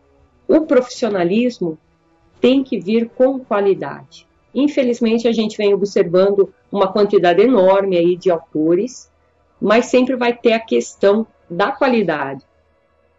o 0.48 0.62
profissionalismo 0.62 1.78
tem 2.40 2.64
que 2.64 2.80
vir 2.80 3.10
com 3.10 3.40
qualidade. 3.40 4.26
Infelizmente, 4.56 5.28
a 5.28 5.34
gente 5.34 5.58
vem 5.58 5.74
observando 5.74 6.54
uma 6.72 6.88
quantidade 6.90 7.42
enorme 7.42 7.98
aí 7.98 8.16
de 8.16 8.32
autores, 8.32 9.12
mas 9.60 9.88
sempre 9.88 10.16
vai 10.16 10.32
ter 10.32 10.54
a 10.54 10.60
questão 10.60 11.28
da 11.50 11.72
qualidade. 11.72 12.44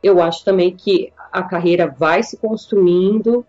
Eu 0.02 0.22
acho 0.22 0.44
também 0.44 0.74
que 0.74 1.12
a 1.32 1.42
carreira 1.42 1.86
vai 1.86 2.22
se 2.22 2.36
construindo, 2.36 3.44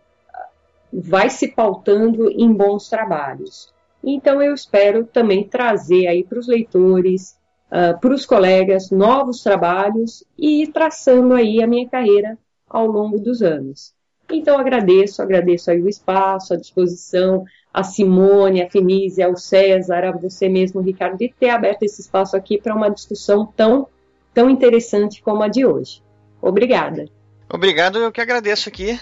vai 0.91 1.29
se 1.29 1.49
pautando 1.49 2.29
em 2.31 2.51
bons 2.51 2.89
trabalhos. 2.89 3.73
Então 4.03 4.41
eu 4.41 4.53
espero 4.53 5.05
também 5.05 5.43
trazer 5.43 6.07
aí 6.07 6.23
para 6.23 6.39
os 6.39 6.47
leitores, 6.47 7.37
uh, 7.67 7.99
para 7.99 8.13
os 8.13 8.25
colegas, 8.25 8.89
novos 8.89 9.43
trabalhos 9.43 10.23
e 10.37 10.63
ir 10.63 10.67
traçando 10.67 11.33
aí 11.33 11.61
a 11.61 11.67
minha 11.67 11.87
carreira 11.87 12.37
ao 12.67 12.85
longo 12.85 13.19
dos 13.19 13.41
anos. 13.41 13.93
Então 14.31 14.57
agradeço, 14.57 15.21
agradeço 15.21 15.71
aí 15.71 15.81
o 15.81 15.89
espaço, 15.89 16.53
a 16.53 16.57
disposição, 16.57 17.43
a 17.73 17.83
Simone, 17.83 18.61
a 18.61 18.69
Fenícia, 18.69 19.25
ao 19.25 19.35
César, 19.35 20.05
a 20.05 20.11
você 20.11 20.47
mesmo, 20.47 20.81
Ricardo, 20.81 21.17
de 21.17 21.33
ter 21.39 21.49
aberto 21.49 21.83
esse 21.83 22.01
espaço 22.01 22.37
aqui 22.37 22.59
para 22.59 22.75
uma 22.75 22.89
discussão 22.89 23.45
tão, 23.45 23.87
tão 24.33 24.49
interessante 24.49 25.21
como 25.21 25.43
a 25.43 25.47
de 25.47 25.65
hoje. 25.65 26.01
Obrigada. 26.41 27.05
Obrigado, 27.51 27.99
eu 27.99 28.11
que 28.11 28.21
agradeço 28.21 28.69
aqui. 28.69 28.99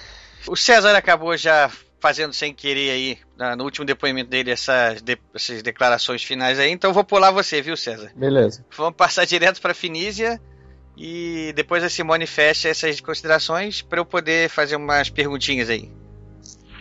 O 0.48 0.56
César 0.56 0.96
acabou 0.96 1.36
já 1.36 1.70
fazendo 2.00 2.34
sem 2.34 2.54
querer 2.54 2.92
aí, 2.92 3.18
no 3.58 3.64
último 3.64 3.86
depoimento 3.86 4.30
dele, 4.30 4.52
essas, 4.52 5.02
de, 5.02 5.18
essas 5.34 5.62
declarações 5.62 6.24
finais 6.24 6.60
aí. 6.60 6.72
Então 6.72 6.94
vou 6.94 7.04
pular 7.04 7.32
você, 7.32 7.62
viu, 7.62 7.76
César? 7.76 8.12
Beleza. 8.16 8.66
Vamos 8.76 8.96
passar 8.96 9.26
direto 9.26 9.62
para 9.62 9.74
Finísia 9.74 10.40
e 10.96 11.52
depois 11.56 11.84
a 11.84 11.90
Simone 11.90 12.26
fecha 12.26 12.70
essas 12.70 13.02
considerações 13.02 13.82
para 13.82 14.00
eu 14.00 14.06
poder 14.06 14.50
fazer 14.50 14.76
umas 14.76 15.10
perguntinhas 15.10 15.70
aí. 15.70 15.92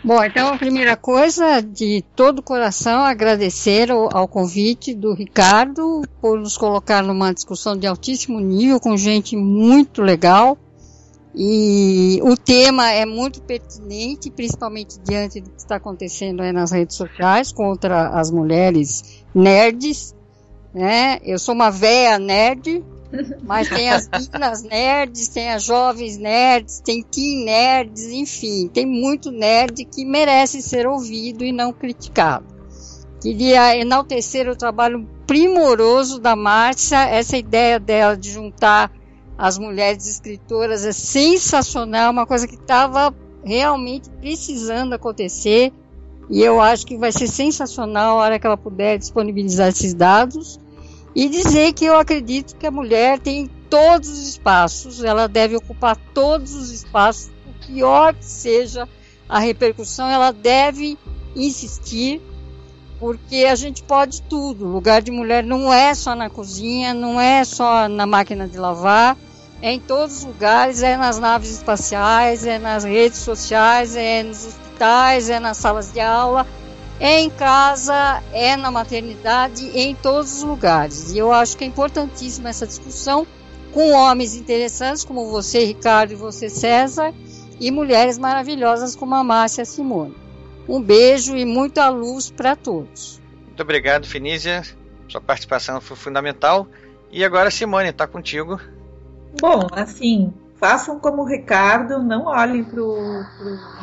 Bom, 0.07 0.23
então 0.23 0.53
a 0.53 0.57
primeira 0.57 0.95
coisa, 0.95 1.61
de 1.61 2.01
todo 2.15 2.39
o 2.39 2.41
coração, 2.41 3.01
agradecer 3.03 3.91
ao, 3.91 4.07
ao, 4.15 4.25
convite 4.25 4.93
do 4.93 5.13
Ricardo 5.13 6.01
por 6.21 6.39
nos 6.39 6.55
colocar 6.55 7.03
numa 7.03 7.33
discussão 7.33 7.75
de 7.75 7.85
altíssimo 7.85 8.39
nível 8.39 8.79
com 8.79 8.95
gente 8.95 9.35
muito 9.35 10.01
legal. 10.01 10.57
E 11.35 12.21
o 12.23 12.37
tema 12.37 12.89
é 12.89 13.05
muito 13.05 13.41
pertinente, 13.41 14.31
principalmente 14.31 14.97
diante 15.01 15.41
do 15.41 15.49
que 15.49 15.59
está 15.59 15.75
acontecendo 15.75 16.41
nas 16.53 16.71
redes 16.71 16.95
sociais 16.95 17.51
contra 17.51 18.07
as 18.17 18.31
mulheres 18.31 19.25
nerds. 19.35 20.15
Né? 20.73 21.19
Eu 21.21 21.37
sou 21.37 21.53
uma 21.53 21.69
véia 21.69 22.17
nerd, 22.17 22.81
mas 23.43 23.69
tem 23.69 23.89
as 23.89 24.09
meninas 24.09 24.63
nerds, 24.63 25.27
tem 25.29 25.49
as 25.51 25.63
jovens 25.63 26.17
nerds, 26.17 26.79
tem 26.79 27.01
teen 27.01 27.45
nerds, 27.45 28.05
enfim, 28.07 28.67
tem 28.67 28.85
muito 28.85 29.31
nerd 29.31 29.85
que 29.85 30.05
merece 30.05 30.61
ser 30.61 30.87
ouvido 30.87 31.43
e 31.43 31.51
não 31.51 31.71
criticado. 31.71 32.45
Queria 33.21 33.75
enaltecer 33.77 34.49
o 34.49 34.55
trabalho 34.55 35.07
primoroso 35.25 36.19
da 36.19 36.35
Márcia, 36.35 37.05
essa 37.09 37.37
ideia 37.37 37.79
dela 37.79 38.15
de 38.15 38.31
juntar 38.31 38.91
as 39.37 39.57
mulheres 39.57 40.07
escritoras 40.07 40.83
é 40.83 40.91
sensacional, 40.91 42.11
uma 42.11 42.25
coisa 42.25 42.47
que 42.47 42.55
estava 42.55 43.13
realmente 43.43 44.09
precisando 44.09 44.93
acontecer. 44.93 45.71
E 46.29 46.41
eu 46.41 46.59
acho 46.59 46.85
que 46.85 46.97
vai 46.97 47.11
ser 47.11 47.27
sensacional 47.27 48.19
a 48.19 48.23
hora 48.23 48.39
que 48.39 48.45
ela 48.45 48.57
puder 48.57 48.97
disponibilizar 48.97 49.69
esses 49.69 49.93
dados 49.93 50.59
e 51.17 51.27
dizer 51.27 51.73
que 51.73 51.83
eu 51.83 51.97
acredito 51.97 52.55
que 52.55 52.67
a 52.67 52.69
mulher 52.69 53.17
tem 53.17 53.49
todos 53.71 54.07
os 54.07 54.27
espaços, 54.27 55.03
ela 55.03 55.27
deve 55.27 55.55
ocupar 55.55 55.97
todos 56.13 56.53
os 56.53 56.69
espaços, 56.69 57.31
o 57.47 57.65
pior 57.65 58.13
que 58.13 58.23
seja 58.23 58.87
a 59.27 59.39
repercussão, 59.39 60.07
ela 60.07 60.29
deve 60.29 60.95
insistir 61.35 62.21
porque 62.99 63.47
a 63.49 63.55
gente 63.55 63.81
pode 63.81 64.21
tudo. 64.21 64.65
O 64.67 64.71
lugar 64.71 65.01
de 65.01 65.09
mulher 65.09 65.43
não 65.43 65.73
é 65.73 65.95
só 65.95 66.13
na 66.13 66.29
cozinha, 66.29 66.93
não 66.93 67.19
é 67.19 67.43
só 67.43 67.89
na 67.89 68.05
máquina 68.05 68.47
de 68.47 68.59
lavar, 68.59 69.17
é 69.59 69.71
em 69.71 69.79
todos 69.79 70.17
os 70.17 70.23
lugares, 70.23 70.83
é 70.83 70.95
nas 70.97 71.17
naves 71.17 71.49
espaciais, 71.49 72.45
é 72.45 72.59
nas 72.59 72.83
redes 72.83 73.17
sociais, 73.17 73.95
é 73.95 74.21
nos 74.21 74.45
hospitais, 74.45 75.31
é 75.31 75.39
nas 75.39 75.57
salas 75.57 75.91
de 75.91 75.99
aula, 75.99 76.45
é 76.99 77.19
em 77.19 77.29
casa, 77.29 78.23
é 78.33 78.55
na 78.55 78.71
maternidade, 78.71 79.69
é 79.77 79.83
em 79.83 79.95
todos 79.95 80.37
os 80.37 80.43
lugares. 80.43 81.11
E 81.11 81.17
eu 81.17 81.31
acho 81.31 81.57
que 81.57 81.63
é 81.63 81.67
importantíssima 81.67 82.49
essa 82.49 82.65
discussão 82.65 83.25
com 83.71 83.91
homens 83.91 84.35
interessantes 84.35 85.03
como 85.03 85.29
você, 85.29 85.63
Ricardo, 85.63 86.13
e 86.13 86.15
você, 86.15 86.49
César, 86.49 87.13
e 87.59 87.69
mulheres 87.69 88.17
maravilhosas 88.17 88.95
como 88.95 89.15
a 89.15 89.23
Márcia 89.23 89.65
Simone. 89.65 90.15
Um 90.67 90.81
beijo 90.81 91.35
e 91.35 91.45
muita 91.45 91.87
luz 91.89 92.29
para 92.29 92.55
todos. 92.55 93.21
Muito 93.45 93.61
obrigado, 93.61 94.05
Finísia. 94.05 94.63
Sua 95.07 95.21
participação 95.21 95.79
foi 95.79 95.95
fundamental. 95.95 96.67
E 97.11 97.23
agora, 97.23 97.49
Simone, 97.49 97.89
está 97.89 98.05
contigo. 98.05 98.59
Bom, 99.39 99.67
assim, 99.71 100.33
façam 100.59 100.99
como 100.99 101.21
o 101.21 101.25
Ricardo, 101.25 101.99
não 101.99 102.25
olhem 102.25 102.63
para 102.63 102.81
o 102.81 103.23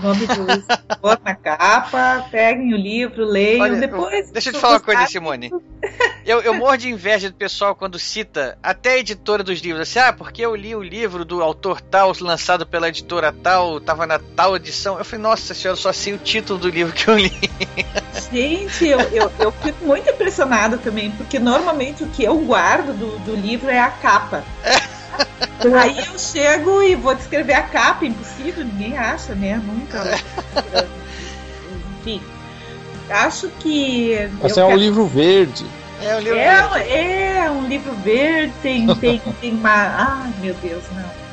nome 0.03 0.27
do 0.27 0.53
escritor 0.53 1.21
na 1.25 1.35
capa, 1.35 2.27
peguem 2.31 2.75
o 2.75 2.77
livro, 2.77 3.25
leiam, 3.25 3.63
Olha, 3.63 3.81
depois... 3.81 4.31
Deixa 4.31 4.51
eu 4.51 4.55
te 4.55 4.61
falar 4.61 4.75
uma 4.75 4.81
coisa, 4.81 5.07
Simone. 5.07 5.51
Eu, 6.27 6.41
eu 6.41 6.55
morro 6.55 6.79
de 6.79 6.89
inveja 6.89 7.29
do 7.29 7.37
pessoal 7.37 7.75
quando 7.75 7.99
cita 7.99 8.57
até 8.63 8.93
a 8.93 8.99
editora 8.99 9.45
dos 9.45 9.61
livros. 9.61 9.83
Assim, 9.83 9.99
ah, 9.99 10.11
porque 10.11 10.41
eu 10.41 10.57
li 10.57 10.75
o 10.75 10.83
livro 10.83 11.23
do 11.23 11.43
autor 11.43 11.83
tal, 11.83 12.15
lançado 12.19 12.67
pela 12.67 12.89
editora 12.89 13.31
tal, 13.31 13.79
tava 13.79 14.07
na 14.07 14.19
tal 14.19 14.57
edição. 14.57 14.97
Eu 14.97 15.05
falei, 15.05 15.23
nossa 15.23 15.53
senhora, 15.53 15.77
eu 15.77 15.83
só 15.83 15.93
sei 15.93 16.15
o 16.15 16.19
título 16.19 16.59
do 16.59 16.71
livro 16.71 16.95
que 16.95 17.09
eu 17.09 17.19
li. 17.19 17.31
Gente, 18.33 18.87
eu, 18.87 19.01
eu, 19.01 19.31
eu 19.39 19.53
fico 19.53 19.85
muito 19.85 20.09
impressionada 20.09 20.79
também, 20.79 21.11
porque 21.11 21.39
normalmente 21.39 22.03
o 22.03 22.09
que 22.09 22.25
eu 22.25 22.39
guardo 22.39 22.99
do, 22.99 23.19
do 23.19 23.37
livro 23.37 23.69
é 23.69 23.79
a 23.79 23.91
capa. 23.91 24.43
Aí 25.81 25.99
eu 25.99 26.19
chego 26.19 26.83
e 26.83 26.95
vou 26.95 27.15
descrever 27.15 27.55
a 27.55 27.63
capa, 27.63 28.05
impossível, 28.05 28.65
ninguém 28.65 28.99
acha, 28.99 29.35
né? 29.35 29.61
Nunca. 29.65 30.21
Enfim. 32.01 32.21
Acho 33.09 33.49
que. 33.61 34.13
Esse 34.43 34.61
é 34.61 34.65
um 34.65 34.77
livro 34.77 35.07
verde. 35.07 35.65
É 36.03 36.17
um 36.17 36.21
livro 36.21 36.39
é, 36.39 36.63
verde. 36.63 36.93
é 36.93 37.51
um 37.51 37.67
livro 37.67 37.93
verde, 37.97 38.53
tem, 38.63 38.95
tem, 38.97 39.23
tem 39.41 39.53
uma. 39.53 39.71
Ai, 39.71 40.33
meu 40.41 40.55
Deus, 40.55 40.83
não. 40.95 41.25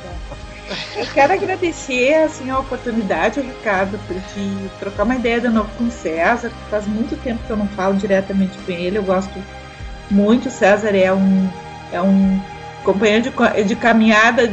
Eu 0.96 1.06
quero 1.12 1.34
agradecer 1.34 2.14
assim, 2.14 2.48
a 2.48 2.58
oportunidade, 2.58 3.40
Ricardo, 3.40 3.98
de 4.34 4.70
trocar 4.78 5.02
uma 5.02 5.16
ideia 5.16 5.40
de 5.40 5.48
novo 5.48 5.68
com 5.76 5.84
o 5.84 5.90
César, 5.90 6.48
que 6.48 6.70
faz 6.70 6.86
muito 6.86 7.14
tempo 7.22 7.40
que 7.46 7.50
eu 7.50 7.56
não 7.56 7.68
falo 7.68 7.94
diretamente 7.96 8.56
com 8.58 8.72
ele. 8.72 8.96
Eu 8.96 9.02
gosto 9.02 9.32
muito. 10.10 10.48
O 10.48 10.50
César 10.52 10.96
é 10.96 11.12
um, 11.12 11.48
é 11.92 12.00
um 12.00 12.40
companheiro 12.82 13.30
de, 13.30 13.64
de 13.64 13.76
caminhada 13.76 14.50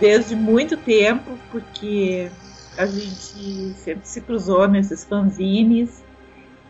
desde 0.00 0.34
muito 0.34 0.76
tempo, 0.76 1.30
porque 1.50 2.30
a 2.76 2.86
gente 2.86 3.74
sempre 3.76 4.08
se 4.08 4.20
cruzou 4.20 4.68
nesses 4.68 5.04
fanzines, 5.04 6.02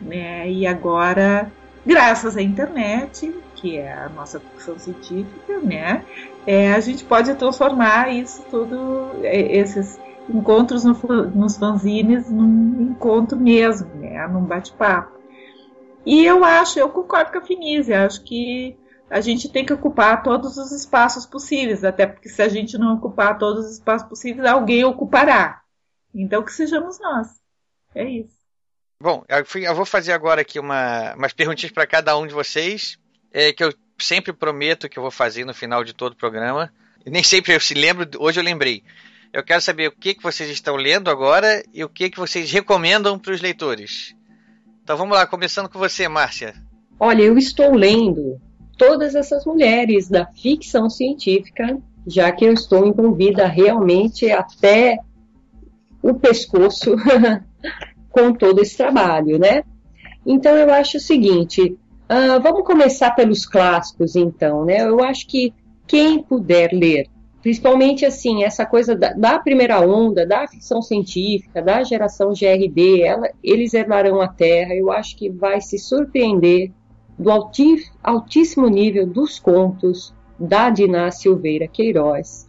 né? 0.01 0.51
E 0.51 0.67
agora, 0.67 1.51
graças 1.85 2.37
à 2.37 2.43
internet, 2.43 3.35
que 3.55 3.77
é 3.77 3.93
a 3.93 4.09
nossa 4.09 4.41
ficção 4.41 4.79
científica, 4.79 5.59
né? 5.63 6.05
É, 6.47 6.73
a 6.73 6.81
gente 6.81 7.05
pode 7.05 7.35
transformar 7.35 8.13
isso 8.13 8.43
tudo, 8.51 9.11
é, 9.23 9.59
esses 9.59 10.01
encontros 10.29 10.85
no, 10.85 10.95
nos 11.35 11.57
fanzines, 11.57 12.31
num 12.31 12.91
encontro 12.91 13.39
mesmo, 13.39 13.89
né? 13.97 14.27
Num 14.29 14.43
bate-papo. 14.43 15.19
E 16.07 16.25
eu 16.25 16.43
acho, 16.43 16.79
eu 16.79 16.89
concordo 16.89 17.33
com 17.33 17.39
a 17.39 17.43
Finísia, 17.43 18.07
acho 18.07 18.23
que 18.25 18.77
a 19.11 19.21
gente 19.21 19.49
tem 19.49 19.65
que 19.65 19.73
ocupar 19.73 20.23
todos 20.23 20.57
os 20.57 20.73
espaços 20.73 21.25
possíveis, 21.27 21.85
até 21.85 22.07
porque 22.07 22.29
se 22.29 22.43
a 22.43 22.49
gente 22.49 22.77
não 22.77 22.95
ocupar 22.97 23.39
todos 23.39 23.67
os 23.67 23.73
espaços 23.75 24.09
possíveis, 24.09 24.47
alguém 24.47 24.85
ocupará. 24.85 25.63
Então 26.15 26.43
que 26.43 26.53
sejamos 26.53 26.99
nós. 27.01 27.29
É 27.95 28.05
isso. 28.05 28.37
Bom, 29.01 29.25
eu, 29.29 29.45
fui- 29.45 29.67
eu 29.67 29.75
vou 29.75 29.87
fazer 29.87 30.13
agora 30.13 30.41
aqui 30.41 30.59
uma, 30.59 31.15
umas 31.15 31.33
perguntinhas 31.33 31.73
para 31.73 31.87
cada 31.87 32.17
um 32.19 32.27
de 32.27 32.35
vocês, 32.35 32.99
é, 33.33 33.53
que 33.53 33.63
eu 33.63 33.73
sempre 33.99 34.33
prometo 34.33 34.89
que 34.89 34.99
eu 34.99 35.03
vou 35.03 35.11
fazer 35.11 35.45
no 35.45 35.55
final 35.55 35.85
de 35.85 35.93
todo 35.93 36.13
o 36.13 36.17
programa. 36.17 36.73
E 37.07 37.11
nem 37.11 37.23
sempre 37.23 37.55
eu 37.55 37.61
se 37.61 37.75
lembro, 37.75 38.09
hoje 38.19 38.41
eu 38.41 38.45
lembrei. 38.45 38.83
Eu 39.33 39.45
quero 39.45 39.61
saber 39.61 39.89
o 39.89 39.93
que, 39.93 40.15
que 40.15 40.23
vocês 40.23 40.51
estão 40.51 40.75
lendo 40.77 41.11
agora 41.11 41.63
e 41.73 41.85
o 41.85 41.89
que, 41.89 42.11
que 42.11 42.19
vocês 42.19 42.51
recomendam 42.51 43.19
para 43.19 43.33
os 43.33 43.41
leitores. 43.41 44.15
Então 44.83 44.97
vamos 44.97 45.17
lá, 45.17 45.27
começando 45.27 45.69
com 45.69 45.79
você, 45.79 46.09
Márcia. 46.09 46.55
Olha, 46.99 47.23
eu 47.23 47.37
estou 47.39 47.75
lendo 47.75 48.41
todas 48.79 49.17
essas 49.17 49.45
mulheres 49.45 50.09
da 50.09 50.25
ficção 50.25 50.89
científica, 50.89 51.77
já 52.07 52.31
que 52.33 52.45
eu 52.45 52.53
estou 52.53 52.87
envolvida 52.87 53.47
realmente 53.47 54.31
até 54.31 54.99
o 56.01 56.15
pescoço 56.15 56.95
com 58.09 58.33
todo 58.33 58.63
esse 58.63 58.77
trabalho, 58.77 59.39
né? 59.39 59.65
Então 60.25 60.57
eu 60.57 60.73
acho 60.73 60.97
o 60.97 61.01
seguinte, 61.01 61.77
ah, 62.09 62.39
vamos 62.39 62.65
começar 62.65 63.11
pelos 63.11 63.45
clássicos, 63.45 64.15
então, 64.15 64.65
né? 64.65 64.89
Eu 64.89 65.03
acho 65.03 65.27
que 65.27 65.53
quem 65.87 66.23
puder 66.23 66.71
ler, 66.73 67.07
principalmente 67.43 68.07
assim, 68.07 68.45
essa 68.45 68.65
coisa 68.65 68.95
da, 68.95 69.13
da 69.13 69.39
primeira 69.41 69.81
onda, 69.81 70.25
da 70.25 70.47
ficção 70.47 70.81
científica, 70.81 71.61
da 71.61 71.83
geração 71.83 72.33
GRD, 72.33 73.03
ela, 73.03 73.29
eles 73.43 73.75
herdarão 73.75 74.21
a 74.21 74.29
Terra, 74.29 74.75
eu 74.75 74.93
acho 74.93 75.17
que 75.17 75.29
vai 75.29 75.61
se 75.61 75.79
surpreender 75.79 76.71
do 77.19 77.31
altíssimo 77.31 78.69
nível 78.69 79.07
dos 79.07 79.39
contos 79.39 80.15
da 80.39 80.71
Diná 80.71 81.11
Silveira 81.11 81.67
Queiroz. 81.67 82.49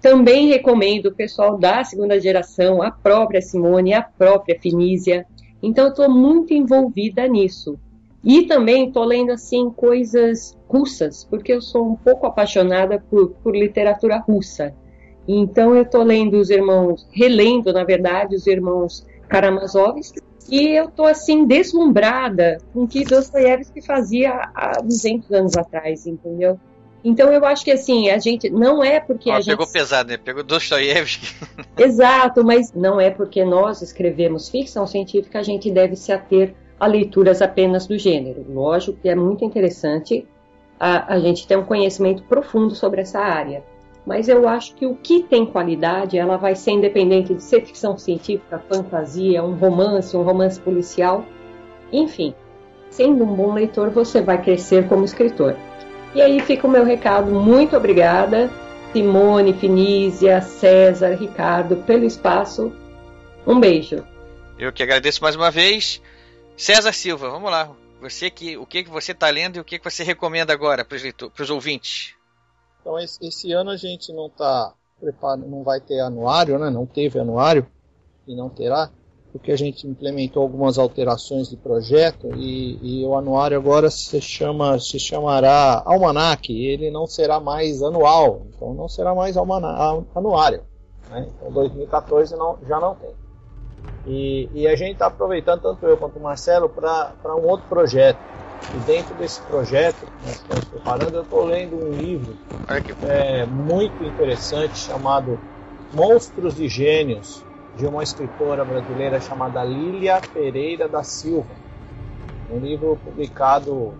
Também 0.00 0.48
recomendo 0.48 1.06
o 1.06 1.14
pessoal 1.14 1.56
da 1.56 1.82
segunda 1.82 2.20
geração, 2.20 2.82
a 2.82 2.90
própria 2.90 3.40
Simone, 3.40 3.94
a 3.94 4.02
própria 4.02 4.58
Finísia. 4.60 5.26
Então, 5.62 5.88
estou 5.88 6.10
muito 6.10 6.52
envolvida 6.52 7.26
nisso. 7.26 7.78
E 8.22 8.42
também 8.42 8.88
estou 8.88 9.04
lendo 9.04 9.30
assim 9.32 9.70
coisas 9.70 10.56
russas, 10.68 11.24
porque 11.24 11.52
eu 11.52 11.62
sou 11.62 11.86
um 11.86 11.96
pouco 11.96 12.26
apaixonada 12.26 13.02
por, 13.10 13.30
por 13.42 13.56
literatura 13.56 14.18
russa. 14.18 14.74
Então, 15.26 15.74
eu 15.74 15.82
estou 15.82 16.02
lendo 16.02 16.34
os 16.34 16.50
irmãos, 16.50 17.08
relendo, 17.12 17.72
na 17.72 17.82
verdade, 17.82 18.36
os 18.36 18.46
irmãos 18.46 19.06
Karamazovs, 19.28 20.12
e 20.50 20.68
eu 20.70 20.90
tô 20.90 21.04
assim 21.04 21.46
deslumbrada 21.46 22.58
com 22.72 22.84
o 22.84 22.88
que 22.88 23.04
Dostoiévski 23.04 23.80
fazia 23.80 24.50
há 24.54 24.80
200 24.80 25.30
anos 25.32 25.56
atrás, 25.56 26.06
entendeu? 26.06 26.58
Então 27.04 27.32
eu 27.32 27.44
acho 27.44 27.64
que 27.64 27.70
assim, 27.70 28.10
a 28.10 28.18
gente 28.18 28.50
não 28.50 28.82
é 28.82 28.98
porque 28.98 29.30
Ó, 29.30 29.34
a 29.34 29.40
gente 29.40 29.50
pegou 29.50 29.66
pesado, 29.66 30.10
né? 30.10 30.16
Pegou 30.16 30.42
Dostoiévski. 30.42 31.34
Exato, 31.78 32.44
mas 32.44 32.72
não 32.72 33.00
é 33.00 33.10
porque 33.10 33.44
nós 33.44 33.80
escrevemos 33.82 34.48
ficção 34.48 34.86
científica 34.86 35.38
a 35.38 35.42
gente 35.42 35.70
deve 35.70 35.94
se 35.94 36.12
ater 36.12 36.54
a 36.78 36.86
leituras 36.86 37.40
apenas 37.40 37.86
do 37.86 37.98
gênero. 37.98 38.44
Lógico 38.48 38.98
que 39.00 39.08
é 39.08 39.14
muito 39.14 39.44
interessante 39.44 40.26
a, 40.78 41.14
a 41.14 41.18
gente 41.18 41.46
ter 41.46 41.56
um 41.56 41.64
conhecimento 41.64 42.22
profundo 42.24 42.74
sobre 42.74 43.00
essa 43.00 43.20
área. 43.20 43.62
Mas 44.06 44.28
eu 44.28 44.48
acho 44.48 44.74
que 44.76 44.86
o 44.86 44.94
que 44.94 45.24
tem 45.24 45.44
qualidade, 45.44 46.16
ela 46.16 46.36
vai 46.36 46.54
ser 46.54 46.70
independente 46.70 47.34
de 47.34 47.42
ser 47.42 47.66
ficção 47.66 47.98
científica, 47.98 48.62
fantasia, 48.68 49.42
um 49.42 49.54
romance, 49.54 50.16
um 50.16 50.22
romance 50.22 50.60
policial. 50.60 51.24
Enfim, 51.92 52.32
sendo 52.88 53.24
um 53.24 53.34
bom 53.34 53.52
leitor, 53.52 53.90
você 53.90 54.22
vai 54.22 54.40
crescer 54.40 54.88
como 54.88 55.04
escritor. 55.04 55.56
E 56.14 56.22
aí 56.22 56.38
fica 56.40 56.68
o 56.68 56.70
meu 56.70 56.84
recado. 56.84 57.32
Muito 57.32 57.76
obrigada, 57.76 58.48
Simone, 58.92 59.52
Finísia, 59.52 60.40
César, 60.40 61.14
Ricardo, 61.14 61.78
pelo 61.78 62.04
espaço. 62.04 62.72
Um 63.44 63.58
beijo. 63.58 64.04
Eu 64.56 64.72
que 64.72 64.84
agradeço 64.84 65.20
mais 65.20 65.34
uma 65.34 65.50
vez. 65.50 66.00
César 66.56 66.92
Silva, 66.92 67.28
vamos 67.28 67.50
lá. 67.50 67.70
Você 68.00 68.30
que, 68.30 68.56
o 68.56 68.64
que, 68.64 68.84
que 68.84 68.90
você 68.90 69.12
está 69.12 69.28
lendo 69.28 69.56
e 69.56 69.60
o 69.60 69.64
que, 69.64 69.78
que 69.78 69.84
você 69.84 70.04
recomenda 70.04 70.52
agora 70.52 70.84
para 70.84 70.96
os 71.42 71.50
ouvintes? 71.50 72.15
Então 72.86 73.00
esse, 73.00 73.52
ano 73.52 73.70
a 73.70 73.76
gente 73.76 74.12
não 74.12 74.30
tá 74.30 74.72
preparado, 75.00 75.44
não 75.44 75.64
vai 75.64 75.80
ter 75.80 75.98
anuário, 75.98 76.56
né? 76.56 76.70
Não 76.70 76.86
teve 76.86 77.18
anuário 77.18 77.66
e 78.28 78.32
não 78.32 78.48
terá, 78.48 78.90
porque 79.32 79.50
a 79.50 79.56
gente 79.56 79.88
implementou 79.88 80.40
algumas 80.40 80.78
alterações 80.78 81.50
de 81.50 81.56
projeto 81.56 82.28
e, 82.36 83.00
e 83.00 83.04
o 83.04 83.16
anuário 83.16 83.56
agora 83.56 83.90
se 83.90 84.20
chama 84.20 84.78
se 84.78 85.00
chamará 85.00 85.82
almanac. 85.84 86.52
Ele 86.52 86.88
não 86.88 87.08
será 87.08 87.40
mais 87.40 87.82
anual, 87.82 88.46
então 88.54 88.72
não 88.72 88.88
será 88.88 89.12
mais 89.16 89.36
anuário. 89.36 90.62
Né? 91.10 91.26
Então 91.36 91.50
2014 91.50 92.36
não, 92.36 92.56
já 92.68 92.78
não 92.78 92.94
tem. 92.94 93.10
E, 94.06 94.48
e 94.54 94.68
a 94.68 94.76
gente 94.76 94.92
está 94.92 95.08
aproveitando, 95.08 95.60
tanto 95.60 95.84
eu 95.84 95.96
quanto 95.96 96.20
o 96.20 96.22
Marcelo, 96.22 96.68
para 96.68 97.34
um 97.34 97.48
outro 97.48 97.66
projeto. 97.68 98.20
E 98.74 98.78
dentro 98.78 99.14
desse 99.14 99.40
projeto 99.42 100.06
que 100.06 100.26
nós 100.26 100.36
estamos 100.36 100.64
preparando, 100.66 101.14
eu 101.14 101.22
estou 101.22 101.44
lendo 101.44 101.76
um 101.76 101.92
livro 101.92 102.34
é, 103.08 103.46
muito 103.46 104.04
interessante 104.04 104.76
chamado 104.76 105.38
Monstros 105.94 106.58
e 106.58 106.68
Gênios, 106.68 107.44
de 107.76 107.86
uma 107.86 108.02
escritora 108.02 108.64
brasileira 108.64 109.20
chamada 109.20 109.62
Lília 109.62 110.20
Pereira 110.32 110.88
da 110.88 111.02
Silva. 111.02 111.54
um 112.50 112.58
livro 112.58 112.98
publicado 113.04 113.92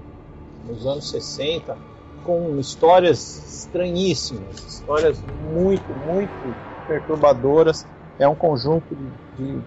nos 0.67 0.87
anos 0.87 1.11
60 1.11 1.77
com 2.25 2.59
histórias 2.59 3.61
estranhíssimas, 3.61 4.57
histórias 4.67 5.19
muito, 5.53 5.87
muito 6.07 6.57
perturbadoras. 6.89 7.87
É 8.19 8.27
um 8.27 8.35
conjunto 8.35 8.97
de, 9.37 9.45
de 9.45 9.61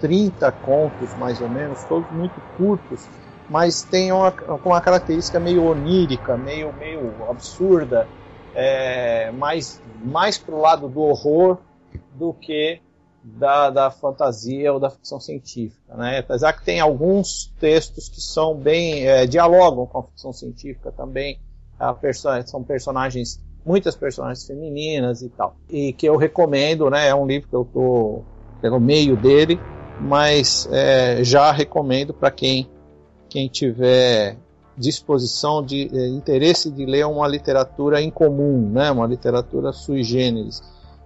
30 0.00 0.50
contos, 0.52 1.14
mais 1.14 1.40
ou 1.40 1.48
menos, 1.48 1.82
todos 1.84 2.10
muito 2.10 2.34
curtos, 2.58 3.06
mas 3.52 3.82
tem 3.82 4.10
uma, 4.10 4.34
uma 4.64 4.80
característica 4.80 5.38
meio 5.38 5.62
onírica, 5.66 6.38
meio, 6.38 6.72
meio 6.72 7.12
absurda, 7.28 8.08
é, 8.54 9.30
mais, 9.32 9.78
mais 10.02 10.38
pro 10.38 10.58
lado 10.58 10.88
do 10.88 11.02
horror 11.02 11.58
do 12.14 12.32
que 12.32 12.80
da, 13.22 13.68
da 13.68 13.90
fantasia 13.90 14.72
ou 14.72 14.80
da 14.80 14.88
ficção 14.88 15.20
científica. 15.20 15.94
Né? 15.94 16.20
Apesar 16.20 16.54
que 16.54 16.64
tem 16.64 16.80
alguns 16.80 17.52
textos 17.60 18.08
que 18.08 18.22
são 18.22 18.54
bem. 18.56 19.06
É, 19.06 19.26
dialogam 19.26 19.86
com 19.86 19.98
a 19.98 20.02
ficção 20.04 20.32
científica 20.32 20.90
também. 20.90 21.38
Perso 22.00 22.28
são 22.46 22.62
personagens, 22.62 23.38
muitas 23.66 23.94
personagens 23.94 24.46
femininas 24.46 25.20
e 25.20 25.28
tal. 25.28 25.56
E 25.68 25.92
que 25.92 26.08
eu 26.08 26.16
recomendo, 26.16 26.88
né? 26.88 27.08
É 27.08 27.14
um 27.14 27.26
livro 27.26 27.48
que 27.48 27.54
eu 27.54 27.62
estou 27.62 28.24
pelo 28.62 28.80
meio 28.80 29.14
dele, 29.14 29.60
mas 30.00 30.66
é, 30.72 31.22
já 31.22 31.50
recomendo 31.52 32.14
para 32.14 32.30
quem, 32.30 32.70
quem 33.32 33.48
tiver 33.48 34.36
disposição 34.76 35.62
de 35.62 35.90
é, 35.92 36.08
interesse 36.08 36.70
de 36.70 36.86
ler 36.86 37.06
uma 37.06 37.28
literatura 37.28 38.00
incomum, 38.00 38.70
né? 38.70 38.90
Uma 38.90 39.06
literatura 39.06 39.72
sui 39.72 40.02
generis 40.02 40.62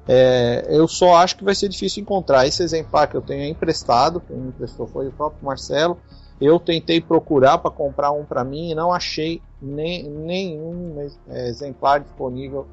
é, 0.09 0.65
eu 0.69 0.87
só 0.87 1.17
acho 1.17 1.37
que 1.37 1.45
vai 1.45 1.55
ser 1.55 1.69
difícil 1.69 2.03
encontrar. 2.03 2.47
Esse 2.47 2.63
exemplar 2.63 3.09
que 3.09 3.17
eu 3.17 3.23
tenho 3.23 3.43
é 3.43 3.49
emprestado, 3.49 4.21
quem 4.21 4.37
me 4.37 4.49
emprestou 4.49 4.87
foi 4.87 5.09
o 5.09 5.13
próprio 5.13 5.45
Marcelo. 5.45 5.99
Eu 6.41 6.61
tentei 6.61 7.01
procurar 7.01 7.59
para 7.59 7.71
comprar 7.71 8.13
um 8.13 8.25
para 8.25 8.45
mim 8.45 8.71
e 8.71 8.75
não 8.75 8.93
achei 8.93 9.43
nem, 9.61 10.05
nenhum 10.05 11.09
exemplar 11.29 12.01
disponível 12.01 12.67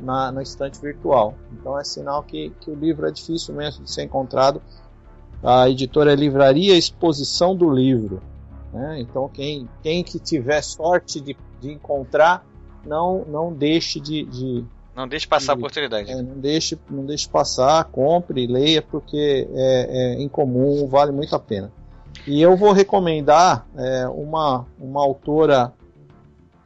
na, 0.00 0.32
no 0.32 0.40
estante 0.40 0.80
virtual. 0.80 1.34
Então 1.52 1.78
é 1.78 1.84
sinal 1.84 2.22
que, 2.22 2.50
que 2.60 2.70
o 2.70 2.74
livro 2.74 3.06
é 3.06 3.10
difícil 3.10 3.54
mesmo 3.54 3.84
de 3.84 3.92
ser 3.92 4.04
encontrado. 4.04 4.62
A 5.42 5.68
editora 5.68 6.12
é 6.12 6.16
Livraria 6.16 6.76
Exposição 6.76 7.54
do 7.54 7.68
Livro. 7.70 8.22
Né? 8.72 9.00
Então 9.00 9.28
quem, 9.28 9.68
quem 9.82 10.02
que 10.02 10.18
tiver 10.18 10.62
sorte 10.62 11.20
de, 11.20 11.36
de 11.60 11.72
encontrar, 11.72 12.44
não, 12.84 13.24
não 13.24 13.52
deixe 13.52 14.00
de, 14.00 14.24
de 14.24 14.64
não 14.94 15.06
deixe 15.06 15.28
passar 15.28 15.52
a 15.52 15.54
oportunidade. 15.54 16.10
É, 16.10 16.16
não, 16.16 16.40
deixe, 16.40 16.78
não 16.90 17.06
deixe 17.06 17.28
passar, 17.28 17.84
compre, 17.84 18.48
leia, 18.48 18.82
porque 18.82 19.48
é, 19.52 20.16
é 20.16 20.22
incomum, 20.22 20.88
vale 20.88 21.12
muito 21.12 21.36
a 21.36 21.38
pena. 21.38 21.70
E 22.26 22.42
eu 22.42 22.56
vou 22.56 22.72
recomendar 22.72 23.64
é, 23.76 24.08
uma, 24.08 24.66
uma 24.76 25.00
autora 25.00 25.72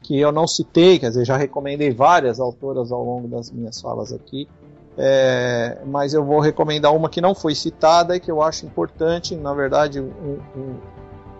que 0.03 0.19
eu 0.19 0.33
não 0.33 0.47
citei, 0.47 0.99
quer 0.99 1.09
dizer, 1.09 1.27
já 1.27 1.37
recomendei 1.37 1.91
várias 1.91 2.41
autoras 2.41 2.91
ao 2.91 3.05
longo 3.05 3.29
das 3.29 3.51
minhas 3.51 3.81
falas 3.81 4.13
aqui, 4.13 4.49
é, 4.97 5.79
mas 5.87 6.13
eu 6.13 6.25
vou 6.25 6.41
recomendar 6.41 6.95
uma 6.95 7.09
que 7.09 7.21
não 7.21 7.35
foi 7.35 7.55
citada 7.55 8.17
e 8.17 8.21
que 8.21 8.31
eu 8.31 8.43
acho 8.43 8.67
importante, 8.67 9.35
na 9.37 9.55
verdade, 9.55 10.01
um, 10.01 10.39
um, 10.57 10.77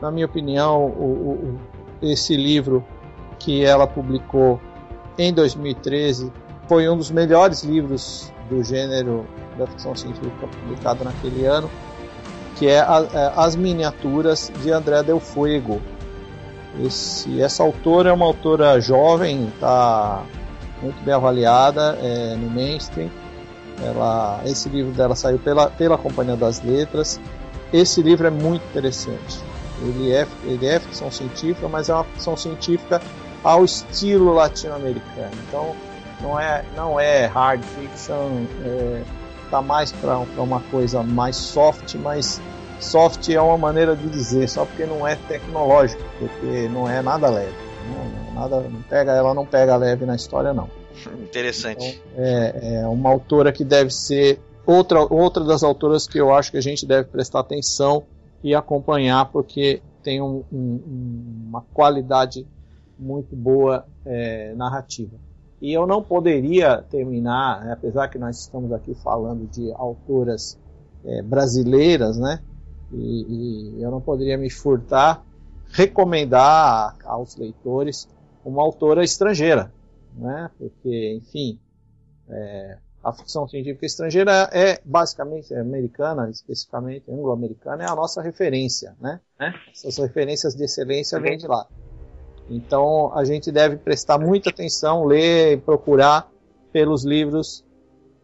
na 0.03 0.11
minha 0.11 0.27
opinião, 0.27 0.87
o, 0.87 1.05
o, 1.05 1.61
esse 2.03 2.37
livro 2.37 2.85
que 3.39 3.65
ela 3.65 3.87
publicou 3.87 4.61
em 5.17 5.33
2013 5.33 6.33
foi 6.67 6.89
um 6.89 6.97
dos 6.97 7.11
melhores 7.13 7.63
livros 7.63 8.33
do 8.51 8.65
gênero 8.65 9.25
da 9.57 9.67
ficção 9.69 9.95
científica 9.95 10.49
publicado 10.49 11.05
naquele 11.05 11.47
ano, 11.47 11.71
que 12.57 12.67
é, 12.67 12.81
a, 12.81 13.07
é 13.13 13.33
As 13.37 13.55
Miniaturas 13.55 14.51
de 14.61 14.73
André 14.73 15.05
Del 15.05 15.21
Fuego. 15.21 15.81
Esse, 16.85 17.41
essa 17.41 17.63
autora 17.63 18.11
é 18.11 18.13
uma 18.13 18.27
autora 18.27 18.81
jovem, 18.81 19.47
está 19.55 20.25
muito 20.83 21.01
bem 21.05 21.15
avaliada 21.15 21.97
é, 22.03 22.35
no 22.35 22.51
mainstream. 22.51 23.11
Ela, 23.81 24.41
esse 24.47 24.69
livro 24.69 24.91
dela 24.93 25.15
saiu 25.15 25.39
pela, 25.39 25.71
pela 25.71 25.97
Companhia 25.97 26.37
das 26.37 26.61
Letras. 26.61 27.21
Esse 27.73 28.03
livro 28.03 28.27
é 28.27 28.31
muito 28.31 28.65
interessante. 28.67 29.52
Ele 29.83 30.13
é, 30.13 30.27
ele 30.45 30.67
é 30.67 30.79
ficção 30.79 31.11
científica, 31.11 31.69
mas 31.69 31.89
é 31.89 31.95
uma 31.95 32.05
ficção 32.05 32.37
científica 32.37 33.01
ao 33.43 33.65
estilo 33.65 34.33
latino-americano. 34.33 35.33
Então, 35.49 35.75
não 36.21 36.39
é, 36.39 36.65
não 36.77 37.01
é 37.01 37.27
hard 37.27 37.63
fiction, 37.63 38.45
é, 38.65 39.03
tá 39.51 39.61
mais 39.61 39.93
para 39.93 40.19
uma 40.37 40.61
coisa 40.61 41.03
mais 41.03 41.37
soft, 41.37 41.95
mas 41.97 42.41
soft 42.81 43.29
é 43.29 43.41
uma 43.41 43.59
maneira 43.59 43.97
de 43.97 44.09
dizer, 44.09 44.49
só 44.49 44.65
porque 44.65 44.87
não 44.87 45.07
é 45.07 45.17
tecnológico, 45.17 46.03
porque 46.19 46.69
não 46.69 46.89
é 46.89 47.03
nada 47.03 47.29
leve. 47.29 47.55
Não, 47.89 48.35
nada, 48.35 48.61
não 48.61 48.83
pega, 48.83 49.13
ela 49.13 49.35
não 49.35 49.45
pega 49.45 49.77
leve 49.77 50.07
na 50.07 50.15
história, 50.15 50.55
não. 50.55 50.71
Interessante. 51.21 52.01
Então, 52.13 52.25
é, 52.25 52.81
é 52.83 52.87
uma 52.87 53.11
autora 53.11 53.53
que 53.53 53.65
deve 53.65 53.91
ser 53.91 54.39
outra, 54.65 55.01
outra 55.01 55.45
das 55.45 55.63
autoras 55.63 56.07
que 56.07 56.19
eu 56.19 56.33
acho 56.33 56.51
que 56.51 56.59
a 56.59 56.63
gente 56.63 56.87
deve 56.87 57.09
prestar 57.09 57.41
atenção 57.41 58.05
e 58.43 58.55
acompanhar, 58.55 59.31
porque 59.31 59.83
tem 60.03 60.21
um, 60.21 60.45
um, 60.53 61.45
uma 61.49 61.63
qualidade 61.73 62.47
muito 62.99 63.35
boa 63.37 63.87
é, 64.05 64.55
narrativa. 64.55 65.17
E 65.61 65.73
eu 65.73 65.87
não 65.87 66.03
poderia 66.03 66.83
terminar, 66.83 67.65
né, 67.65 67.73
apesar 67.73 68.09
que 68.09 68.19
nós 68.19 68.41
estamos 68.41 68.73
aqui 68.73 68.95
falando 68.95 69.47
de 69.49 69.73
autoras 69.73 70.59
é, 71.05 71.23
brasileiras, 71.23 72.19
né? 72.19 72.41
E, 72.93 73.77
e, 73.79 73.83
eu 73.83 73.91
não 73.91 74.01
poderia 74.01 74.37
me 74.37 74.51
furtar 74.51 75.25
recomendar 75.71 76.97
aos 77.05 77.37
leitores 77.37 78.09
uma 78.45 78.61
autora 78.61 79.05
estrangeira, 79.05 79.73
né? 80.15 80.51
Porque, 80.59 81.15
enfim, 81.15 81.59
é, 82.29 82.79
a 83.03 83.13
ficção 83.13 83.49
científica 83.49 83.85
estrangeira 83.85 84.49
é 84.53 84.81
basicamente 84.85 85.53
é 85.53 85.61
americana, 85.61 86.31
especificamente 86.31 87.11
anglo-americana, 87.11 87.83
é 87.83 87.91
a 87.91 87.97
nossa 87.97 88.23
referência, 88.23 88.95
né? 89.01 89.21
Essas 89.73 89.99
referências 89.99 90.55
de 90.55 90.65
excelência 90.65 91.19
vêm 91.19 91.37
de 91.37 91.47
lá. 91.47 91.67
Então 92.49 93.13
a 93.17 93.25
gente 93.25 93.51
deve 93.51 93.77
prestar 93.77 94.19
muita 94.19 94.51
atenção, 94.51 95.05
ler 95.05 95.55
e 95.55 95.57
procurar 95.57 96.31
pelos 96.73 97.05
livros 97.05 97.65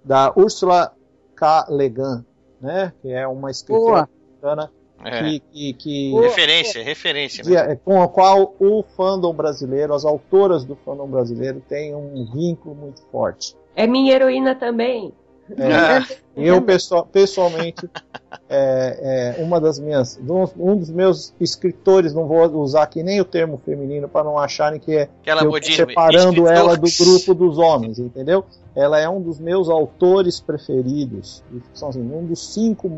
da 0.05 0.33
Ursula 0.37 0.93
K. 1.35 1.67
Le 1.71 1.89
Guin, 1.89 2.25
né? 2.61 2.93
Que 3.03 3.13
é 3.13 3.27
uma 3.27 3.51
escritora 3.51 4.09
americana 4.41 4.71
é. 5.05 5.23
que, 5.23 5.41
que, 5.41 5.73
que, 5.75 6.21
referência, 6.21 6.83
referência. 6.83 7.45
Que, 7.45 7.57
é, 7.57 7.77
com 7.77 8.03
a 8.03 8.09
qual 8.09 8.55
o 8.59 8.83
fandom 8.97 9.33
brasileiro, 9.33 9.95
as 9.95 10.05
autoras 10.05 10.65
do 10.65 10.77
fandom 10.77 11.09
brasileiro 11.09 11.61
têm 11.69 11.95
um 11.95 12.25
vínculo 12.33 12.75
muito 12.75 13.03
forte. 13.11 13.57
É 13.79 13.87
minha 13.87 14.13
heroína 14.13 14.57
também. 14.57 15.13
É, 15.57 16.05
eu 16.37 16.61
pessoal, 16.61 17.07
pessoalmente, 17.07 17.89
é, 18.49 19.37
é, 19.39 19.43
uma 19.43 19.61
das 19.61 19.79
minhas, 19.79 20.19
um 20.59 20.77
dos 20.77 20.91
meus 20.91 21.33
escritores, 21.41 22.13
não 22.13 22.27
vou 22.27 22.45
usar 22.61 22.83
aqui 22.83 23.05
nem 23.05 23.21
o 23.21 23.25
termo 23.25 23.57
feminino 23.65 24.09
para 24.09 24.25
não 24.25 24.37
acharem 24.37 24.81
que 24.81 24.97
é 24.97 25.09
Aquela 25.23 25.41
que 25.41 25.47
eu 25.47 25.53
tô 25.53 25.63
separando 25.63 26.49
ela 26.49 26.77
do 26.77 26.89
grupo 26.99 27.35
dos 27.35 27.57
homens, 27.57 28.01
entendeu? 28.01 28.45
Ela 28.75 28.99
é 28.99 29.09
um 29.09 29.23
dos 29.23 29.39
meus 29.39 29.69
autores 29.69 30.41
preferidos 30.41 31.43
de 31.51 31.61
ficção 31.61 31.93
científica, 31.93 32.19
um 32.19 32.27
dos 32.27 32.53
cinco 32.53 32.91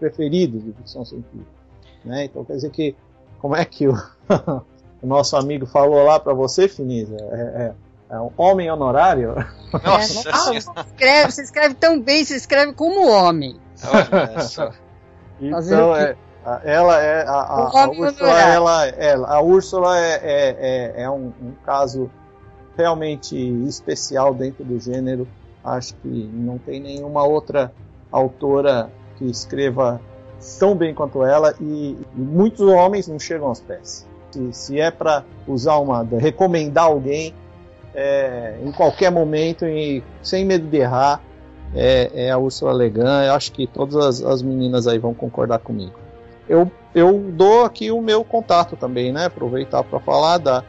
preferidos 0.00 0.64
de 0.64 0.72
ficção 0.72 1.04
científica. 1.04 1.46
Né? 2.04 2.24
Então 2.24 2.44
quer 2.44 2.54
dizer 2.54 2.70
que, 2.70 2.96
como 3.38 3.54
é 3.54 3.64
que 3.64 3.86
o, 3.86 3.94
o 5.00 5.06
nosso 5.06 5.36
amigo 5.36 5.66
falou 5.66 6.02
lá 6.04 6.18
para 6.18 6.34
você, 6.34 6.68
Finisa? 6.68 7.16
É, 7.30 7.72
é, 8.10 8.14
é 8.14 8.20
um 8.20 8.30
homem 8.36 8.70
honorário? 8.70 9.34
Nossa, 9.72 10.28
é, 10.28 10.32
você, 10.32 10.70
escreve, 10.80 11.32
você 11.32 11.42
escreve 11.42 11.74
tão 11.74 12.00
bem, 12.00 12.24
você 12.24 12.36
escreve 12.36 12.72
como 12.72 13.08
homem. 13.08 13.60
então, 15.40 15.96
é, 15.96 16.16
ela 16.64 17.02
é 17.02 17.26
a, 17.26 17.32
a, 17.32 17.84
a 17.84 17.88
Úrsula, 17.90 18.40
ela, 18.40 18.86
ela, 18.86 19.28
a 19.28 19.40
Úrsula 19.40 19.98
é, 19.98 20.14
é, 20.22 20.56
é, 20.58 21.02
é 21.02 21.10
um, 21.10 21.32
um, 21.42 21.52
caso 21.64 22.10
realmente 22.76 23.36
especial 23.66 24.32
dentro 24.32 24.64
do 24.64 24.78
gênero. 24.78 25.26
Acho 25.64 25.94
que 25.96 26.30
não 26.32 26.58
tem 26.58 26.80
nenhuma 26.80 27.24
outra 27.24 27.72
autora 28.12 28.88
que 29.16 29.24
escreva 29.24 30.00
tão 30.58 30.76
bem 30.76 30.94
quanto 30.94 31.24
ela 31.24 31.54
e, 31.60 31.98
e 32.16 32.20
muitos 32.20 32.68
homens 32.68 33.08
não 33.08 33.18
chegam 33.18 33.48
aos 33.48 33.60
pés. 33.60 34.06
Se, 34.30 34.52
se 34.52 34.80
é 34.80 34.90
para 34.90 35.24
usar 35.48 35.76
uma, 35.78 36.04
recomendar 36.04 36.84
alguém, 36.84 37.34
é, 37.96 38.58
em 38.62 38.70
qualquer 38.70 39.10
momento 39.10 39.66
e 39.66 40.04
sem 40.22 40.44
medo 40.44 40.68
de 40.68 40.76
errar 40.76 41.22
é, 41.74 42.26
é 42.26 42.30
a 42.30 42.36
Ursula 42.36 42.72
Le 42.74 42.90
Guin. 42.90 43.00
Eu 43.00 43.32
acho 43.32 43.50
que 43.52 43.66
todas 43.66 43.96
as, 43.96 44.22
as, 44.22 44.42
meninas 44.42 44.86
aí 44.86 44.98
vão 44.98 45.14
concordar 45.14 45.58
comigo. 45.60 45.98
Eu, 46.46 46.70
eu 46.94 47.18
dou 47.32 47.64
aqui 47.64 47.90
o 47.90 48.02
meu 48.02 48.22
contato 48.22 48.76
também, 48.76 49.12
né? 49.12 49.24
Aproveitar 49.24 49.82
para 49.82 49.98
falar 49.98 50.38
da, 50.38 50.62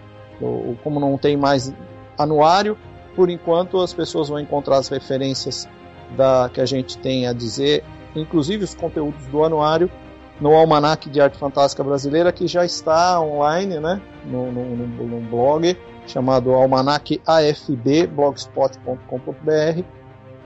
como 0.83 0.99
não 0.99 1.17
tem 1.17 1.35
mais 1.35 1.71
anuário, 2.17 2.77
por 3.15 3.29
enquanto 3.29 3.79
as 3.79 3.93
pessoas 3.93 4.29
vão 4.29 4.39
encontrar 4.39 4.77
as 4.77 4.87
referências 4.87 5.67
da 6.15 6.49
que 6.51 6.61
a 6.61 6.65
gente 6.65 6.97
tem 6.97 7.27
a 7.27 7.33
dizer, 7.33 7.83
inclusive 8.15 8.63
os 8.63 8.73
conteúdos 8.73 9.25
do 9.27 9.43
anuário 9.43 9.91
no 10.39 10.55
Almanac 10.55 11.09
de 11.09 11.19
Arte 11.19 11.37
Fantástica 11.37 11.83
Brasileira, 11.83 12.31
que 12.31 12.47
já 12.47 12.63
está 12.63 13.19
online, 13.19 13.79
né, 13.79 14.01
no, 14.25 14.51
no, 14.51 14.63
no, 14.65 15.07
no 15.07 15.21
blog 15.29 15.75
chamado 16.07 16.53
Almanac 16.53 17.21
AFB, 17.25 18.07
blogspot.com.br. 18.07 19.83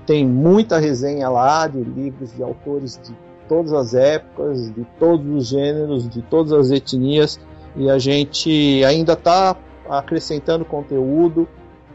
Tem 0.06 0.28
muita 0.28 0.80
resenha 0.80 1.30
lá 1.30 1.68
de 1.68 1.80
livros 1.80 2.34
de 2.36 2.44
autores 2.44 3.00
de 3.02 3.16
todas 3.48 3.72
as 3.72 3.94
épocas, 3.94 4.74
de 4.74 4.86
todos 5.00 5.26
os 5.28 5.48
gêneros, 5.48 6.10
de 6.10 6.22
todas 6.24 6.52
as 6.52 6.72
etnias, 6.72 7.40
e 7.76 7.90
a 7.90 8.00
gente 8.00 8.84
ainda 8.84 9.14
está 9.14 9.56
acrescentando 9.90 10.66
conteúdo 10.66 11.48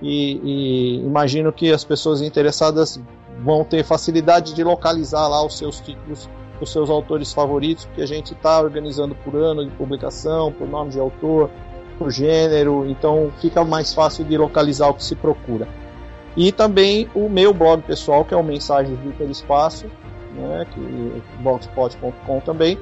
e, 0.02 0.40
e, 0.42 1.06
imagino 1.06 1.52
que 1.52 1.72
as 1.72 1.84
pessoas 1.84 2.20
interessadas 2.20 3.00
vão 3.42 3.64
ter 3.64 3.84
facilidade 3.84 4.54
de 4.54 4.62
localizar 4.62 5.26
lá 5.28 5.44
os 5.44 5.56
seus 5.56 5.80
títulos, 5.80 6.28
os 6.60 6.70
seus 6.70 6.90
autores 6.90 7.32
favoritos, 7.32 7.84
porque 7.86 8.02
a 8.02 8.06
gente 8.06 8.32
está 8.32 8.60
organizando 8.60 9.14
por 9.14 9.34
ano 9.34 9.64
de 9.64 9.70
publicação, 9.72 10.52
por 10.52 10.68
nome 10.68 10.90
de 10.90 11.00
autor, 11.00 11.50
por 11.98 12.10
gênero, 12.10 12.86
então 12.88 13.32
fica 13.40 13.64
mais 13.64 13.92
fácil 13.92 14.24
de 14.24 14.36
localizar 14.36 14.88
o 14.88 14.94
que 14.94 15.04
se 15.04 15.14
procura. 15.14 15.66
E 16.36 16.52
também 16.52 17.08
o 17.14 17.28
meu 17.28 17.54
blog 17.54 17.82
pessoal, 17.82 18.24
que 18.24 18.34
é 18.34 18.36
o 18.36 18.44
Mensagens 18.44 18.98
do 18.98 19.08
Hiperespaço, 19.08 19.86
né, 20.34 20.66
que 20.72 21.22
blogspot.com 21.42 22.40
também, 22.40 22.78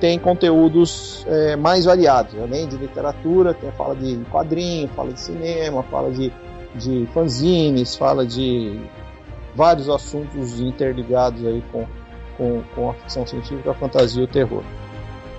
tem 0.00 0.18
conteúdos 0.18 1.24
é, 1.28 1.56
mais 1.56 1.84
variados, 1.84 2.34
além 2.40 2.66
de 2.66 2.76
literatura, 2.76 3.54
tem, 3.54 3.70
fala 3.72 3.94
de 3.94 4.16
quadrinho, 4.30 4.88
fala 4.88 5.12
de 5.12 5.20
cinema, 5.20 5.82
fala 5.84 6.10
de, 6.10 6.32
de 6.74 7.06
fanzines, 7.12 7.94
fala 7.94 8.26
de 8.26 8.80
vários 9.54 9.88
assuntos 9.88 10.60
interligados 10.60 11.46
aí 11.46 11.62
com, 11.70 11.86
com, 12.36 12.62
com 12.74 12.90
a 12.90 12.94
ficção 12.94 13.26
científica, 13.26 13.70
a 13.70 13.74
fantasia 13.74 14.22
e 14.22 14.24
o 14.24 14.28
terror. 14.28 14.62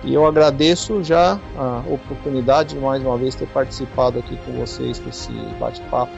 E 0.05 0.13
eu 0.13 0.25
agradeço 0.25 1.03
já 1.03 1.39
a 1.57 1.81
oportunidade 1.89 2.75
de 2.75 2.79
mais 2.79 3.01
uma 3.01 3.17
vez 3.17 3.33
ter 3.33 3.47
participado 3.47 4.19
aqui 4.19 4.37
com 4.45 4.51
vocês 4.51 4.99
desse 4.99 5.31
bate-papo 5.59 6.13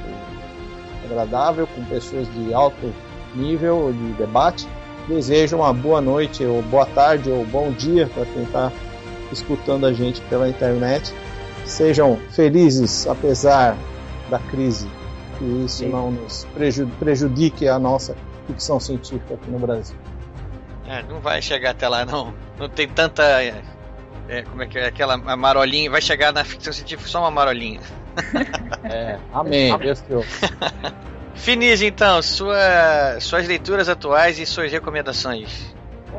agradável, 1.06 1.66
com 1.68 1.86
pessoas 1.86 2.28
de 2.34 2.54
alto 2.54 2.94
nível 3.34 3.94
de 3.94 4.14
debate. 4.14 4.68
Desejo 5.08 5.56
uma 5.56 5.74
boa 5.74 6.02
noite, 6.02 6.44
ou 6.44 6.62
boa 6.64 6.86
tarde, 6.86 7.30
ou 7.30 7.46
bom 7.46 7.72
dia 7.72 8.08
para 8.08 8.26
quem 8.26 8.44
está 8.44 8.74
escutando 9.32 9.86
a 9.86 9.94
gente 9.94 10.20
pela 10.24 10.50
internet. 10.50 11.14
Sejam 11.66 12.18
felizes 12.32 13.08
apesar 13.08 13.78
da 14.30 14.38
crise, 14.38 14.90
que 15.38 15.46
isso 15.64 15.78
Sim. 15.78 15.90
não 15.90 16.12
nos 16.12 16.46
prejudique 17.00 17.70
a 17.70 17.80
nossa 17.80 18.18
ficção 18.48 18.82
científica 18.82 19.36
aqui 19.36 19.50
no 19.50 19.60
Brasil. 19.60 19.96
É, 20.88 21.04
não 21.04 21.20
vai 21.22 21.42
chegar 21.42 21.72
até 21.72 21.88
lá, 21.88 22.06
não. 22.06 22.34
Não 22.58 22.68
tem 22.68 22.88
tanta. 22.88 23.24
É, 24.30 24.42
como 24.44 24.62
é 24.62 24.68
que 24.68 24.78
é? 24.78 24.88
Aquela 24.88 25.18
marolinha. 25.18 25.90
Vai 25.90 26.02
chegar 26.02 26.34
na 26.34 26.44
ficção 26.44 26.74
científica 26.74 27.10
só 27.10 27.20
uma 27.20 27.32
marolinha. 27.32 27.80
É, 28.84 29.18
amém, 29.34 29.78
Deus 29.78 30.02
te 30.02 30.08
Finis, 31.36 31.82
então, 31.82 32.22
sua, 32.22 33.20
suas 33.20 33.48
leituras 33.48 33.90
atuais 33.90 34.40
e 34.40 34.46
suas 34.46 34.72
recomendações. 34.72 35.76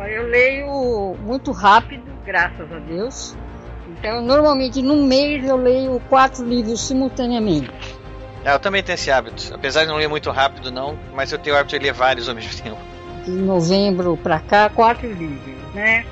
Eu 0.06 0.26
leio 0.28 1.16
muito 1.22 1.50
rápido, 1.50 2.04
graças 2.24 2.70
a 2.70 2.78
Deus. 2.78 3.36
Então, 3.88 4.20
normalmente 4.22 4.80
no 4.80 4.96
mês 4.96 5.44
eu 5.44 5.56
leio 5.56 6.00
quatro 6.08 6.44
livros 6.44 6.80
simultaneamente. 6.86 7.70
É, 8.44 8.54
eu 8.54 8.58
também 8.58 8.82
tenho 8.82 8.94
esse 8.94 9.10
hábito. 9.10 9.52
Apesar 9.52 9.82
de 9.82 9.88
não 9.88 9.96
ler 9.96 10.08
muito 10.08 10.30
rápido, 10.30 10.70
não, 10.70 10.96
mas 11.14 11.32
eu 11.32 11.38
tenho 11.38 11.56
o 11.56 11.58
hábito 11.58 11.76
de 11.76 11.84
ler 11.84 11.92
vários 11.92 12.28
ao 12.28 12.34
mesmo 12.34 12.54
tempo. 12.62 12.78
De 13.24 13.32
novembro 13.32 14.16
para 14.16 14.38
cá, 14.38 14.70
quatro 14.70 15.10
livros, 15.12 15.74
né? 15.74 16.06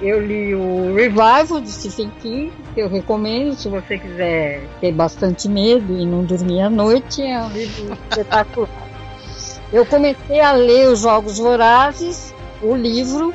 Eu 0.00 0.24
li 0.24 0.54
o 0.54 0.94
Revival 0.94 1.60
de 1.60 1.72
Stephen 1.72 2.12
King, 2.22 2.52
que 2.72 2.80
eu 2.80 2.88
recomendo 2.88 3.56
se 3.56 3.68
você 3.68 3.98
quiser 3.98 4.64
ter 4.80 4.92
bastante 4.92 5.48
medo 5.48 5.98
e 5.98 6.06
não 6.06 6.24
dormir 6.24 6.60
à 6.60 6.70
noite. 6.70 7.20
É 7.20 7.42
um 7.42 7.48
livro 7.48 7.92
espetacular. 8.08 8.88
Eu 9.72 9.84
comecei 9.84 10.40
a 10.40 10.52
ler 10.52 10.88
Os 10.88 11.00
Jogos 11.00 11.38
Vorazes, 11.38 12.32
o 12.62 12.76
livro, 12.76 13.34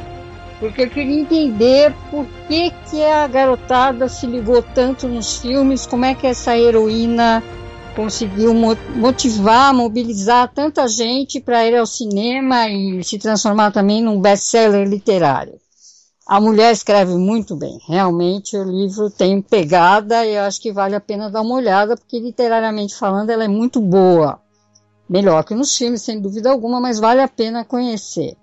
porque 0.60 0.84
eu 0.84 0.90
queria 0.90 1.20
entender 1.20 1.94
por 2.10 2.26
que, 2.48 2.72
que 2.90 3.04
a 3.04 3.28
garotada 3.28 4.08
se 4.08 4.26
ligou 4.26 4.64
tanto 4.64 5.08
nos 5.08 5.38
filmes, 5.38 5.86
como 5.86 6.06
é 6.06 6.16
que 6.16 6.26
essa 6.26 6.58
heroína 6.58 7.44
conseguiu 7.94 8.54
motivar, 8.96 9.74
mobilizar 9.74 10.50
tanta 10.52 10.88
gente 10.88 11.42
para 11.42 11.66
ir 11.66 11.76
ao 11.76 11.86
cinema 11.86 12.70
e 12.70 13.04
se 13.04 13.20
transformar 13.20 13.72
também 13.72 14.02
num 14.02 14.20
best-seller 14.20 14.88
literário. 14.88 15.62
A 16.26 16.40
mulher 16.40 16.72
escreve 16.72 17.16
muito 17.16 17.56
bem. 17.56 17.80
Realmente 17.88 18.58
o 18.58 18.64
livro 18.64 19.10
tem 19.10 19.42
pegada 19.42 20.26
e 20.26 20.36
eu 20.36 20.44
acho 20.44 20.62
que 20.62 20.72
vale 20.72 20.96
a 20.96 21.02
pena 21.02 21.30
dar 21.30 21.42
uma 21.42 21.56
olhada, 21.56 21.98
porque 21.98 22.20
literariamente 22.20 22.96
falando 22.96 23.30
ela 23.30 23.44
é 23.44 23.48
muito 23.48 23.82
boa. 23.82 24.40
Melhor 25.10 25.44
que 25.44 25.54
nos 25.54 25.78
filmes, 25.78 26.02
sem 26.02 26.22
dúvida 26.22 26.50
alguma, 26.50 26.80
mas 26.80 26.98
vale 26.98 27.22
a 27.22 27.28
pena 27.28 27.66
conhecer. 27.66 28.38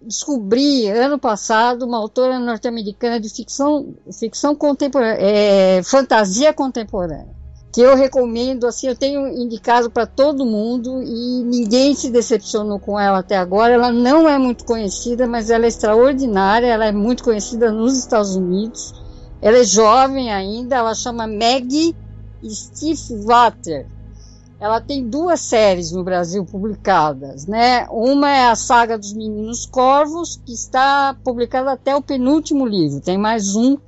Descobri 0.00 0.88
ano 0.88 1.18
passado 1.18 1.84
uma 1.84 1.98
autora 1.98 2.38
norte-americana 2.38 3.20
de 3.20 3.28
ficção, 3.28 3.94
ficção 4.18 4.56
contemporânea, 4.56 5.18
é, 5.20 5.82
fantasia 5.82 6.52
contemporânea 6.52 7.41
que 7.72 7.80
eu 7.80 7.96
recomendo, 7.96 8.66
assim, 8.66 8.86
eu 8.86 8.94
tenho 8.94 9.26
indicado 9.26 9.90
para 9.90 10.04
todo 10.04 10.44
mundo 10.44 11.02
e 11.02 11.42
ninguém 11.42 11.94
se 11.94 12.10
decepcionou 12.10 12.78
com 12.78 13.00
ela 13.00 13.20
até 13.20 13.38
agora. 13.38 13.72
Ela 13.72 13.90
não 13.90 14.28
é 14.28 14.38
muito 14.38 14.66
conhecida, 14.66 15.26
mas 15.26 15.48
ela 15.48 15.64
é 15.64 15.68
extraordinária, 15.68 16.66
ela 16.66 16.84
é 16.84 16.92
muito 16.92 17.24
conhecida 17.24 17.72
nos 17.72 17.96
Estados 17.96 18.36
Unidos. 18.36 18.92
Ela 19.40 19.58
é 19.58 19.64
jovem 19.64 20.30
ainda, 20.30 20.76
ela 20.76 20.94
chama 20.94 21.26
Maggie 21.26 21.96
Stiefvater. 22.46 23.86
Ela 24.60 24.78
tem 24.78 25.08
duas 25.08 25.40
séries 25.40 25.92
no 25.92 26.04
Brasil 26.04 26.44
publicadas, 26.44 27.46
né? 27.46 27.86
Uma 27.90 28.30
é 28.30 28.46
a 28.48 28.54
Saga 28.54 28.98
dos 28.98 29.14
Meninos 29.14 29.64
Corvos, 29.64 30.38
que 30.44 30.52
está 30.52 31.16
publicada 31.24 31.72
até 31.72 31.96
o 31.96 32.02
penúltimo 32.02 32.66
livro. 32.66 33.00
Tem 33.00 33.16
mais 33.16 33.56
um 33.56 33.78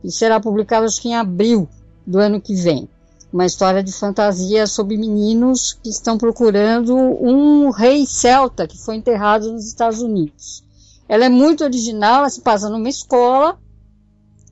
que 0.00 0.10
será 0.10 0.40
publicado 0.40 0.86
acho 0.86 1.00
que 1.00 1.10
em 1.10 1.14
abril 1.14 1.68
do 2.06 2.18
ano 2.18 2.40
que 2.40 2.54
vem 2.54 2.88
uma 3.34 3.44
história 3.44 3.82
de 3.82 3.90
fantasia 3.92 4.64
sobre 4.64 4.96
meninos 4.96 5.76
que 5.82 5.90
estão 5.90 6.16
procurando 6.16 6.94
um 6.96 7.68
rei 7.70 8.06
celta 8.06 8.68
que 8.68 8.78
foi 8.78 8.94
enterrado 8.94 9.50
nos 9.50 9.66
Estados 9.66 10.00
Unidos. 10.00 10.62
Ela 11.08 11.24
é 11.24 11.28
muito 11.28 11.64
original, 11.64 12.18
ela 12.18 12.30
se 12.30 12.40
passa 12.40 12.68
numa 12.70 12.88
escola, 12.88 13.58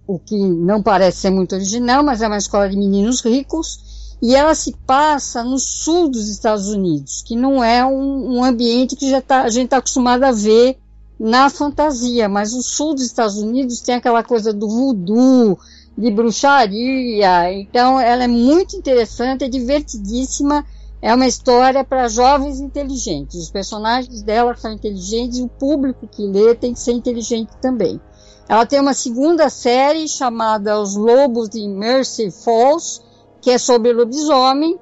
o 0.04 0.18
que 0.18 0.36
não 0.36 0.82
parece 0.82 1.18
ser 1.18 1.30
muito 1.30 1.54
original, 1.54 2.02
mas 2.02 2.22
é 2.22 2.26
uma 2.26 2.38
escola 2.38 2.68
de 2.68 2.76
meninos 2.76 3.20
ricos, 3.20 4.16
e 4.20 4.34
ela 4.34 4.52
se 4.52 4.74
passa 4.84 5.44
no 5.44 5.60
sul 5.60 6.08
dos 6.08 6.28
Estados 6.28 6.66
Unidos, 6.66 7.22
que 7.24 7.36
não 7.36 7.62
é 7.62 7.86
um, 7.86 8.38
um 8.38 8.44
ambiente 8.44 8.96
que 8.96 9.08
já 9.08 9.22
tá, 9.22 9.42
a 9.42 9.48
gente 9.48 9.66
está 9.66 9.76
acostumado 9.76 10.24
a 10.24 10.32
ver 10.32 10.76
na 11.20 11.48
fantasia, 11.48 12.28
mas 12.28 12.52
o 12.52 12.60
sul 12.60 12.94
dos 12.94 13.04
Estados 13.04 13.36
Unidos 13.36 13.80
tem 13.80 13.94
aquela 13.94 14.24
coisa 14.24 14.52
do 14.52 14.68
voodoo, 14.68 15.56
de 15.96 16.10
bruxaria. 16.10 17.52
Então, 17.52 18.00
ela 18.00 18.24
é 18.24 18.28
muito 18.28 18.76
interessante, 18.76 19.44
é 19.44 19.48
divertidíssima. 19.48 20.64
É 21.00 21.12
uma 21.14 21.26
história 21.26 21.82
para 21.82 22.08
jovens 22.08 22.60
inteligentes. 22.60 23.34
Os 23.34 23.50
personagens 23.50 24.22
dela 24.22 24.54
são 24.56 24.72
inteligentes 24.72 25.38
e 25.38 25.42
o 25.42 25.48
público 25.48 26.06
que 26.06 26.26
lê 26.26 26.54
tem 26.54 26.72
que 26.72 26.80
ser 26.80 26.92
inteligente 26.92 27.50
também. 27.60 28.00
Ela 28.48 28.66
tem 28.66 28.80
uma 28.80 28.94
segunda 28.94 29.48
série 29.48 30.06
chamada 30.06 30.80
Os 30.80 30.94
Lobos 30.94 31.48
de 31.48 31.66
Mercy 31.66 32.30
Falls, 32.30 33.02
que 33.40 33.50
é 33.50 33.58
sobre 33.58 33.92
lobisomem, 33.92 34.78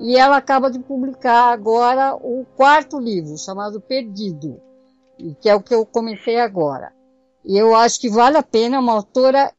e 0.00 0.16
ela 0.16 0.36
acaba 0.36 0.70
de 0.70 0.78
publicar 0.78 1.52
agora 1.52 2.14
o 2.16 2.44
quarto 2.56 2.98
livro, 2.98 3.38
chamado 3.38 3.80
Perdido, 3.80 4.60
que 5.40 5.48
é 5.48 5.54
o 5.54 5.62
que 5.62 5.74
eu 5.74 5.86
comecei 5.86 6.40
agora. 6.40 6.92
E 7.44 7.56
eu 7.56 7.74
acho 7.74 8.00
que 8.00 8.10
vale 8.10 8.36
a 8.36 8.42
pena, 8.42 8.76
é 8.76 8.78
uma 8.78 8.94
autora 8.94 9.52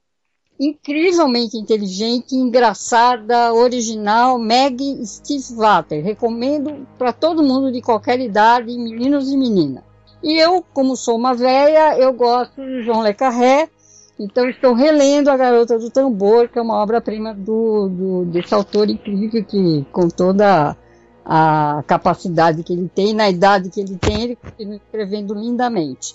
incrivelmente 0.59 1.57
inteligente, 1.57 2.35
engraçada, 2.35 3.53
original, 3.53 4.37
Meg 4.37 4.81
Stiefvater. 5.05 6.03
Recomendo 6.03 6.87
para 6.97 7.11
todo 7.11 7.43
mundo 7.43 7.71
de 7.71 7.81
qualquer 7.81 8.19
idade, 8.19 8.77
meninos 8.77 9.31
e 9.31 9.37
meninas. 9.37 9.83
E 10.21 10.37
eu, 10.39 10.63
como 10.73 10.95
sou 10.95 11.17
uma 11.17 11.33
velha, 11.33 11.97
eu 11.97 12.13
gosto 12.13 12.61
de 12.61 12.83
João 12.83 13.03
Le 13.03 13.13
Carré, 13.13 13.69
então 14.17 14.47
estou 14.47 14.73
relendo 14.73 15.29
A 15.29 15.35
Garota 15.35 15.77
do 15.77 15.89
Tambor, 15.89 16.47
que 16.47 16.57
é 16.57 16.61
uma 16.61 16.81
obra-prima 16.81 17.33
do, 17.33 17.89
do, 17.89 18.25
desse 18.25 18.53
autor 18.53 18.89
incrível 18.89 19.43
que, 19.43 19.85
com 19.91 20.07
toda 20.07 20.77
a 21.25 21.83
capacidade 21.87 22.63
que 22.63 22.73
ele 22.73 22.89
tem, 22.93 23.13
na 23.13 23.29
idade 23.29 23.69
que 23.69 23.81
ele 23.81 23.97
tem, 23.97 24.23
ele 24.23 24.35
continua 24.35 24.75
escrevendo 24.75 25.33
lindamente. 25.33 26.13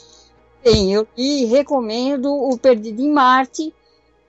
Bem, 0.65 0.93
eu 0.93 1.07
e 1.17 1.45
recomendo 1.45 2.33
O 2.33 2.57
Perdido 2.59 3.03
em 3.03 3.13
Marte, 3.13 3.75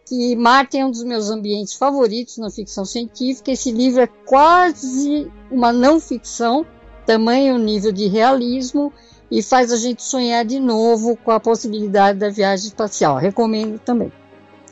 que 0.10 0.36
Marte 0.36 0.78
é 0.78 0.84
um 0.84 0.90
dos 0.90 1.04
meus 1.04 1.30
ambientes 1.30 1.76
favoritos 1.76 2.40
na 2.40 2.50
ficção 2.50 2.84
científica. 2.84 3.52
Esse 3.52 3.72
livro 3.72 4.02
é 4.02 4.08
quase 4.08 5.32
uma 5.52 5.72
não 5.72 6.00
ficção, 6.00 6.66
tamanho 7.06 7.60
nível 7.60 7.92
de 7.92 8.08
realismo, 8.08 8.92
e 9.30 9.44
faz 9.44 9.72
a 9.72 9.78
gente 9.78 10.02
sonhar 10.02 10.44
de 10.44 10.60
novo 10.60 11.16
com 11.16 11.30
a 11.30 11.40
possibilidade 11.40 12.18
da 12.18 12.30
viagem 12.30 12.66
espacial. 12.66 13.18
Recomendo 13.18 13.78
também. 13.78 14.12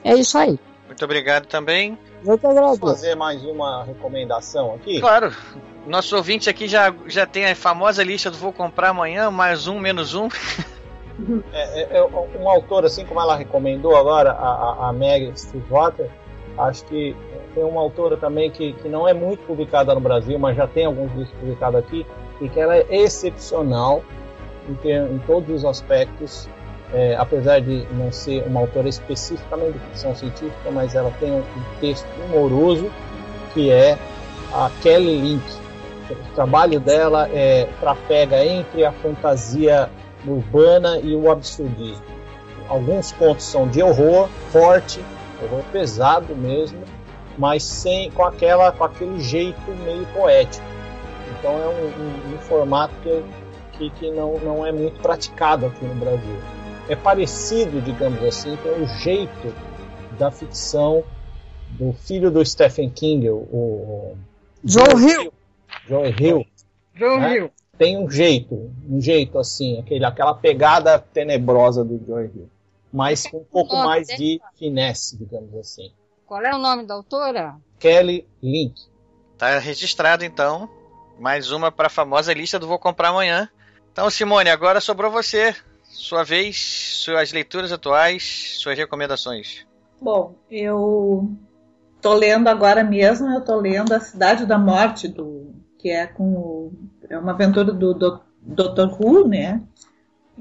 É 0.03 0.15
isso 0.15 0.37
aí. 0.39 0.59
Muito 0.87 1.05
obrigado 1.05 1.45
também. 1.45 1.97
Eu 2.25 2.39
que 2.39 2.47
agradeço. 2.47 2.79
Posso 2.79 2.95
fazer 2.95 3.15
mais 3.15 3.43
uma 3.43 3.83
recomendação 3.83 4.73
aqui? 4.73 4.99
Claro. 4.99 5.31
Nosso 5.85 6.15
ouvinte 6.17 6.49
aqui 6.49 6.67
já, 6.67 6.93
já 7.05 7.27
tem 7.27 7.45
a 7.45 7.55
famosa 7.55 8.03
lista 8.03 8.31
do 8.31 8.37
vou 8.37 8.51
comprar 8.51 8.89
amanhã, 8.89 9.29
mais 9.29 9.67
um, 9.67 9.79
menos 9.79 10.15
um. 10.15 10.27
É, 11.51 11.81
é, 11.81 11.97
é 11.97 12.39
um 12.39 12.49
autor, 12.49 12.85
assim 12.85 13.03
como 13.05 13.19
ela 13.19 13.35
recomendou 13.35 13.95
agora, 13.95 14.31
a, 14.31 14.89
a, 14.89 14.93
Meg 14.93 15.31
Stillwater, 15.35 16.09
acho 16.57 16.85
que 16.85 17.15
tem 17.55 17.63
uma 17.63 17.81
autora 17.81 18.17
também 18.17 18.51
que, 18.51 18.73
que 18.73 18.87
não 18.87 19.07
é 19.07 19.13
muito 19.13 19.43
publicada 19.45 19.93
no 19.95 19.99
Brasil, 19.99 20.37
mas 20.37 20.55
já 20.55 20.67
tem 20.67 20.85
alguns 20.85 21.11
livros 21.13 21.31
publicados 21.39 21.79
aqui, 21.79 22.05
e 22.39 22.47
que 22.47 22.59
ela 22.59 22.75
é 22.75 22.85
excepcional 22.91 24.03
em, 24.69 24.75
ter, 24.75 25.09
em 25.09 25.17
todos 25.19 25.49
os 25.49 25.65
aspectos, 25.65 26.47
é, 26.93 27.15
apesar 27.15 27.61
de 27.61 27.85
não 27.93 28.11
ser 28.11 28.43
uma 28.45 28.59
autora 28.59 28.87
especificamente 28.87 29.73
de 29.73 29.79
ficção 29.79 30.15
científica, 30.15 30.71
mas 30.71 30.93
ela 30.93 31.11
tem 31.19 31.31
um, 31.31 31.39
um 31.39 31.79
texto 31.81 32.07
humoroso 32.25 32.91
que 33.53 33.71
é 33.71 33.97
a 34.53 34.69
Kelly 34.81 35.19
Link. 35.19 35.43
O 36.09 36.35
trabalho 36.35 36.79
dela 36.79 37.27
é 37.33 37.67
trafega 37.81 38.45
entre 38.45 38.85
a 38.85 38.91
fantasia 38.93 39.89
urbana 40.27 40.99
e 40.99 41.15
o 41.15 41.31
absurdismo. 41.31 42.05
Alguns 42.67 43.11
contos 43.13 43.45
são 43.45 43.67
de 43.67 43.81
horror 43.81 44.27
forte, 44.51 44.99
horror 45.41 45.63
pesado 45.71 46.35
mesmo, 46.35 46.83
mas 47.37 47.63
sem 47.63 48.11
com 48.11 48.23
aquela 48.23 48.71
com 48.71 48.83
aquele 48.83 49.19
jeito 49.19 49.71
meio 49.83 50.05
poético. 50.07 50.65
Então 51.37 51.51
é 51.51 51.67
um, 51.67 52.31
um, 52.31 52.35
um 52.35 52.37
formato 52.39 52.93
que, 53.01 53.23
que, 53.73 53.89
que, 53.91 54.11
não, 54.11 54.37
não 54.39 54.65
é 54.65 54.71
muito 54.71 54.99
praticado 54.99 55.65
aqui 55.65 55.85
no 55.85 55.95
Brasil. 55.95 56.37
É 56.89 56.95
parecido, 56.95 57.81
digamos 57.81 58.23
assim, 58.23 58.55
com 58.57 58.69
o 58.69 58.87
jeito 58.99 59.53
da 60.17 60.31
ficção 60.31 61.03
do 61.69 61.93
filho 61.93 62.31
do 62.31 62.43
Stephen 62.45 62.89
King, 62.89 63.29
o, 63.29 63.35
o 63.35 64.17
Joe 64.63 64.83
Hill. 64.95 65.33
Joe 65.87 66.15
Hill. 66.19 66.45
Joe 66.95 67.19
né? 67.19 67.35
Hill. 67.35 67.51
Tem 67.77 67.97
um 67.97 68.09
jeito, 68.09 68.71
um 68.89 68.99
jeito 68.99 69.37
assim, 69.37 69.79
aquele, 69.79 70.03
aquela 70.03 70.33
pegada 70.33 70.97
tenebrosa 70.97 71.83
do 71.83 72.03
Joe 72.05 72.25
Hill, 72.25 72.49
mas 72.91 73.27
com 73.27 73.37
um 73.37 73.43
pouco 73.43 73.75
nome 73.75 73.87
mais 73.87 74.07
dele? 74.07 74.17
de 74.17 74.41
finesse, 74.57 75.17
digamos 75.17 75.53
assim. 75.55 75.91
Qual 76.25 76.41
é 76.41 76.53
o 76.53 76.57
nome 76.57 76.85
da 76.85 76.95
autora? 76.95 77.55
Kelly 77.79 78.27
Link. 78.41 78.81
Tá 79.37 79.59
registrado 79.59 80.25
então. 80.25 80.69
Mais 81.19 81.51
uma 81.51 81.71
para 81.71 81.87
a 81.87 81.91
famosa 81.91 82.33
lista 82.33 82.59
do 82.59 82.67
vou 82.67 82.79
comprar 82.79 83.09
amanhã. 83.09 83.49
Então, 83.91 84.09
Simone, 84.09 84.49
agora 84.49 84.81
sobrou 84.81 85.09
você. 85.11 85.55
Sua 85.83 86.23
vez, 86.23 86.59
suas 86.59 87.31
leituras 87.31 87.71
atuais, 87.71 88.57
suas 88.59 88.77
recomendações. 88.77 89.65
Bom, 90.01 90.35
eu 90.51 91.31
tô 92.01 92.13
lendo 92.13 92.47
agora 92.47 92.83
mesmo, 92.83 93.29
eu 93.29 93.41
tô 93.41 93.55
lendo 93.55 93.93
A 93.93 93.99
Cidade 93.99 94.45
da 94.45 94.57
Morte, 94.57 95.07
do, 95.07 95.55
que 95.79 95.89
é 95.89 96.05
com 96.05 96.33
o, 96.33 96.73
é 97.09 97.17
uma 97.17 97.31
aventura 97.31 97.71
do, 97.71 97.93
do 97.93 98.21
Dr. 98.41 98.93
Who, 98.99 99.27
né? 99.27 99.61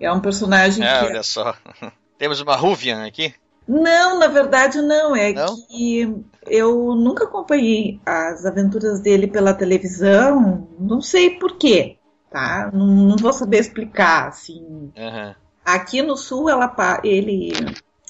É 0.01 0.13
um 0.13 0.21
personagem 0.21 0.85
É, 0.85 0.99
que 0.99 1.05
olha 1.07 1.23
só. 1.23 1.55
Temos 2.19 2.41
uma 2.41 2.57
Ruvian 2.57 3.07
aqui. 3.07 3.35
Não, 3.67 4.19
na 4.19 4.29
verdade 4.29 4.81
não. 4.81 5.15
É 5.17 5.33
Não? 5.33 5.57
que 5.67 6.23
eu 6.47 6.95
nunca 6.95 7.25
acompanhei 7.25 8.01
as 8.07 8.45
aventuras 8.47 9.01
dele 9.01 9.27
pela 9.27 9.55
televisão. 9.55 10.69
Não 10.79 11.01
sei 11.01 11.31
por 11.31 11.57
quê, 11.57 11.99
tá? 12.31 12.71
Não, 12.73 12.87
não 12.87 13.17
vou 13.17 13.33
saber 13.33 13.59
explicar, 13.59 14.29
assim. 14.29 14.93
Aham. 14.97 15.35
Aqui 15.65 16.01
no 16.01 16.17
Sul, 16.17 16.49
ela, 16.49 16.73
ele, 17.03 17.53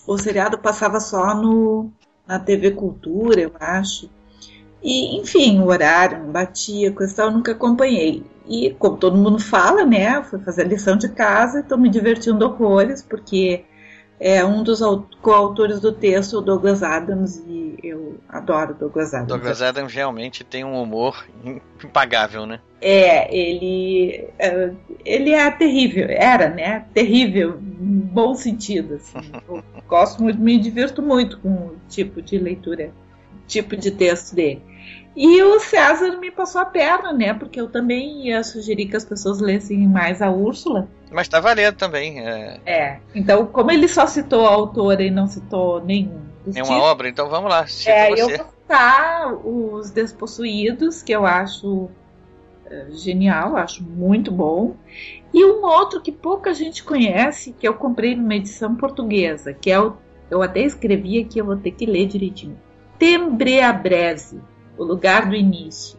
o 0.07 0.19
seriado 0.19 0.59
passava 0.59 1.01
só 1.01 1.35
no, 1.35 1.91
na 2.27 2.39
TV 2.39 2.73
Cultura, 2.73 3.41
eu 3.41 3.53
acho. 3.59 4.11
E, 4.87 5.19
enfim, 5.19 5.59
o 5.59 5.67
horário 5.67 6.21
não 6.21 6.31
batia, 6.31 6.95
tal, 7.17 7.27
eu 7.27 7.33
nunca 7.33 7.51
acompanhei. 7.51 8.23
E, 8.49 8.71
como 8.79 8.97
todo 8.97 9.17
mundo 9.17 9.41
fala, 9.41 9.85
né, 9.85 10.23
fui 10.23 10.39
fazer 10.39 10.63
a 10.63 10.67
lição 10.67 10.97
de 10.97 11.09
casa 11.09 11.59
e 11.59 11.63
estou 11.63 11.77
me 11.77 11.89
divertindo 11.89 12.45
horrores, 12.45 13.03
porque 13.03 13.65
é 14.21 14.45
um 14.45 14.63
dos 14.63 14.81
au- 14.81 15.09
coautores 15.21 15.81
do 15.81 15.91
texto, 15.91 16.39
o 16.39 16.41
Douglas 16.41 16.85
Adams, 16.85 17.43
e 17.49 17.75
eu 17.83 18.21
adoro 18.29 18.75
Douglas 18.75 19.13
Adams. 19.13 19.29
Douglas 19.29 19.61
Adams 19.61 19.93
realmente 19.93 20.45
tem 20.45 20.63
um 20.63 20.81
humor 20.81 21.27
impagável, 21.85 22.47
né? 22.47 22.61
É, 22.81 23.37
ele, 23.37 24.29
é, 24.39 24.71
ele 25.05 25.33
é 25.33 25.51
terrível, 25.51 26.07
era, 26.09 26.49
né? 26.49 26.87
Terrível, 26.95 27.59
em 27.59 28.01
bom 28.01 28.37
sentido. 28.37 28.95
Assim. 28.95 29.33
Eu 29.51 29.65
gosto 29.89 30.23
muito, 30.23 30.41
me 30.41 30.57
divirto 30.57 31.03
muito 31.03 31.41
com 31.41 31.49
o 31.49 31.77
tipo 31.89 32.23
de 32.23 32.39
leitura, 32.39 32.93
tipo 33.49 33.77
de 33.77 33.91
texto 33.91 34.33
dele. 34.33 34.76
E 35.17 35.43
o 35.43 35.59
César 35.59 36.19
me 36.19 36.31
passou 36.31 36.61
a 36.61 36.67
perna, 36.67 37.11
né? 37.11 37.33
Porque 37.33 37.59
eu 37.59 37.69
também 37.69 38.27
ia 38.27 38.45
sugerir 38.45 38.87
que 38.87 38.97
as 38.97 39.05
pessoas 39.05 39.41
lessem 39.41 39.89
mais 39.89 40.21
a 40.21 40.31
Úrsula. 40.31 40.89
Mas 41.11 41.27
tá 41.27 41.41
valendo 41.41 41.77
também. 41.77 42.21
É, 42.21 42.61
É. 42.67 43.01
Então, 43.15 43.47
como 43.47 43.71
ele 43.71 43.89
só 43.89 44.07
citou 44.07 44.47
a 44.47 44.51
autora 44.51 45.03
e 45.03 45.11
não 45.11 45.27
citou 45.27 45.83
nenhum 45.83 46.27
dos 46.45 46.55
é 46.55 46.61
uma 46.61 46.69
títulos, 46.69 46.91
obra, 46.91 47.09
então 47.09 47.29
vamos 47.29 47.51
lá. 47.51 47.67
É, 47.87 48.13
eu 48.13 48.29
você. 48.29 48.37
vou 48.37 48.47
citar 48.47 49.35
os 49.35 49.91
Despossuídos, 49.91 51.03
que 51.03 51.13
eu 51.13 51.27
acho 51.27 51.89
eh, 52.67 52.87
genial, 52.91 53.57
acho 53.57 53.83
muito 53.83 54.31
bom. 54.31 54.77
E 55.33 55.45
um 55.45 55.65
outro 55.65 56.01
que 56.01 56.13
pouca 56.13 56.55
gente 56.55 56.85
conhece, 56.85 57.53
que 57.53 57.67
eu 57.67 57.75
comprei 57.75 58.15
numa 58.15 58.35
edição 58.35 58.75
portuguesa, 58.77 59.53
que 59.53 59.71
é 59.71 59.81
o. 59.81 59.97
Eu 60.31 60.43
até 60.43 60.61
escrevi 60.61 61.21
aqui, 61.21 61.39
eu 61.39 61.45
vou 61.45 61.57
ter 61.57 61.71
que 61.71 61.87
ler 61.87 62.07
direitinho. 62.07 62.59
Tembreabreze, 62.99 64.41
o 64.77 64.85
lugar 64.85 65.29
do 65.29 65.35
início. 65.35 65.99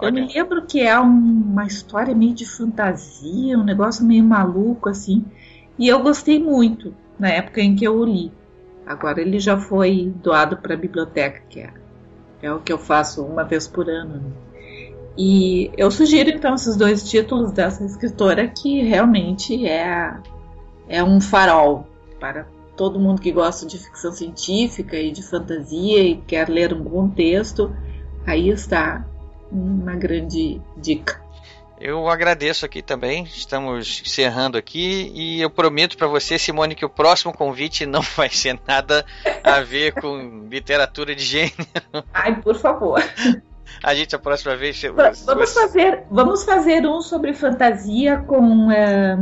Eu 0.00 0.10
me 0.12 0.26
lembro 0.32 0.62
que 0.64 0.80
é 0.80 0.98
um- 0.98 1.04
uma 1.04 1.66
história 1.66 2.14
meio 2.14 2.34
de 2.34 2.46
fantasia, 2.46 3.58
um 3.58 3.64
negócio 3.64 4.04
meio 4.04 4.24
maluco 4.24 4.88
assim. 4.88 5.24
E 5.78 5.88
eu 5.88 6.02
gostei 6.02 6.38
muito 6.42 6.94
na 7.18 7.28
época 7.28 7.60
em 7.60 7.76
que 7.76 7.84
eu 7.84 7.96
o 7.96 8.04
li. 8.04 8.32
Agora 8.86 9.20
ele 9.20 9.38
já 9.38 9.58
foi 9.58 10.12
doado 10.22 10.56
para 10.56 10.74
a 10.74 10.76
biblioteca, 10.76 11.42
que 11.50 11.60
é, 11.60 11.70
é 12.42 12.52
o 12.52 12.60
que 12.60 12.72
eu 12.72 12.78
faço 12.78 13.22
uma 13.22 13.44
vez 13.44 13.68
por 13.68 13.88
ano. 13.90 14.14
né? 14.14 14.30
E 15.18 15.70
eu 15.76 15.90
sugiro 15.90 16.30
então 16.30 16.54
esses 16.54 16.76
dois 16.76 17.08
títulos 17.08 17.52
dessa 17.52 17.84
escritora 17.84 18.48
que 18.48 18.80
realmente 18.82 19.66
é, 19.66 20.14
é 20.88 21.04
um 21.04 21.20
farol 21.20 21.86
para 22.18 22.46
todo 22.80 22.98
mundo 22.98 23.20
que 23.20 23.30
gosta 23.30 23.66
de 23.66 23.76
ficção 23.76 24.10
científica 24.10 24.96
e 24.96 25.10
de 25.12 25.22
fantasia 25.22 26.02
e 26.02 26.16
quer 26.16 26.48
ler 26.48 26.72
um 26.72 26.82
bom 26.82 27.10
texto. 27.10 27.76
Aí 28.26 28.48
está 28.48 29.04
uma 29.52 29.94
grande 29.96 30.58
dica. 30.78 31.20
Eu 31.78 32.08
agradeço 32.08 32.64
aqui 32.64 32.80
também. 32.80 33.24
Estamos 33.24 34.00
encerrando 34.02 34.56
aqui 34.56 35.12
e 35.14 35.42
eu 35.42 35.50
prometo 35.50 35.98
para 35.98 36.06
você, 36.06 36.38
Simone, 36.38 36.74
que 36.74 36.84
o 36.86 36.88
próximo 36.88 37.34
convite 37.34 37.84
não 37.84 38.00
vai 38.16 38.30
ser 38.30 38.58
nada 38.66 39.04
a 39.44 39.60
ver 39.60 39.92
com 39.92 40.46
literatura 40.50 41.14
de 41.14 41.22
gênero. 41.22 41.54
Ai, 42.14 42.40
por 42.40 42.56
favor. 42.56 43.02
A 43.82 43.94
gente 43.94 44.16
a 44.16 44.18
próxima 44.18 44.56
vez. 44.56 44.82
Va- 44.84 45.12
Vamos 45.26 45.52
fazer, 45.52 46.04
vamos 46.10 46.44
fazer 46.44 46.86
um 46.86 47.02
sobre 47.02 47.34
fantasia 47.34 48.24
com, 48.26 48.70
eh, 48.72 49.18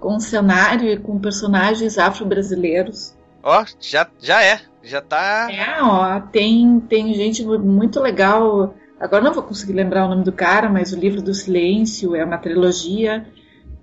com 0.00 0.18
cenário 0.20 0.88
e 0.88 0.98
com 0.98 1.18
personagens 1.18 1.98
afro-brasileiros. 1.98 3.16
Ó, 3.42 3.64
já, 3.80 4.06
já 4.20 4.42
é. 4.42 4.60
Já 4.82 5.00
tá. 5.00 5.48
É, 5.50 5.82
ó, 5.82 6.20
tem, 6.20 6.80
tem 6.80 7.12
gente 7.14 7.44
muito 7.44 8.00
legal. 8.00 8.74
Agora 8.98 9.22
não 9.22 9.32
vou 9.32 9.42
conseguir 9.42 9.74
lembrar 9.74 10.06
o 10.06 10.08
nome 10.08 10.24
do 10.24 10.32
cara, 10.32 10.68
mas 10.68 10.92
o 10.92 10.98
livro 10.98 11.20
do 11.20 11.34
silêncio 11.34 12.16
é 12.16 12.24
uma 12.24 12.38
trilogia. 12.38 13.26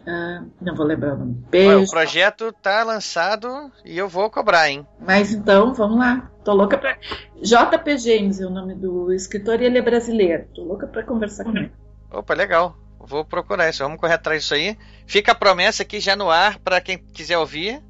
Ah, 0.07 0.43
não 0.61 0.75
vou 0.75 0.85
lembrar 0.85 1.15
o 1.15 1.17
nome. 1.17 1.43
Beijo. 1.49 1.85
o 1.85 1.89
projeto 1.89 2.51
tá 2.61 2.83
lançado 2.83 3.71
e 3.83 3.97
eu 3.97 4.07
vou 4.07 4.29
cobrar, 4.29 4.69
hein? 4.69 4.85
Mas 4.99 5.33
então, 5.33 5.73
vamos 5.73 5.97
lá. 5.97 6.29
Tô 6.43 6.53
louca 6.53 6.77
pra. 6.77 6.97
JP 7.41 7.97
James 7.97 8.39
é 8.39 8.45
o 8.45 8.51
nome 8.51 8.75
do 8.75 9.11
escritor 9.11 9.61
e 9.61 9.65
ele 9.65 9.79
é 9.79 9.81
brasileiro. 9.81 10.45
Tô 10.53 10.63
louca 10.63 10.85
pra 10.85 11.03
conversar 11.03 11.43
com 11.43 11.57
ele. 11.57 11.71
Opa, 12.11 12.33
legal. 12.35 12.77
Vou 13.05 13.23
procurar 13.23 13.69
isso. 13.69 13.83
Vamos 13.83 13.99
correr 13.99 14.13
atrás 14.13 14.41
disso 14.41 14.53
aí. 14.53 14.77
Fica 15.05 15.31
a 15.31 15.35
promessa 15.35 15.83
aqui 15.83 15.99
já 15.99 16.15
no 16.15 16.29
ar 16.29 16.59
para 16.59 16.81
quem 16.81 16.97
quiser 16.97 17.37
ouvir. 17.37 17.81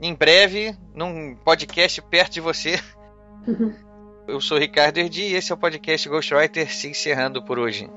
Em 0.00 0.14
breve, 0.14 0.76
num 0.94 1.34
podcast 1.36 2.02
perto 2.02 2.34
de 2.34 2.40
você. 2.40 2.78
Eu 4.28 4.40
sou 4.40 4.56
o 4.56 4.60
Ricardo 4.60 4.98
Erdi 4.98 5.22
e 5.22 5.34
esse 5.34 5.52
é 5.52 5.54
o 5.54 5.58
podcast 5.58 6.08
Ghostwriter 6.08 6.72
se 6.74 6.88
encerrando 6.88 7.44
por 7.44 7.60
hoje. 7.60 7.88